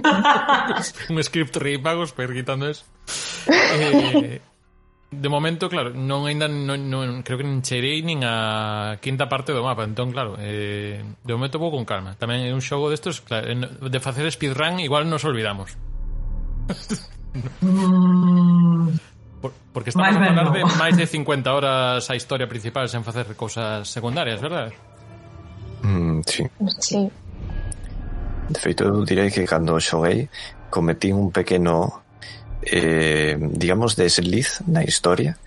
un 1.12 1.18
script 1.22 1.56
Reis 1.56 1.80
Magos 1.80 2.12
para 2.12 2.30
ir 2.30 2.42
quitando 2.42 2.68
eso. 2.68 2.84
Eh, 3.48 4.40
de 5.10 5.28
momento, 5.28 5.70
claro, 5.70 5.94
non 5.94 6.26
ainda 6.26 6.50
non, 6.50 6.90
non, 6.90 7.22
creo 7.22 7.38
que 7.38 7.46
nin 7.46 7.62
cheirei 7.62 8.02
nin 8.02 8.26
a 8.26 8.98
quinta 8.98 9.30
parte 9.30 9.54
do 9.54 9.62
mapa, 9.62 9.86
entón 9.86 10.10
claro, 10.10 10.34
eh, 10.42 11.00
de 11.00 11.32
momento 11.32 11.62
vou 11.62 11.70
con 11.70 11.86
calma. 11.86 12.18
Tamén 12.18 12.42
é 12.44 12.50
un 12.50 12.60
xogo 12.60 12.90
destos, 12.90 13.22
claro, 13.22 13.46
de 13.46 14.00
facer 14.02 14.26
speedrun 14.34 14.82
igual 14.82 15.06
nos 15.06 15.22
olvidamos. 15.22 15.78
Mm. 17.62 19.15
Por, 19.40 19.52
porque 19.72 19.90
estamos 19.90 20.08
máis 20.08 20.16
a 20.16 20.32
falar 20.32 20.48
de 20.52 20.62
máis 20.80 20.94
de 20.96 21.06
50 21.06 21.52
horas 21.52 22.08
a 22.08 22.14
historia 22.16 22.48
principal 22.48 22.88
sen 22.88 23.04
facer 23.04 23.28
cousas 23.36 23.84
secundarias, 23.88 24.40
verdad? 24.40 24.72
Mm, 25.84 26.20
sí. 26.24 26.42
sí. 26.80 27.00
De 28.48 28.58
feito, 28.60 28.84
eu 28.84 29.04
direi 29.04 29.28
que 29.30 29.44
cando 29.44 29.76
xoguei 29.78 30.28
cometí 30.70 31.12
un 31.12 31.30
pequeno 31.30 32.02
eh, 32.62 33.36
digamos 33.38 33.94
desliz 33.96 34.62
na 34.66 34.82
historia 34.82 35.38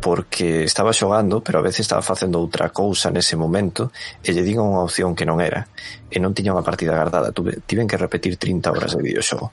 porque 0.00 0.64
estaba 0.64 0.92
xogando, 0.92 1.42
pero 1.42 1.58
a 1.58 1.62
veces 1.62 1.80
estaba 1.80 2.02
facendo 2.02 2.38
outra 2.38 2.70
cousa 2.70 3.10
nese 3.10 3.34
momento 3.34 3.90
e 4.22 4.30
lle 4.30 4.46
digo 4.46 4.62
unha 4.62 4.86
opción 4.86 5.14
que 5.14 5.26
non 5.26 5.42
era 5.42 5.66
e 6.06 6.22
non 6.22 6.34
tiña 6.34 6.54
unha 6.54 6.62
partida 6.62 6.94
guardada. 6.94 7.34
Tuve, 7.34 7.58
tiven 7.66 7.90
que 7.90 7.98
repetir 7.98 8.38
30 8.38 8.70
horas 8.70 8.94
de 8.94 9.02
videoxogo. 9.02 9.50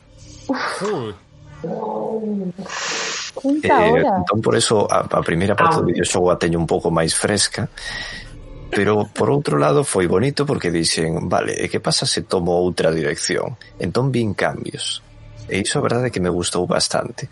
Uf. 0.49 1.17
Uf. 1.65 3.04
Quinta 3.35 3.75
eh, 3.85 3.91
hora. 3.91 4.23
Entón, 4.23 4.39
por 4.41 4.55
eso, 4.55 4.87
a, 4.89 5.05
a 5.05 5.21
primeira 5.21 5.55
parte 5.55 5.77
ah. 5.77 5.79
do 5.83 5.89
videoxogo 5.91 6.31
a 6.31 6.39
teño 6.39 6.57
un 6.57 6.67
pouco 6.67 6.89
máis 6.89 7.13
fresca, 7.13 7.67
pero 8.71 9.07
por 9.11 9.29
outro 9.31 9.55
lado 9.59 9.83
foi 9.83 10.07
bonito 10.07 10.43
porque 10.43 10.71
dixen, 10.71 11.27
vale, 11.29 11.55
e 11.55 11.69
que 11.71 11.79
pasa 11.79 12.07
se 12.07 12.23
tomo 12.25 12.55
outra 12.55 12.91
dirección? 12.91 13.55
Entón 13.79 14.11
vin 14.11 14.33
cambios. 14.35 15.03
E 15.45 15.61
iso 15.61 15.77
a 15.79 15.85
verdade 15.85 16.09
é 16.09 16.13
que 16.13 16.23
me 16.23 16.33
gustou 16.33 16.65
bastante 16.65 17.29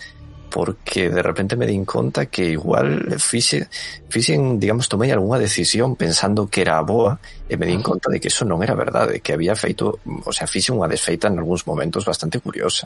porque 0.54 1.10
de 1.10 1.24
repente 1.24 1.56
me 1.56 1.66
din 1.66 1.84
conta 1.84 2.28
que 2.28 2.54
igual 2.54 3.18
fixe, 3.18 3.66
fixen, 4.08 4.62
digamos, 4.62 4.86
tomei 4.86 5.10
algunha 5.10 5.42
decisión 5.42 5.98
pensando 5.98 6.46
que 6.46 6.62
era 6.62 6.78
boa 6.86 7.18
e 7.50 7.58
me 7.58 7.66
din 7.66 7.82
conta 7.82 8.14
de 8.14 8.22
que 8.22 8.30
eso 8.30 8.46
non 8.46 8.62
era 8.62 8.78
verdade, 8.78 9.18
que 9.18 9.34
había 9.34 9.58
feito, 9.58 9.98
o 10.06 10.30
sea, 10.30 10.46
fixe 10.46 10.70
unha 10.70 10.86
desfeita 10.86 11.26
en 11.26 11.42
algúns 11.42 11.66
momentos 11.66 12.06
bastante 12.06 12.38
curiosa. 12.38 12.86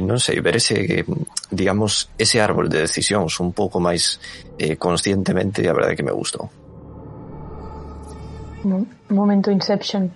Non 0.00 0.18
sei, 0.22 0.40
ver 0.40 0.56
ese, 0.56 1.04
digamos, 1.50 2.10
ese 2.16 2.40
árbol 2.40 2.68
de 2.68 2.86
decisións 2.86 3.38
un 3.42 3.52
pouco 3.52 3.82
máis 3.82 4.18
eh, 4.58 4.76
conscientemente, 4.76 5.66
a 5.66 5.74
verdade 5.74 5.96
que 5.96 6.06
me 6.06 6.14
gustou. 6.14 6.48
Momento 9.08 9.50
Inception. 9.50 10.10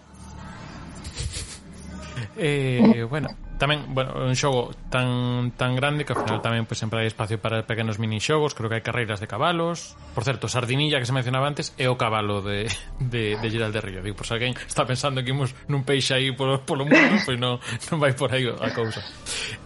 Eh, 2.36 3.06
bueno, 3.10 3.28
tamén, 3.60 3.92
bueno, 3.92 4.16
un 4.16 4.32
xogo 4.32 4.72
tan 4.88 5.52
tan 5.60 5.76
grande 5.76 6.08
que 6.08 6.16
ao 6.16 6.24
final 6.24 6.40
tamén 6.40 6.64
pois 6.64 6.80
pues, 6.80 6.82
sempre 6.82 7.04
hai 7.04 7.08
espacio 7.12 7.36
para 7.36 7.68
pequenos 7.68 8.00
minixogos, 8.00 8.56
creo 8.56 8.72
que 8.72 8.80
hai 8.80 8.84
carreiras 8.84 9.20
de 9.20 9.28
cabalos. 9.28 10.00
Por 10.16 10.24
certo, 10.24 10.48
Sardinilla 10.48 10.96
que 10.96 11.04
se 11.04 11.12
mencionaba 11.12 11.44
antes 11.44 11.76
é 11.76 11.84
o 11.92 12.00
cabalo 12.00 12.40
de 12.40 12.72
de 12.98 13.36
de 13.36 13.48
Gerald 13.52 13.76
de 13.76 13.84
Río. 13.84 14.00
Digo, 14.00 14.16
por 14.16 14.24
se 14.24 14.40
alguén 14.40 14.56
está 14.64 14.88
pensando 14.88 15.20
que 15.20 15.36
imos 15.36 15.52
nun 15.68 15.84
peixe 15.84 16.16
aí 16.16 16.32
polo 16.32 16.64
polo 16.64 16.88
mundo, 16.88 17.20
pois 17.20 17.36
pues 17.36 17.38
non 17.38 17.60
non 17.92 18.00
vai 18.00 18.16
por 18.16 18.32
aí 18.32 18.48
a 18.48 18.70
cousa. 18.72 19.04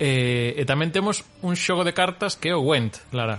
Eh, 0.02 0.58
e 0.58 0.62
tamén 0.66 0.90
temos 0.90 1.22
un 1.46 1.54
xogo 1.54 1.86
de 1.86 1.94
cartas 1.94 2.34
que 2.34 2.50
é 2.50 2.54
o 2.58 2.66
Went, 2.66 2.98
Lara. 3.14 3.38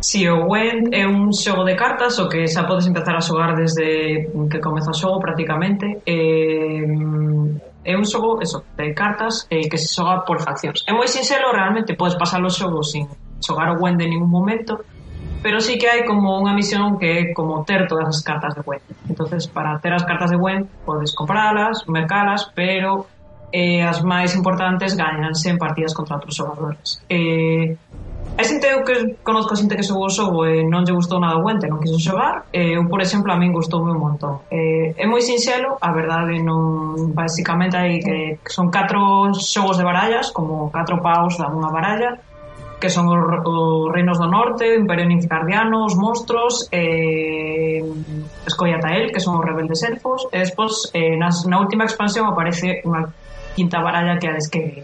Si, 0.00 0.24
sí, 0.24 0.28
o 0.28 0.48
Wend 0.48 0.94
é 0.96 1.04
un 1.04 1.28
xogo 1.28 1.60
de 1.60 1.76
cartas 1.76 2.16
o 2.16 2.24
que 2.24 2.48
xa 2.48 2.64
podes 2.64 2.88
empezar 2.88 3.12
a 3.12 3.20
xogar 3.20 3.52
desde 3.52 4.32
que 4.48 4.58
comeza 4.62 4.94
o 4.94 4.96
xogo 4.96 5.20
prácticamente. 5.20 6.00
Eh, 6.08 7.60
é 7.84 7.96
un 7.96 8.04
xogo 8.04 8.40
eso, 8.40 8.64
de 8.76 8.92
cartas 8.94 9.46
eh, 9.50 9.68
que 9.68 9.78
se 9.78 9.88
xoga 9.88 10.24
por 10.24 10.40
faccións. 10.40 10.84
É 10.86 10.92
moi 10.92 11.08
sinxelo, 11.08 11.52
realmente 11.52 11.96
podes 11.96 12.16
pasar 12.16 12.40
os 12.44 12.56
xogo 12.56 12.82
sin 12.84 13.08
xogar 13.40 13.72
o 13.72 13.80
Wend 13.80 14.00
en 14.02 14.10
ningún 14.10 14.30
momento, 14.30 14.84
pero 15.42 15.60
sí 15.60 15.78
que 15.78 15.88
hai 15.88 16.04
como 16.04 16.36
unha 16.36 16.52
misión 16.52 17.00
que 17.00 17.08
é 17.08 17.20
como 17.32 17.64
ter 17.64 17.88
todas 17.88 18.08
as 18.08 18.20
cartas 18.20 18.52
de 18.52 18.62
Wend. 18.64 18.84
entonces 19.08 19.48
para 19.48 19.80
ter 19.80 19.92
as 19.96 20.04
cartas 20.04 20.30
de 20.30 20.36
Wend 20.36 20.68
podes 20.84 21.16
compralas, 21.16 21.88
mercalas, 21.88 22.52
pero 22.52 23.08
eh, 23.52 23.82
as 23.82 24.04
máis 24.04 24.36
importantes 24.36 24.94
gañanse 24.94 25.48
en 25.50 25.58
partidas 25.58 25.96
contra 25.96 26.20
outros 26.20 26.36
xogadores. 26.36 27.02
Eh, 27.08 27.74
A 28.38 28.42
xente 28.44 28.66
eu 28.66 28.84
que 28.84 29.16
conozco 29.22 29.56
xente 29.56 29.76
que 29.76 29.82
xogou 29.82 30.06
o 30.06 30.12
xogo 30.12 30.46
e 30.46 30.64
non 30.64 30.84
lle 30.86 30.96
gustou 30.96 31.20
nada 31.20 31.36
o 31.36 31.44
ente, 31.50 31.68
non 31.68 31.82
quiso 31.82 32.00
xogar. 32.00 32.48
E 32.54 32.78
eu, 32.78 32.88
por 32.88 33.00
exemplo, 33.02 33.28
a 33.32 33.36
min 33.36 33.52
gustoume 33.52 33.92
un 33.92 34.00
montón. 34.00 34.46
E, 34.48 34.94
é 34.96 35.04
moi 35.04 35.20
sinxelo, 35.20 35.76
a 35.76 35.90
verdade, 35.92 36.40
non 36.40 37.12
basicamente 37.12 37.76
hai 37.76 38.00
que, 38.00 38.40
son 38.48 38.72
catro 38.72 39.28
xogos 39.36 39.76
de 39.76 39.84
barallas, 39.84 40.32
como 40.32 40.72
catro 40.72 41.04
paus 41.04 41.36
da 41.36 41.52
unha 41.52 41.68
baralla, 41.68 42.16
que 42.80 42.88
son 42.88 43.12
os, 43.12 43.20
os 43.44 43.92
reinos 43.92 44.16
do 44.16 44.26
norte, 44.26 44.64
o 44.64 44.80
imperio 44.80 45.04
ninficardiano, 45.04 45.84
os 45.84 45.94
monstros, 45.94 46.64
eh, 46.72 47.84
Escoiatael, 48.48 49.12
que 49.12 49.20
son 49.20 49.36
os 49.36 49.44
rebeldes 49.44 49.84
elfos, 49.84 50.24
e 50.32 50.40
despois 50.40 50.88
eh, 50.96 51.12
nas, 51.20 51.44
na 51.44 51.60
última 51.60 51.84
expansión 51.84 52.24
aparece 52.24 52.80
unha 52.88 53.04
quinta 53.52 53.84
baralla 53.84 54.16
que 54.16 54.32
a 54.32 54.32
desquegue. 54.32 54.80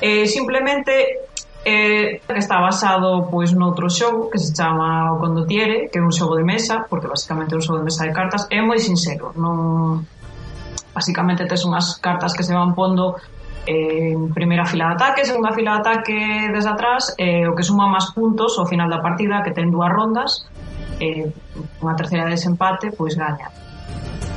Eh, 0.00 0.24
simplemente 0.30 1.28
eh, 1.64 2.20
que 2.26 2.38
está 2.38 2.60
basado 2.60 3.28
pois 3.28 3.52
noutro 3.52 3.90
xogo 3.92 4.30
que 4.32 4.38
se 4.40 4.54
chama 4.56 5.12
O 5.12 5.20
Condottiere, 5.20 5.92
que 5.92 5.98
é 5.98 6.02
un 6.02 6.12
xogo 6.12 6.36
de 6.36 6.44
mesa, 6.44 6.88
porque 6.88 7.08
basicamente 7.08 7.52
é 7.52 7.56
un 7.56 7.64
xogo 7.64 7.78
de 7.80 7.86
mesa 7.88 8.08
de 8.08 8.12
cartas, 8.16 8.48
é 8.48 8.60
moi 8.64 8.80
sincero, 8.80 9.36
non 9.36 10.06
basicamente 10.96 11.44
tes 11.44 11.62
unhas 11.68 12.00
cartas 12.00 12.32
que 12.32 12.42
se 12.42 12.56
van 12.56 12.72
pondo 12.72 13.20
en 13.68 14.32
primeira 14.32 14.64
fila 14.64 14.88
de 14.88 14.94
ataque, 14.96 15.24
segunda 15.24 15.52
fila 15.52 15.76
de 15.76 15.80
ataque 15.84 16.18
desde 16.48 16.70
atrás, 16.70 17.14
eh, 17.20 17.44
o 17.44 17.52
que 17.52 17.62
suma 17.62 17.86
máis 17.86 18.08
puntos 18.16 18.56
ao 18.56 18.64
final 18.64 18.88
da 18.88 19.04
partida, 19.04 19.44
que 19.44 19.52
ten 19.52 19.68
dúas 19.68 19.92
rondas, 19.92 20.48
eh, 20.96 21.28
unha 21.84 21.92
terceira 21.92 22.24
de 22.24 22.40
desempate, 22.40 22.88
pois 22.96 23.14
gaña. 23.14 23.52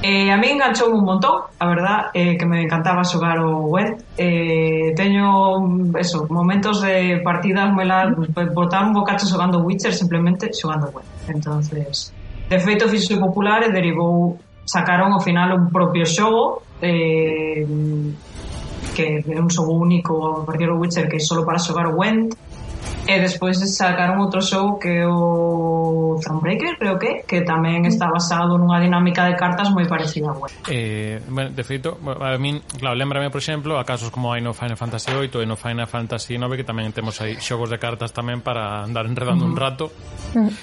Eh, 0.05 0.29
a 0.29 0.35
mí 0.35 0.47
enganchou 0.51 0.91
un 0.91 1.05
montón, 1.05 1.47
a 1.57 1.65
verdad, 1.65 2.11
eh, 2.13 2.35
que 2.35 2.45
me 2.45 2.61
encantaba 2.61 3.07
xogar 3.07 3.39
o 3.39 3.71
web. 3.71 4.03
Eh, 4.17 4.91
teño, 4.99 5.63
eso, 5.97 6.27
momentos 6.27 6.83
de 6.83 7.23
partidas 7.23 7.71
moi 7.71 7.87
largas, 7.87 8.27
botar 8.51 8.83
un 8.83 8.91
bocacho 8.91 9.23
xogando 9.23 9.63
Witcher, 9.63 9.95
simplemente 9.95 10.51
xogando 10.51 10.91
web. 10.91 11.07
entonces 11.31 12.11
de 12.49 12.59
feito, 12.59 12.91
fixo 12.91 13.15
popular 13.15 13.63
e 13.63 13.71
derivou, 13.71 14.35
sacaron 14.67 15.15
ao 15.15 15.23
final 15.23 15.55
un 15.55 15.71
propio 15.71 16.03
xogo, 16.03 16.67
eh, 16.83 17.63
que 18.91 19.23
é 19.23 19.39
un 19.39 19.47
xogo 19.47 19.71
único 19.79 20.43
a 20.43 20.45
partir 20.45 20.67
do 20.67 20.75
Witcher 20.75 21.07
que 21.07 21.15
é 21.15 21.23
só 21.23 21.39
para 21.47 21.63
xogar 21.63 21.87
o 21.87 21.95
Went, 21.95 22.35
E 23.03 23.19
despois 23.19 23.59
sacaron 23.59 24.23
outro 24.23 24.39
xogo 24.39 24.79
que 24.79 25.03
é 25.03 25.07
o 25.07 26.15
Thronebreaker, 26.23 26.79
creo 26.79 26.95
que, 26.95 27.27
que 27.27 27.43
tamén 27.43 27.83
está 27.83 28.07
basado 28.07 28.55
nunha 28.55 28.79
dinámica 28.79 29.27
de 29.27 29.35
cartas 29.35 29.67
moi 29.75 29.83
parecida 29.91 30.31
a. 30.31 30.47
Eh, 30.71 31.19
bueno, 31.27 31.51
de 31.51 31.63
feito, 31.67 31.99
a 31.99 32.39
min, 32.39 32.63
claro, 32.79 32.95
lembrame, 32.95 33.27
por 33.27 33.43
exemplo, 33.43 33.75
a 33.75 33.83
casos 33.83 34.07
como 34.07 34.31
hai 34.31 34.39
no 34.39 34.55
Final 34.55 34.79
Fantasy 34.79 35.11
VIII 35.11 35.43
e 35.43 35.47
no 35.47 35.59
Final 35.59 35.83
Fantasy 35.83 36.39
IX 36.39 36.55
que 36.55 36.63
tamén 36.63 36.95
temos 36.95 37.19
aí 37.19 37.35
xogos 37.43 37.67
de 37.67 37.75
cartas 37.75 38.15
tamén 38.15 38.39
para 38.39 38.87
andar 38.87 39.03
enredando 39.03 39.43
uh 39.43 39.51
-huh. 39.51 39.55
un 39.55 39.59
rato. 39.59 39.85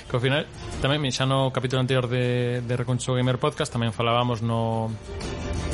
Que 0.09 0.14
ao 0.16 0.22
final, 0.22 0.49
tamén, 0.80 1.05
xa 1.12 1.28
no 1.28 1.53
capítulo 1.53 1.84
anterior 1.84 2.09
de, 2.09 2.64
de 2.64 2.72
Reconcho 2.72 3.12
Gamer 3.12 3.36
Podcast 3.36 3.68
tamén 3.68 3.93
falábamos 3.93 4.41
no 4.41 4.88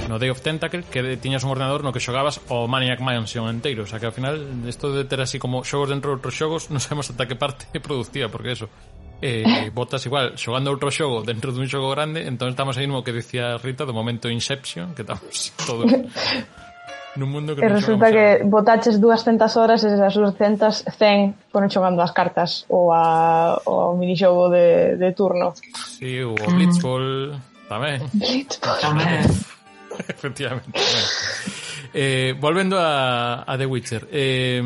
no 0.09 0.19
Day 0.19 0.31
of 0.31 0.41
Tentacle 0.41 0.85
que 0.87 1.17
tiñas 1.19 1.43
un 1.43 1.51
ordenador 1.51 1.83
no 1.83 1.91
que 1.91 1.99
xogabas 1.99 2.39
o 2.49 2.67
Maniac 2.71 3.03
Mansion 3.03 3.51
inteiro, 3.51 3.83
o 3.83 3.89
sea 3.91 3.99
que 3.99 4.07
ao 4.07 4.14
final 4.14 4.39
isto 4.67 4.95
de 4.95 5.03
ter 5.05 5.19
así 5.21 5.39
como 5.39 5.67
xogos 5.67 5.91
dentro 5.91 6.14
de 6.14 6.23
outros 6.23 6.35
xogos 6.35 6.56
xogos 6.57 6.73
non 6.73 6.81
sabemos 6.81 7.13
ata 7.13 7.29
que 7.29 7.37
parte 7.37 7.69
producía 7.85 8.33
porque 8.33 8.57
eso, 8.57 8.73
eh, 9.21 9.71
botas 9.73 10.05
igual 10.09 10.37
xogando 10.41 10.73
outro 10.73 10.89
xogo 10.89 11.21
dentro 11.21 11.53
dun 11.53 11.69
xogo 11.69 11.93
grande, 11.93 12.25
entón 12.25 12.49
estamos 12.49 12.81
aí 12.81 12.89
no 12.89 13.05
que 13.05 13.13
dicía 13.13 13.61
Rita 13.61 13.85
do 13.85 13.93
momento 13.93 14.33
Inception, 14.33 14.97
que 14.97 15.05
estamos 15.05 15.53
todos 15.69 15.89
nun 17.17 17.29
mundo 17.33 17.53
que, 17.57 17.61
que 17.65 17.69
resulta 17.69 18.09
que 18.13 18.27
a... 18.41 18.49
botaches 18.49 18.97
200 19.01 19.49
horas 19.61 19.85
e 19.85 19.93
esas 19.93 20.17
200 20.17 20.89
100 20.89 21.53
foron 21.53 21.69
xogando 21.69 22.01
as 22.01 22.13
cartas 22.17 22.65
ou 22.73 22.93
a, 22.93 23.61
o 23.69 23.97
minixogo 23.97 24.49
de, 24.49 24.97
de 24.97 25.13
turno. 25.13 25.53
Sí, 25.97 26.25
ou 26.25 26.37
o 26.37 26.49
Blitzball 26.57 27.37
tamén. 27.69 28.01
Blitzball. 28.13 28.81
Tamén. 28.81 29.25
Efectivamente. 30.09 30.77
Tamén. 30.77 31.66
Eh, 31.99 32.37
volvendo 32.39 32.79
a, 32.79 33.51
a 33.51 33.57
The 33.57 33.65
Witcher, 33.65 34.07
eh, 34.13 34.61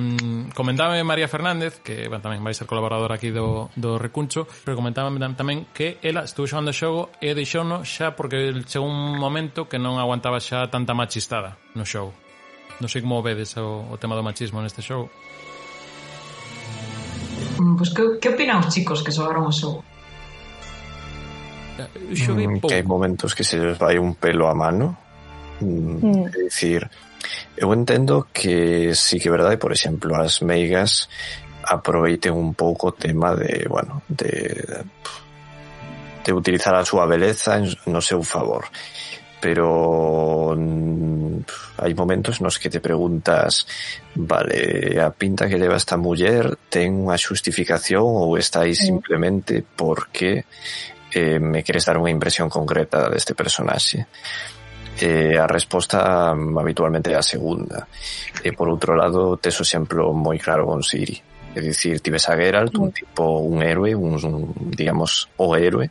comentaba 0.53 0.99
María 1.05 1.28
Fernández, 1.28 1.78
que 1.78 2.11
bueno, 2.11 2.26
tamén 2.26 2.43
vai 2.43 2.59
ser 2.59 2.66
colaboradora 2.66 3.22
aquí 3.22 3.31
do, 3.31 3.70
do 3.78 4.03
Recuncho, 4.03 4.51
pero 4.66 4.74
comentaba 4.74 5.14
tamén 5.39 5.70
que 5.70 6.03
ela 6.03 6.26
estuvo 6.26 6.51
xogando 6.51 6.74
o 6.74 6.76
xogo 6.76 7.14
e 7.22 7.31
deixouno 7.31 7.87
xa 7.87 8.18
porque 8.18 8.51
chegou 8.66 8.91
un 8.91 9.14
momento 9.14 9.70
que 9.70 9.78
non 9.78 10.03
aguantaba 10.03 10.43
xa 10.43 10.66
tanta 10.74 10.91
machistada 10.91 11.55
no 11.78 11.87
xogo. 11.87 12.11
Non 12.83 12.91
sei 12.91 12.99
como 12.99 13.22
vedes 13.22 13.55
o, 13.62 13.87
o 13.87 13.95
tema 13.95 14.18
do 14.18 14.26
machismo 14.26 14.59
neste 14.59 14.83
xogo. 14.83 15.07
Pois 17.78 17.78
pues, 17.78 17.91
que, 17.95 18.03
que 18.18 18.28
opinan 18.35 18.59
os 18.59 18.74
chicos 18.74 19.07
que 19.07 19.14
xogaron 19.14 19.47
o 19.47 19.55
xogo? 19.55 19.87
Xoguei 22.11 22.51
pouco. 22.59 22.66
Mm, 22.66 22.70
que 22.74 22.74
hai 22.74 22.83
momentos 22.83 23.39
que 23.39 23.47
se 23.47 23.55
les 23.55 23.78
vai 23.78 24.03
un 24.03 24.18
pelo 24.18 24.51
a 24.51 24.55
mano. 24.59 24.99
Mm. 25.62 26.03
mm. 26.03 26.26
É 26.26 26.51
dicir, 26.51 26.91
Eu 27.56 27.72
entendo 27.74 28.28
que 28.32 28.94
sí 28.94 29.20
que 29.20 29.28
é 29.28 29.34
verdade, 29.34 29.60
por 29.60 29.72
exemplo, 29.72 30.16
as 30.16 30.40
meigas 30.40 31.08
aproveiten 31.64 32.32
un 32.32 32.54
pouco 32.54 32.88
o 32.88 32.96
tema 32.96 33.36
de, 33.36 33.68
bueno, 33.68 34.02
de, 34.08 34.84
de 36.24 36.30
utilizar 36.32 36.74
a 36.74 36.84
súa 36.84 37.06
beleza 37.06 37.60
no 37.86 38.00
seu 38.00 38.22
favor. 38.24 38.66
Pero 39.40 40.52
mm, 40.52 41.80
hai 41.80 41.92
momentos 41.96 42.44
nos 42.44 42.60
que 42.60 42.68
te 42.68 42.80
preguntas, 42.80 43.64
vale, 44.12 45.00
a 45.00 45.08
pinta 45.16 45.48
que 45.48 45.56
leva 45.56 45.80
esta 45.80 45.96
muller 45.96 46.60
ten 46.68 46.92
unha 46.92 47.16
xustificación 47.16 48.04
ou 48.04 48.36
está 48.36 48.68
aí 48.68 48.76
simplemente 48.76 49.64
porque 49.64 50.44
eh, 51.12 51.40
me 51.40 51.64
queres 51.64 51.88
dar 51.88 51.96
unha 51.96 52.12
impresión 52.12 52.52
concreta 52.52 53.08
deste 53.08 53.32
personaxe 53.32 54.04
eh, 55.01 55.38
a 55.38 55.46
resposta 55.46 56.34
mm, 56.34 56.59
habitualmente 56.59 57.11
é 57.11 57.16
a 57.16 57.24
segunda. 57.24 57.88
E 58.44 58.53
por 58.53 58.68
outro 58.68 58.92
lado, 58.92 59.40
tes 59.40 59.57
o 59.59 59.64
exemplo 59.64 60.12
moi 60.12 60.36
claro 60.36 60.68
con 60.68 60.84
Siri. 60.84 61.16
É 61.57 61.59
dicir, 61.59 61.98
tives 61.98 62.28
a 62.30 62.36
Geralt, 62.36 62.76
un 62.78 62.92
tipo, 62.92 63.42
un 63.42 63.64
héroe, 63.64 63.96
un, 63.96 64.14
un 64.22 64.55
digamos, 64.70 65.26
o 65.40 65.57
héroe, 65.57 65.90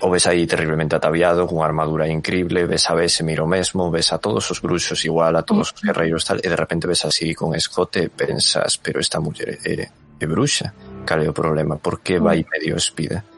o 0.00 0.08
ves 0.10 0.26
aí 0.26 0.46
terriblemente 0.46 0.96
ataviado, 0.96 1.44
cunha 1.44 1.66
armadura 1.66 2.06
increíble, 2.06 2.64
ves 2.64 2.88
a 2.88 2.94
Vesemir 2.94 3.42
o 3.42 3.50
mesmo, 3.50 3.90
ves 3.90 4.14
a 4.14 4.18
todos 4.22 4.46
os 4.50 4.62
bruxos 4.62 5.04
igual, 5.04 5.36
a 5.36 5.42
todos 5.42 5.74
os 5.74 5.82
guerreiros 5.82 6.24
tal, 6.24 6.38
e 6.38 6.48
de 6.48 6.56
repente 6.56 6.86
ves 6.86 7.04
a 7.04 7.10
Siri 7.10 7.34
con 7.34 7.52
escote 7.52 8.06
e 8.06 8.08
pensas, 8.08 8.78
pero 8.78 9.02
esta 9.02 9.18
muller 9.18 9.58
é, 9.66 9.84
eh, 9.84 9.90
é 9.90 10.26
bruxa, 10.26 10.72
cal 11.04 11.20
é 11.20 11.28
o 11.28 11.34
problema, 11.34 11.82
por 11.82 12.00
que 12.00 12.22
vai 12.22 12.46
medio 12.46 12.78
espida? 12.78 13.37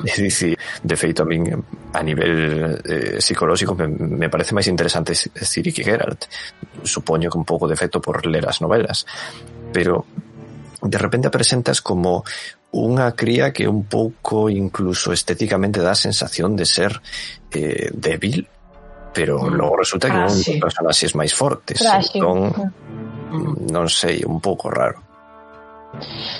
É 0.00 0.16
dicir, 0.16 0.56
de 0.82 0.96
feito 0.96 1.22
a 1.22 2.00
nivel 2.02 2.34
eh, 2.82 3.20
psicolóxico 3.20 3.76
me, 3.76 3.86
me 3.92 4.28
parece 4.32 4.56
máis 4.56 4.66
interesante 4.66 5.12
Siri 5.14 5.68
que 5.72 5.84
Geralt 5.84 6.24
supoño 6.82 7.28
que 7.28 7.36
un 7.38 7.44
pouco 7.44 7.68
de 7.68 7.74
efecto 7.76 8.00
por 8.00 8.24
ler 8.24 8.48
as 8.48 8.58
novelas 8.64 9.04
pero 9.72 10.04
de 10.82 10.98
repente 10.98 11.28
presentas 11.30 11.78
como 11.84 12.24
unha 12.72 13.12
cría 13.12 13.52
que 13.52 13.68
un 13.68 13.84
pouco 13.84 14.48
incluso 14.48 15.12
estéticamente 15.12 15.84
dá 15.84 15.92
a 15.92 15.98
sensación 16.08 16.56
de 16.56 16.64
ser 16.64 16.96
eh, 17.52 17.92
débil 17.92 18.48
pero 19.12 19.44
Mm. 19.44 19.60
logo 19.60 19.76
resulta 19.76 20.08
que 20.08 20.16
é 20.16 20.24
un 20.24 20.32
Frágil. 20.32 20.56
dos 20.56 20.62
personaxes 20.72 21.12
máis 21.12 21.32
fortes 21.36 21.84
entón, 21.84 22.48
Mm. 23.32 23.68
non 23.72 23.86
sei, 23.92 24.24
un 24.24 24.40
pouco 24.40 24.68
raro 24.72 25.11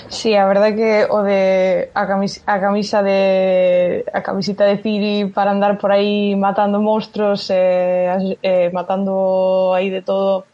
Sí, 0.09 0.35
a 0.35 0.45
verdade 0.45 0.75
que 0.75 1.05
o 1.09 1.21
de 1.21 1.89
a 1.93 2.07
camisa, 2.07 2.41
a 2.45 2.59
camisa 2.59 3.03
de 3.03 4.03
a 4.13 4.21
camiseta 4.21 4.65
de 4.65 4.77
Ciri 4.81 5.29
para 5.29 5.51
andar 5.51 5.77
por 5.77 5.91
aí 5.91 6.35
matando 6.35 6.81
monstruos 6.81 7.49
eh, 7.49 8.37
eh, 8.41 8.69
matando 8.73 9.73
aí 9.73 9.89
de 9.89 10.01
todo. 10.01 10.45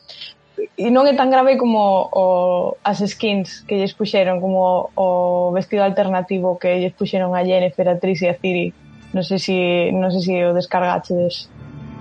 E 0.75 0.91
non 0.91 1.07
é 1.07 1.15
tan 1.15 1.31
grave 1.31 1.55
como 1.55 2.11
o, 2.11 2.75
as 2.83 2.99
skins 2.99 3.63
que 3.63 3.79
lles 3.79 3.95
puxeron 3.95 4.43
como 4.43 4.91
o 4.95 5.51
vestido 5.55 5.87
alternativo 5.87 6.59
que 6.59 6.83
lles 6.83 6.91
puxeron 6.91 7.31
a 7.31 7.47
Jennifer, 7.47 7.87
a 7.87 7.95
Tris 7.95 8.19
e 8.23 8.27
a 8.27 8.35
Ciri. 8.35 8.75
Non 9.15 9.23
sei 9.23 9.39
se 9.39 9.55
si, 9.55 9.95
non 9.95 10.11
sei 10.11 10.21
se 10.21 10.35
si 10.35 10.43
o 10.43 10.51
descargaches 10.51 11.47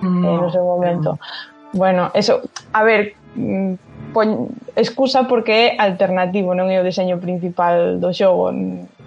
no, 0.03 0.35
eh, 0.35 0.39
no 0.43 0.51
seu 0.51 0.67
momento 0.67 1.15
no. 1.15 1.79
bueno, 1.79 2.11
eso, 2.15 2.43
a 2.73 2.83
ver 2.83 3.15
mm, 3.35 3.88
poñ 4.19 4.51
excusa 4.75 5.31
porque 5.31 5.55
é 5.55 5.67
alternativo, 5.79 6.51
non 6.51 6.67
é 6.75 6.83
o 6.83 6.87
deseño 6.91 7.23
principal 7.23 8.03
do 8.03 8.11
xogo. 8.11 8.51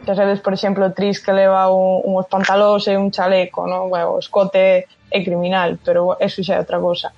Xa 0.08 0.16
sabes, 0.16 0.40
por 0.40 0.56
exemplo, 0.56 0.96
Tris 0.96 1.20
que 1.20 1.36
leva 1.36 1.68
un, 1.68 2.00
uns 2.08 2.32
pantalóns 2.32 2.88
e 2.88 2.96
un 2.96 3.12
chaleco, 3.12 3.68
non? 3.68 3.92
Bueno, 3.92 4.16
o 4.16 4.24
escote 4.24 4.88
é 4.88 5.20
criminal, 5.20 5.76
pero 5.84 6.16
eso 6.16 6.40
xa 6.40 6.56
é 6.56 6.64
outra 6.64 6.80
cosa. 6.80 7.12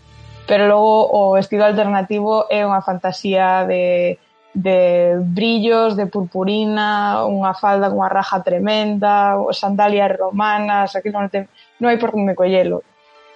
Pero 0.49 0.65
logo 0.65 1.05
o 1.05 1.37
vestido 1.37 1.69
alternativo 1.69 2.49
é 2.49 2.65
unha 2.65 2.81
fantasía 2.81 3.61
de, 3.69 4.17
de 4.57 5.13
brillos, 5.21 5.93
de 5.93 6.09
purpurina, 6.09 7.21
unha 7.29 7.53
falda 7.53 7.93
cunha 7.93 8.09
raja 8.09 8.41
tremenda, 8.41 9.37
sandalias 9.53 10.17
romanas, 10.17 10.97
aquí 10.97 11.13
non, 11.13 11.29
te, 11.29 11.45
non 11.77 11.93
hai 11.93 12.01
por 12.01 12.09
onde 12.17 12.33
collelo 12.33 12.81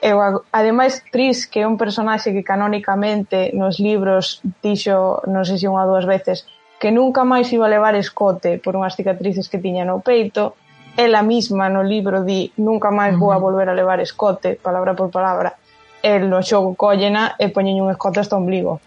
E 0.01 0.13
ademais 0.53 1.01
Tris, 1.09 1.49
que 1.49 1.61
é 1.61 1.67
un 1.67 1.77
personaxe 1.77 2.29
que 2.29 2.45
canónicamente 2.45 3.49
nos 3.57 3.81
libros 3.81 4.45
dixo, 4.61 5.25
non 5.25 5.41
sei 5.41 5.57
se 5.57 5.65
unha 5.65 5.89
ou 5.89 5.97
dúas 5.97 6.05
veces, 6.05 6.45
que 6.77 6.93
nunca 6.93 7.25
máis 7.25 7.49
iba 7.49 7.65
a 7.65 7.73
levar 7.73 7.97
escote 7.97 8.61
por 8.61 8.77
unhas 8.77 8.93
cicatrices 8.93 9.49
que 9.49 9.57
tiña 9.57 9.89
no 9.89 10.05
peito, 10.05 10.53
ela 10.93 11.25
mesma 11.25 11.69
no 11.69 11.81
libro 11.81 12.21
di 12.21 12.53
nunca 12.61 12.93
máis 12.93 13.17
vou 13.17 13.33
a 13.33 13.41
volver 13.41 13.69
a 13.69 13.77
levar 13.77 13.97
escote, 13.97 14.61
palabra 14.61 14.93
por 14.93 15.09
palabra, 15.09 15.57
el 16.01 16.29
no 16.29 16.45
xogo 16.45 16.77
collena 16.77 17.33
e 17.41 17.49
poñen 17.49 17.81
un 17.81 17.89
escote 17.89 18.21
hasta 18.21 18.37
o 18.37 18.41
ombligo. 18.41 18.77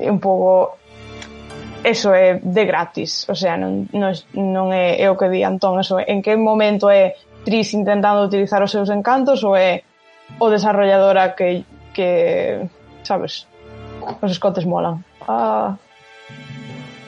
E 0.00 0.08
un 0.08 0.16
pouco 0.16 0.80
eso 1.84 2.12
é 2.16 2.40
de 2.40 2.64
gratis, 2.64 3.28
o 3.28 3.36
sea, 3.36 3.56
non, 3.60 3.88
non, 3.92 4.16
non 4.32 4.72
é, 4.72 4.96
é 4.96 5.06
o 5.12 5.16
que 5.20 5.28
di 5.28 5.44
Antón, 5.44 5.76
eso 5.76 6.00
é, 6.00 6.08
en 6.08 6.24
que 6.24 6.36
momento 6.40 6.88
é 6.88 7.16
Tris 7.44 7.72
intentando 7.76 8.24
utilizar 8.24 8.64
os 8.64 8.72
seus 8.72 8.88
encantos 8.88 9.44
ou 9.44 9.56
é 9.56 9.87
o 10.36 10.46
desarrolladora 10.52 11.32
que, 11.32 11.64
que 11.96 12.68
sabes, 13.02 13.48
os 14.04 14.30
escotes 14.30 14.68
molan. 14.68 15.00
Ah. 15.24 15.72
ah 15.72 15.78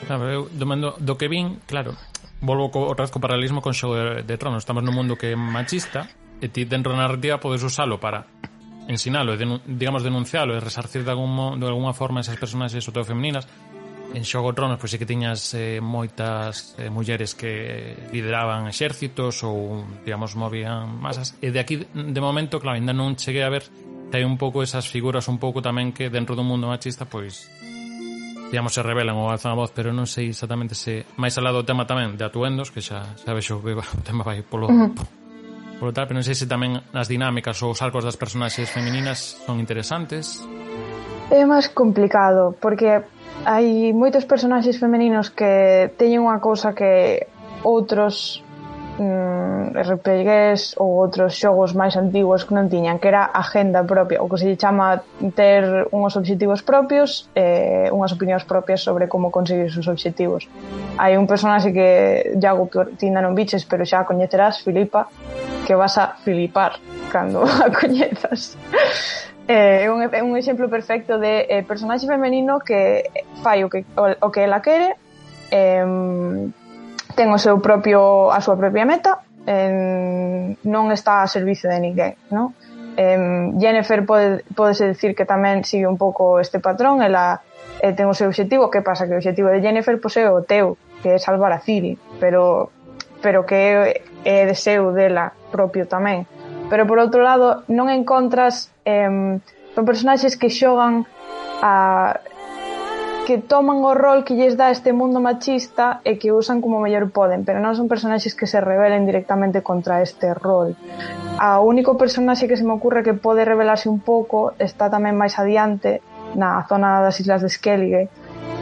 claro, 0.07 0.25
eu, 0.27 0.41
do, 0.49 0.65
mando, 0.65 0.97
do 0.97 1.15
que 1.15 1.29
vin, 1.29 1.61
claro, 1.69 1.93
volvo 2.41 2.73
co, 2.73 2.89
outra 2.89 3.05
vez 3.05 3.13
co 3.13 3.21
paralelismo 3.21 3.61
con 3.61 3.77
Xogo 3.77 3.95
de, 3.95 4.05
de 4.25 4.35
Tronos. 4.37 4.65
Estamos 4.65 4.81
nun 4.81 4.97
mundo 4.97 5.15
que 5.15 5.31
é 5.31 5.37
machista 5.37 6.09
e 6.41 6.49
ti 6.49 6.65
dentro 6.65 6.91
da 6.91 7.05
narrativa 7.05 7.37
podes 7.37 7.61
usalo 7.61 8.01
para 8.01 8.25
ensinalo 8.89 9.31
e, 9.33 9.37
denun, 9.37 9.61
digamos, 9.63 10.01
denuncialo 10.01 10.57
e 10.57 10.59
resarcir 10.59 11.05
de, 11.05 11.11
algún, 11.13 11.61
de 11.61 11.65
alguna 11.69 11.93
forma 11.93 12.19
esas 12.19 12.35
personaxes 12.35 12.83
ou 12.83 13.05
femininas 13.05 13.45
en 14.13 14.23
Xogo 14.27 14.51
Tronos 14.51 14.77
pois 14.77 14.91
sí 14.91 14.97
que 14.99 15.07
tiñas 15.07 15.55
eh, 15.55 15.79
moitas 15.79 16.75
eh, 16.77 16.91
mulleres 16.91 17.35
que 17.35 17.95
lideraban 18.11 18.67
exércitos 18.67 19.43
ou, 19.47 19.87
digamos, 20.03 20.35
movían 20.35 20.99
masas. 20.99 21.35
E 21.39 21.51
de 21.51 21.59
aquí, 21.63 21.87
de 21.91 22.21
momento, 22.21 22.59
claro, 22.59 22.75
ainda 22.75 22.91
non 22.91 23.15
cheguei 23.15 23.43
a 23.43 23.51
ver 23.51 23.63
hai 24.11 24.27
un 24.27 24.35
pouco 24.35 24.59
esas 24.59 24.91
figuras 24.91 25.31
un 25.31 25.39
pouco 25.39 25.63
tamén 25.63 25.95
que 25.95 26.11
dentro 26.11 26.35
do 26.35 26.43
mundo 26.43 26.67
machista 26.67 27.07
pois 27.07 27.47
digamos, 28.51 28.75
se 28.75 28.83
revelan 28.83 29.15
ou 29.15 29.31
alzan 29.31 29.55
a 29.55 29.57
voz, 29.57 29.71
pero 29.71 29.95
non 29.95 30.03
sei 30.03 30.35
exactamente 30.35 30.75
se... 30.75 31.07
Máis 31.15 31.39
al 31.39 31.47
lado 31.47 31.63
do 31.63 31.65
tema 31.65 31.87
tamén 31.87 32.19
de 32.19 32.27
atuendos, 32.27 32.67
que 32.67 32.83
xa 32.83 33.15
sabes 33.15 33.47
o, 33.47 33.63
o 33.63 34.03
tema 34.03 34.27
vai 34.27 34.43
polo, 34.43 34.67
uh 34.67 34.75
-huh. 34.75 34.91
polo 35.79 35.95
tal, 35.95 36.11
pero 36.11 36.19
non 36.19 36.27
sei 36.27 36.35
se 36.35 36.51
tamén 36.51 36.75
as 36.91 37.07
dinámicas 37.07 37.55
ou 37.63 37.71
os 37.71 37.79
arcos 37.79 38.03
das 38.03 38.19
personaxes 38.19 38.67
femininas 38.67 39.39
son 39.47 39.63
interesantes. 39.63 40.43
É 41.31 41.47
máis 41.47 41.71
complicado, 41.71 42.51
porque 42.59 42.99
hai 43.45 43.93
moitos 43.93 44.25
personaxes 44.29 44.77
femeninos 44.77 45.33
que 45.33 45.89
teñen 45.97 46.21
unha 46.21 46.37
cousa 46.37 46.77
que 46.77 47.25
outros 47.65 48.45
mm, 49.01 49.73
RPGs 49.73 50.77
ou 50.77 51.01
outros 51.01 51.33
xogos 51.33 51.73
máis 51.73 51.97
antigos 51.97 52.45
que 52.45 52.53
non 52.53 52.69
tiñan, 52.69 53.01
que 53.01 53.09
era 53.09 53.25
agenda 53.33 53.81
propia, 53.81 54.21
o 54.21 54.29
que 54.29 54.37
se 54.37 54.53
chama 54.57 55.01
ter 55.33 55.89
unhos 55.89 56.13
obxectivos 56.13 56.61
propios 56.61 57.25
e 57.33 57.89
eh, 57.89 57.95
unhas 57.95 58.13
opinións 58.13 58.45
propias 58.45 58.85
sobre 58.85 59.09
como 59.09 59.33
conseguir 59.33 59.73
os 59.73 59.87
obxectivos. 59.89 60.45
Hai 61.01 61.17
un 61.17 61.25
personaxe 61.25 61.73
que, 61.73 62.37
Iago, 62.37 62.69
ti 62.99 63.09
non 63.09 63.33
biches, 63.33 63.65
pero 63.65 63.81
xa 63.89 64.05
a 64.05 64.07
coñecerás, 64.07 64.61
Filipa, 64.61 65.09
que 65.65 65.73
vas 65.73 65.97
a 65.97 66.13
filipar 66.21 66.77
cando 67.09 67.41
a 67.65 67.73
coñezas. 67.73 68.53
Eh, 69.47 69.85
é 69.85 69.91
un, 69.91 70.01
é 70.05 70.21
un 70.21 70.37
exemplo 70.37 70.69
perfecto 70.69 71.17
de 71.17 71.49
eh, 71.49 71.63
personaxe 71.65 72.05
femenino 72.05 72.61
que 72.61 73.09
fai 73.41 73.63
o 73.65 73.69
que, 73.69 73.83
o, 73.97 74.05
o 74.21 74.27
que 74.29 74.41
ela 74.45 74.61
quere, 74.61 74.95
eh, 75.49 75.83
ten 77.15 77.27
o 77.33 77.39
seu 77.41 77.59
propio, 77.59 78.31
a 78.31 78.39
súa 78.39 78.55
propia 78.55 78.85
meta, 78.85 79.25
eh, 79.45 80.55
non 80.63 80.93
está 80.93 81.25
a 81.25 81.27
servicio 81.27 81.67
de 81.67 81.79
ninguén, 81.81 82.13
non? 82.29 82.53
Eh, 82.95 83.51
Jennifer 83.57 84.05
pode, 84.05 84.45
podese 84.53 84.93
decir 84.93 85.17
que 85.17 85.25
tamén 85.25 85.65
sigue 85.65 85.89
un 85.89 85.97
pouco 85.97 86.39
este 86.39 86.61
patrón, 86.61 87.01
ela 87.01 87.41
eh, 87.81 87.91
ten 87.97 88.07
o 88.07 88.15
seu 88.15 88.29
obxectivo, 88.29 88.69
que 88.69 88.85
pasa 88.85 89.09
que 89.09 89.17
o 89.17 89.19
obxectivo 89.19 89.49
de 89.49 89.59
Jennifer 89.59 89.97
posee 89.97 90.29
o 90.29 90.45
teu, 90.45 90.77
que 91.01 91.15
é 91.15 91.19
salvar 91.19 91.51
a 91.51 91.59
Ciri, 91.59 91.97
pero 92.21 92.69
pero 93.21 93.45
que 93.45 93.55
é, 93.55 94.01
é 94.25 94.45
deseo 94.45 94.91
dela 94.93 95.33
propio 95.51 95.85
tamén 95.85 96.25
pero 96.71 96.87
por 96.87 97.03
outro 97.03 97.19
lado 97.19 97.67
non 97.67 97.91
encontras 97.91 98.71
eh, 98.87 99.35
son 99.75 99.83
personaxes 99.83 100.39
que 100.39 100.47
xogan 100.47 101.03
a 101.59 102.15
que 103.27 103.37
toman 103.37 103.83
o 103.83 103.91
rol 103.93 104.23
que 104.23 104.39
lles 104.39 104.55
dá 104.55 104.71
este 104.71 104.95
mundo 104.95 105.19
machista 105.19 105.99
e 106.07 106.15
que 106.15 106.31
usan 106.31 106.63
como 106.63 106.79
mellor 106.79 107.11
poden, 107.11 107.43
pero 107.43 107.59
non 107.59 107.75
son 107.75 107.91
personaxes 107.91 108.33
que 108.33 108.47
se 108.47 108.63
rebelen 108.63 109.03
directamente 109.03 109.59
contra 109.59 109.99
este 109.99 110.31
rol. 110.31 110.79
A 111.37 111.59
único 111.59 111.99
personaxe 111.99 112.47
que 112.47 112.55
se 112.55 112.63
me 112.63 112.73
ocurre 112.73 113.03
que 113.03 113.13
pode 113.13 113.43
rebelarse 113.43 113.91
un 113.91 113.99
pouco 113.99 114.55
está 114.55 114.87
tamén 114.87 115.19
máis 115.19 115.35
adiante 115.37 115.99
na 116.39 116.63
zona 116.71 117.03
das 117.03 117.19
Islas 117.19 117.43
de 117.43 117.51
Skellige, 117.51 118.07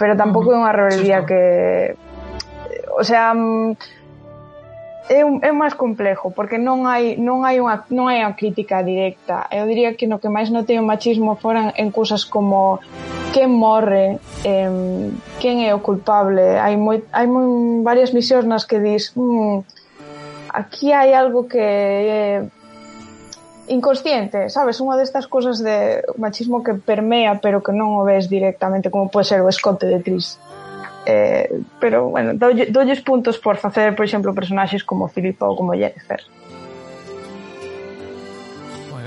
pero 0.01 0.18
tampouco 0.18 0.49
é 0.49 0.57
unha 0.57 0.74
rebeldía 0.74 1.24
que 1.30 1.93
o 2.99 3.03
sea, 3.05 3.32
mm, 3.38 3.99
é, 5.10 5.26
un, 5.26 5.41
é 5.41 5.51
máis 5.51 5.74
complejo 5.74 6.30
porque 6.30 6.62
non 6.62 6.86
hai 6.86 7.18
non 7.18 7.41
hai 7.41 7.57
unha 7.57 7.82
non 7.89 8.14
hai 8.14 8.22
unha 8.22 8.38
crítica 8.38 8.86
directa. 8.86 9.49
Eu 9.49 9.66
diría 9.66 9.97
que 9.97 10.05
no 10.05 10.22
que 10.22 10.30
máis 10.30 10.53
notei 10.53 10.78
o 10.78 10.86
machismo 10.86 11.34
foran 11.34 11.74
en 11.74 11.89
cousas 11.89 12.30
como 12.30 12.78
quen 13.34 13.49
morre, 13.49 14.22
em, 14.45 15.18
quen 15.41 15.66
é 15.66 15.74
o 15.74 15.82
culpable. 15.82 16.62
Hai 16.62 16.78
moi 16.78 17.01
hai 17.10 17.26
moi 17.26 17.82
varias 17.82 18.14
misións 18.14 18.45
nas 18.45 18.70
que 18.70 18.78
dis, 18.78 19.10
mm, 19.18 19.66
aquí 20.53 20.93
hai 20.93 21.18
algo 21.18 21.49
que 21.49 21.60
é 21.60 22.45
inconsciente, 23.70 24.49
sabes, 24.49 24.82
unha 24.82 24.97
destas 24.97 25.26
cousas 25.26 25.62
de 25.62 26.05
machismo 26.18 26.62
que 26.62 26.78
permea 26.78 27.38
pero 27.41 27.62
que 27.66 27.74
non 27.74 27.97
o 27.97 28.05
ves 28.05 28.30
directamente 28.30 28.89
como 28.93 29.10
pode 29.10 29.30
ser 29.30 29.41
o 29.41 29.49
escote 29.49 29.89
de 29.89 30.01
Cris. 30.05 30.38
Eh, 31.06 31.64
pero, 31.80 32.10
bueno, 32.10 32.34
doulle, 32.36 32.68
doulles 32.68 33.02
puntos 33.02 33.38
por 33.38 33.58
facer, 33.58 33.95
por 33.95 34.06
exemplo, 34.06 34.34
personaxes 34.34 34.84
como 34.84 35.08
Filipa 35.08 35.47
ou 35.47 35.56
como 35.56 35.74
Jennifer. 35.74 36.22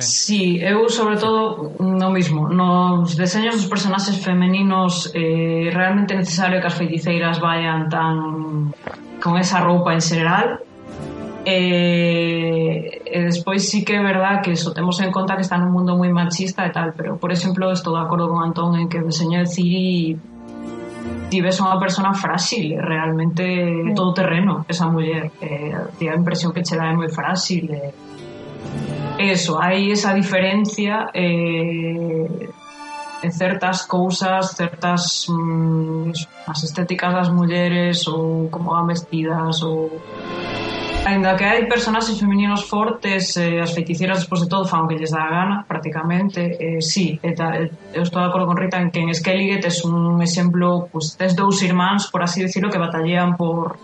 Sí, 0.02 0.58
eu 0.60 0.88
sobre 0.88 1.16
todo 1.16 1.72
no 1.78 2.10
mismo. 2.10 2.48
Nos 2.48 3.14
deseños 3.14 3.54
dos 3.54 3.66
personaxes 3.66 4.18
femeninos 4.18 5.12
eh, 5.14 5.70
Realmente 5.72 6.16
necesario 6.16 6.60
que 6.60 6.66
as 6.66 6.74
feiticeiras 6.74 7.38
vayan 7.38 7.88
tan 7.88 8.74
Con 9.22 9.38
esa 9.38 9.60
roupa 9.60 9.94
en 9.94 10.02
general 10.02 10.58
E, 11.44 13.02
eh, 13.02 13.02
e 13.04 13.18
despois 13.26 13.66
sí 13.68 13.82
que 13.84 13.98
é 13.98 14.02
verdad 14.02 14.42
que 14.42 14.52
eso 14.52 14.72
temos 14.72 15.00
en 15.00 15.10
conta 15.10 15.34
que 15.34 15.42
está 15.42 15.58
nun 15.58 15.74
mundo 15.74 15.98
moi 15.98 16.06
machista 16.14 16.62
e 16.62 16.70
tal, 16.70 16.94
pero 16.94 17.18
por 17.18 17.34
exemplo 17.34 17.66
estou 17.74 17.98
de 17.98 18.02
acordo 18.06 18.30
con 18.30 18.46
Antón 18.46 18.78
en 18.78 18.86
que 18.86 19.02
o 19.02 19.06
deseño 19.10 19.42
de 19.42 19.50
Ciri 19.50 20.14
ti 21.32 21.40
ves 21.40 21.56
a 21.64 21.64
unha 21.64 21.80
persona 21.80 22.12
frágil, 22.12 22.76
realmente 22.76 23.40
sí. 23.40 23.96
todo 23.96 24.12
terreno, 24.12 24.68
esa 24.68 24.92
muller. 24.92 25.32
Eh, 25.40 25.96
ti 25.96 26.04
a 26.04 26.12
impresión 26.12 26.52
que 26.52 26.60
che 26.60 26.76
dá 26.76 26.92
é 26.92 26.92
moi 26.92 27.08
frágil. 27.08 27.72
Eh. 27.72 29.32
Eso, 29.32 29.56
hai 29.56 29.88
esa 29.88 30.12
diferencia 30.12 31.08
eh, 31.16 32.52
en 33.24 33.32
certas 33.32 33.88
cousas, 33.88 34.52
certas 34.52 35.24
mm, 35.32 36.12
as 36.52 36.60
estéticas 36.68 37.16
das 37.16 37.32
mulleres 37.32 38.04
ou 38.12 38.52
como 38.52 38.76
van 38.76 38.92
vestidas 38.92 39.64
ou 39.64 39.88
Ainda 41.04 41.34
que 41.34 41.44
hai 41.44 41.66
personaxes 41.66 42.14
femininos 42.20 42.62
fortes, 42.62 43.36
eh, 43.36 43.58
as 43.58 43.74
feiticeiras, 43.74 44.22
despois 44.22 44.40
de 44.42 44.48
todo 44.48 44.70
fan 44.70 44.86
o 44.86 44.88
que 44.88 44.94
lles 44.94 45.10
dá 45.10 45.26
a 45.26 45.34
gana, 45.34 45.56
prácticamente, 45.66 46.56
eh, 46.62 46.80
sí, 46.80 47.18
eta, 47.22 47.58
eh, 47.58 47.70
eu 47.92 48.06
estou 48.06 48.22
de 48.22 48.28
acordo 48.30 48.46
con 48.46 48.56
Rita 48.56 48.78
en 48.78 48.94
que 48.94 49.02
en 49.02 49.10
Skellige 49.10 49.58
tes 49.58 49.82
un 49.84 50.22
exemplo, 50.22 50.86
pues, 50.92 51.18
tes 51.18 51.34
dous 51.34 51.58
irmáns, 51.62 52.06
por 52.06 52.22
así 52.22 52.40
decirlo, 52.40 52.70
que 52.70 52.78
batallean 52.78 53.36
por 53.36 53.76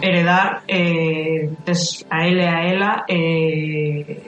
heredar 0.00 0.62
eh, 0.66 1.52
tes 1.64 2.04
a 2.10 2.26
ele 2.26 2.48
a 2.48 2.64
ela 2.64 3.04
eh, 3.06 4.24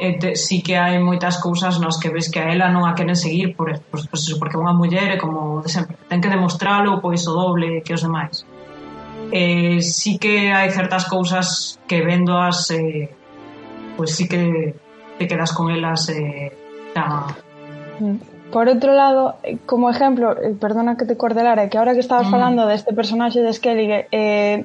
e 0.00 0.12
te, 0.20 0.36
sí 0.36 0.62
que 0.62 0.76
hai 0.76 1.00
moitas 1.00 1.40
cousas 1.40 1.80
nos 1.80 1.98
que 1.98 2.08
ves 2.08 2.28
que 2.30 2.40
a 2.40 2.52
ela 2.52 2.68
non 2.68 2.84
a 2.84 2.94
queren 2.94 3.16
seguir 3.16 3.56
por, 3.56 3.72
por, 3.90 4.00
por, 4.08 4.20
porque 4.40 4.56
é 4.56 4.60
unha 4.60 4.76
muller 4.76 5.08
e 5.12 5.20
como 5.20 5.60
de 5.64 5.68
sempre 5.72 5.96
ten 6.08 6.20
que 6.20 6.32
demostralo 6.32 7.00
pois 7.00 7.24
o 7.28 7.32
doble 7.32 7.82
que 7.84 7.96
os 7.96 8.04
demais 8.04 8.44
eh, 9.32 9.82
sí 9.82 10.18
que 10.18 10.52
hai 10.52 10.70
certas 10.70 11.06
cousas 11.06 11.78
que 11.86 12.02
vendoas 12.02 12.70
eh, 12.70 13.10
pois 13.96 14.14
sí 14.14 14.28
que 14.28 14.74
te 15.18 15.24
quedas 15.26 15.52
con 15.52 15.70
elas 15.70 16.08
eh. 16.10 16.52
Mm. 18.00 18.36
Por 18.46 18.70
outro 18.70 18.94
lado, 18.94 19.36
eh, 19.42 19.58
como 19.66 19.90
exemplo, 19.90 20.32
eh, 20.38 20.54
perdona 20.54 20.96
que 20.96 21.04
te 21.04 21.18
cordelara, 21.18 21.68
que 21.68 21.76
ahora 21.78 21.92
que 21.92 22.00
estabas 22.00 22.28
mm. 22.28 22.30
falando 22.30 22.64
deste 22.64 22.94
personaxe 22.94 23.42
de 23.42 23.52
Skellige, 23.52 24.06
eh, 24.12 24.64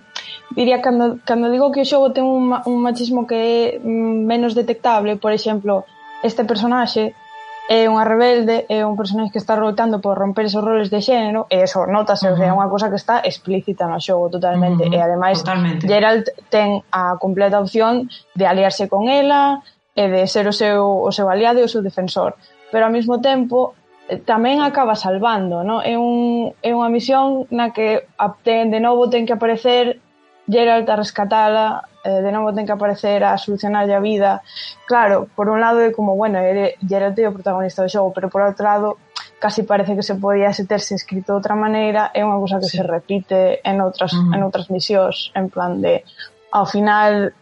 diría 0.56 0.82
cando, 0.82 1.18
cando 1.26 1.50
digo 1.50 1.72
que 1.74 1.82
o 1.82 1.90
xogo 1.90 2.14
ten 2.14 2.24
un, 2.24 2.54
un 2.54 2.78
machismo 2.80 3.26
que 3.26 3.38
é 3.42 3.60
mm, 3.82 4.24
menos 4.24 4.54
detectable, 4.54 5.18
por 5.18 5.34
exemplo, 5.34 5.84
este 6.22 6.46
personaxe 6.46 7.18
é 7.70 7.88
unha 7.88 8.04
rebelde, 8.04 8.66
é 8.68 8.82
un 8.82 8.98
personaxe 8.98 9.32
que 9.36 9.42
está 9.42 9.54
loitando 9.60 10.02
por 10.02 10.18
romper 10.18 10.50
esos 10.50 10.64
roles 10.64 10.90
de 10.90 11.04
xénero, 11.04 11.46
e 11.52 11.62
eso 11.64 11.86
notase, 11.86 12.28
uh 12.28 12.32
-huh. 12.32 12.34
o 12.34 12.38
sea, 12.38 12.50
é 12.50 12.54
unha 12.54 12.70
cosa 12.72 12.90
que 12.90 12.98
está 12.98 13.22
explícita 13.22 13.86
no 13.86 14.02
xogo 14.02 14.30
totalmente, 14.30 14.86
uh 14.86 14.90
-huh. 14.90 14.98
e 14.98 15.04
ademais 15.04 15.40
totalmente. 15.40 15.88
Geralt 15.88 16.28
ten 16.50 16.82
a 16.92 17.16
completa 17.22 17.62
opción 17.62 18.10
de 18.36 18.46
aliarse 18.50 18.90
con 18.90 19.08
ela, 19.08 19.62
e 19.96 20.08
de 20.08 20.28
ser 20.28 20.48
o 20.48 20.56
seu, 20.56 20.88
o 20.88 21.12
seu 21.12 21.28
aliado 21.28 21.60
e 21.60 21.68
o 21.68 21.72
seu 21.72 21.84
defensor, 21.84 22.36
pero 22.72 22.88
ao 22.88 22.92
mesmo 22.92 23.20
tempo 23.20 23.76
eh, 24.08 24.18
tamén 24.18 24.64
acaba 24.64 24.96
salvando, 24.96 25.64
no? 25.68 25.84
É, 25.84 26.00
un, 26.00 26.56
é 26.64 26.72
unha 26.72 26.88
misión 26.88 27.46
na 27.52 27.76
que 27.76 28.08
ten, 28.44 28.72
de 28.72 28.80
novo 28.80 29.12
ten 29.12 29.28
que 29.28 29.36
aparecer 29.36 30.00
Geralt 30.52 30.90
a 30.90 31.00
rescatala, 31.00 31.88
eh, 32.04 32.20
de 32.20 32.32
novo 32.32 32.52
ten 32.52 32.68
que 32.68 32.76
aparecer 32.76 33.24
a 33.24 33.40
solucionarlle 33.40 33.96
a 33.96 34.04
vida. 34.04 34.44
Claro, 34.86 35.32
por 35.36 35.48
un 35.48 35.64
lado 35.64 35.80
é 35.80 35.96
como, 35.96 36.20
bueno, 36.20 36.44
ele, 36.44 36.76
Geralt 36.84 37.18
é 37.20 37.32
o 37.32 37.36
protagonista 37.36 37.82
do 37.82 37.90
xogo, 37.90 38.12
pero 38.12 38.28
por 38.28 38.44
outro 38.44 38.68
lado 38.68 39.00
casi 39.40 39.64
parece 39.64 39.96
que 39.96 40.04
se 40.04 40.16
podía 40.16 40.54
se 40.54 40.68
terse 40.68 40.94
escrito 40.94 41.34
de 41.34 41.38
outra 41.40 41.56
maneira, 41.56 42.12
é 42.14 42.22
unha 42.22 42.38
cousa 42.38 42.62
que 42.62 42.70
sí. 42.70 42.78
se 42.78 42.84
repite 42.86 43.64
en 43.66 43.82
outras, 43.82 44.14
uh 44.14 44.22
-huh. 44.22 44.36
en 44.36 44.40
outras 44.46 44.70
misións, 44.70 45.34
en 45.34 45.50
plan 45.50 45.82
de, 45.82 46.06
ao 46.52 46.70
final, 46.70 47.34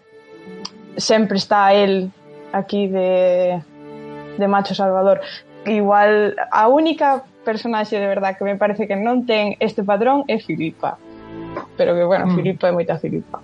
sempre 0.95 1.36
está 1.36 1.74
el 1.74 2.14
aquí 2.53 2.88
de, 2.88 3.60
de 4.38 4.47
macho 4.47 4.74
salvador. 4.74 5.20
Igual, 5.66 6.39
a 6.51 6.72
única 6.72 7.24
personaxe 7.43 7.99
de 7.99 8.07
verdad 8.07 8.38
que 8.38 8.47
me 8.47 8.55
parece 8.55 8.88
que 8.88 8.95
non 8.95 9.28
ten 9.28 9.60
este 9.60 9.84
padrón 9.84 10.24
é 10.32 10.39
Filipa 10.39 10.95
pero 11.78 11.95
que, 11.95 12.03
bueno, 12.03 12.28
mm. 12.28 12.36
Filipa 12.36 12.68
é 12.70 12.74
moita 12.74 12.95
Filipa. 12.99 13.39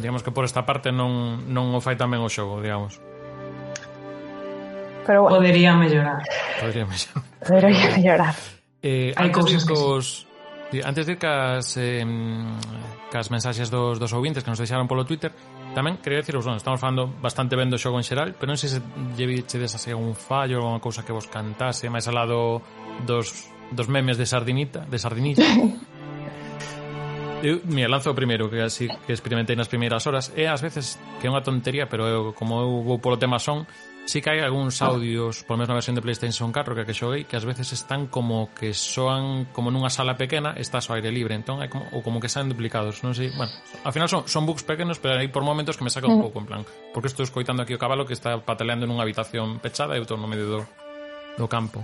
Digamos 0.00 0.22
que 0.22 0.30
por 0.30 0.44
esta 0.44 0.68
parte 0.68 0.92
non, 0.92 1.48
non 1.48 1.72
o 1.72 1.80
fai 1.80 1.96
tamén 1.96 2.20
o 2.20 2.28
xogo, 2.28 2.60
digamos. 2.60 3.00
Pero 5.06 5.22
bueno. 5.22 5.36
Podería 5.36 5.72
mellorar. 5.76 6.20
Podería 6.60 6.84
mellorar. 6.84 7.24
Podería 7.40 7.88
mellorar. 7.96 8.34
Eh, 8.84 9.12
Hai 9.16 9.32
cousas 9.32 9.64
que... 9.64 9.72
Cos... 9.72 10.28
Antes 10.84 11.06
de 11.06 11.16
cas, 11.16 11.76
eh, 11.78 12.02
cas 13.14 13.30
mensaxes 13.30 13.70
dos, 13.70 14.02
dos 14.02 14.12
ouvintes 14.12 14.42
que 14.42 14.50
nos 14.50 14.58
deixaron 14.58 14.90
polo 14.90 15.06
Twitter, 15.06 15.30
tamén 15.70 16.02
quería 16.02 16.18
deciros, 16.18 16.42
bueno, 16.42 16.58
estamos 16.58 16.82
falando 16.82 17.06
bastante 17.22 17.54
ben 17.54 17.70
do 17.70 17.78
xogo 17.78 17.94
en 17.94 18.02
xeral, 18.02 18.34
pero 18.34 18.50
non 18.50 18.58
sei 18.58 18.74
se 18.74 18.80
llevichedes 19.14 19.70
así 19.78 19.94
algún 19.94 20.18
fallo, 20.18 20.58
alguna 20.58 20.82
cousa 20.82 21.06
que 21.06 21.14
vos 21.14 21.30
cantase, 21.30 21.86
máis 21.86 22.10
alado 22.10 22.58
dos, 23.06 23.54
dos 23.70 23.86
memes 23.86 24.18
de 24.18 24.26
sardinita, 24.26 24.82
de 24.82 24.98
sardinilla. 24.98 25.46
Eu, 27.42 27.60
mira, 27.64 27.88
lanzo 27.88 28.10
o 28.10 28.14
primeiro 28.14 28.48
que 28.48 28.60
así 28.60 28.88
que 29.06 29.12
experimentei 29.12 29.56
nas 29.56 29.68
primeiras 29.68 30.06
horas. 30.06 30.30
E 30.36 30.46
ás 30.46 30.62
veces 30.62 31.00
que 31.18 31.26
é 31.26 31.30
unha 31.30 31.42
tontería, 31.42 31.88
pero 31.88 32.06
eu, 32.06 32.22
como 32.36 32.60
eu 32.60 32.70
vou 32.84 33.00
polo 33.00 33.18
tema 33.18 33.42
son, 33.42 33.66
sí 34.06 34.20
que 34.20 34.30
hai 34.30 34.40
algúns 34.40 34.80
ah. 34.80 34.92
audios, 34.92 35.42
por 35.44 35.56
menos 35.56 35.68
na 35.68 35.76
versión 35.76 35.96
de 35.96 36.04
PlayStation 36.04 36.52
4 36.52 36.76
que 36.76 36.84
que 36.84 36.94
xoguei, 36.94 37.24
que 37.24 37.36
ás 37.36 37.44
veces 37.44 37.72
están 37.72 38.06
como 38.06 38.52
que 38.52 38.72
soan 38.76 39.48
como 39.52 39.72
nunha 39.72 39.88
sala 39.88 40.16
pequena, 40.16 40.54
estás 40.56 40.88
ao 40.88 40.96
aire 40.96 41.10
libre, 41.10 41.34
entón 41.34 41.64
é 41.64 41.68
como, 41.68 41.88
ou 41.92 42.04
como 42.04 42.20
que 42.20 42.28
saen 42.28 42.48
duplicados, 42.52 43.00
non 43.00 43.16
sei, 43.16 43.32
bueno, 43.32 43.52
ao 43.84 43.92
final 43.92 44.08
son, 44.08 44.28
son 44.28 44.44
bugs 44.44 44.64
pequenos, 44.64 45.00
pero 45.00 45.16
hai 45.16 45.28
por 45.32 45.44
momentos 45.44 45.76
que 45.80 45.84
me 45.84 45.92
saca 45.92 46.08
un 46.08 46.20
mm. 46.20 46.24
pouco, 46.24 46.36
en 46.40 46.46
plan, 46.46 46.62
porque 46.92 47.08
estou 47.08 47.24
escoitando 47.24 47.64
aquí 47.64 47.72
o 47.72 47.80
cabalo 47.80 48.04
que 48.04 48.16
está 48.16 48.36
pataleando 48.40 48.84
nunha 48.84 49.02
habitación 49.02 49.58
pechada 49.58 49.96
e 49.96 50.00
eu 50.00 50.04
estou 50.04 50.20
no 50.20 50.28
medio 50.28 50.46
do, 50.48 50.60
do 51.40 51.46
campo. 51.48 51.80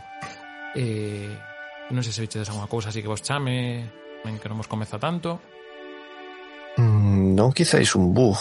Eh, 0.77 1.33
non 1.91 2.05
sei 2.05 2.13
se 2.13 2.23
vichedes 2.23 2.53
alguna 2.53 2.69
cousa 2.69 2.93
así 2.93 3.01
que 3.01 3.11
vos 3.11 3.25
chame, 3.25 3.89
en 4.25 4.37
que 4.39 4.49
non 4.49 4.61
vos 4.61 4.71
comeza 4.71 5.01
tanto? 5.01 5.41
Mm, 6.77 7.35
non 7.37 7.53
quizáis 7.53 7.95
un 7.97 8.13
bug, 8.13 8.39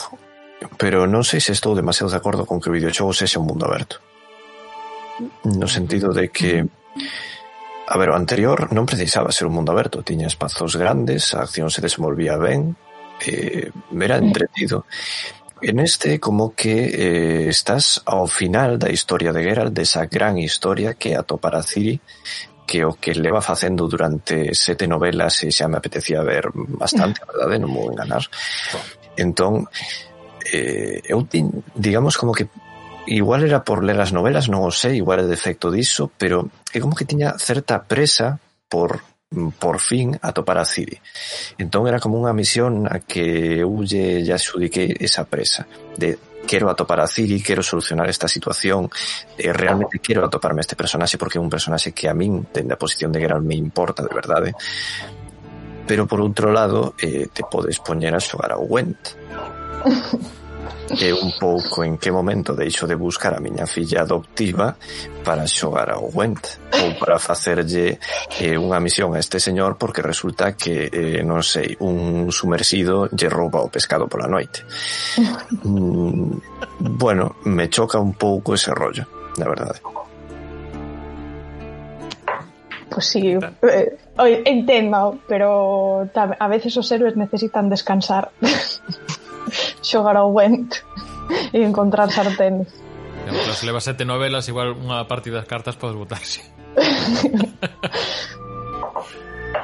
pero 0.75 1.07
non 1.07 1.23
sei 1.23 1.39
se 1.39 1.55
estou 1.55 1.75
demasiado 1.75 2.11
de 2.11 2.19
acordo 2.19 2.43
con 2.43 2.59
que 2.59 2.71
o 2.71 2.75
videoxogo 2.75 3.15
sexa 3.15 3.39
un 3.39 3.47
mundo 3.47 3.67
aberto. 3.67 4.03
No 5.43 5.67
sentido 5.67 6.15
de 6.15 6.31
que 6.31 6.63
A 7.89 7.97
ver, 7.97 8.13
o 8.13 8.15
anterior 8.15 8.69
non 8.69 8.85
precisaba 8.85 9.33
ser 9.33 9.49
un 9.49 9.57
mundo 9.57 9.73
aberto, 9.73 10.05
tiña 10.05 10.29
espazos 10.29 10.77
grandes, 10.77 11.33
a 11.33 11.41
acción 11.41 11.73
se 11.73 11.81
desenvolvía 11.81 12.37
ben, 12.37 12.77
eh, 13.25 13.73
era 13.97 14.21
entretido. 14.21 14.85
En 15.59 15.81
este, 15.81 16.21
como 16.21 16.53
que 16.53 16.85
eh, 16.85 17.49
estás 17.49 18.05
ao 18.05 18.29
final 18.29 18.77
da 18.77 18.93
historia 18.93 19.33
de 19.33 19.41
Geralt, 19.41 19.73
desa 19.73 20.05
gran 20.05 20.37
historia 20.37 21.01
que 21.01 21.17
atopara 21.17 21.65
Ciri 21.65 21.97
que 22.69 22.85
o 22.85 22.93
que 23.01 23.17
leva 23.17 23.41
facendo 23.41 23.89
durante 23.89 24.53
sete 24.53 24.85
novelas 24.85 25.41
e 25.41 25.49
xa 25.49 25.65
me 25.65 25.81
apetecía 25.81 26.21
ver 26.21 26.53
bastante, 26.53 27.25
a 27.25 27.25
verdade, 27.25 27.57
non 27.57 27.73
vou 27.73 27.89
enganar. 27.89 28.21
Entón, 29.17 29.65
eh, 30.53 31.01
eu, 31.09 31.25
digamos, 31.73 32.13
como 32.13 32.29
que 32.29 32.45
igual 33.09 33.41
era 33.41 33.65
por 33.65 33.81
ler 33.81 33.97
as 33.97 34.13
novelas, 34.13 34.53
non 34.53 34.61
o 34.61 34.69
sei, 34.69 35.01
igual 35.01 35.17
é 35.17 35.25
defecto 35.25 35.73
diso, 35.73 36.13
pero 36.13 36.45
é 36.69 36.77
como 36.77 36.93
que 36.93 37.09
tiña 37.09 37.33
certa 37.41 37.81
presa 37.89 38.37
por 38.69 39.01
por 39.57 39.77
fin 39.77 40.17
atopar 40.21 40.57
a 40.57 40.65
Ciri. 40.65 40.97
Entón 41.61 41.85
era 41.85 42.01
como 42.01 42.17
unha 42.17 42.33
misión 42.33 42.89
a 42.89 43.01
que 43.01 43.61
eu 43.61 43.69
lle, 43.85 44.25
lle 44.25 44.37
xudiquei 44.37 44.93
esa 44.97 45.25
presa 45.25 45.69
de 45.97 46.17
quero 46.47 46.69
atopar 46.69 46.99
a 46.99 47.07
Ciri, 47.07 47.41
quero 47.41 47.63
solucionar 47.63 48.09
esta 48.09 48.27
situación, 48.27 48.89
e 49.37 49.53
realmente 49.53 49.99
quero 49.99 50.25
atoparme 50.25 50.61
a 50.61 50.65
este 50.65 50.75
personaxe 50.75 51.17
porque 51.17 51.37
é 51.37 51.41
un 51.41 51.49
personaxe 51.49 51.93
que 51.93 52.09
a 52.09 52.13
min, 52.13 52.47
dende 52.53 52.73
a 52.73 52.81
posición 52.81 53.11
de 53.11 53.21
Geralt, 53.21 53.45
me 53.45 53.55
importa 53.55 54.03
de 54.03 54.13
verdade. 54.13 54.49
Pero 55.85 56.05
por 56.05 56.21
outro 56.21 56.51
lado, 56.53 56.93
eh, 57.01 57.27
te 57.33 57.43
podes 57.45 57.79
poñer 57.81 58.13
a 58.13 58.21
xogar 58.21 58.53
ao 58.53 58.65
Gwent. 58.65 59.17
é 60.97 61.13
un 61.13 61.31
pouco 61.37 61.83
en 61.83 61.97
que 61.97 62.09
momento 62.11 62.57
deixo 62.57 62.87
de 62.87 62.95
buscar 62.95 63.37
a 63.37 63.39
miña 63.39 63.69
filla 63.69 64.01
adoptiva 64.01 64.73
para 65.23 65.45
xogar 65.45 65.93
ao 65.93 66.09
Gwent 66.09 66.41
ou 66.81 66.97
para 66.97 67.21
facerlle 67.21 68.01
eh, 68.41 68.57
unha 68.57 68.81
misión 68.81 69.13
a 69.13 69.21
este 69.21 69.37
señor 69.37 69.77
porque 69.77 70.01
resulta 70.01 70.57
que, 70.57 70.89
eh, 70.89 71.21
non 71.21 71.45
sei, 71.45 71.77
un 71.85 72.33
sumersido 72.33 73.05
lle 73.13 73.29
rouba 73.29 73.61
o 73.61 73.69
pescado 73.69 74.09
pola 74.09 74.25
noite. 74.25 74.65
Mm, 75.61 76.33
bueno, 76.97 77.37
me 77.45 77.69
choca 77.69 78.01
un 78.01 78.17
pouco 78.17 78.57
ese 78.57 78.73
rollo, 78.73 79.05
na 79.37 79.45
verdade. 79.45 79.77
Pues 82.89 83.05
sí, 83.05 83.37
eh, 83.37 84.41
entendo, 84.45 85.19
pero 85.27 86.09
a 86.15 86.47
veces 86.47 86.75
os 86.77 86.89
héroes 86.91 87.15
necesitan 87.15 87.69
descansar. 87.69 88.33
xogar 89.85 90.17
ao 90.17 90.31
Went 90.33 90.81
e 91.55 91.59
encontrar 91.63 92.09
sartenes. 92.11 92.69
Claro, 93.29 93.53
se 93.53 93.65
leva 93.65 93.81
sete 93.81 94.05
novelas, 94.05 94.47
igual 94.49 94.73
unha 94.73 95.05
parte 95.05 95.29
das 95.29 95.45
cartas 95.45 95.77
podes 95.77 95.97
botarse. 95.97 96.41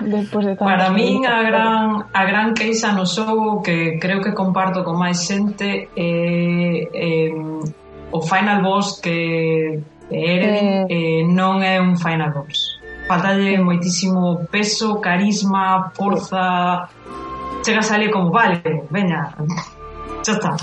Despois 0.06 0.46
de 0.46 0.56
Para 0.60 0.92
min 0.92 1.26
a 1.26 1.42
gran, 1.42 2.12
a 2.14 2.24
gran 2.28 2.54
queixa 2.54 2.92
no 2.92 3.08
xogo 3.08 3.64
que 3.64 3.98
creo 3.98 4.22
que 4.22 4.36
comparto 4.36 4.84
con 4.84 5.00
máis 5.00 5.24
xente 5.24 5.90
é, 5.96 6.10
eh, 6.94 7.32
o 8.12 8.20
Final 8.22 8.62
Boss 8.62 9.00
que 9.02 9.82
de 10.10 10.18
Eren 10.18 10.86
eh... 10.86 10.86
eh, 10.90 11.22
non 11.26 11.64
é 11.66 11.82
un 11.82 11.98
Final 11.98 12.32
Boss. 12.36 12.78
Faltalle 13.08 13.58
moitísimo 13.62 14.46
peso, 14.50 14.98
carisma, 15.02 15.94
forza... 15.94 16.90
Chegas 17.66 17.90
ali 17.90 18.14
como, 18.14 18.30
vale, 18.30 18.62
veña, 18.94 19.34
xa 20.26 20.34
está. 20.34 20.52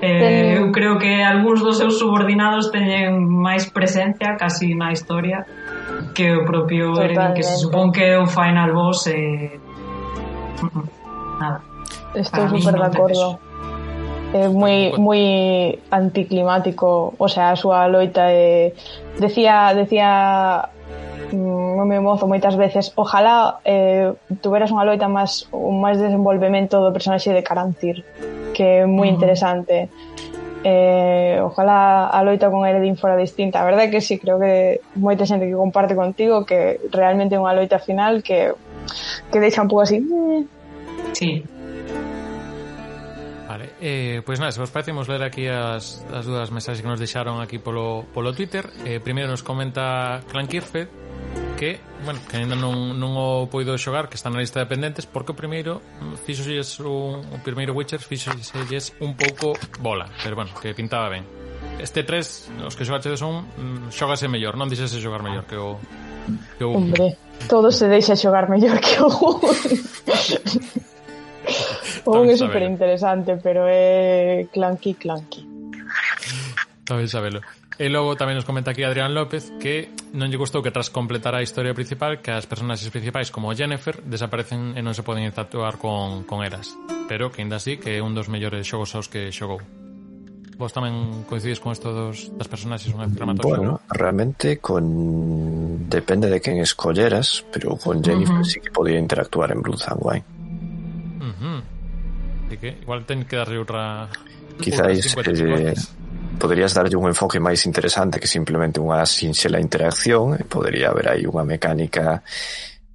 Eh, 0.00 0.54
eu 0.56 0.70
creo 0.70 0.96
que 0.96 1.24
algúns 1.24 1.58
dos 1.58 1.76
seus 1.76 1.98
subordinados 1.98 2.70
teñen 2.70 3.18
máis 3.18 3.66
presencia 3.66 4.38
casi 4.38 4.70
na 4.78 4.94
historia 4.94 5.42
que 6.14 6.38
o 6.38 6.46
propio 6.46 6.94
Eren, 7.02 7.34
que 7.34 7.42
se 7.42 7.58
supón 7.58 7.90
que 7.90 8.14
é 8.14 8.14
o 8.14 8.30
final 8.30 8.70
boss 8.70 9.10
eh... 9.10 9.58
Mm, 10.62 10.86
nada. 11.42 11.58
Estou 12.14 12.46
super 12.46 12.78
de 12.78 12.86
acordo. 12.86 13.42
É 14.30 14.46
moi 14.46 14.94
moi 14.94 15.22
anticlimático, 15.90 17.18
o 17.18 17.26
sea, 17.26 17.50
a 17.50 17.58
súa 17.58 17.90
loita 17.90 18.30
é 18.30 18.70
decía 19.18 19.74
decía 19.74 20.70
mm, 21.34 21.74
o 21.74 21.84
meu 21.90 22.06
mozo 22.06 22.30
moitas 22.30 22.54
veces 22.54 22.94
ojalá 22.94 23.58
eh, 23.66 24.14
tuveras 24.38 24.70
unha 24.70 24.86
loita 24.86 25.10
máis 25.10 25.50
un 25.50 25.82
máis 25.82 25.98
desenvolvemento 25.98 26.78
do 26.78 26.94
personaxe 26.94 27.34
de 27.34 27.42
Carantir 27.42 28.06
que 28.58 28.82
é 28.82 28.86
moi 28.90 29.06
Ujú. 29.06 29.14
interesante. 29.14 29.86
Eh, 30.66 31.38
ojalá 31.38 32.10
a 32.10 32.18
loita 32.26 32.50
con 32.50 32.66
Eredin 32.66 32.98
fora 32.98 33.14
distinta. 33.14 33.62
A 33.62 33.64
verdade 33.64 33.86
é 33.86 33.92
que 33.94 34.02
sí, 34.02 34.18
creo 34.18 34.42
que 34.42 34.82
moita 34.98 35.22
xente 35.22 35.46
que 35.46 35.54
comparte 35.54 35.94
contigo 35.94 36.42
que 36.42 36.82
realmente 36.90 37.38
é 37.38 37.40
unha 37.40 37.54
loita 37.54 37.78
final 37.78 38.26
que 38.26 38.58
que 39.30 39.38
deixa 39.38 39.62
un 39.62 39.70
pouco 39.70 39.86
así, 39.86 40.02
"Eh, 40.02 40.42
sí, 41.14 41.46
Vale, 43.48 43.70
eh, 43.80 44.20
pois 44.28 44.36
nada, 44.36 44.52
se 44.52 44.60
vos 44.60 44.68
parece, 44.68 44.92
imos 44.92 45.08
ler 45.08 45.24
aquí 45.24 45.48
as, 45.48 46.04
as 46.12 46.28
dúas 46.28 46.52
mensaxes 46.52 46.84
que 46.84 46.90
nos 46.90 47.00
deixaron 47.00 47.40
aquí 47.40 47.56
polo, 47.56 48.04
polo 48.12 48.36
Twitter. 48.36 48.68
Eh, 48.84 49.00
primeiro 49.00 49.30
nos 49.32 49.40
comenta 49.40 50.20
Clan 50.28 50.44
Kirfed 50.44 50.84
que, 51.58 51.80
bueno, 52.04 52.20
que 52.30 52.36
ainda 52.38 52.54
non, 52.54 52.94
non 52.94 53.18
o 53.18 53.50
poido 53.50 53.74
xogar, 53.74 54.06
que 54.06 54.14
está 54.14 54.30
na 54.30 54.38
lista 54.38 54.62
de 54.62 54.70
pendentes, 54.70 55.10
porque 55.10 55.34
o 55.34 55.36
primeiro 55.36 55.82
mm, 55.98 56.14
fixoselles 56.22 56.78
un, 56.78 57.18
o 57.34 57.38
primeiro 57.42 57.74
Witcher 57.74 57.98
fixoselles 57.98 58.94
un 59.02 59.18
pouco 59.18 59.58
bola, 59.82 60.06
pero 60.22 60.38
bueno, 60.38 60.54
que 60.54 60.70
pintaba 60.70 61.10
ben. 61.10 61.26
Este 61.82 62.06
3, 62.06 62.62
os 62.62 62.78
que 62.78 62.86
xogaste 62.86 63.10
son, 63.18 63.50
mm, 63.58 63.90
xógase 63.90 64.30
mellor, 64.30 64.54
non 64.54 64.70
dixese 64.70 65.02
xogar 65.02 65.26
mellor 65.26 65.50
que 65.50 65.58
o 65.58 65.82
que 66.56 66.62
o... 66.62 66.78
Hombre, 66.78 67.18
todo 67.50 67.74
se 67.74 67.90
deixa 67.90 68.14
xogar 68.14 68.46
mellor 68.46 68.78
que 68.78 68.94
o 69.02 69.10
O 72.08 72.22
un 72.22 72.30
é 72.30 72.36
superinteresante, 72.38 73.36
pero 73.42 73.66
é 73.66 74.46
clanky 74.52 74.94
clanky. 74.94 75.42
Sabes 76.86 77.10
sabelo. 77.10 77.40
E 77.78 77.86
logo 77.86 78.18
tamén 78.18 78.34
nos 78.34 78.42
comenta 78.42 78.74
aquí 78.74 78.82
Adrián 78.82 79.14
López 79.14 79.54
que 79.62 79.94
non 80.10 80.34
lle 80.34 80.34
gustou 80.34 80.66
que 80.66 80.74
tras 80.74 80.90
completar 80.90 81.38
a 81.38 81.46
historia 81.46 81.70
principal 81.78 82.18
que 82.18 82.34
as 82.34 82.42
personaxes 82.42 82.90
principais 82.90 83.30
como 83.30 83.54
Jennifer 83.54 84.02
desaparecen 84.02 84.74
e 84.74 84.82
non 84.82 84.98
se 84.98 85.06
poden 85.06 85.22
interactuar 85.22 85.78
con, 85.78 86.26
con 86.26 86.42
elas. 86.42 86.74
Pero 87.06 87.30
que 87.30 87.46
ainda 87.46 87.62
así 87.62 87.78
que 87.78 87.94
é 87.94 88.02
un 88.02 88.18
dos 88.18 88.26
mellores 88.26 88.66
xogos 88.66 88.98
aos 88.98 89.06
que 89.06 89.30
xogou. 89.30 89.62
Vos 90.58 90.74
tamén 90.74 91.22
coincides 91.30 91.62
con 91.62 91.70
isto 91.70 91.94
dos, 91.94 92.34
das 92.34 92.50
personaxes 92.50 92.90
unha 92.90 93.06
Bueno, 93.46 93.78
realmente 93.94 94.58
con 94.58 95.86
depende 95.86 96.26
de 96.26 96.42
quen 96.42 96.58
escolleras, 96.58 97.46
pero 97.54 97.78
con 97.78 98.02
Jennifer 98.02 98.42
sí 98.42 98.58
que 98.58 98.74
podía 98.74 98.98
interactuar 98.98 99.54
en 99.54 99.62
Blood 99.62 99.86
and 99.86 100.02
Wine. 100.02 100.26
Así 102.50 102.56
que 102.58 102.74
igual 102.82 103.06
ten 103.06 103.22
que 103.22 103.38
darlle 103.38 103.62
outra... 103.62 104.10
Quizáis 104.58 105.14
outra 105.14 105.30
50 105.30 105.78
eh. 105.78 105.97
poderías 106.38 106.72
darlle 106.72 106.96
un 106.96 107.10
enfoque 107.10 107.42
máis 107.42 107.66
interesante 107.66 108.22
que 108.22 108.30
simplemente 108.30 108.80
unha 108.80 109.02
sinxela 109.04 109.60
interacción 109.60 110.38
e 110.38 110.46
podería 110.46 110.94
haber 110.94 111.10
aí 111.10 111.24
unha 111.26 111.44
mecánica 111.44 112.22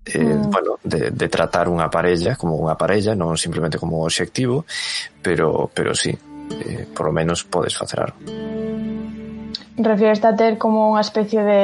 eh, 0.05 0.19
mm. 0.19 0.49
bueno, 0.49 0.79
de, 0.83 1.11
de 1.11 1.27
tratar 1.29 1.69
unha 1.69 1.87
parella 1.87 2.35
como 2.35 2.59
unha 2.59 2.75
parella, 2.75 3.15
non 3.15 3.35
simplemente 3.39 3.79
como 3.79 3.99
un 3.99 4.07
obxectivo, 4.07 4.65
pero, 5.21 5.71
pero 5.71 5.95
sí, 5.95 6.11
eh, 6.11 6.87
por 6.91 7.07
lo 7.07 7.13
menos 7.15 7.43
podes 7.43 7.75
facer 7.75 8.03
algo. 8.03 8.19
Refieres 9.73 10.23
a 10.23 10.35
ter 10.35 10.61
como 10.61 10.91
unha 10.91 11.01
especie 11.01 11.41
de 11.41 11.61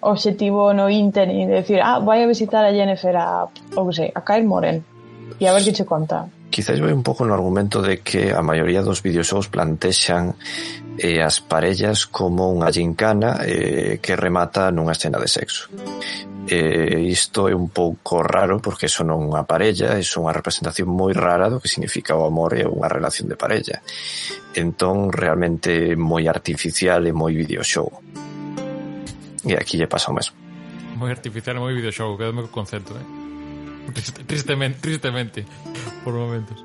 obxectivo 0.00 0.72
no 0.72 0.88
ínter 0.88 1.28
e 1.28 1.44
de 1.44 1.60
decir, 1.60 1.82
ah, 1.82 2.00
vai 2.00 2.24
a 2.24 2.30
visitar 2.30 2.64
a 2.64 2.72
Jennifer 2.72 3.12
a, 3.18 3.50
ou 3.76 3.92
sei, 3.92 4.08
a 4.14 4.24
Kyle 4.24 4.46
Moren 4.46 4.80
e 5.36 5.44
a 5.44 5.52
ver 5.52 5.62
que 5.66 5.74
che 5.74 5.84
conta 5.84 6.30
quizáis 6.50 6.80
vai 6.80 6.92
un 6.92 7.02
pouco 7.02 7.24
no 7.24 7.34
argumento 7.34 7.82
de 7.82 8.00
que 8.00 8.32
a 8.32 8.42
maioría 8.42 8.82
dos 8.82 9.02
videoxogos 9.02 9.48
plantexan 9.48 10.34
eh, 10.98 11.20
as 11.22 11.40
parellas 11.40 12.06
como 12.06 12.48
unha 12.48 12.72
gincana 12.72 13.44
eh, 13.44 13.98
que 14.00 14.16
remata 14.16 14.72
nunha 14.72 14.96
escena 14.96 15.20
de 15.20 15.28
sexo. 15.28 15.68
Eh, 16.46 17.10
isto 17.10 17.50
é 17.50 17.54
un 17.54 17.74
pouco 17.74 18.22
raro 18.22 18.62
porque 18.62 18.86
son 18.86 19.10
non 19.10 19.26
é 19.26 19.28
unha 19.34 19.42
parella, 19.42 19.98
é 19.98 20.02
unha 20.02 20.30
representación 20.30 20.86
moi 20.86 21.10
rara 21.10 21.50
do 21.50 21.58
que 21.58 21.66
significa 21.66 22.14
o 22.14 22.22
amor 22.22 22.54
e 22.54 22.62
unha 22.62 22.86
relación 22.86 23.26
de 23.26 23.36
parella. 23.36 23.82
Entón, 24.54 25.10
realmente 25.10 25.98
moi 25.98 26.24
artificial 26.30 27.02
e 27.04 27.12
moi 27.12 27.34
videoxogo. 27.34 27.98
E 29.42 29.58
aquí 29.58 29.74
lle 29.76 29.90
pasa 29.90 30.10
o 30.10 30.16
mesmo. 30.16 30.38
Moi 30.96 31.10
artificial 31.10 31.58
e 31.58 31.60
moi 31.60 31.74
videoxogo, 31.74 32.14
quedame 32.14 32.46
co 32.46 32.50
concepto, 32.54 32.94
eh? 32.94 33.06
Tristemente, 34.26 34.78
tristemente 34.80 35.46
por 36.06 36.14
momentos. 36.14 36.62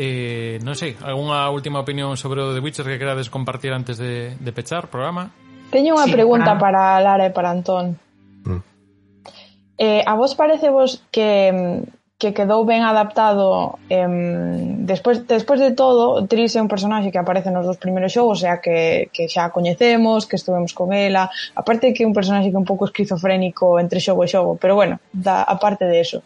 Eh, 0.00 0.56
non 0.64 0.72
sei, 0.72 0.96
algunha 1.04 1.44
última 1.52 1.84
opinión 1.84 2.16
sobre 2.16 2.40
o 2.40 2.56
The 2.56 2.64
Witcher 2.64 2.88
que 2.88 2.96
querades 2.96 3.28
compartir 3.28 3.76
antes 3.76 4.00
de, 4.00 4.32
de 4.40 4.50
pechar 4.56 4.88
o 4.88 4.90
programa? 4.90 5.28
Teño 5.68 6.00
unha 6.00 6.08
sí, 6.08 6.16
pregunta 6.16 6.56
para... 6.56 6.96
para 6.96 7.04
Lara 7.04 7.24
e 7.28 7.32
para 7.36 7.52
Antón. 7.52 8.00
Mm. 8.48 8.64
Eh, 9.76 10.00
a 10.00 10.16
vos 10.16 10.32
parece 10.32 10.72
vos 10.72 11.04
que 11.12 11.52
mm, 11.52 11.99
que 12.20 12.36
quedou 12.36 12.68
ben 12.68 12.84
adaptado 12.84 13.80
em, 13.88 14.84
despois, 14.84 15.24
despois 15.24 15.56
de 15.56 15.72
todo 15.72 16.28
Tris 16.28 16.52
é 16.52 16.60
un 16.60 16.68
personaxe 16.68 17.08
que 17.08 17.16
aparece 17.16 17.48
nos 17.48 17.64
dos 17.64 17.80
primeiros 17.80 18.12
xogos 18.12 18.36
o 18.36 18.42
sea 18.44 18.60
que, 18.60 19.08
que 19.08 19.24
xa 19.24 19.48
coñecemos 19.48 20.28
que 20.28 20.36
estuvemos 20.36 20.76
con 20.76 20.92
ela. 20.92 21.32
Aparte 21.56 21.96
que 21.96 22.04
é 22.04 22.06
un 22.06 22.12
personaxe 22.12 22.52
que 22.52 22.58
é 22.60 22.60
un 22.60 22.68
pouco 22.68 22.84
esquizofrénico 22.84 23.80
entre 23.80 24.04
xogo 24.04 24.20
e 24.20 24.28
xogo 24.28 24.60
pero 24.60 24.76
bueno, 24.76 25.00
da, 25.16 25.40
aparte 25.40 25.88
de 25.88 25.96
eso. 26.04 26.20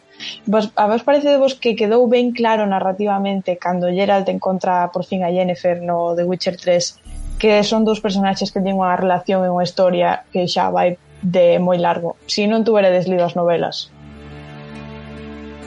Vos, 0.50 0.74
a 0.74 0.90
vos 0.90 1.06
parece 1.06 1.38
vos 1.38 1.54
que 1.54 1.78
quedou 1.78 2.10
ben 2.10 2.34
claro 2.34 2.66
narrativamente 2.66 3.54
cando 3.54 3.86
Geralt 3.86 4.26
encontra 4.34 4.90
por 4.90 5.06
fin 5.06 5.22
a 5.22 5.30
Yennefer 5.30 5.78
no 5.78 6.18
The 6.18 6.26
Witcher 6.26 6.58
3 6.58 7.38
que 7.38 7.62
son 7.62 7.86
dous 7.86 8.02
personaxes 8.02 8.50
que 8.50 8.58
teñen 8.58 8.82
unha 8.82 8.98
relación 8.98 9.46
e 9.46 9.48
unha 9.54 9.62
historia 9.62 10.26
que 10.34 10.50
xa 10.50 10.74
vai 10.74 10.98
de 11.22 11.62
moi 11.62 11.78
largo. 11.78 12.18
Si 12.26 12.50
non 12.50 12.66
tuveredes 12.66 13.06
lido 13.06 13.22
as 13.22 13.38
novelas. 13.38 13.93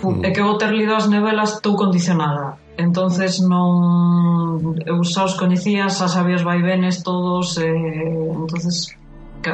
Mm. 0.03 0.25
É 0.25 0.29
que 0.31 0.41
vou 0.45 0.57
ter 0.57 0.71
lido 0.71 0.93
as 0.93 1.09
novelas 1.09 1.57
estou 1.57 1.75
condicionada. 1.75 2.57
entonces 2.77 3.41
non 3.41 4.77
eu 4.85 5.01
xa 5.01 5.25
os 5.25 5.33
coñecía, 5.33 5.89
xa 5.89 6.05
sabía 6.05 6.37
os 6.37 6.45
vaivenes 6.45 7.01
todos, 7.01 7.57
eh, 7.57 8.13
entonces 8.13 8.93
que, 9.41 9.51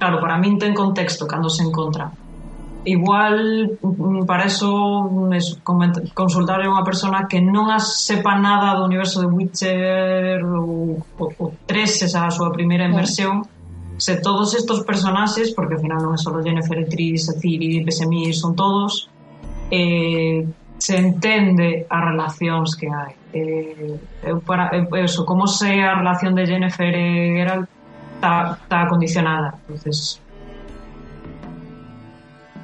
claro, 0.00 0.16
para 0.24 0.40
min 0.40 0.56
ten 0.56 0.72
contexto 0.72 1.28
cando 1.28 1.52
se 1.52 1.62
encontra. 1.62 2.08
Igual 2.88 3.76
mm, 3.76 4.24
para 4.24 4.48
eso, 4.48 5.28
es 5.36 5.60
consultar 6.16 6.64
a 6.64 6.72
unha 6.72 6.80
persona 6.80 7.28
que 7.28 7.44
non 7.44 7.68
as 7.68 8.08
sepa 8.08 8.40
nada 8.40 8.72
do 8.80 8.88
universo 8.88 9.20
de 9.20 9.28
Witcher 9.28 10.40
ou, 10.40 11.04
ou, 11.20 11.28
ou 11.36 11.48
esa 11.68 12.24
a 12.24 12.32
súa 12.32 12.48
primeira 12.48 12.88
inversión, 12.88 13.44
se 14.00 14.16
todos 14.16 14.56
estos 14.56 14.80
personaxes, 14.88 15.52
porque 15.52 15.76
ao 15.76 15.84
final 15.84 16.00
non 16.00 16.16
é 16.16 16.18
só 16.18 16.32
Jennifer 16.40 16.88
Tris, 16.88 17.28
Ciri, 17.36 17.84
Besemir, 17.84 18.32
son 18.32 18.56
todos, 18.56 19.09
eh, 19.70 20.46
se 20.78 20.96
entende 20.96 21.86
as 21.88 22.02
relacións 22.04 22.74
que 22.74 22.88
hai. 22.88 23.14
Eh, 23.32 23.94
eu 24.24 24.40
para, 24.40 24.74
eu, 24.74 24.88
eso, 24.96 25.24
como 25.24 25.46
se 25.46 25.80
a 25.80 25.94
relación 25.94 26.34
de 26.34 26.46
Jennifer 26.46 26.90
e 26.90 27.36
Geralt 27.36 27.68
está, 28.16 28.58
está 28.60 28.88
condicionada. 28.88 29.54
Entonces... 29.68 30.20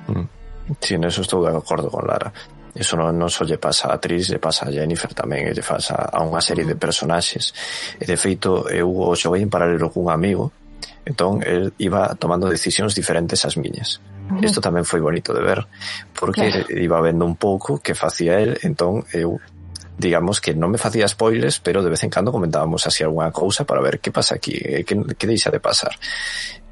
Mm. 0.08 0.26
Sí, 0.80 0.94
en 0.94 1.04
eso 1.04 1.22
estou 1.22 1.44
de 1.46 1.54
acordo 1.54 1.90
con 1.90 2.06
Lara. 2.06 2.32
Eso 2.76 2.96
non, 2.96 3.16
non 3.16 3.32
só 3.32 3.48
lle 3.48 3.56
pasa 3.56 3.88
a 3.88 3.96
Tris, 3.96 4.28
lle 4.28 4.36
pasa 4.36 4.68
a 4.68 4.72
Jennifer 4.72 5.08
tamén, 5.16 5.48
e 5.48 5.52
lle 5.56 5.64
pasa 5.64 6.12
a 6.12 6.20
unha 6.20 6.44
serie 6.44 6.68
de 6.68 6.76
personaxes. 6.76 7.52
E 7.96 8.04
de 8.04 8.16
feito, 8.20 8.68
eh, 8.68 8.84
eu 8.84 8.92
o 8.92 9.16
xoguei 9.16 9.40
en 9.40 9.48
paralelo 9.48 9.88
cun 9.88 10.12
amigo, 10.12 10.52
entón, 11.08 11.40
el 11.40 11.72
iba 11.80 12.12
tomando 12.20 12.52
decisións 12.52 12.92
diferentes 12.92 13.48
ás 13.48 13.56
miñas. 13.56 14.02
Isto 14.42 14.58
tamén 14.58 14.82
foi 14.82 14.98
bonito 14.98 15.30
de 15.30 15.42
ver, 15.42 15.66
porque 16.14 16.50
claro. 16.50 16.70
iba 16.74 16.98
vendo 17.00 17.24
un 17.24 17.38
pouco 17.38 17.78
que 17.78 17.94
facía 17.94 18.42
el, 18.42 18.58
entón 18.66 19.06
eu 19.14 19.38
digamos 19.96 20.44
que 20.44 20.52
non 20.52 20.68
me 20.68 20.82
facía 20.82 21.08
spoilers, 21.08 21.56
pero 21.62 21.80
de 21.80 21.88
vez 21.88 22.04
en 22.04 22.12
cando 22.12 22.34
comentábamos 22.34 22.84
así 22.84 23.00
algunha 23.00 23.32
cousa 23.32 23.64
para 23.64 23.80
ver 23.80 23.98
que 23.98 24.12
pasa 24.12 24.36
aquí, 24.36 24.58
eh, 24.60 24.84
que, 24.84 25.16
que 25.16 25.26
deixa 25.26 25.48
de 25.48 25.60
pasar. 25.60 25.96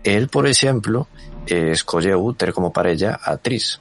El, 0.04 0.28
por 0.28 0.44
exemplo, 0.44 1.08
eh, 1.48 1.72
escolleu 1.72 2.20
ter 2.36 2.52
como 2.52 2.68
parella 2.68 3.16
a 3.16 3.40
Tris, 3.40 3.80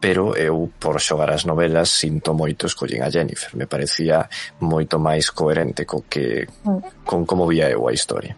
pero 0.00 0.36
eu 0.36 0.70
por 0.78 1.00
xogar 1.00 1.30
as 1.30 1.44
novelas 1.44 1.92
sinto 1.92 2.32
moito 2.32 2.64
escollín 2.64 3.04
a 3.04 3.12
Jennifer 3.12 3.52
me 3.52 3.68
parecía 3.68 4.28
moito 4.60 4.96
máis 4.96 5.28
coherente 5.28 5.84
co 5.84 6.04
que 6.08 6.48
mm. 6.48 7.04
con 7.04 7.28
como 7.28 7.44
vía 7.44 7.68
eu 7.68 7.84
a 7.84 7.92
historia 7.92 8.32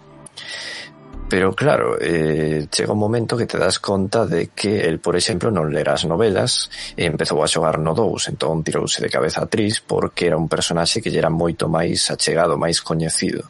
Pero 1.31 1.55
claro, 1.55 1.97
eh, 2.01 2.67
chega 2.71 2.93
un 2.93 2.99
momento 2.99 3.37
que 3.37 3.47
te 3.47 3.57
das 3.57 3.79
conta 3.79 4.27
de 4.27 4.49
que 4.49 4.83
el, 4.83 4.99
por 4.99 5.15
exemplo, 5.15 5.55
non 5.55 5.71
lera 5.71 5.95
as 5.95 6.03
novelas 6.03 6.67
e 6.99 7.07
empezou 7.07 7.39
a 7.39 7.47
xogar 7.47 7.79
no 7.79 7.95
2, 7.95 8.35
entón 8.35 8.67
tirouse 8.67 8.99
de 8.99 9.07
cabeza 9.07 9.47
a 9.47 9.47
Tris 9.47 9.79
porque 9.79 10.27
era 10.27 10.35
un 10.35 10.51
personaxe 10.51 10.99
que 10.99 11.07
lle 11.07 11.23
era 11.23 11.31
moito 11.31 11.71
máis 11.71 12.11
achegado, 12.11 12.59
máis 12.59 12.83
coñecido 12.83 13.47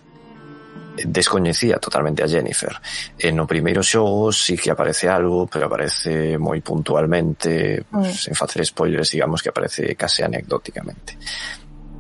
descoñecía 1.07 1.79
totalmente 1.79 2.21
a 2.23 2.29
Jennifer. 2.29 2.77
E 3.17 3.33
no 3.33 3.49
primeiro 3.49 3.81
xogo 3.81 4.29
sí 4.29 4.61
que 4.61 4.69
aparece 4.69 5.09
algo, 5.09 5.49
pero 5.49 5.65
aparece 5.65 6.37
moi 6.37 6.61
puntualmente, 6.61 7.81
mm. 7.81 7.89
pues, 7.89 8.13
mm. 8.13 8.21
sen 8.29 8.35
facer 8.37 8.61
spoilers, 8.69 9.09
digamos 9.17 9.41
que 9.41 9.49
aparece 9.49 9.97
case 9.97 10.21
anecdóticamente, 10.21 11.17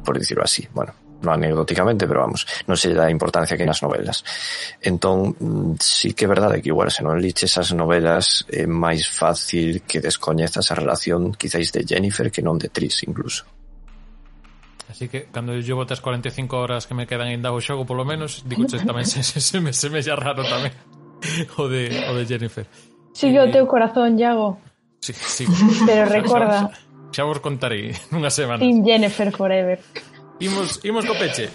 por 0.04 0.20
dicirlo 0.20 0.44
así. 0.44 0.68
Bueno, 0.76 0.92
no 1.22 1.32
anecdóticamente, 1.32 2.06
pero 2.06 2.24
vamos, 2.24 2.46
non 2.66 2.76
se 2.76 2.92
dá 2.92 3.08
importancia 3.08 3.56
que 3.56 3.68
nas 3.68 3.84
novelas. 3.84 4.24
Entón, 4.80 5.36
mm, 5.36 5.80
sí 5.80 6.12
que 6.16 6.24
é 6.24 6.30
verdade 6.30 6.60
que 6.60 6.72
igual 6.72 6.88
se 6.88 7.04
non 7.04 7.20
liches 7.20 7.56
as 7.60 7.72
novelas 7.76 8.44
é 8.48 8.64
máis 8.64 9.08
fácil 9.08 9.84
que 9.84 10.00
descoñezas 10.00 10.72
a 10.72 10.78
relación 10.78 11.32
quizáis 11.36 11.72
de 11.72 11.84
Jennifer 11.84 12.32
que 12.32 12.44
non 12.44 12.56
de 12.56 12.68
Tris 12.72 13.04
incluso. 13.04 13.44
Así 14.90 15.06
que, 15.06 15.30
cando 15.30 15.54
eu 15.54 15.62
llevo 15.62 15.86
as 15.86 16.02
45 16.02 16.50
horas 16.58 16.84
que 16.90 16.98
me 16.98 17.06
quedan 17.06 17.30
en 17.30 17.46
o 17.46 17.60
xogo, 17.62 17.86
polo 17.86 18.02
menos, 18.02 18.42
digo, 18.42 18.66
che, 18.66 18.82
tamén 18.82 19.06
se, 19.06 19.22
se, 19.22 19.38
se, 19.38 19.62
me, 19.62 19.70
se 19.70 19.86
me 19.86 20.02
xa 20.02 20.18
raro 20.18 20.42
tamén 20.42 20.74
o 21.62 21.70
de, 21.70 22.10
o 22.10 22.12
de 22.18 22.24
Jennifer. 22.26 22.66
Sigue 23.14 23.38
eh, 23.38 23.46
o 23.46 23.52
teu 23.54 23.70
corazón, 23.70 24.18
Iago. 24.18 24.58
Sí, 24.98 25.14
sí. 25.14 25.46
Pero 25.86 26.10
recorda... 26.18 26.74
Xa, 26.74 26.74
xa, 26.74 26.90
xa 27.14 27.22
vos 27.22 27.38
contarei 27.38 27.94
nunha 28.12 28.34
semana. 28.34 28.58
Sin 28.58 28.82
Jennifer 28.82 29.30
Forever. 29.30 29.78
Imos, 30.40 30.80
imos 30.84 31.04
co 31.04 31.12
peche. 31.20 31.52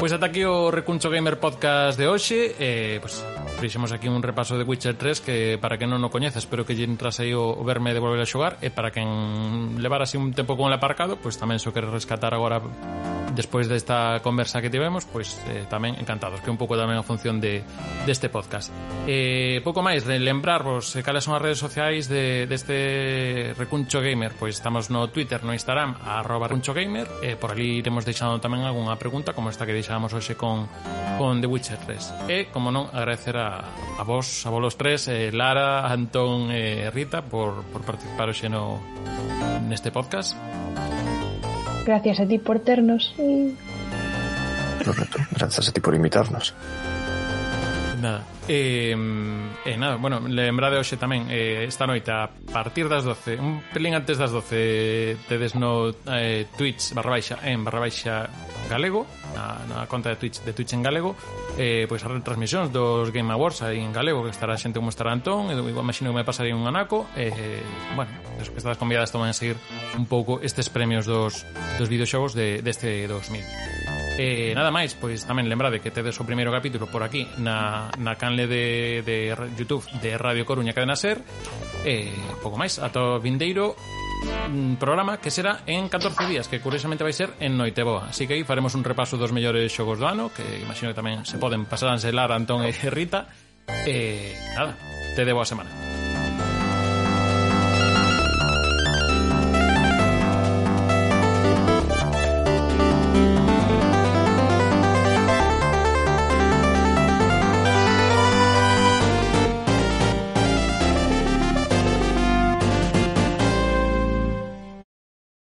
Pois 0.00 0.10
ata 0.16 0.26
aquí 0.32 0.42
o 0.48 0.72
Recuncho 0.72 1.12
Gamer 1.12 1.36
Podcast 1.36 2.00
de 2.00 2.08
hoxe 2.08 2.56
eh, 2.58 2.98
pois, 3.04 3.20
Fixemos 3.60 3.92
aquí 3.92 4.08
un 4.08 4.24
repaso 4.24 4.58
de 4.58 4.64
Witcher 4.64 4.96
3 4.96 5.20
Que 5.20 5.36
para 5.62 5.78
que 5.78 5.86
non 5.86 6.02
o 6.02 6.10
coñece 6.10 6.42
Espero 6.42 6.66
que 6.66 6.74
lle 6.74 6.88
entras 6.88 7.22
aí 7.22 7.30
o, 7.36 7.54
o 7.54 7.62
verme 7.62 7.94
de 7.94 8.02
volver 8.02 8.18
a 8.18 8.26
xogar 8.26 8.58
E 8.58 8.74
para 8.74 8.90
quen 8.90 9.78
levar 9.78 10.02
así 10.02 10.18
un 10.18 10.34
tempo 10.34 10.58
con 10.58 10.66
el 10.66 10.74
aparcado 10.74 11.22
Pois 11.22 11.38
tamén 11.38 11.62
so 11.62 11.70
queres 11.70 11.94
rescatar 11.94 12.34
agora 12.34 12.58
despois 13.34 13.66
desta 13.68 14.20
conversa 14.20 14.60
que 14.60 14.70
tivemos, 14.70 15.04
pois 15.08 15.36
eh, 15.48 15.64
tamén 15.68 15.96
encantados, 15.98 16.40
que 16.40 16.48
é 16.48 16.52
un 16.52 16.60
pouco 16.60 16.76
tamén 16.76 17.00
a 17.00 17.04
función 17.04 17.40
de 17.40 17.64
deste 18.04 18.28
podcast. 18.28 18.70
Eh, 19.08 19.64
pouco 19.64 19.80
máis 19.80 20.04
de 20.04 20.20
lembrarvos 20.20 20.94
eh, 20.96 21.02
cales 21.02 21.24
son 21.24 21.34
as 21.34 21.42
redes 21.42 21.58
sociais 21.58 22.06
de 22.06 22.46
deste 22.46 23.56
Recuncho 23.56 24.00
Gamer, 24.04 24.36
pois 24.36 24.56
estamos 24.56 24.92
no 24.92 25.08
Twitter, 25.10 25.42
no 25.42 25.56
Instagram, 25.56 25.96
arroba 26.04 26.48
Recuncho 26.48 26.76
Gamer, 26.76 27.08
eh, 27.24 27.36
por 27.36 27.56
ali 27.56 27.80
iremos 27.80 28.04
deixando 28.04 28.38
tamén 28.38 28.62
algunha 28.62 28.94
pregunta 29.00 29.32
como 29.32 29.48
esta 29.50 29.64
que 29.64 29.74
deixábamos 29.74 30.12
hoxe 30.12 30.36
con, 30.36 30.68
con 31.16 31.40
The 31.40 31.48
Witcher 31.48 31.80
3. 31.82 32.28
E, 32.28 32.38
como 32.52 32.70
non, 32.70 32.92
agradecer 32.92 33.36
a, 33.40 33.64
a 33.98 34.02
vos, 34.04 34.44
a 34.46 34.50
vos 34.52 34.62
los 34.62 34.76
tres, 34.76 35.08
eh, 35.08 35.32
Lara, 35.32 35.88
Antón 35.88 36.52
e 36.52 36.86
eh, 36.86 36.90
Rita, 36.90 37.24
por, 37.26 37.64
por 37.72 37.82
participar 37.82 38.30
hoxe 38.30 38.46
no, 38.46 38.78
neste 39.66 39.90
podcast. 39.90 40.36
Gracias 41.84 42.20
a 42.20 42.26
ti 42.26 42.38
por 42.38 42.60
ternos. 42.60 43.14
Correcto. 44.84 45.18
Gracias 45.32 45.68
a 45.68 45.72
ti 45.72 45.80
por 45.80 45.94
invitarnos. 45.94 46.54
Nada. 48.02 48.24
Eh, 48.48 48.96
eh, 49.64 49.76
nada, 49.76 49.94
bueno, 49.94 50.18
lembrade 50.26 50.74
hoxe 50.74 50.98
tamén 50.98 51.30
eh, 51.30 51.62
esta 51.70 51.86
noite 51.86 52.10
a 52.10 52.26
partir 52.50 52.90
das 52.90 53.06
12, 53.06 53.38
un 53.38 53.62
pelín 53.70 53.94
antes 53.94 54.18
das 54.18 54.34
12 54.34 55.30
tedes 55.30 55.54
no 55.54 55.94
eh, 56.10 56.50
Twitch 56.58 56.98
barra 56.98 57.14
baixa 57.14 57.38
en 57.46 57.62
barra 57.62 57.78
baixa 57.78 58.26
galego, 58.66 59.06
na, 59.38 59.54
na 59.70 59.78
conta 59.86 60.10
de 60.10 60.18
Twitch 60.18 60.42
de 60.42 60.50
Twitch 60.50 60.74
en 60.74 60.82
galego, 60.82 61.14
eh, 61.54 61.86
pois 61.86 62.02
as 62.02 62.10
retransmisións 62.10 62.74
dos 62.74 63.14
Game 63.14 63.30
Awards 63.30 63.62
aí 63.62 63.78
en 63.78 63.94
galego 63.94 64.26
que 64.26 64.34
estará 64.34 64.58
xente 64.58 64.82
como 64.82 64.90
estará 64.90 65.14
Antón, 65.14 65.54
e 65.54 65.54
igual 65.54 65.86
imagino 65.86 66.10
que 66.10 66.18
me 66.18 66.26
pasaría 66.26 66.58
un 66.58 66.66
anaco, 66.66 67.06
eh, 67.14 67.62
bueno, 67.94 68.10
as 68.42 68.50
que 68.50 68.58
estas 68.58 68.82
convidadas 68.82 69.14
tamén 69.14 69.30
a 69.30 69.36
seguir 69.38 69.54
un 69.94 70.10
pouco 70.10 70.42
estes 70.42 70.66
premios 70.74 71.06
dos, 71.06 71.46
dos 71.78 71.86
videoxogos 71.86 72.34
de, 72.34 72.66
deste 72.66 73.06
2000. 73.06 73.91
Eh, 74.18 74.52
nada 74.52 74.68
máis, 74.68 74.92
pois 74.92 75.24
tamén 75.24 75.48
lembrade 75.48 75.80
que 75.80 75.88
tedes 75.88 76.20
o 76.20 76.28
primeiro 76.28 76.52
capítulo 76.52 76.84
por 76.84 77.00
aquí 77.00 77.24
na, 77.40 77.88
na 77.96 78.20
canle 78.20 78.44
de, 78.44 79.00
de 79.00 79.32
YouTube 79.56 79.88
de 80.04 80.20
Radio 80.20 80.44
Coruña 80.44 80.76
Cadena 80.76 81.00
Ser. 81.00 81.24
E 81.88 82.12
pouco 82.44 82.60
máis, 82.60 82.76
ata 82.76 83.00
o 83.00 83.24
vindeiro 83.24 83.72
mm, 84.52 84.76
programa 84.76 85.16
que 85.16 85.32
será 85.32 85.64
en 85.64 85.88
14 85.88 86.28
días 86.28 86.44
que 86.44 86.60
curiosamente 86.60 87.00
vai 87.00 87.16
ser 87.16 87.32
en 87.40 87.56
Noiteboa. 87.56 88.12
Así 88.12 88.28
que 88.28 88.36
aí 88.36 88.44
faremos 88.44 88.76
un 88.76 88.84
repaso 88.84 89.16
dos 89.16 89.32
mellores 89.32 89.72
xogos 89.72 89.96
do 89.96 90.04
ano 90.04 90.28
que 90.28 90.44
imagino 90.60 90.92
que 90.92 90.98
tamén 91.00 91.24
se 91.24 91.40
poden 91.40 91.64
pasar 91.64 91.88
a 91.88 91.96
enselar 91.96 92.36
Antón 92.36 92.68
e 92.68 92.72
Rita. 92.92 93.32
E 93.88 94.36
nada, 94.52 94.76
te 95.16 95.24
debo 95.24 95.40
a 95.40 95.48
semana. 95.48 95.72